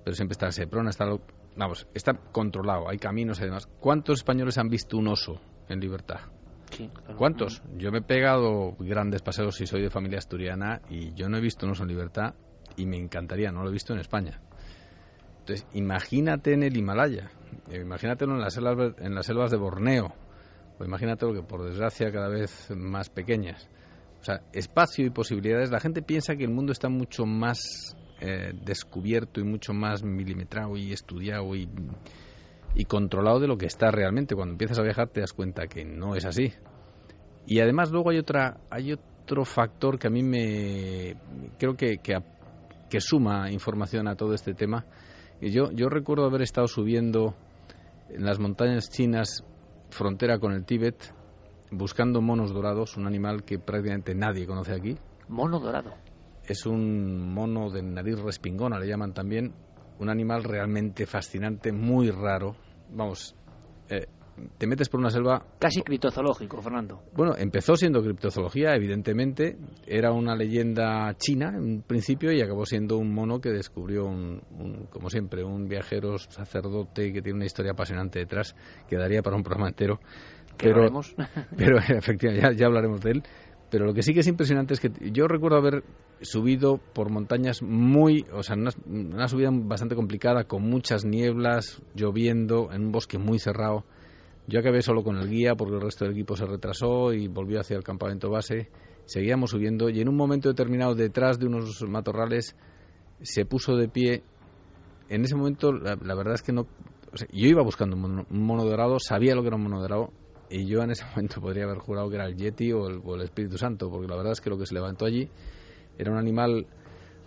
pero 0.05 0.15
siempre 0.15 0.33
está 0.33 0.51
Seprona, 0.53 0.91
está, 0.91 1.05
vamos, 1.57 1.87
está 1.93 2.15
controlado, 2.15 2.89
hay 2.89 2.99
caminos 2.99 3.41
y 3.41 3.45
demás. 3.45 3.67
¿Cuántos 3.81 4.21
españoles 4.21 4.57
han 4.59 4.69
visto 4.69 4.97
un 4.97 5.09
oso 5.09 5.41
en 5.69 5.81
libertad? 5.81 6.21
¿Cuántos? 7.17 7.63
Yo 7.77 7.91
me 7.91 7.99
he 7.99 8.03
pegado 8.03 8.77
grandes 8.79 9.23
paseos 9.23 9.61
y 9.61 9.67
soy 9.67 9.83
de 9.83 9.91
familia 9.91 10.19
asturiana 10.19 10.81
y 10.91 11.15
yo 11.15 11.29
no 11.29 11.39
he 11.39 11.41
visto 11.41 11.67
un 11.67 11.73
oso 11.73 11.83
en 11.83 11.89
libertad 11.89 12.35
y 12.77 12.87
me 12.87 12.97
encantaría, 12.97 13.51
no 13.51 13.63
lo 13.63 13.71
he 13.71 13.73
visto 13.73 13.93
en 13.93 14.01
España. 14.01 14.41
Entonces, 15.41 15.67
imagínate 15.75 16.53
en 16.53 16.65
el 16.65 16.77
Himalaya, 16.77 17.31
eh, 17.71 17.81
imagínatelo 17.81 18.35
en 18.35 18.41
las 18.41 18.55
selvas, 18.55 18.95
en 18.99 19.15
las 19.15 19.27
selvas 19.27 19.51
de 19.51 19.57
Borneo, 19.57 20.13
o 20.79 20.85
imagínate 20.85 21.25
lo 21.25 21.33
que 21.33 21.43
por 21.43 21.65
desgracia 21.65 22.11
cada 22.11 22.29
vez 22.29 22.71
más 22.77 23.09
pequeñas. 23.09 23.69
O 24.21 24.25
sea, 24.25 24.43
espacio 24.53 25.07
y 25.07 25.11
posibilidades. 25.11 25.71
La 25.71 25.79
gente 25.79 26.03
piensa 26.03 26.35
que 26.35 26.45
el 26.45 26.51
mundo 26.51 26.73
está 26.73 26.89
mucho 26.89 27.27
más 27.27 27.97
eh, 28.21 28.53
descubierto 28.65 29.41
y 29.41 29.45
mucho 29.45 29.73
más 29.73 30.03
milimetrado 30.03 30.77
y 30.77 30.93
estudiado 30.93 31.55
y 31.55 31.69
y 32.77 32.85
controlado 32.85 33.41
de 33.41 33.49
lo 33.49 33.57
que 33.57 33.67
está 33.67 33.91
realmente. 33.91 34.37
Cuando 34.37 34.53
empiezas 34.53 34.79
a 34.79 34.83
viajar 34.83 35.09
te 35.09 35.21
das 35.21 35.33
cuenta 35.33 35.67
que 35.67 35.85
no 35.85 36.15
es 36.15 36.25
así. 36.25 36.53
Y 37.47 37.61
además 37.61 37.91
luego 37.91 38.11
hay 38.11 38.19
otra 38.19 38.59
hay 38.71 38.93
otro 38.93 39.45
factor 39.45 39.99
que 39.99 40.07
a 40.07 40.11
mí 40.11 40.23
me 40.23 41.17
creo 41.59 41.75
que, 41.75 41.99
que, 41.99 43.01
suma 43.01 43.51
información 43.51 44.07
a 44.09 44.15
todo 44.15 44.35
este 44.35 44.55
tema. 44.55 44.85
Yo, 45.41 45.71
yo 45.73 45.89
recuerdo 45.89 46.27
haber 46.27 46.43
estado 46.43 46.67
subiendo 46.67 47.35
en 48.09 48.25
las 48.25 48.39
montañas 48.39 48.89
chinas, 48.89 49.45
frontera 49.91 50.39
con 50.39 50.53
el 50.53 50.65
Tíbet, 50.65 51.13
buscando 51.71 52.21
monos 52.21 52.53
dorados, 52.53 52.97
un 52.97 53.07
animal 53.07 53.45
que 53.45 53.59
prácticamente 53.59 54.15
nadie 54.15 54.47
conoce 54.47 54.73
aquí. 54.73 54.97
Mono 55.29 55.59
dorado. 55.61 55.93
Es 56.45 56.65
un 56.65 57.35
mono 57.35 57.71
de 57.71 57.83
nariz 57.83 58.21
respingona, 58.21 58.79
le 58.79 58.87
llaman 58.87 59.13
también, 59.13 59.53
un 59.99 60.11
animal 60.11 60.45
realmente 60.45 61.07
fascinante, 61.07 61.73
muy 61.73 62.11
raro, 62.11 62.57
vamos, 62.91 63.35
eh, 63.89 64.07
te 64.59 64.67
metes 64.67 64.89
por 64.89 65.01
una 65.01 65.11
selva... 65.11 65.43
Casi 65.59 65.83
criptozoológico, 65.83 66.61
Fernando. 66.61 67.03
Bueno, 67.15 67.35
empezó 67.37 67.75
siendo 67.75 68.03
criptozoología, 68.03 68.75
evidentemente. 68.75 69.57
Era 69.87 70.13
una 70.13 70.35
leyenda 70.37 71.15
china 71.17 71.55
en 71.57 71.83
principio 71.83 72.33
y 72.33 72.43
acabó 72.43 72.67
siendo 72.67 72.99
un 72.99 73.13
mono 73.15 73.41
que 73.41 73.51
descubrió, 73.51 74.05
un, 74.05 74.43
como 74.91 75.09
siempre, 75.09 75.43
un 75.43 75.69
viajero 75.69 76.19
sacerdote 76.19 77.13
que 77.13 77.23
tiene 77.23 77.37
una 77.37 77.47
historia 77.47 77.73
apasionante 77.73 78.19
detrás 78.19 78.55
que 78.89 78.97
daría 78.97 79.23
para 79.23 79.37
un 79.37 79.43
programa 79.43 79.69
entero. 79.69 80.01
Pero, 80.59 80.89
pero 81.57 81.79
efectivamente, 81.89 82.57
ya 82.57 82.67
hablaremos 82.67 83.01
de 83.01 83.11
él. 83.11 83.23
Pero 83.71 83.85
lo 83.85 83.95
que 83.95 84.03
sí 84.03 84.15
que 84.15 84.21
es 84.21 84.29
impresionante 84.29 84.75
es 84.75 84.81
que 84.81 84.91
yo 85.13 85.27
recuerdo 85.27 85.57
haber 85.57 85.83
subido 86.21 86.79
por 86.79 87.11
montañas 87.11 87.63
muy, 87.63 88.25
o 88.33 88.43
sea, 88.43 88.57
una, 88.57 89.29
subida 89.29 89.51
bastante 89.53 89.97
complicada, 89.97 90.45
con 90.45 90.63
muchas 90.63 91.05
nieblas, 91.05 91.83
lloviendo, 91.95 92.73
en 92.73 92.87
un 92.87 92.93
bosque 92.93 93.19
muy 93.19 93.39
cerrado. 93.39 93.85
Yo 94.47 94.61
acabé 94.61 94.83
solo 94.83 95.03
con 95.03 95.17
el 95.17 95.29
guía 95.29 95.57
porque 95.57 95.75
el 95.75 95.81
resto 95.81 96.05
del 96.05 96.15
equipo 96.15 96.37
se 96.37 96.47
retrasó 96.47 97.13
y 97.13 97.27
volvió 97.27 97.61
hacia 97.61 97.77
el 97.77 97.83
campamento 97.83 98.31
base. 98.31 98.71
Seguíamos 99.05 99.51
subiendo 99.51 99.91
y 99.91 100.01
en 100.01 100.09
un 100.09 100.17
momento 100.17 100.49
determinado, 100.49 100.95
detrás 100.95 101.39
de 101.39 101.47
unos 101.47 101.83
matorrales, 101.83 102.55
se 103.23 103.45
puso 103.45 103.77
de 103.77 103.89
pie. 103.89 104.23
En 105.09 105.25
ese 105.25 105.35
momento, 105.35 105.73
la, 105.73 105.97
verdad 105.97 106.35
es 106.35 106.43
que 106.43 106.53
no. 106.53 106.67
yo 107.33 107.49
iba 107.49 107.63
buscando 107.63 107.97
un 107.97 108.25
mono, 108.31 108.99
sabía 109.01 109.35
lo 109.35 109.43
que 109.43 109.49
era 109.49 109.57
un 109.57 109.65
mono 109.65 109.81
dorado, 109.81 110.13
y 110.51 110.67
yo 110.67 110.83
en 110.83 110.91
ese 110.91 111.05
momento 111.11 111.41
podría 111.41 111.65
haber 111.65 111.79
jurado 111.79 112.09
que 112.09 112.17
era 112.17 112.27
el 112.27 112.37
Yeti 112.37 112.73
o 112.73 112.89
el, 112.89 113.01
o 113.05 113.21
Espíritu 113.23 113.59
Santo, 113.59 113.91
porque 113.91 114.09
la 114.09 114.17
verdad 114.17 114.33
es 114.33 114.41
que 114.41 114.51
lo 114.51 114.59
que 114.59 114.67
se 114.67 114.75
levantó 114.75 115.07
allí 115.07 115.29
era 115.99 116.13
un 116.13 116.19
animal 116.19 116.67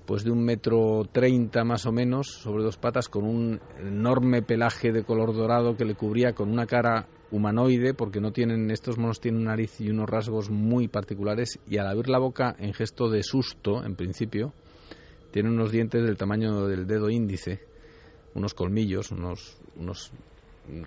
pues 0.06 0.24
de 0.24 0.32
un 0.32 0.44
metro 0.44 1.04
treinta 1.12 1.64
más 1.64 1.86
o 1.86 1.92
menos, 1.92 2.30
sobre 2.30 2.64
dos 2.64 2.78
patas, 2.78 3.10
con 3.10 3.26
un 3.26 3.60
enorme 3.78 4.42
pelaje 4.42 4.92
de 4.92 5.04
color 5.04 5.36
dorado 5.36 5.78
que 5.78 5.86
le 5.86 5.94
cubría 5.94 6.34
con 6.34 6.50
una 6.50 6.66
cara 6.66 7.06
humanoide, 7.30 7.94
porque 7.94 8.20
no 8.20 8.32
tienen, 8.32 8.72
estos 8.72 8.98
monos 8.98 9.20
tienen 9.20 9.42
una 9.42 9.52
nariz 9.52 9.80
y 9.80 9.92
unos 9.92 10.10
rasgos 10.10 10.50
muy 10.50 10.88
particulares, 10.88 11.60
y 11.68 11.78
al 11.78 11.86
abrir 11.86 12.10
la 12.10 12.18
boca 12.18 12.56
en 12.58 12.74
gesto 12.74 13.08
de 13.08 13.22
susto, 13.22 13.86
en 13.86 13.96
principio, 13.96 14.52
tiene 15.30 15.50
unos 15.50 15.72
dientes 15.72 16.04
del 16.04 16.18
tamaño 16.18 16.66
del 16.66 16.88
dedo 16.88 17.12
índice, 17.12 17.60
unos 18.34 18.56
colmillos, 18.56 19.12
unos, 19.12 19.62
unos 19.76 20.12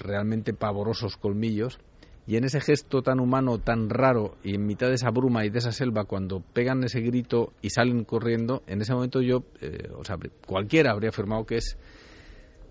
realmente 0.01 0.53
pavorosos 0.53 1.17
colmillos, 1.17 1.79
y 2.27 2.37
en 2.37 2.45
ese 2.45 2.61
gesto 2.61 3.03
tan 3.03 3.19
humano, 3.19 3.59
tan 3.59 3.91
raro, 3.91 4.37
y 4.45 4.55
en 4.55 4.65
mitad 4.65 4.89
de 4.89 4.95
esa 4.95 5.11
bruma 5.11 5.45
y 5.45 5.51
de 5.51 5.59
esa 5.59 5.73
selva, 5.73 6.05
cuando 6.05 6.41
pegan 6.41 6.85
ese 6.85 7.01
grito 7.01 7.53
y 7.63 7.71
salen 7.71 8.05
corriendo, 8.05 8.63
en 8.67 8.81
ese 8.81 8.95
momento 8.95 9.21
yo, 9.21 9.45
eh, 9.61 9.89
o 9.97 10.05
sea, 10.05 10.17
cualquiera 10.47 10.93
habría 10.93 11.11
afirmado 11.11 11.45
que 11.45 11.57
es 11.57 11.77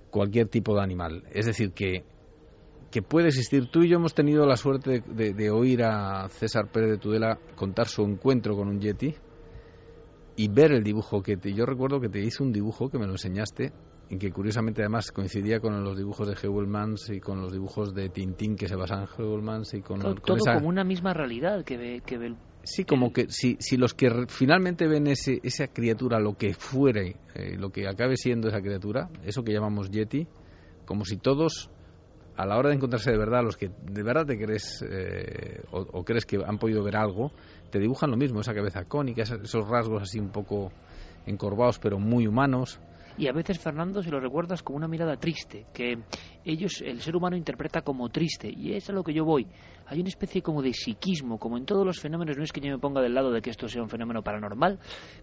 cualquier 0.10 0.48
tipo 0.48 0.76
de 0.76 0.82
animal. 0.82 1.24
Es 1.32 1.46
decir, 1.46 1.72
que, 1.72 2.04
que 2.92 3.02
puede 3.02 3.28
existir. 3.28 3.68
Tú 3.70 3.84
y 3.84 3.90
yo 3.90 3.98
hemos 3.98 4.14
tenido 4.14 4.46
la 4.46 4.56
suerte 4.56 5.02
de, 5.02 5.50
oír 5.50 5.84
a 5.84 6.30
César 6.30 6.70
Pérez 6.72 6.92
de 6.92 6.98
Tudela 6.98 7.40
contar 7.56 7.88
su 7.88 8.04
encuentro 8.04 8.56
con 8.56 8.68
un 8.68 8.80
yeti 8.80 9.16
y 10.36 10.48
ver 10.50 10.72
el 10.72 10.84
dibujo 10.84 11.22
que 11.22 11.36
te, 11.36 11.54
yo 11.54 11.66
recuerdo 11.66 12.00
que 12.00 12.10
te 12.10 12.20
hice 12.20 12.42
un 12.44 12.54
dibujo 12.54 12.90
que 12.90 13.00
me 13.00 13.06
lo 13.06 13.14
enseñaste 13.14 13.74
y 14.12 14.18
que 14.18 14.30
curiosamente 14.30 14.82
además 14.82 15.10
coincidía 15.12 15.62
con 15.62 15.86
los 15.86 15.98
dibujos 15.98 16.28
de 16.28 16.36
Heuvelmans 16.36 17.10
y 17.12 17.22
con 17.22 17.42
los 17.42 17.54
dibujos 17.54 17.96
de 17.96 18.10
Tintín 18.10 18.58
que 18.58 18.68
se 18.68 18.76
basan 18.76 19.04
en 19.04 19.08
Heuvelmans 19.18 19.74
y 19.74 19.82
con, 19.82 20.02
todo, 20.02 20.16
como 20.54 20.68
una 20.68 20.84
misma 20.84 21.14
realidad 21.14 21.64
que 21.64 21.78
ve, 21.78 22.02
que 22.06 22.18
ve 22.18 22.36
Sí, 22.64 22.84
como 22.84 23.12
que 23.14 23.28
si, 23.30 23.56
si 23.60 23.78
los 23.78 23.94
que 23.94 24.28
finalmente 24.28 24.86
ven 24.86 25.08
ese, 25.08 25.40
esa 25.42 25.68
criatura, 25.68 26.20
lo 26.20 26.36
que 26.38 26.54
fuere, 26.54 27.16
eh, 27.34 27.56
lo 27.58 27.72
que 27.72 27.88
acabe 27.88 28.18
siendo 28.18 28.50
esa 28.50 28.62
criatura, 28.62 29.10
eso 29.24 29.44
que 29.44 29.54
llamamos 29.54 29.90
Yeti, 29.90 30.28
como 30.86 31.06
si 31.06 31.18
todos, 31.18 31.72
a 32.36 32.46
la 32.46 32.58
hora 32.58 32.70
de 32.70 32.76
encontrarse 32.76 33.12
de 33.12 33.18
verdad, 33.18 33.44
los 33.44 33.56
que 33.58 33.70
de 33.70 34.04
verdad 34.04 34.28
te 34.28 34.38
crees 34.38 34.86
eh, 34.88 35.64
o, 35.72 36.04
crees 36.04 36.26
que 36.26 36.38
han 36.46 36.60
podido 36.60 36.84
ver 36.84 36.98
algo, 36.98 37.32
te 37.72 37.80
dibujan 37.80 38.12
lo 38.12 38.18
mismo, 38.18 38.42
esa 38.42 38.54
cabeza 38.54 38.84
cónica, 38.84 39.24
esos 39.24 39.68
rasgos 39.68 40.04
así 40.04 40.20
un 40.20 40.32
poco 40.32 40.72
encorvados 41.26 41.80
pero 41.80 41.98
muy 41.98 42.28
humanos 42.28 42.80
y 43.22 43.28
a 43.28 43.34
veces 43.34 43.60
Fernando 43.60 44.02
se 44.02 44.10
lo 44.10 44.20
recuerdas 44.20 44.64
como 44.64 44.78
una 44.78 44.88
mirada 44.88 45.16
triste, 45.16 45.68
que 45.72 45.96
ellos, 46.44 46.82
el 46.82 47.02
ser 47.02 47.16
humano 47.16 47.38
interpreta 47.38 47.84
como 47.84 48.10
triste, 48.10 48.50
y 48.52 48.74
es 48.74 48.90
a 48.90 48.94
lo 48.94 49.04
que 49.04 49.14
yo 49.14 49.24
voy. 49.24 49.46
Hay 49.86 50.00
una 50.00 50.10
especie 50.10 50.42
como 50.42 50.64
de 50.64 50.74
psiquismo, 50.74 51.38
como 51.38 51.56
en 51.56 51.66
todos 51.68 51.86
los 51.86 52.00
fenómenos, 52.00 52.36
no 52.36 52.44
es 52.44 52.52
que 52.52 52.62
yo 52.62 52.72
me 52.72 52.80
ponga 52.80 53.00
del 53.00 53.14
lado 53.14 53.32
de 53.32 53.40
que 53.44 53.52
esto 53.52 53.68
sea 53.68 53.84
un 53.84 53.90
fenómeno 53.90 54.24
paranormal, 54.24 54.80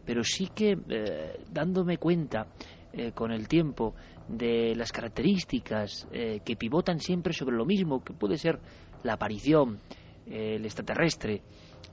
pero 0.07 0.23
sí 0.23 0.47
que 0.55 0.79
eh, 0.89 1.41
dándome 1.51 1.99
cuenta 1.99 2.47
eh, 2.93 3.11
con 3.11 3.33
el 3.33 3.49
tiempo 3.49 3.97
de 4.29 4.77
las 4.77 4.93
características 4.93 6.07
eh, 6.13 6.39
que 6.45 6.55
pivotan 6.55 7.01
siempre 7.01 7.33
sobre 7.33 7.57
lo 7.57 7.67
mismo, 7.67 8.05
que 8.05 8.13
puede 8.13 8.39
ser 8.39 8.61
la 9.03 9.15
aparición, 9.15 9.81
el 10.25 10.65
extraterrestre, 10.65 11.43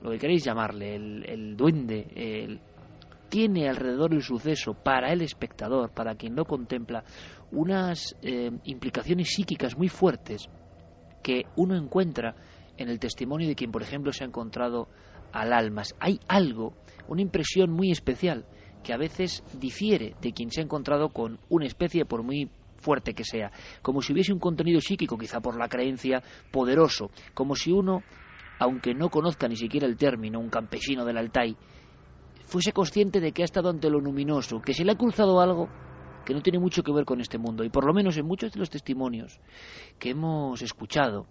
lo 0.02 0.12
que 0.12 0.18
queréis 0.18 0.44
llamarle, 0.44 0.94
el, 0.94 1.24
el 1.28 1.56
duende, 1.56 2.06
el 2.14 2.60
tiene 3.28 3.68
alrededor 3.68 4.14
el 4.14 4.22
suceso 4.22 4.74
para 4.74 5.12
el 5.12 5.22
espectador, 5.22 5.90
para 5.90 6.14
quien 6.14 6.34
lo 6.36 6.44
contempla, 6.44 7.04
unas 7.50 8.16
eh, 8.22 8.50
implicaciones 8.64 9.28
psíquicas 9.30 9.76
muy 9.76 9.88
fuertes 9.88 10.48
que 11.22 11.44
uno 11.56 11.76
encuentra 11.76 12.36
en 12.76 12.88
el 12.88 12.98
testimonio 12.98 13.48
de 13.48 13.54
quien, 13.54 13.72
por 13.72 13.82
ejemplo, 13.82 14.12
se 14.12 14.24
ha 14.24 14.26
encontrado 14.26 14.88
al 15.32 15.52
almas. 15.52 15.94
Hay 15.98 16.20
algo, 16.28 16.74
una 17.08 17.22
impresión 17.22 17.70
muy 17.70 17.90
especial, 17.90 18.44
que 18.82 18.92
a 18.92 18.96
veces 18.96 19.42
difiere 19.58 20.14
de 20.20 20.32
quien 20.32 20.50
se 20.50 20.60
ha 20.60 20.64
encontrado 20.64 21.08
con 21.08 21.40
una 21.48 21.66
especie, 21.66 22.04
por 22.04 22.22
muy 22.22 22.50
fuerte 22.76 23.14
que 23.14 23.24
sea, 23.24 23.50
como 23.82 24.02
si 24.02 24.12
hubiese 24.12 24.32
un 24.32 24.38
contenido 24.38 24.80
psíquico, 24.80 25.18
quizá 25.18 25.40
por 25.40 25.58
la 25.58 25.68
creencia, 25.68 26.22
poderoso, 26.52 27.10
como 27.34 27.56
si 27.56 27.72
uno, 27.72 28.02
aunque 28.60 28.94
no 28.94 29.08
conozca 29.08 29.48
ni 29.48 29.56
siquiera 29.56 29.86
el 29.86 29.96
término, 29.96 30.38
un 30.38 30.50
campesino 30.50 31.04
del 31.04 31.18
Altai, 31.18 31.56
fuese 32.46 32.72
consciente 32.72 33.20
de 33.20 33.32
que 33.32 33.42
ha 33.42 33.44
estado 33.44 33.68
ante 33.68 33.90
lo 33.90 34.00
luminoso, 34.00 34.60
que 34.60 34.72
se 34.72 34.84
le 34.84 34.92
ha 34.92 34.96
cruzado 34.96 35.40
algo 35.40 35.68
que 36.24 36.34
no 36.34 36.40
tiene 36.40 36.58
mucho 36.58 36.82
que 36.82 36.92
ver 36.92 37.04
con 37.04 37.20
este 37.20 37.38
mundo. 37.38 37.62
Y 37.64 37.70
por 37.70 37.84
lo 37.84 37.92
menos 37.92 38.16
en 38.16 38.26
muchos 38.26 38.52
de 38.52 38.58
los 38.58 38.70
testimonios 38.70 39.38
que 39.98 40.10
hemos 40.10 40.60
escuchado, 40.62 41.26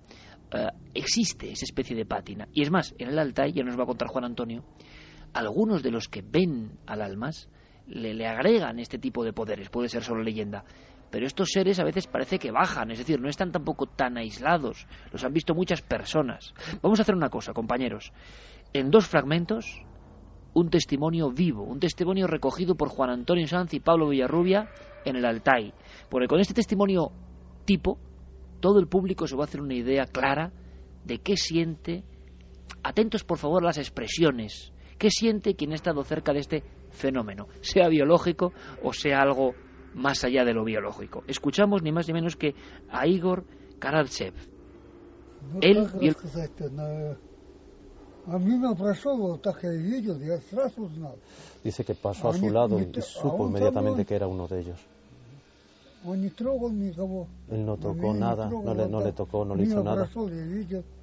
eh, 0.51 0.67
existe 0.93 1.51
esa 1.51 1.65
especie 1.65 1.95
de 1.95 2.05
pátina. 2.05 2.47
Y 2.53 2.61
es 2.61 2.71
más, 2.71 2.93
en 2.97 3.09
el 3.09 3.19
Altai, 3.19 3.51
ya 3.53 3.63
nos 3.63 3.77
va 3.77 3.83
a 3.83 3.87
contar 3.87 4.07
Juan 4.07 4.25
Antonio, 4.25 4.63
algunos 5.33 5.83
de 5.83 5.91
los 5.91 6.07
que 6.07 6.21
ven 6.21 6.79
al 6.85 7.01
almas 7.01 7.49
le, 7.87 8.13
le 8.13 8.27
agregan 8.27 8.79
este 8.79 8.97
tipo 8.97 9.23
de 9.23 9.33
poderes, 9.33 9.69
puede 9.69 9.89
ser 9.89 10.03
solo 10.03 10.23
leyenda, 10.23 10.63
pero 11.11 11.27
estos 11.27 11.49
seres 11.51 11.79
a 11.79 11.83
veces 11.83 12.07
parece 12.07 12.39
que 12.39 12.51
bajan, 12.51 12.91
es 12.91 12.97
decir, 12.97 13.19
no 13.19 13.29
están 13.29 13.51
tampoco 13.51 13.85
tan 13.85 14.17
aislados, 14.17 14.87
los 15.11 15.23
han 15.23 15.33
visto 15.33 15.53
muchas 15.53 15.81
personas. 15.81 16.53
Vamos 16.81 16.99
a 16.99 17.03
hacer 17.03 17.15
una 17.15 17.29
cosa, 17.29 17.53
compañeros, 17.53 18.11
en 18.73 18.89
dos 18.89 19.07
fragmentos, 19.07 19.81
un 20.55 20.69
testimonio 20.69 21.31
vivo, 21.31 21.63
un 21.63 21.79
testimonio 21.79 22.27
recogido 22.27 22.75
por 22.75 22.89
Juan 22.89 23.09
Antonio 23.09 23.45
Sanz 23.47 23.73
y 23.73 23.81
Pablo 23.81 24.09
Villarrubia 24.09 24.69
en 25.03 25.17
el 25.17 25.25
Altai, 25.25 25.73
porque 26.09 26.27
con 26.27 26.39
este 26.39 26.53
testimonio 26.53 27.11
tipo, 27.65 27.99
todo 28.61 28.79
el 28.79 28.87
público 28.87 29.27
se 29.27 29.35
va 29.35 29.43
a 29.43 29.47
hacer 29.47 29.61
una 29.61 29.75
idea 29.75 30.05
clara 30.05 30.51
de 31.03 31.19
qué 31.19 31.35
siente, 31.35 32.03
atentos 32.83 33.25
por 33.25 33.37
favor 33.37 33.63
a 33.63 33.67
las 33.67 33.77
expresiones, 33.77 34.71
qué 34.97 35.11
siente 35.11 35.55
quien 35.55 35.73
ha 35.73 35.75
estado 35.75 36.03
cerca 36.03 36.31
de 36.31 36.39
este 36.39 36.63
fenómeno, 36.89 37.47
sea 37.59 37.89
biológico 37.89 38.53
o 38.81 38.93
sea 38.93 39.21
algo 39.21 39.53
más 39.93 40.23
allá 40.23 40.45
de 40.45 40.53
lo 40.53 40.63
biológico. 40.63 41.23
Escuchamos 41.27 41.83
ni 41.83 41.91
más 41.91 42.07
ni 42.07 42.13
menos 42.13 42.37
que 42.37 42.55
a 42.89 43.07
Igor 43.07 43.45
Karadsev. 43.79 44.33
Él 45.61 45.87
a 48.26 48.38
mí 48.38 48.56
me 48.56 48.74
pasó, 48.76 49.36
так 49.38 49.62
я 49.62 49.72
видел, 49.72 50.18
я 50.20 50.38
сразу 50.50 50.88
знал. 50.88 51.18
Dice 51.64 51.84
que 51.84 51.94
pasó 51.94 52.28
a 52.28 52.34
su 52.34 52.48
lado 52.50 52.78
y 52.78 52.92
supo 53.00 53.48
inmediatamente 53.48 54.04
que 54.04 54.14
era 54.14 54.26
uno 54.26 54.46
de 54.46 54.60
ellos. 54.60 54.78
Él 56.04 57.66
no 57.66 57.76
tocó 57.76 58.14
nada, 58.14 58.48
no 58.48 58.74
le, 58.74 58.88
no 58.88 59.00
le 59.00 59.12
tocó, 59.12 59.44
no 59.44 59.54
le 59.54 59.64
hizo 59.64 59.82
nada. 59.82 60.08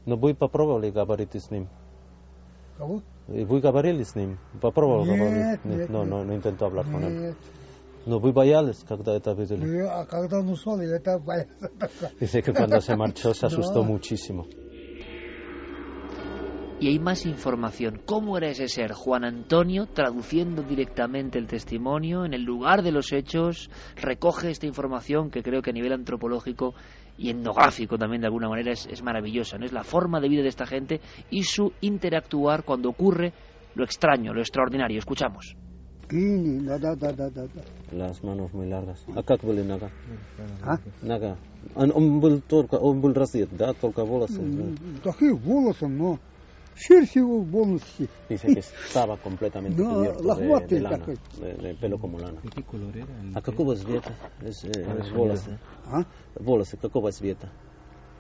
No 0.06 0.18
вы 0.18 0.34
попробовали 0.34 0.90
говорить 0.90 1.36
с 1.36 1.52
ним? 1.52 1.68
Кого? 2.78 3.02
Вы 3.28 3.60
говорили 3.60 4.04
с 4.04 4.16
ним? 4.16 4.40
Попробовал 4.62 5.06
говорить? 5.06 5.66
Нет, 5.66 5.90
no, 5.90 6.06
no, 6.06 6.24
no 6.24 6.34
intentó 6.34 6.66
hablar 6.66 6.86
con 6.86 7.04
él. 7.04 7.36
No, 8.06 8.20
вы 8.20 8.32
боялись, 8.32 8.84
когда 8.88 9.14
это 9.14 9.34
видели? 9.34 9.82
А 9.82 10.06
когда 10.06 10.40
он 10.40 10.50
ушел, 10.50 10.80
я 10.80 10.98
так 11.00 11.22
боялся. 11.22 11.70
Dice 12.20 12.42
que 12.42 12.54
cuando 12.54 12.80
se 12.80 12.96
marchó 12.96 13.34
se 13.34 13.46
asustó 13.48 13.84
muchísimo. 13.84 14.46
y 16.83 16.89
hay 16.89 16.99
más 16.99 17.27
información. 17.27 18.01
¿Cómo 18.05 18.37
era 18.37 18.49
ese 18.49 18.67
ser? 18.67 18.91
Juan 18.91 19.23
Antonio, 19.23 19.87
traduciendo 19.87 20.65
directamente 20.65 21.39
el 21.39 21.47
testimonio 21.47 22.25
en 22.25 22.35
el 22.35 22.43
lugar 22.43 22.83
de 22.83 22.91
los 22.91 23.13
hechos, 23.13 23.71
recoge 23.95 24.51
esta 24.51 24.67
información 24.67 25.31
que 25.31 25.45
creo 25.45 25.63
que 25.63 25.71
a 25.71 25.73
nivel 25.73 25.93
antropológico 25.93 26.75
y 27.17 27.31
etnográfico 27.31 27.97
también 27.99 28.23
de 28.23 28.27
alguna 28.27 28.49
manera 28.49 28.73
es, 28.73 28.87
es 28.87 29.01
maravillosa. 29.01 29.59
¿no? 29.59 29.65
Es 29.65 29.73
la 29.73 29.85
forma 29.85 30.19
de 30.21 30.29
vida 30.29 30.43
de 30.43 30.49
esta 30.49 30.67
gente 30.67 31.01
y 31.31 31.45
su 31.45 31.73
interactuar 31.83 32.65
cuando 32.65 32.89
ocurre 32.89 33.33
lo 33.77 33.85
extraño, 33.85 34.35
lo 34.35 34.41
extraordinario. 34.41 34.99
Escuchamos. 34.99 35.55
Las 37.93 38.25
manos 38.25 38.53
muy 38.53 38.67
largas. 38.67 39.07
Acá 39.15 39.39
que 39.39 39.49
ah. 39.49 39.63
naga. 39.63 39.91
Naga. 41.01 41.37
Un 41.77 42.19
bultor, 42.19 42.67
un 42.83 43.01
bulrasiet, 43.01 43.51
da, 43.51 43.73
toca 43.73 44.03
bolas. 44.03 44.37
Eh. 44.37 44.43
Mm, 44.43 44.57
mm, 44.57 44.97
mm. 44.97 45.01
Toque 45.01 45.31
bolas, 45.33 45.81
no. 45.83 46.19
Его 47.15 47.45
полностью. 47.45 48.09
Dice 48.29 48.47
que 48.47 48.61
estaba 48.61 49.17
completamente 49.17 49.83
no, 49.83 49.95
cubierto 49.95 50.35
de, 50.35 50.67
de 50.67 50.81
lana, 50.81 51.07
de, 51.07 51.53
de 51.55 51.75
pelo 51.75 51.99
como 51.99 52.19
lana. 52.19 52.41
¿Qué 52.55 52.63
color 52.63 52.97
era? 52.97 53.07
¿A 53.35 53.43
какого 53.43 53.75
цвета? 53.77 54.15
Es, 54.41 54.65
es 54.65 55.13
волосы. 55.13 55.59
¿Ah? 55.87 56.05
Волосы 56.35 56.77
какого 56.77 57.13
цвета? 57.13 57.51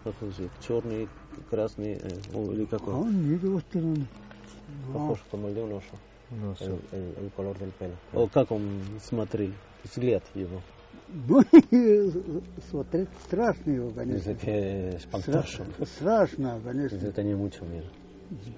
Какой 0.04 0.30
цвет? 0.32 0.50
Черный, 0.60 1.08
красный 1.48 1.94
или 1.94 2.64
какой? 2.66 2.94
А, 2.94 3.04
нет, 3.04 3.42
его 3.42 3.60
стороны. 3.60 4.06
Похож 4.92 5.20
como 5.30 5.48
el 5.48 5.54
de 5.54 5.62
un 5.62 5.72
oso. 5.72 5.96
El, 6.60 6.80
el, 6.92 7.14
el 7.24 7.30
color 7.36 7.58
del 7.58 7.72
pelo. 7.72 7.94
¿O 8.14 8.26
как 8.26 8.50
он 8.50 8.80
смотрел? 9.00 9.52
Взгляд 9.84 10.22
его. 10.34 10.60
Ну, 11.08 11.42
смотреть 12.70 13.08
страшно 13.24 13.70
его, 13.70 13.90
конечно. 13.90 14.34
Que 14.34 14.96
espantoso. 14.96 15.66
Страшно, 15.84 16.58
конечно. 16.64 16.96
Dice 16.96 17.12
tenía 17.12 17.36
mucho 17.36 17.66
miedo. 17.66 17.86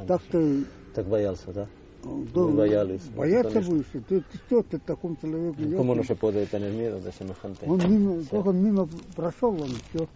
Так-то... 0.06 0.64
Так 0.94 1.06
боялся, 1.06 1.52
да? 1.52 1.68
Да, 2.04 2.40
Muy 2.42 2.56
боялись. 2.56 3.02
Бояться 3.16 3.60
будешь. 3.60 3.86
Ты, 3.92 4.20
ты 4.20 4.24
что 4.46 4.62
ты 4.62 4.78
такому 4.78 5.16
человеку 5.16 5.56
¿Cómo 5.76 5.94
no 5.94 6.04
se 6.04 6.14
puede 6.14 6.46
tener 6.46 6.70
miedo 6.72 7.00
de 7.00 7.10
semejante? 7.12 7.66
Он 7.66 7.78
мимо, 7.78 8.22
как 8.30 8.46
он 8.46 8.62
мимо 8.62 8.88
прошел, 9.16 9.50
он 9.50 9.70
все. 9.88 10.08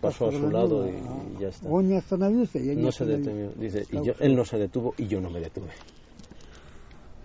Pasó 0.00 0.28
a 0.28 0.32
su 0.32 0.50
lado 0.50 0.88
y 0.88 1.40
ya 1.40 1.48
está. 1.48 1.68
Он 1.68 1.88
не 1.88 1.96
остановился, 1.96 2.58
я 2.58 2.74
не 2.74 2.82
No 2.82 2.92
se 2.92 3.04
detuvo. 3.04 3.52
Dice, 3.56 3.84
y 3.90 4.02
yo, 4.02 4.14
él 4.20 4.36
no 4.36 4.44
se 4.44 4.58
detuvo 4.58 4.94
y 4.96 5.06
yo 5.06 5.20
no 5.20 5.30
me 5.30 5.40
detuve. 5.40 5.70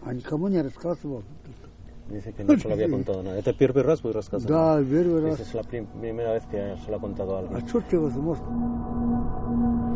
А 0.02 0.14
никому 0.14 0.48
не 0.48 0.62
рассказывал. 0.62 1.24
Dice 2.10 2.34
que 2.34 2.44
no 2.44 2.58
se 2.58 2.68
lo 2.68 2.74
había 2.74 2.90
contado 2.90 3.22
nada. 3.22 3.38
¿Это 3.38 3.54
первый 3.54 3.84
раз 3.84 4.02
вы 4.04 4.14
рассказывали? 4.14 4.52
Да, 4.52 4.84
первый 4.84 5.22
раз. 5.22 5.38
Dice, 5.38 5.44
es 5.44 5.54
la 5.54 5.64
prim 5.64 5.86
primera 5.86 6.34
vez 6.34 6.44
que 6.48 6.76
se 6.84 6.90
lo 6.90 6.98
ha 6.98 7.00
contado 7.00 7.36
a 7.36 7.40
alguien. 7.40 7.56
А 7.56 7.68
что 7.68 7.82
тебе 7.82 8.00
возможно? 8.00 9.89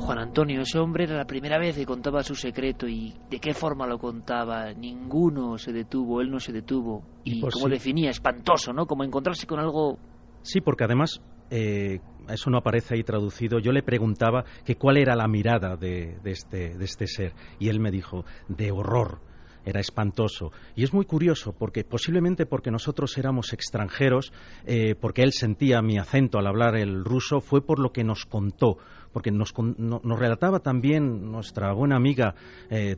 Juan 0.00 0.18
Antonio, 0.18 0.62
ese 0.62 0.78
hombre 0.78 1.04
era 1.04 1.16
la 1.16 1.24
primera 1.26 1.58
vez 1.58 1.76
que 1.76 1.84
contaba 1.84 2.22
su 2.22 2.34
secreto 2.34 2.88
y 2.88 3.14
de 3.30 3.38
qué 3.38 3.52
forma 3.52 3.86
lo 3.86 3.98
contaba. 3.98 4.72
Ninguno 4.72 5.58
se 5.58 5.72
detuvo, 5.72 6.20
él 6.20 6.30
no 6.30 6.40
se 6.40 6.52
detuvo. 6.52 7.02
Y, 7.24 7.40
como 7.40 7.66
sí. 7.66 7.70
definía, 7.70 8.10
espantoso, 8.10 8.72
¿no? 8.72 8.86
Como 8.86 9.04
encontrarse 9.04 9.46
con 9.46 9.58
algo 9.58 9.98
Sí, 10.42 10.60
porque 10.60 10.84
además 10.84 11.20
eh, 11.50 12.00
eso 12.28 12.50
no 12.50 12.58
aparece 12.58 12.94
ahí 12.94 13.02
traducido. 13.02 13.58
Yo 13.58 13.72
le 13.72 13.82
preguntaba 13.82 14.44
que 14.64 14.76
cuál 14.76 14.96
era 14.96 15.14
la 15.16 15.28
mirada 15.28 15.76
de, 15.76 16.18
de 16.22 16.30
este, 16.30 16.78
de 16.78 16.84
este 16.84 17.06
ser 17.06 17.34
y 17.58 17.68
él 17.68 17.80
me 17.80 17.90
dijo 17.90 18.24
de 18.48 18.70
horror. 18.70 19.20
Era 19.64 19.80
espantoso. 19.80 20.50
Y 20.74 20.84
es 20.84 20.94
muy 20.94 21.04
curioso 21.04 21.52
porque 21.52 21.84
posiblemente 21.84 22.46
porque 22.46 22.70
nosotros 22.70 23.18
éramos 23.18 23.52
extranjeros, 23.52 24.32
eh, 24.64 24.94
porque 24.94 25.22
él 25.22 25.32
sentía 25.32 25.82
mi 25.82 25.98
acento 25.98 26.38
al 26.38 26.46
hablar 26.46 26.76
el 26.76 27.04
ruso, 27.04 27.40
fue 27.40 27.60
por 27.60 27.78
lo 27.78 27.92
que 27.92 28.04
nos 28.04 28.24
contó. 28.24 28.78
Porque 29.12 29.30
nos, 29.30 29.52
no- 29.78 30.00
nos 30.02 30.18
relataba 30.18 30.60
también 30.60 31.30
nuestra 31.30 31.72
buena 31.72 31.96
amiga 31.96 32.34
eh, 32.70 32.96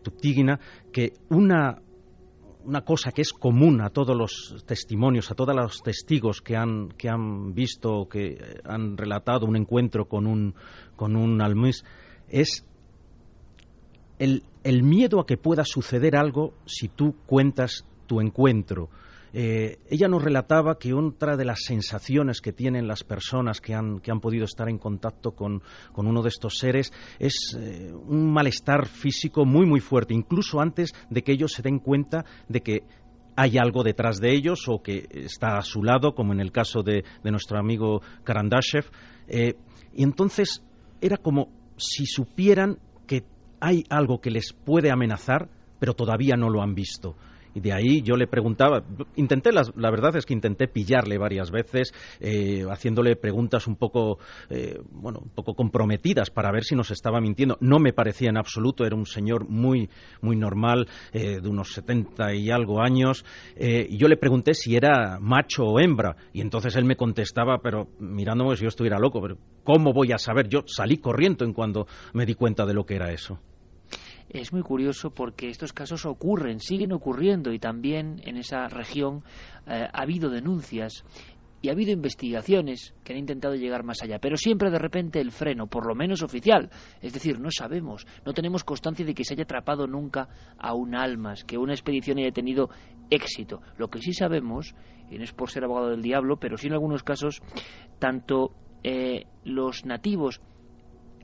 que 0.92 1.12
una 1.28 1.82
una 2.64 2.82
cosa 2.82 3.10
que 3.12 3.22
es 3.22 3.32
común 3.32 3.80
a 3.80 3.88
todos 3.90 4.14
los 4.16 4.62
testimonios, 4.66 5.30
a 5.30 5.34
todos 5.34 5.54
los 5.54 5.82
testigos 5.82 6.42
que 6.42 6.56
han, 6.56 6.90
que 6.90 7.08
han 7.08 7.54
visto, 7.54 8.06
que 8.08 8.60
han 8.64 8.96
relatado 8.98 9.46
un 9.46 9.56
encuentro 9.56 10.06
con 10.06 10.26
un, 10.26 10.54
con 10.94 11.16
un 11.16 11.40
es 12.28 12.64
el, 14.18 14.44
el 14.62 14.82
miedo 14.82 15.20
a 15.20 15.26
que 15.26 15.36
pueda 15.36 15.64
suceder 15.64 16.16
algo 16.16 16.52
si 16.66 16.88
tú 16.88 17.16
cuentas 17.26 17.86
tu 18.06 18.20
encuentro. 18.20 18.90
Eh, 19.32 19.78
ella 19.88 20.08
nos 20.08 20.22
relataba 20.22 20.78
que 20.78 20.92
otra 20.92 21.36
de 21.36 21.44
las 21.44 21.60
sensaciones 21.64 22.40
que 22.40 22.52
tienen 22.52 22.88
las 22.88 23.04
personas 23.04 23.60
que 23.60 23.74
han, 23.74 24.00
que 24.00 24.10
han 24.10 24.20
podido 24.20 24.44
estar 24.44 24.68
en 24.68 24.78
contacto 24.78 25.32
con, 25.32 25.62
con 25.92 26.06
uno 26.06 26.22
de 26.22 26.28
estos 26.28 26.58
seres 26.58 26.92
es 27.18 27.56
eh, 27.58 27.92
un 27.92 28.32
malestar 28.32 28.86
físico 28.86 29.44
muy, 29.44 29.66
muy 29.66 29.80
fuerte, 29.80 30.14
incluso 30.14 30.60
antes 30.60 30.92
de 31.08 31.22
que 31.22 31.32
ellos 31.32 31.52
se 31.52 31.62
den 31.62 31.78
cuenta 31.78 32.24
de 32.48 32.60
que 32.60 32.82
hay 33.36 33.56
algo 33.56 33.82
detrás 33.82 34.20
de 34.20 34.34
ellos 34.34 34.68
o 34.68 34.82
que 34.82 35.06
está 35.12 35.56
a 35.56 35.62
su 35.62 35.82
lado, 35.82 36.14
como 36.14 36.32
en 36.32 36.40
el 36.40 36.52
caso 36.52 36.82
de, 36.82 37.04
de 37.22 37.30
nuestro 37.30 37.58
amigo 37.58 38.02
Karandashev. 38.24 38.84
Eh, 39.28 39.54
y 39.94 40.02
entonces 40.02 40.62
era 41.00 41.16
como 41.16 41.48
si 41.76 42.04
supieran 42.04 42.78
que 43.06 43.24
hay 43.60 43.84
algo 43.88 44.20
que 44.20 44.30
les 44.30 44.52
puede 44.52 44.90
amenazar, 44.90 45.48
pero 45.78 45.94
todavía 45.94 46.36
no 46.36 46.50
lo 46.50 46.62
han 46.62 46.74
visto. 46.74 47.16
Y 47.54 47.60
de 47.60 47.72
ahí 47.72 48.02
yo 48.02 48.16
le 48.16 48.26
preguntaba, 48.26 48.82
intenté, 49.16 49.50
la 49.52 49.90
verdad 49.90 50.16
es 50.16 50.26
que 50.26 50.34
intenté 50.34 50.68
pillarle 50.68 51.18
varias 51.18 51.50
veces, 51.50 51.92
eh, 52.20 52.64
haciéndole 52.70 53.16
preguntas 53.16 53.66
un 53.66 53.76
poco, 53.76 54.18
eh, 54.48 54.78
bueno, 54.90 55.20
un 55.22 55.30
poco 55.30 55.54
comprometidas 55.54 56.30
para 56.30 56.52
ver 56.52 56.64
si 56.64 56.74
nos 56.74 56.90
estaba 56.90 57.20
mintiendo. 57.20 57.56
No 57.60 57.78
me 57.78 57.92
parecía 57.92 58.30
en 58.30 58.36
absoluto, 58.36 58.84
era 58.84 58.96
un 58.96 59.06
señor 59.06 59.48
muy, 59.48 59.88
muy 60.20 60.36
normal, 60.36 60.88
eh, 61.12 61.40
de 61.40 61.48
unos 61.48 61.72
70 61.72 62.34
y 62.34 62.50
algo 62.50 62.80
años. 62.80 63.24
eh, 63.56 63.88
yo 63.90 64.08
le 64.08 64.16
pregunté 64.16 64.54
si 64.54 64.76
era 64.76 65.18
macho 65.20 65.64
o 65.64 65.80
hembra, 65.80 66.16
y 66.32 66.40
entonces 66.40 66.76
él 66.76 66.84
me 66.84 66.96
contestaba, 66.96 67.58
pero 67.62 67.88
mirándome 67.98 68.56
si 68.56 68.62
yo 68.62 68.68
estuviera 68.68 68.98
loco, 68.98 69.20
pero 69.20 69.36
¿cómo 69.64 69.92
voy 69.92 70.12
a 70.12 70.18
saber? 70.18 70.48
Yo 70.48 70.62
salí 70.66 70.98
corriendo 70.98 71.44
en 71.44 71.52
cuando 71.52 71.86
me 72.12 72.26
di 72.26 72.34
cuenta 72.34 72.64
de 72.66 72.74
lo 72.74 72.84
que 72.84 72.96
era 72.96 73.12
eso. 73.12 73.38
Es 74.30 74.52
muy 74.52 74.62
curioso 74.62 75.10
porque 75.10 75.48
estos 75.48 75.72
casos 75.72 76.06
ocurren, 76.06 76.60
siguen 76.60 76.92
ocurriendo 76.92 77.52
y 77.52 77.58
también 77.58 78.20
en 78.24 78.36
esa 78.36 78.68
región 78.68 79.24
eh, 79.66 79.88
ha 79.92 80.02
habido 80.02 80.30
denuncias. 80.30 81.04
y 81.62 81.68
ha 81.68 81.72
habido 81.72 81.92
investigaciones 81.92 82.94
que 83.04 83.12
han 83.12 83.18
intentado 83.18 83.54
llegar 83.54 83.84
más 83.84 84.00
allá, 84.02 84.18
pero 84.18 84.38
siempre 84.38 84.70
de 84.70 84.78
repente 84.78 85.20
el 85.20 85.30
freno, 85.30 85.66
por 85.66 85.86
lo 85.86 85.94
menos 85.94 86.22
oficial, 86.22 86.70
es 87.02 87.12
decir, 87.12 87.38
no 87.38 87.50
sabemos, 87.50 88.06
no 88.24 88.32
tenemos 88.32 88.64
constancia 88.64 89.04
de 89.04 89.12
que 89.12 89.24
se 89.24 89.34
haya 89.34 89.42
atrapado 89.42 89.86
nunca 89.86 90.30
a 90.56 90.72
un 90.72 90.94
almas, 90.94 91.44
que 91.44 91.58
una 91.58 91.74
expedición 91.74 92.16
haya 92.16 92.32
tenido 92.32 92.70
éxito. 93.10 93.60
Lo 93.76 93.88
que 93.88 94.00
sí 94.00 94.14
sabemos, 94.14 94.74
y 95.10 95.18
no 95.18 95.24
es 95.24 95.34
por 95.34 95.50
ser 95.50 95.64
abogado 95.64 95.90
del 95.90 96.00
diablo, 96.00 96.38
pero 96.38 96.56
sí 96.56 96.68
en 96.68 96.72
algunos 96.72 97.02
casos, 97.02 97.42
tanto 97.98 98.54
eh, 98.82 99.26
los 99.44 99.84
nativos 99.84 100.40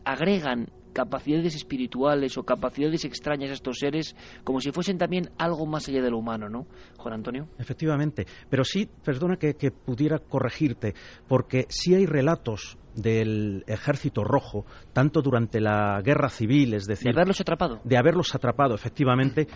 agregan 0.04 0.68
capacidades 0.96 1.54
espirituales 1.54 2.38
o 2.38 2.42
capacidades 2.42 3.04
extrañas 3.04 3.50
a 3.50 3.52
estos 3.52 3.76
seres 3.76 4.16
como 4.44 4.62
si 4.62 4.72
fuesen 4.72 4.96
también 4.96 5.28
algo 5.36 5.66
más 5.66 5.86
allá 5.88 6.00
de 6.00 6.10
lo 6.10 6.16
humano, 6.16 6.48
¿no? 6.48 6.66
Juan 6.96 7.12
Antonio. 7.12 7.48
Efectivamente, 7.58 8.24
pero 8.48 8.64
sí, 8.64 8.88
perdona 9.04 9.36
que, 9.36 9.56
que 9.56 9.70
pudiera 9.70 10.18
corregirte, 10.18 10.94
porque 11.28 11.66
sí 11.68 11.94
hay 11.94 12.06
relatos 12.06 12.78
del 12.96 13.62
ejército 13.66 14.24
rojo, 14.24 14.64
tanto 14.92 15.22
durante 15.22 15.60
la 15.60 16.00
guerra 16.02 16.28
civil, 16.28 16.74
es 16.74 16.86
decir... 16.86 17.12
De 17.12 17.18
haberlos 17.18 17.40
atrapado. 17.40 17.80
De 17.84 17.96
haberlos 17.96 18.34
atrapado, 18.34 18.74
efectivamente, 18.74 19.46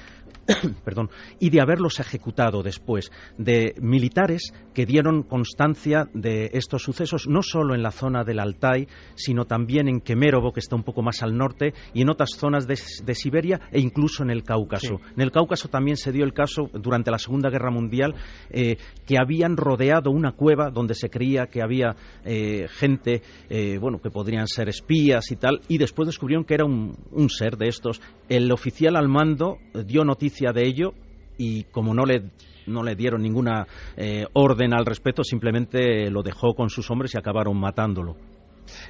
perdón, 0.85 1.11
y 1.39 1.51
de 1.51 1.61
haberlos 1.61 1.99
ejecutado 2.01 2.63
después, 2.63 3.11
de 3.39 3.75
militares 3.81 4.53
que 4.75 4.87
dieron 4.87 5.23
constancia 5.23 6.09
de 6.15 6.51
estos 6.53 6.83
sucesos, 6.83 7.27
no 7.29 7.43
solo 7.43 7.75
en 7.75 7.83
la 7.83 7.91
zona 7.91 8.25
del 8.25 8.41
Altai, 8.41 8.87
sino 9.15 9.47
también 9.47 9.89
en 9.89 10.01
Kemerovo, 10.01 10.53
que 10.53 10.61
está 10.61 10.77
un 10.77 10.85
poco 10.85 11.03
más 11.03 11.23
al 11.23 11.37
norte, 11.37 11.75
y 11.95 12.03
en 12.03 12.11
otras 12.11 12.31
zonas 12.37 12.67
de, 12.67 12.77
Siberia 13.15 13.61
e 13.73 13.81
incluso 13.81 14.23
en 14.23 14.31
el 14.31 14.45
Cáucaso. 14.45 15.01
En 15.15 15.21
el 15.21 15.31
Cáucaso 15.33 15.69
también 15.69 15.97
se 15.97 16.13
dio 16.13 16.25
el 16.25 16.33
caso, 16.33 16.71
durante 16.73 17.11
la 17.11 17.19
Segunda 17.19 17.51
Guerra 17.51 17.71
Mundial, 17.71 18.15
eh, 18.51 18.77
que 19.07 19.19
habían 19.19 19.57
rodeado 19.57 20.11
una 20.11 20.33
cueva 20.33 20.71
donde 20.71 20.95
se 20.95 21.11
creía 21.11 21.47
que 21.47 21.63
había 21.63 21.97
eh, 22.25 22.67
gente 22.69 23.23
eh, 23.49 23.79
bueno, 23.79 24.01
que 24.01 24.11
podrían 24.11 24.47
ser 24.47 24.69
espías 24.69 25.31
y 25.31 25.37
tal, 25.37 25.61
y 25.69 25.79
después 25.79 26.07
descubrieron 26.07 26.45
que 26.45 26.55
era 26.55 26.65
un, 26.65 26.97
ser 27.29 27.57
de 27.57 27.69
estos. 27.69 28.01
El 28.29 28.51
oficial 28.53 28.97
al 28.97 29.09
mando 29.09 29.59
dio 29.87 30.05
noticia 30.05 30.53
de 30.53 30.67
ello 30.67 30.95
y 31.39 31.65
como 31.65 31.95
no 31.95 32.05
le 32.05 32.31
no 32.67 32.85
le 32.85 32.95
dieron 32.95 33.23
ninguna 33.23 33.67
eh, 33.97 34.27
orden 34.35 34.73
al 34.75 34.87
respecto, 34.87 35.25
simplemente 35.25 36.09
lo 36.11 36.23
dejó 36.23 36.55
con 36.55 36.71
sus 36.71 36.89
hombres 36.91 37.15
y 37.15 37.19
acabaron 37.19 37.59
matándolo. 37.59 38.17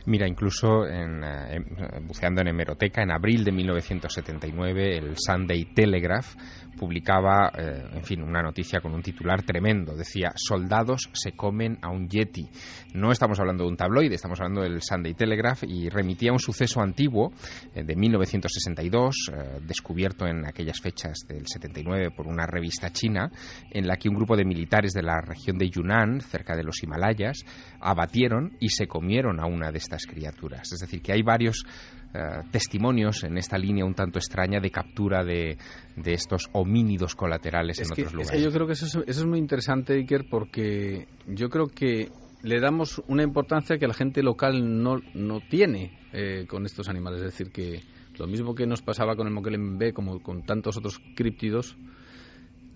Mira, 0.07 0.27
incluso 0.27 0.87
en, 0.87 1.23
eh, 1.25 1.61
buceando 2.03 2.41
en 2.41 2.49
hemeroteca, 2.49 3.03
en 3.03 3.11
abril 3.11 3.45
de 3.45 3.53
1979, 3.53 4.99
el 4.99 5.15
Sunday 5.17 5.67
Telegraph 5.75 6.35
publicaba, 6.79 7.53
eh, 7.57 7.89
en 7.93 8.05
fin, 8.05 8.23
una 8.23 8.43
noticia 8.43 8.81
con 8.81 8.95
un 8.95 9.03
titular 9.03 9.43
tremendo. 9.43 9.95
Decía, 9.95 10.33
soldados 10.35 11.11
se 11.13 11.33
comen 11.33 11.79
a 11.83 11.91
un 11.91 12.09
yeti. 12.09 12.49
No 12.95 13.13
estamos 13.13 13.39
hablando 13.39 13.65
de 13.65 13.71
un 13.71 13.77
tabloide, 13.77 14.15
estamos 14.15 14.41
hablando 14.41 14.63
del 14.63 14.81
Sunday 14.81 15.15
Telegraph 15.15 15.65
y 15.65 15.89
remitía 15.89 16.33
un 16.33 16.39
suceso 16.39 16.81
antiguo 16.81 17.33
eh, 17.75 17.85
de 17.85 17.97
1962, 17.97 19.33
descubierto 19.63 20.27
en 20.27 20.47
aquellas 20.47 20.81
fechas 20.81 21.27
del 21.29 21.47
79 21.47 22.11
por 22.17 22.27
una 22.27 22.47
revista 22.47 22.91
china, 22.91 23.31
en 23.71 23.87
la 23.87 23.97
que 23.97 24.09
un 24.09 24.17
grupo 24.17 24.37
de 24.37 24.45
militares 24.45 24.93
de 24.93 25.03
la 25.03 25.21
región 25.21 25.59
de 25.59 25.69
Yunnan, 25.69 26.21
cerca 26.21 26.57
de 26.57 26.65
los 26.65 26.83
Himalayas, 26.83 27.45
abatieron 27.81 28.57
y 28.61 28.71
se 28.71 28.87
comieron 28.87 29.41
a 29.41 29.47
una 29.47 29.70
de 29.71 29.79
estas 29.79 30.07
criaturas. 30.07 30.73
Es 30.73 30.81
decir, 30.81 31.03
que 31.03 31.13
hay 31.13 31.23
varios 31.23 31.65
eh, 32.15 32.19
testimonios 32.51 33.25
en 33.25 33.39
esta 33.39 33.57
línea 33.57 33.85
un 33.85 33.95
tanto 33.95 34.19
extraña 34.19 34.61
de 34.61 34.71
captura 34.71 35.25
de, 35.25 35.57
estos 36.05 36.49
homínidos 36.53 37.15
colaterales 37.15 37.79
en 37.81 37.93
otros 37.93 38.13
lugares. 38.13 38.43
yo 38.43 38.51
creo 38.51 38.67
que 38.67 38.73
eso 38.73 39.05
es, 39.07 39.25
muy 39.25 39.39
interesante, 39.39 39.95
Iker, 39.95 40.27
porque 40.29 41.07
yo 41.27 41.49
creo 41.49 41.67
que 41.67 42.09
le 42.43 42.61
damos 42.61 43.03
una 43.07 43.23
importancia 43.23 43.79
que 43.79 43.87
la 43.87 43.95
gente 43.95 44.23
local 44.23 44.83
no, 44.83 45.01
no 45.15 45.41
tiene 45.41 45.99
eh, 46.13 46.47
con 46.49 46.65
estos 46.67 46.89
animales. 46.89 47.21
Es 47.21 47.33
decir, 47.33 47.53
que 47.53 47.81
lo 48.19 48.27
mismo 48.27 48.55
que 48.55 48.67
nos 48.67 48.83
pasaba 48.83 49.15
con 49.15 49.27
el 49.27 49.33
Moquelen 49.33 49.79
como 49.93 50.23
con 50.23 50.43
tantos 50.43 50.77
otros 50.77 51.01
críptidos, 51.15 51.77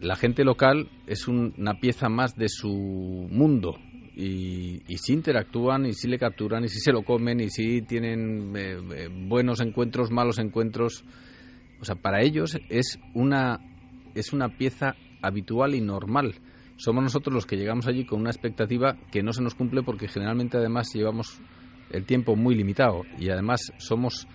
la 0.01 0.17
gente 0.17 0.45
local 0.45 0.91
es 1.07 1.29
una 1.29 1.75
pieza 1.81 2.09
más 2.09 2.37
de 2.37 2.49
su 2.49 2.69
mundo 2.69 3.77
y, 4.17 4.83
y 4.87 4.99
si 4.99 5.13
interactúan 5.13 5.87
y 5.87 5.93
si 5.93 6.09
le 6.09 6.19
capturan 6.19 6.65
y 6.65 6.69
si 6.69 6.79
se 6.79 6.93
lo 6.93 7.03
comen 7.03 7.41
y 7.41 7.51
si 7.51 7.83
tienen 7.83 8.55
eh, 8.57 8.79
eh, 8.95 9.09
buenos 9.11 9.61
encuentros, 9.61 10.11
malos 10.11 10.39
encuentros. 10.39 11.05
O 11.81 11.85
sea, 11.85 11.97
para 11.97 12.23
ellos 12.23 12.57
es 12.69 12.99
una, 13.15 13.59
es 14.15 14.33
una 14.33 14.49
pieza 14.49 14.95
habitual 15.21 15.75
y 15.75 15.81
normal. 15.81 16.37
Somos 16.77 17.03
nosotros 17.03 17.35
los 17.35 17.47
que 17.47 17.57
llegamos 17.57 17.87
allí 17.87 18.05
con 18.05 18.21
una 18.21 18.31
expectativa 18.31 18.97
que 19.11 19.23
no 19.23 19.33
se 19.33 19.43
nos 19.43 19.55
cumple 19.55 19.83
porque 19.83 20.09
generalmente 20.09 20.57
además 20.59 20.93
llevamos 20.95 21.41
el 21.91 22.05
tiempo 22.05 22.37
muy 22.37 22.55
limitado 22.55 23.03
y 23.19 23.31
además 23.31 23.73
somos 23.79 24.27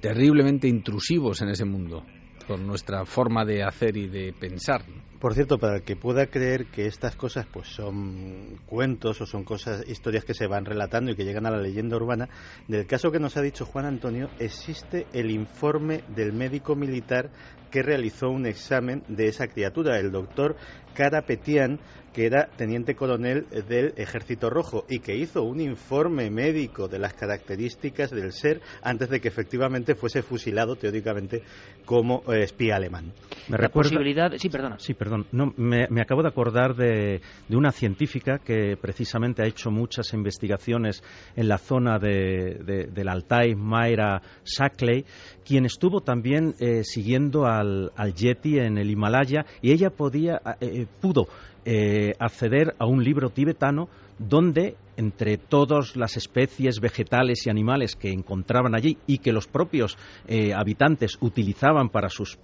terriblemente 0.00 0.68
intrusivos 0.68 1.40
en 1.40 1.48
ese 1.48 1.64
mundo 1.64 2.04
por 2.46 2.58
nuestra 2.58 3.04
forma 3.06 3.44
de 3.44 3.62
hacer 3.62 3.96
y 3.96 4.08
de 4.08 4.34
pensar. 4.38 4.82
Por 5.24 5.32
cierto, 5.32 5.56
para 5.56 5.76
el 5.76 5.82
que 5.84 5.96
pueda 5.96 6.26
creer 6.26 6.66
que 6.66 6.84
estas 6.84 7.16
cosas 7.16 7.46
pues 7.50 7.68
son 7.68 8.60
cuentos 8.66 9.22
o 9.22 9.24
son 9.24 9.42
cosas, 9.42 9.82
historias 9.88 10.22
que 10.22 10.34
se 10.34 10.46
van 10.46 10.66
relatando 10.66 11.10
y 11.10 11.16
que 11.16 11.24
llegan 11.24 11.46
a 11.46 11.50
la 11.50 11.62
leyenda 11.62 11.96
urbana, 11.96 12.28
del 12.68 12.86
caso 12.86 13.10
que 13.10 13.18
nos 13.18 13.34
ha 13.38 13.40
dicho 13.40 13.64
Juan 13.64 13.86
Antonio, 13.86 14.28
existe 14.38 15.06
el 15.14 15.30
informe 15.30 16.02
del 16.08 16.34
médico 16.34 16.76
militar 16.76 17.30
que 17.70 17.82
realizó 17.82 18.28
un 18.28 18.44
examen 18.44 19.02
de 19.08 19.28
esa 19.28 19.48
criatura, 19.48 19.98
el 19.98 20.12
doctor 20.12 20.56
Carapetian, 20.92 21.80
que 22.12 22.26
era 22.26 22.50
teniente 22.58 22.94
coronel 22.94 23.46
del 23.66 23.94
Ejército 23.96 24.50
Rojo 24.50 24.84
y 24.90 24.98
que 24.98 25.16
hizo 25.16 25.42
un 25.42 25.60
informe 25.60 26.30
médico 26.30 26.86
de 26.86 26.98
las 26.98 27.14
características 27.14 28.10
del 28.10 28.32
ser 28.32 28.60
antes 28.82 29.08
de 29.08 29.22
que 29.22 29.28
efectivamente 29.28 29.94
fuese 29.94 30.22
fusilado 30.22 30.76
teóricamente 30.76 31.42
como 31.86 32.22
eh, 32.30 32.42
espía 32.42 32.76
alemán. 32.76 33.14
Me 33.48 33.58
La 33.58 33.68
posibilidad, 33.68 34.32
sí, 34.36 34.48
perdona. 34.48 34.78
Sí, 34.78 34.94
perdón. 34.94 35.26
No, 35.32 35.52
me, 35.56 35.84
acabo 36.00 36.22
de 36.22 36.28
acordar 36.28 36.74
de, 36.74 37.20
una 37.50 37.72
científica 37.72 38.38
que 38.38 38.76
precisamente 38.80 39.42
ha 39.42 39.46
hecho 39.46 39.70
muchas 39.70 40.12
investigaciones 40.14 41.02
en 41.36 41.48
la 41.48 41.58
zona 41.58 41.98
de, 41.98 42.88
del 42.90 43.08
Altai, 43.08 43.54
Mayra 43.54 44.22
Shackley, 44.44 45.04
quien 45.44 45.66
estuvo 45.66 46.00
también 46.00 46.54
eh, 46.58 46.82
siguiendo 46.84 47.46
al, 47.46 47.90
Yeti 48.14 48.58
en 48.58 48.78
el 48.78 48.90
Himalaya 48.90 49.44
y 49.60 49.72
ella 49.72 49.90
podía, 49.90 50.40
eh, 50.60 50.86
pudo 51.00 51.26
eh, 51.64 52.12
acceder 52.18 52.74
a 52.78 52.86
un 52.86 53.02
libro 53.02 53.30
tibetano 53.30 53.88
donde 54.18 54.76
entre 54.96 55.38
todas 55.38 55.96
las 55.96 56.16
especies 56.16 56.80
vegetales 56.80 57.46
y 57.46 57.50
animales 57.50 57.96
que 57.96 58.12
encontraban 58.12 58.74
allí 58.74 58.98
y 59.06 59.18
que 59.18 59.32
los 59.32 59.46
propios 59.46 59.96
eh, 60.26 60.52
habitantes 60.54 61.16
utilizaban 61.20 61.88
para 61.88 62.08
sus 62.08 62.38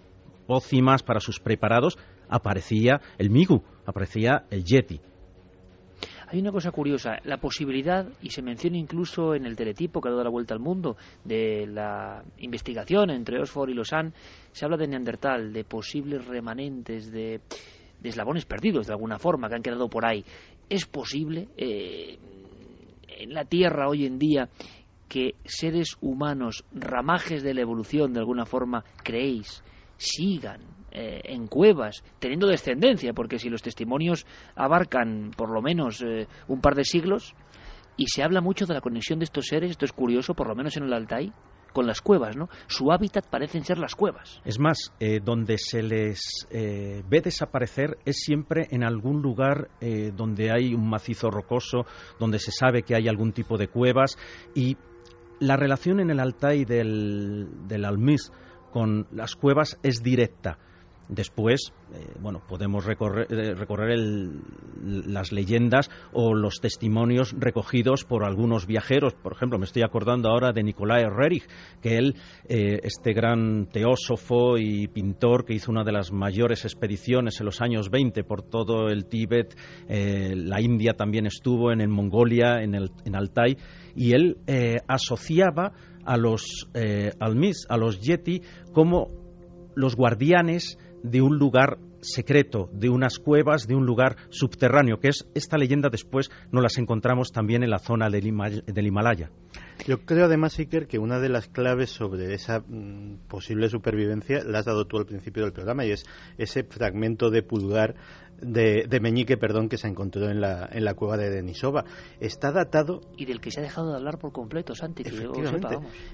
pócimas, 0.51 1.05
para 1.05 1.21
sus 1.21 1.39
preparados, 1.39 1.97
aparecía 2.29 3.01
el 3.19 3.31
migu, 3.31 3.63
aparecía 3.87 4.47
el 4.51 4.65
yeti. 4.65 5.01
Hay 6.27 6.41
una 6.41 6.51
cosa 6.51 6.73
curiosa, 6.73 7.21
la 7.23 7.37
posibilidad, 7.37 8.09
y 8.21 8.31
se 8.31 8.43
menciona 8.43 8.77
incluso 8.77 9.37
en 9.37 9.47
el 9.47 9.55
teletipo 9.55 10.01
que 10.01 10.09
ha 10.09 10.11
dado 10.11 10.25
la 10.25 10.31
vuelta 10.31 10.53
al 10.53 10.59
mundo, 10.59 10.97
de 11.25 11.69
la 11.69 12.25
investigación 12.39 13.11
entre 13.11 13.39
Oxford 13.39 13.71
y 13.71 13.75
Lausanne, 13.75 14.13
se 14.51 14.65
habla 14.65 14.77
de 14.77 14.89
Neandertal, 14.89 15.53
de 15.53 15.63
posibles 15.63 16.27
remanentes, 16.27 17.13
de 17.13 17.41
eslabones 18.03 18.45
perdidos 18.45 18.89
de 18.89 18.93
alguna 18.93 19.21
forma 19.21 19.49
que 19.49 19.55
han 19.55 19.63
quedado 19.63 19.89
por 19.89 20.05
ahí. 20.05 20.25
¿Es 20.69 20.85
posible 20.85 21.47
eh, 21.57 22.19
en 23.07 23.35
la 23.35 23.45
Tierra 23.45 23.89
hoy 23.89 24.05
en 24.05 24.19
día 24.19 24.49
que 25.09 25.37
seres 25.45 25.97
humanos, 26.01 26.65
ramajes 26.73 27.45
de 27.45 27.55
la 27.55 27.61
evolución 27.61 28.13
de 28.13 28.19
alguna 28.19 28.47
forma, 28.47 28.83
creéis, 29.05 29.63
sigan 30.01 30.63
eh, 30.91 31.21
en 31.25 31.47
cuevas, 31.47 32.03
teniendo 32.19 32.47
descendencia? 32.47 33.13
Porque 33.13 33.39
si 33.39 33.51
los 33.51 33.63
testimonios 33.63 34.27
abarcan 34.57 35.31
por 35.37 35.51
lo 35.51 35.61
menos 35.61 36.03
eh, 36.03 36.27
un 36.49 36.61
par 36.61 36.75
de 36.75 36.85
siglos, 36.85 37.35
y 37.97 38.07
se 38.07 38.23
habla 38.23 38.41
mucho 38.41 38.65
de 38.65 38.73
la 38.73 38.81
conexión 38.81 39.19
de 39.19 39.27
estos 39.27 39.47
seres, 39.47 39.73
esto 39.73 39.85
es 39.85 39.93
curioso, 39.93 40.33
por 40.35 40.49
lo 40.49 40.55
menos 40.55 40.75
en 40.79 40.85
el 40.85 40.93
Altai, 40.95 41.33
con 41.73 41.87
las 41.87 42.01
cuevas, 42.01 42.37
¿no? 42.37 42.49
Su 42.67 42.91
hábitat 42.91 43.27
parecen 43.29 43.63
ser 43.63 43.79
las 43.79 43.95
cuevas. 43.95 44.41
Es 44.45 44.59
más, 44.59 44.93
eh, 44.99 45.21
donde 45.23 45.57
se 45.59 45.83
les 45.83 46.47
eh, 46.51 47.03
ve 47.09 47.21
desaparecer 47.21 47.99
es 48.05 48.21
siempre 48.21 48.67
en 48.71 48.85
algún 48.85 49.23
lugar 49.23 49.69
eh, 49.81 50.13
donde 50.17 50.51
hay 50.51 50.75
un 50.75 50.89
macizo 50.89 51.31
rocoso, 51.31 51.85
donde 52.19 52.39
se 52.39 52.53
sabe 52.53 52.83
que 52.83 52.95
hay 52.97 53.07
algún 53.07 53.33
tipo 53.33 53.57
de 53.59 53.69
cuevas 53.69 54.17
y 54.55 54.77
la 55.39 55.57
relación 55.57 56.01
en 56.01 56.11
el 56.11 56.21
Altai 56.21 56.65
del, 56.65 57.69
del 57.69 57.85
Almis 57.85 58.33
con 58.71 59.07
las 59.13 59.37
cuevas 59.37 59.79
es 59.83 60.03
directa. 60.03 60.59
Después, 61.11 61.73
eh, 61.93 62.07
bueno, 62.21 62.41
podemos 62.49 62.85
recorrer, 62.85 63.27
eh, 63.33 63.55
recorrer 63.55 63.99
las 64.81 65.33
leyendas 65.33 65.91
o 66.13 66.35
los 66.35 66.61
testimonios 66.61 67.35
recogidos 67.37 68.05
por 68.05 68.25
algunos 68.25 68.65
viajeros. 68.65 69.15
Por 69.15 69.33
ejemplo, 69.33 69.59
me 69.59 69.65
estoy 69.65 69.83
acordando 69.83 70.29
ahora 70.29 70.53
de 70.53 70.63
Nicolai 70.63 71.05
Rerich, 71.07 71.49
que 71.83 71.97
él, 71.97 72.15
eh, 72.49 72.79
este 72.85 73.13
gran 73.13 73.67
teósofo 73.73 74.57
y 74.57 74.87
pintor 74.87 75.45
que 75.45 75.55
hizo 75.55 75.73
una 75.73 75.83
de 75.83 75.91
las 75.91 76.13
mayores 76.13 76.65
expediciones 76.65 77.41
en 77.41 77.47
los 77.47 77.61
años 77.61 77.91
20 77.91 78.23
por 78.23 78.43
todo 78.43 78.89
el 78.89 79.07
Tíbet, 79.07 79.57
la 79.89 80.61
India 80.61 80.93
también 80.93 81.27
estuvo, 81.27 81.73
en, 81.73 81.91
Mongolia, 81.91 82.63
en, 82.63 82.77
el, 82.77 82.93
en 83.05 83.17
Altai, 83.17 83.57
y 83.97 84.13
él 84.13 84.39
asociaba 84.87 85.73
a 86.11 86.17
los 86.17 86.69
almis, 87.21 87.67
a 87.69 87.77
los 87.77 88.01
yeti, 88.01 88.43
como 88.73 89.07
los 89.77 89.95
guardianes 89.95 90.77
de 91.05 91.23
un 91.23 91.39
lugar 91.39 91.79
secreto, 92.01 92.69
de 92.73 92.89
unas 92.89 93.19
cuevas, 93.19 93.67
de 93.67 93.75
un 93.75 93.87
lugar 93.87 94.17
subterráneo, 94.31 94.99
que 94.99 95.09
es 95.09 95.27
esta 95.35 95.59
leyenda 95.59 95.89
después 95.91 96.31
nos 96.51 96.63
las 96.63 96.79
encontramos 96.79 97.33
también 97.33 97.63
en 97.63 97.71
la 97.71 97.79
zona 97.79 98.09
del, 98.09 98.27
Himalaya. 98.27 99.31
Yo 99.87 100.05
creo 100.05 100.27
además, 100.27 100.59
Iker, 100.59 100.87
que 100.87 100.99
una 100.99 101.19
de 101.21 101.29
las 101.29 101.49
claves 101.49 101.91
sobre 101.91 102.35
esa 102.35 102.61
mm, 102.61 103.29
posible 103.29 103.69
supervivencia 103.69 104.43
la 104.45 104.59
has 104.59 104.67
dado 104.67 104.87
tú 104.87 104.99
al 104.99 105.07
principio 105.07 105.43
del 105.43 105.53
programa 105.53 105.85
y 105.85 105.93
es 105.93 106.05
ese 106.37 106.65
fragmento 106.65 107.31
de 107.31 107.43
pulgar 107.43 107.95
de, 108.41 109.01
meñique, 109.01 109.37
perdón, 109.37 109.69
que 109.69 109.77
se 109.77 109.89
encontró 109.89 110.31
en 110.31 110.41
la, 110.41 110.69
en 110.73 110.85
la 110.85 110.95
cueva 110.95 111.17
de 111.17 111.31
Denisova. 111.31 111.85
Está 112.21 112.53
datado... 112.53 113.01
Y 113.17 113.27
del 113.27 113.41
que 113.41 113.51
se 113.51 113.61
ha 113.61 113.63
dejado 113.63 113.91
de 113.91 113.97
hablar 113.97 114.19
por 114.19 114.33
completo, 114.33 114.75
Santi, 114.75 115.05
que 115.05 115.11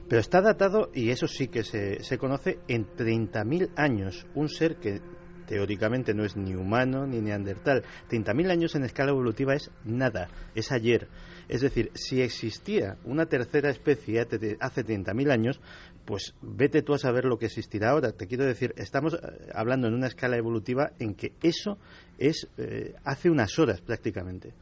Pero 0.08 0.20
está 0.20 0.40
datado, 0.40 0.90
y 0.92 1.10
eso 1.10 1.26
sí 1.28 1.48
que 1.48 1.62
se, 1.62 2.02
se 2.02 2.18
conoce, 2.18 2.58
en 2.68 2.86
30.000 2.86 3.70
años. 3.76 4.26
Un 4.34 4.48
ser 4.48 4.76
que 4.76 5.00
teóricamente 5.46 6.14
no 6.14 6.24
es 6.24 6.36
ni 6.36 6.54
humano 6.54 7.06
ni 7.06 7.20
neandertal. 7.20 7.84
30.000 8.10 8.50
años 8.50 8.74
en 8.74 8.84
escala 8.84 9.10
evolutiva 9.10 9.54
es 9.54 9.70
nada, 9.84 10.28
es 10.54 10.72
ayer. 10.72 11.08
Es 11.48 11.60
decir, 11.60 11.90
si 11.94 12.22
existía 12.22 12.96
una 13.04 13.26
tercera 13.26 13.70
especie 13.70 14.20
hace 14.20 14.84
30.000 14.84 15.30
años, 15.30 15.60
pues 16.04 16.34
vete 16.42 16.82
tú 16.82 16.94
a 16.94 16.98
saber 16.98 17.24
lo 17.24 17.38
que 17.38 17.46
existirá 17.46 17.90
ahora. 17.90 18.12
Te 18.12 18.26
quiero 18.26 18.44
decir, 18.44 18.74
estamos 18.76 19.14
eh, 19.14 19.18
hablando 19.54 19.88
en 19.88 19.94
una 19.94 20.06
escala 20.06 20.36
evolutiva 20.36 20.92
en 20.98 21.14
que 21.14 21.32
eso 21.42 21.78
es 22.18 22.48
eh, 22.58 22.94
hace 23.04 23.30
unas 23.30 23.58
horas 23.58 23.80
prácticamente. 23.80 24.54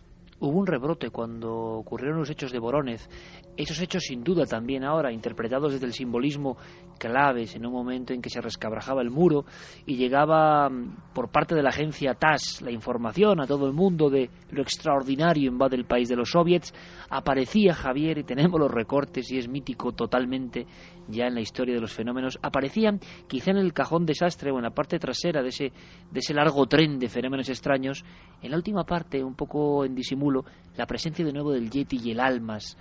Hubo 0.44 0.58
un 0.58 0.66
rebrote 0.66 1.08
cuando 1.08 1.50
ocurrieron 1.54 2.18
los 2.18 2.28
hechos 2.28 2.52
de 2.52 2.58
Borónez. 2.58 3.08
Esos 3.56 3.80
hechos, 3.80 4.02
sin 4.02 4.22
duda, 4.22 4.44
también 4.44 4.84
ahora, 4.84 5.10
interpretados 5.10 5.72
desde 5.72 5.86
el 5.86 5.94
simbolismo 5.94 6.58
claves 6.98 7.56
en 7.56 7.64
un 7.64 7.72
momento 7.72 8.12
en 8.12 8.20
que 8.20 8.28
se 8.28 8.42
rescabrajaba 8.42 9.00
el 9.00 9.10
muro 9.10 9.46
y 9.86 9.96
llegaba 9.96 10.68
mm, 10.68 11.12
por 11.14 11.30
parte 11.30 11.54
de 11.54 11.62
la 11.62 11.70
agencia 11.70 12.14
TAS 12.14 12.60
la 12.60 12.70
información 12.70 13.40
a 13.40 13.46
todo 13.46 13.66
el 13.66 13.72
mundo 13.72 14.10
de 14.10 14.28
lo 14.50 14.60
extraordinario 14.60 15.50
en 15.50 15.58
del 15.70 15.86
país 15.86 16.10
de 16.10 16.16
los 16.16 16.32
soviets, 16.32 16.74
aparecía 17.08 17.72
Javier, 17.72 18.18
y 18.18 18.24
tenemos 18.24 18.60
los 18.60 18.70
recortes, 18.70 19.32
y 19.32 19.38
es 19.38 19.48
mítico 19.48 19.92
totalmente 19.92 20.66
ya 21.08 21.26
en 21.26 21.34
la 21.34 21.40
historia 21.40 21.74
de 21.74 21.80
los 21.80 21.92
fenómenos, 21.92 22.38
aparecían 22.42 23.00
quizá 23.26 23.50
en 23.50 23.58
el 23.58 23.72
cajón 23.72 24.06
desastre 24.06 24.50
o 24.50 24.56
en 24.56 24.64
la 24.64 24.70
parte 24.70 24.98
trasera 24.98 25.42
de 25.42 25.48
ese, 25.48 25.72
de 26.10 26.20
ese 26.20 26.34
largo 26.34 26.66
tren 26.66 26.98
de 26.98 27.08
fenómenos 27.08 27.48
extraños, 27.48 28.04
en 28.42 28.50
la 28.50 28.56
última 28.56 28.84
parte, 28.84 29.22
un 29.22 29.34
poco 29.34 29.84
en 29.84 29.94
disimulo, 29.94 30.44
la 30.76 30.86
presencia 30.86 31.24
de 31.24 31.32
nuevo 31.32 31.52
del 31.52 31.70
Yeti 31.70 32.00
y 32.02 32.10
el 32.10 32.20
Almas. 32.20 32.76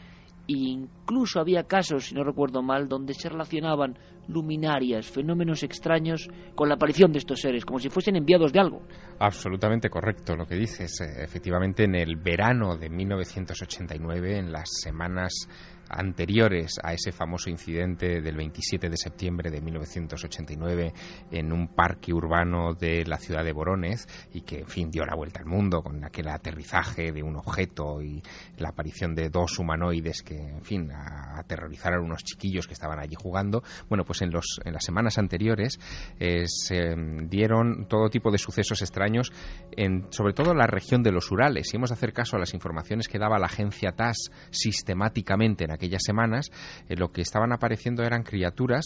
E 0.45 0.57
incluso 0.57 1.39
había 1.39 1.63
casos, 1.63 2.07
si 2.07 2.15
no 2.15 2.23
recuerdo 2.23 2.61
mal, 2.61 2.89
donde 2.89 3.13
se 3.13 3.29
relacionaban 3.29 3.97
luminarias, 4.27 5.09
fenómenos 5.09 5.63
extraños 5.63 6.27
con 6.53 6.67
la 6.67 6.75
aparición 6.75 7.13
de 7.13 7.19
estos 7.19 7.39
seres, 7.39 7.63
como 7.63 7.79
si 7.79 7.89
fuesen 7.89 8.17
enviados 8.17 8.51
de 8.51 8.59
algo. 8.59 8.81
Absolutamente 9.19 9.89
correcto 9.89 10.35
lo 10.35 10.45
que 10.45 10.55
dices. 10.55 10.99
Eh, 10.99 11.23
efectivamente, 11.23 11.85
en 11.85 11.95
el 11.95 12.17
verano 12.17 12.75
de 12.75 12.89
1989, 12.89 14.37
en 14.37 14.51
las 14.51 14.69
semanas 14.81 15.47
anteriores 15.89 16.79
a 16.83 16.93
ese 16.93 17.11
famoso 17.11 17.49
incidente 17.49 18.21
del 18.21 18.35
27 18.35 18.89
de 18.89 18.97
septiembre 18.97 19.51
de 19.51 19.61
1989 19.61 20.93
en 21.31 21.51
un 21.51 21.67
parque 21.67 22.13
urbano 22.13 22.73
de 22.73 23.05
la 23.05 23.17
ciudad 23.17 23.43
de 23.43 23.53
Borones 23.53 24.07
y 24.33 24.41
que, 24.41 24.59
en 24.59 24.67
fin, 24.67 24.89
dio 24.89 25.05
la 25.05 25.15
vuelta 25.15 25.39
al 25.39 25.45
mundo 25.45 25.81
con 25.81 26.03
aquel 26.03 26.27
aterrizaje 26.27 27.11
de 27.11 27.23
un 27.23 27.35
objeto 27.35 28.01
y 28.01 28.21
la 28.57 28.69
aparición 28.69 29.15
de 29.15 29.29
dos 29.29 29.59
humanoides 29.59 30.23
que, 30.23 30.35
en 30.37 30.63
fin, 30.63 30.91
aterrorizaron 30.91 32.01
a 32.01 32.05
unos 32.05 32.23
chiquillos 32.23 32.67
que 32.67 32.73
estaban 32.73 32.99
allí 32.99 33.15
jugando. 33.15 33.63
Bueno, 33.89 34.03
pues 34.05 34.21
en, 34.21 34.31
los, 34.31 34.59
en 34.63 34.73
las 34.73 34.83
semanas 34.83 35.17
anteriores 35.17 35.79
eh, 36.19 36.45
se 36.47 36.95
dieron 37.27 37.87
todo 37.87 38.09
tipo 38.09 38.31
de 38.31 38.37
sucesos 38.37 38.81
extraños, 38.81 39.31
en, 39.71 40.07
sobre 40.11 40.33
todo 40.33 40.51
en 40.51 40.57
la 40.57 40.67
región 40.67 41.03
de 41.03 41.11
los 41.11 41.31
Urales. 41.31 41.67
Si 41.69 41.77
hemos 41.77 41.89
de 41.89 41.95
hacer 41.95 42.13
caso 42.13 42.35
a 42.35 42.39
las 42.39 42.53
informaciones 42.53 43.07
que 43.07 43.19
daba 43.19 43.39
la 43.39 43.47
agencia 43.47 43.93
TAS 43.93 44.31
sistemáticamente 44.51 45.65
en 45.65 45.71
aquellas 45.83 46.03
semanas, 46.03 46.49
eh, 46.87 46.95
lo 46.95 47.11
que 47.11 47.21
estaban 47.21 47.51
apareciendo 47.51 48.03
eran 48.03 48.23
criaturas 48.23 48.85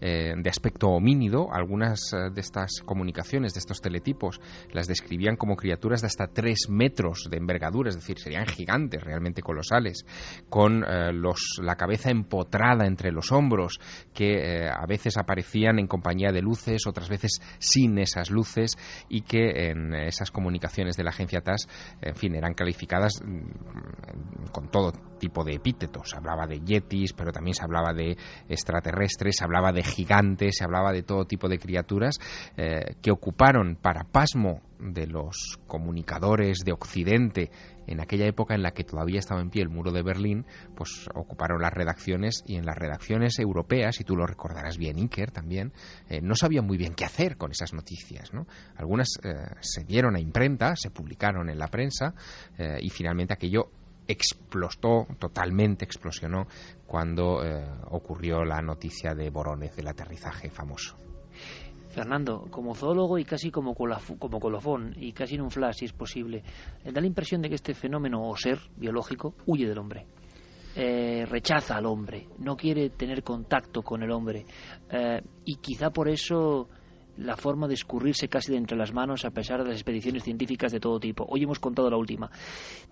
eh, 0.00 0.32
de 0.36 0.50
aspecto 0.50 0.88
homínido. 0.88 1.52
Algunas 1.52 2.12
eh, 2.12 2.30
de 2.32 2.40
estas 2.40 2.80
comunicaciones, 2.84 3.54
de 3.54 3.60
estos 3.60 3.80
teletipos, 3.80 4.40
las 4.72 4.86
describían 4.86 5.36
como 5.36 5.56
criaturas 5.56 6.02
de 6.02 6.06
hasta 6.06 6.28
tres 6.28 6.68
metros 6.68 7.28
de 7.28 7.36
envergadura, 7.36 7.88
es 7.88 7.96
decir, 7.96 8.18
serían 8.18 8.46
gigantes, 8.46 9.02
realmente 9.02 9.42
colosales, 9.42 10.04
con 10.48 10.84
los, 11.20 11.58
la 11.60 11.74
cabeza 11.76 12.10
empotrada 12.10 12.86
entre 12.86 13.10
los 13.10 13.32
hombros, 13.32 13.80
que 14.14 14.68
a 14.68 14.86
veces 14.86 15.16
aparecían 15.16 15.78
en 15.78 15.86
compañía 15.86 16.30
de 16.30 16.42
luces, 16.42 16.86
otras 16.86 17.08
veces 17.08 17.40
sin 17.58 17.98
esas 17.98 18.30
luces, 18.30 18.76
y 19.08 19.22
que 19.22 19.70
en 19.70 19.94
esas 19.94 20.30
comunicaciones 20.30 20.96
de 20.96 21.04
la 21.04 21.10
agencia 21.10 21.40
TAS, 21.40 21.68
en 22.00 22.14
fin, 22.14 22.34
eran 22.34 22.54
calificadas 22.54 23.20
mm, 23.24 24.50
con 24.52 24.70
todo 24.70 24.92
tipo 25.18 25.44
de 25.44 25.54
epítetos 25.54 26.14
hablaba 26.14 26.46
de 26.46 26.60
yetis, 26.60 27.12
pero 27.12 27.32
también 27.32 27.54
se 27.54 27.64
hablaba 27.64 27.92
de 27.92 28.16
extraterrestres, 28.48 29.36
se 29.36 29.44
hablaba 29.44 29.72
de 29.72 29.82
gigantes, 29.82 30.56
se 30.58 30.64
hablaba 30.64 30.92
de 30.92 31.02
todo 31.02 31.24
tipo 31.24 31.48
de 31.48 31.58
criaturas 31.58 32.18
eh, 32.56 32.96
que 33.02 33.10
ocuparon 33.10 33.76
para 33.76 34.04
pasmo 34.04 34.62
de 34.78 35.06
los 35.06 35.58
comunicadores 35.66 36.58
de 36.64 36.72
Occidente 36.72 37.50
en 37.86 38.00
aquella 38.00 38.26
época 38.26 38.54
en 38.54 38.62
la 38.62 38.72
que 38.72 38.84
todavía 38.84 39.20
estaba 39.20 39.40
en 39.40 39.48
pie 39.48 39.62
el 39.62 39.68
muro 39.68 39.92
de 39.92 40.02
Berlín, 40.02 40.44
pues 40.74 41.08
ocuparon 41.14 41.62
las 41.62 41.72
redacciones 41.72 42.42
y 42.44 42.56
en 42.56 42.66
las 42.66 42.76
redacciones 42.76 43.38
europeas, 43.38 44.00
y 44.00 44.04
tú 44.04 44.16
lo 44.16 44.26
recordarás 44.26 44.76
bien, 44.76 44.96
Iker 44.98 45.30
también, 45.30 45.72
eh, 46.08 46.20
no 46.20 46.34
sabían 46.34 46.66
muy 46.66 46.76
bien 46.76 46.94
qué 46.94 47.04
hacer 47.04 47.36
con 47.36 47.52
esas 47.52 47.72
noticias. 47.72 48.34
¿no? 48.34 48.46
Algunas 48.76 49.08
eh, 49.22 49.34
se 49.60 49.84
dieron 49.84 50.16
a 50.16 50.20
imprenta, 50.20 50.74
se 50.74 50.90
publicaron 50.90 51.48
en 51.48 51.58
la 51.58 51.68
prensa 51.68 52.14
y 52.80 52.90
finalmente 52.90 53.34
aquello 53.34 53.70
explotó, 54.08 55.06
totalmente 55.18 55.84
explosionó, 55.84 56.46
cuando 56.86 57.44
eh, 57.44 57.64
ocurrió 57.90 58.44
la 58.44 58.60
noticia 58.60 59.14
de 59.14 59.30
Borones, 59.30 59.74
del 59.76 59.88
aterrizaje 59.88 60.50
famoso. 60.50 60.96
Fernando, 61.96 62.46
como 62.50 62.74
zoólogo 62.74 63.18
y 63.18 63.24
casi 63.24 63.50
como, 63.50 63.74
colofón, 63.74 64.94
y 64.98 65.12
casi 65.12 65.36
en 65.36 65.40
un 65.40 65.50
flash, 65.50 65.76
si 65.78 65.84
es 65.86 65.94
posible, 65.94 66.42
da 66.84 67.00
la 67.00 67.06
impresión 67.06 67.40
de 67.40 67.48
que 67.48 67.54
este 67.54 67.72
fenómeno 67.72 68.28
o 68.28 68.36
ser 68.36 68.58
biológico 68.76 69.34
huye 69.46 69.66
del 69.66 69.78
hombre. 69.78 70.06
Eh, 70.74 71.24
rechaza 71.24 71.76
al 71.76 71.86
hombre, 71.86 72.28
no 72.38 72.54
quiere 72.54 72.90
tener 72.90 73.22
contacto 73.22 73.80
con 73.80 74.02
el 74.02 74.10
hombre. 74.10 74.44
Eh, 74.90 75.22
y 75.46 75.56
quizá 75.56 75.88
por 75.88 76.10
eso 76.10 76.68
la 77.18 77.36
forma 77.36 77.66
de 77.68 77.74
escurrirse 77.74 78.28
casi 78.28 78.52
de 78.52 78.58
entre 78.58 78.76
las 78.76 78.92
manos 78.92 79.24
a 79.24 79.30
pesar 79.30 79.62
de 79.62 79.68
las 79.68 79.76
expediciones 79.76 80.24
científicas 80.24 80.72
de 80.72 80.80
todo 80.80 80.98
tipo. 81.00 81.24
Hoy 81.28 81.42
hemos 81.42 81.58
contado 81.58 81.90
la 81.90 81.96
última. 81.96 82.30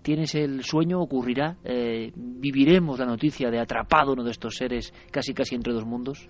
¿Tienes 0.01 0.35
el 0.35 0.63
sueño? 0.63 1.01
¿Ocurrirá? 1.01 1.57
Eh, 1.63 2.11
¿Viviremos 2.15 2.99
la 2.99 3.05
noticia 3.05 3.49
de 3.49 3.59
atrapado 3.59 4.13
uno 4.13 4.23
de 4.23 4.31
estos 4.31 4.55
seres 4.55 4.93
casi 5.11 5.33
casi 5.33 5.55
entre 5.55 5.73
dos 5.73 5.85
mundos? 5.85 6.27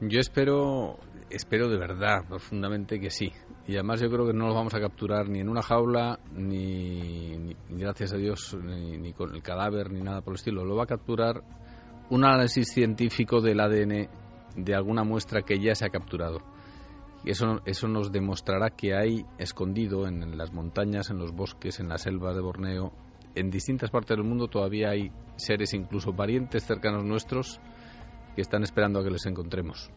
Yo 0.00 0.20
espero, 0.20 0.98
espero 1.30 1.68
de 1.68 1.78
verdad, 1.78 2.26
profundamente 2.28 2.98
que 2.98 3.10
sí. 3.10 3.30
Y 3.66 3.74
además 3.74 4.00
yo 4.00 4.10
creo 4.10 4.26
que 4.26 4.32
no 4.32 4.46
los 4.46 4.54
vamos 4.54 4.74
a 4.74 4.80
capturar 4.80 5.28
ni 5.28 5.40
en 5.40 5.48
una 5.48 5.62
jaula, 5.62 6.18
ni, 6.32 7.54
gracias 7.70 8.12
a 8.12 8.16
Dios, 8.16 8.56
ni, 8.62 8.98
ni 8.98 9.12
con 9.12 9.34
el 9.34 9.42
cadáver, 9.42 9.90
ni 9.90 10.00
nada 10.00 10.20
por 10.20 10.32
el 10.32 10.36
estilo. 10.36 10.64
Lo 10.64 10.76
va 10.76 10.84
a 10.84 10.86
capturar 10.86 11.42
un 12.10 12.24
análisis 12.24 12.68
científico 12.72 13.40
del 13.40 13.60
ADN 13.60 14.08
de 14.56 14.74
alguna 14.74 15.04
muestra 15.04 15.42
que 15.42 15.58
ya 15.58 15.74
se 15.74 15.86
ha 15.86 15.90
capturado 15.90 16.53
eso, 17.30 17.60
eso 17.64 17.88
nos 17.88 18.12
demostrará 18.12 18.70
que 18.70 18.94
hay 18.94 19.24
escondido 19.38 20.06
en, 20.06 20.36
las 20.36 20.52
montañas, 20.52 21.10
en 21.10 21.18
los 21.18 21.32
bosques, 21.32 21.80
en 21.80 21.88
las 21.88 22.02
selvas 22.02 22.34
de 22.34 22.42
Borneo, 22.42 22.92
en 23.34 23.50
distintas 23.50 23.90
partes 23.90 24.16
del 24.16 24.26
mundo 24.26 24.48
todavía 24.48 24.90
hay 24.90 25.10
seres, 25.36 25.74
incluso 25.74 26.12
parientes 26.12 26.64
cercanos 26.64 27.04
nuestros, 27.04 27.60
que 28.34 28.42
están 28.42 28.62
esperando 28.62 29.00
a 29.00 29.04
que 29.04 29.10
les 29.10 29.26
encontremos. 29.26 29.90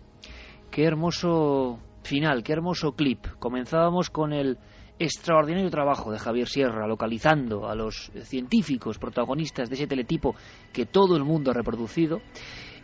Qué 0.72 0.86
hermoso 0.86 1.80
final, 2.04 2.44
qué 2.44 2.54
hermoso 2.54 2.94
clip. 2.94 3.28
Comenzábamos 3.40 4.10
con 4.10 4.34
el 4.34 4.58
extraordinario 5.00 5.70
trabajo 5.70 6.12
de 6.12 6.20
Javier 6.20 6.48
Sierra 6.48 6.88
localizando 6.88 7.68
a 7.68 7.76
los 7.76 8.12
científicos 8.24 8.98
protagonistas 8.98 9.70
de 9.70 9.76
ese 9.76 9.88
teletipo 9.88 10.36
que 10.74 10.86
todo 10.86 11.16
el 11.16 11.24
mundo 11.24 11.52
ha 11.52 11.54
reproducido 11.54 12.22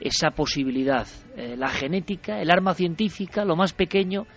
esa 0.04 0.32
posibilidad, 0.32 1.08
eh, 1.38 1.56
la 1.58 1.70
genética, 1.70 2.42
el 2.42 2.52
arma 2.52 2.74
científica, 2.74 3.46
lo 3.46 3.56
más 3.56 3.72
pequeño, 3.72 4.28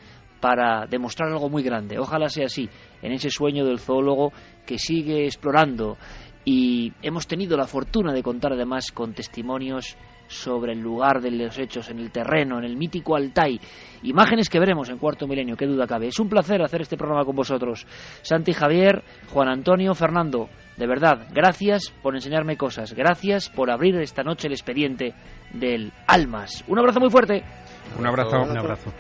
para 0.40 0.86
demostrar 0.86 1.28
algo 1.28 1.48
muy 1.48 1.64
grande. 1.64 1.98
Ojalá 1.98 2.28
sea 2.28 2.46
así, 2.46 2.68
en 3.02 3.12
ese 3.12 3.30
sueño 3.30 3.66
del 3.66 3.80
zoólogo 3.80 4.32
que 4.64 4.78
sigue 4.78 5.24
explorando 5.24 5.98
y 6.44 6.92
hemos 7.02 7.26
tenido 7.26 7.56
la 7.56 7.66
fortuna 7.66 8.12
de 8.12 8.22
contar 8.22 8.52
además 8.52 8.92
con 8.92 9.12
testimonios 9.12 9.96
sobre 10.28 10.72
el 10.72 10.80
lugar 10.80 11.20
de 11.20 11.32
los 11.32 11.58
hechos, 11.58 11.90
en 11.90 11.98
el 11.98 12.12
terreno, 12.12 12.58
en 12.58 12.64
el 12.64 12.76
mítico 12.76 13.16
Altai. 13.16 13.60
Imágenes 14.04 14.48
que 14.48 14.60
veremos 14.60 14.88
en 14.88 14.98
cuarto 14.98 15.26
milenio, 15.26 15.56
qué 15.56 15.66
duda 15.66 15.88
cabe. 15.88 16.06
Es 16.06 16.20
un 16.20 16.28
placer 16.28 16.62
hacer 16.62 16.82
este 16.82 16.96
programa 16.96 17.24
con 17.24 17.34
vosotros. 17.34 17.86
Santi 18.22 18.52
Javier, 18.52 19.02
Juan 19.32 19.48
Antonio, 19.48 19.94
Fernando, 19.94 20.48
de 20.76 20.86
verdad, 20.86 21.26
gracias 21.32 21.92
por 22.02 22.14
enseñarme 22.14 22.56
cosas. 22.56 22.92
Gracias 22.92 23.48
por 23.48 23.70
abrir 23.70 23.96
esta 23.96 24.22
noche 24.22 24.46
el 24.46 24.52
expediente 24.52 25.14
del 25.52 25.92
Almas. 26.06 26.64
Un 26.66 26.78
abrazo 26.78 27.00
muy 27.00 27.10
fuerte. 27.10 27.42
Un 27.98 28.06
abrazo. 28.06 28.42
Un 28.42 28.58
abrazo. 28.58 28.92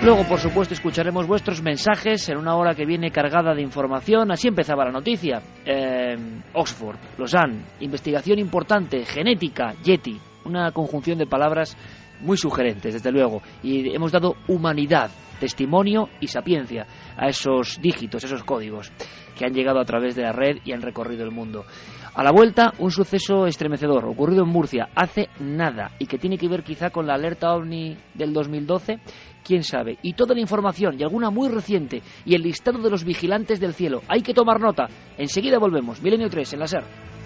Luego, 0.00 0.22
por 0.24 0.38
supuesto, 0.38 0.74
escucharemos 0.74 1.26
vuestros 1.26 1.60
mensajes 1.60 2.28
en 2.28 2.38
una 2.38 2.54
hora 2.54 2.74
que 2.74 2.86
viene 2.86 3.10
cargada 3.10 3.52
de 3.52 3.62
información. 3.62 4.30
Así 4.30 4.46
empezaba 4.46 4.84
la 4.84 4.92
noticia. 4.92 5.42
Eh, 5.66 6.16
Oxford, 6.54 6.96
Lausanne, 7.18 7.64
investigación 7.80 8.38
importante, 8.38 9.04
genética, 9.04 9.74
Yeti. 9.82 10.16
Una 10.44 10.70
conjunción 10.70 11.18
de 11.18 11.26
palabras 11.26 11.76
muy 12.20 12.36
sugerentes, 12.36 12.94
desde 12.94 13.10
luego. 13.10 13.42
Y 13.62 13.92
hemos 13.92 14.12
dado 14.12 14.36
humanidad, 14.46 15.10
testimonio 15.40 16.08
y 16.20 16.28
sapiencia 16.28 16.86
a 17.16 17.28
esos 17.28 17.80
dígitos, 17.82 18.22
esos 18.22 18.44
códigos 18.44 18.92
que 19.38 19.46
han 19.46 19.54
llegado 19.54 19.80
a 19.80 19.84
través 19.84 20.16
de 20.16 20.22
la 20.22 20.32
red 20.32 20.58
y 20.64 20.72
han 20.72 20.82
recorrido 20.82 21.24
el 21.24 21.30
mundo. 21.30 21.64
A 22.14 22.22
la 22.24 22.32
vuelta, 22.32 22.74
un 22.78 22.90
suceso 22.90 23.46
estremecedor 23.46 24.04
ocurrido 24.04 24.42
en 24.42 24.48
Murcia 24.48 24.88
hace 24.96 25.28
nada 25.38 25.92
y 25.98 26.06
que 26.06 26.18
tiene 26.18 26.36
que 26.36 26.48
ver 26.48 26.64
quizá 26.64 26.90
con 26.90 27.06
la 27.06 27.14
alerta 27.14 27.54
ovni 27.54 27.96
del 28.14 28.32
2012, 28.32 28.98
quién 29.44 29.62
sabe. 29.62 29.98
Y 30.02 30.14
toda 30.14 30.34
la 30.34 30.40
información, 30.40 30.98
y 30.98 31.04
alguna 31.04 31.30
muy 31.30 31.48
reciente, 31.48 32.02
y 32.24 32.34
el 32.34 32.42
listado 32.42 32.80
de 32.80 32.90
los 32.90 33.04
vigilantes 33.04 33.60
del 33.60 33.74
cielo. 33.74 34.02
Hay 34.08 34.22
que 34.22 34.34
tomar 34.34 34.60
nota. 34.60 34.88
Enseguida 35.16 35.58
volvemos. 35.58 36.02
Milenio 36.02 36.28
3 36.28 36.54
en 36.54 36.58
la 36.58 36.66
SER. 36.66 37.17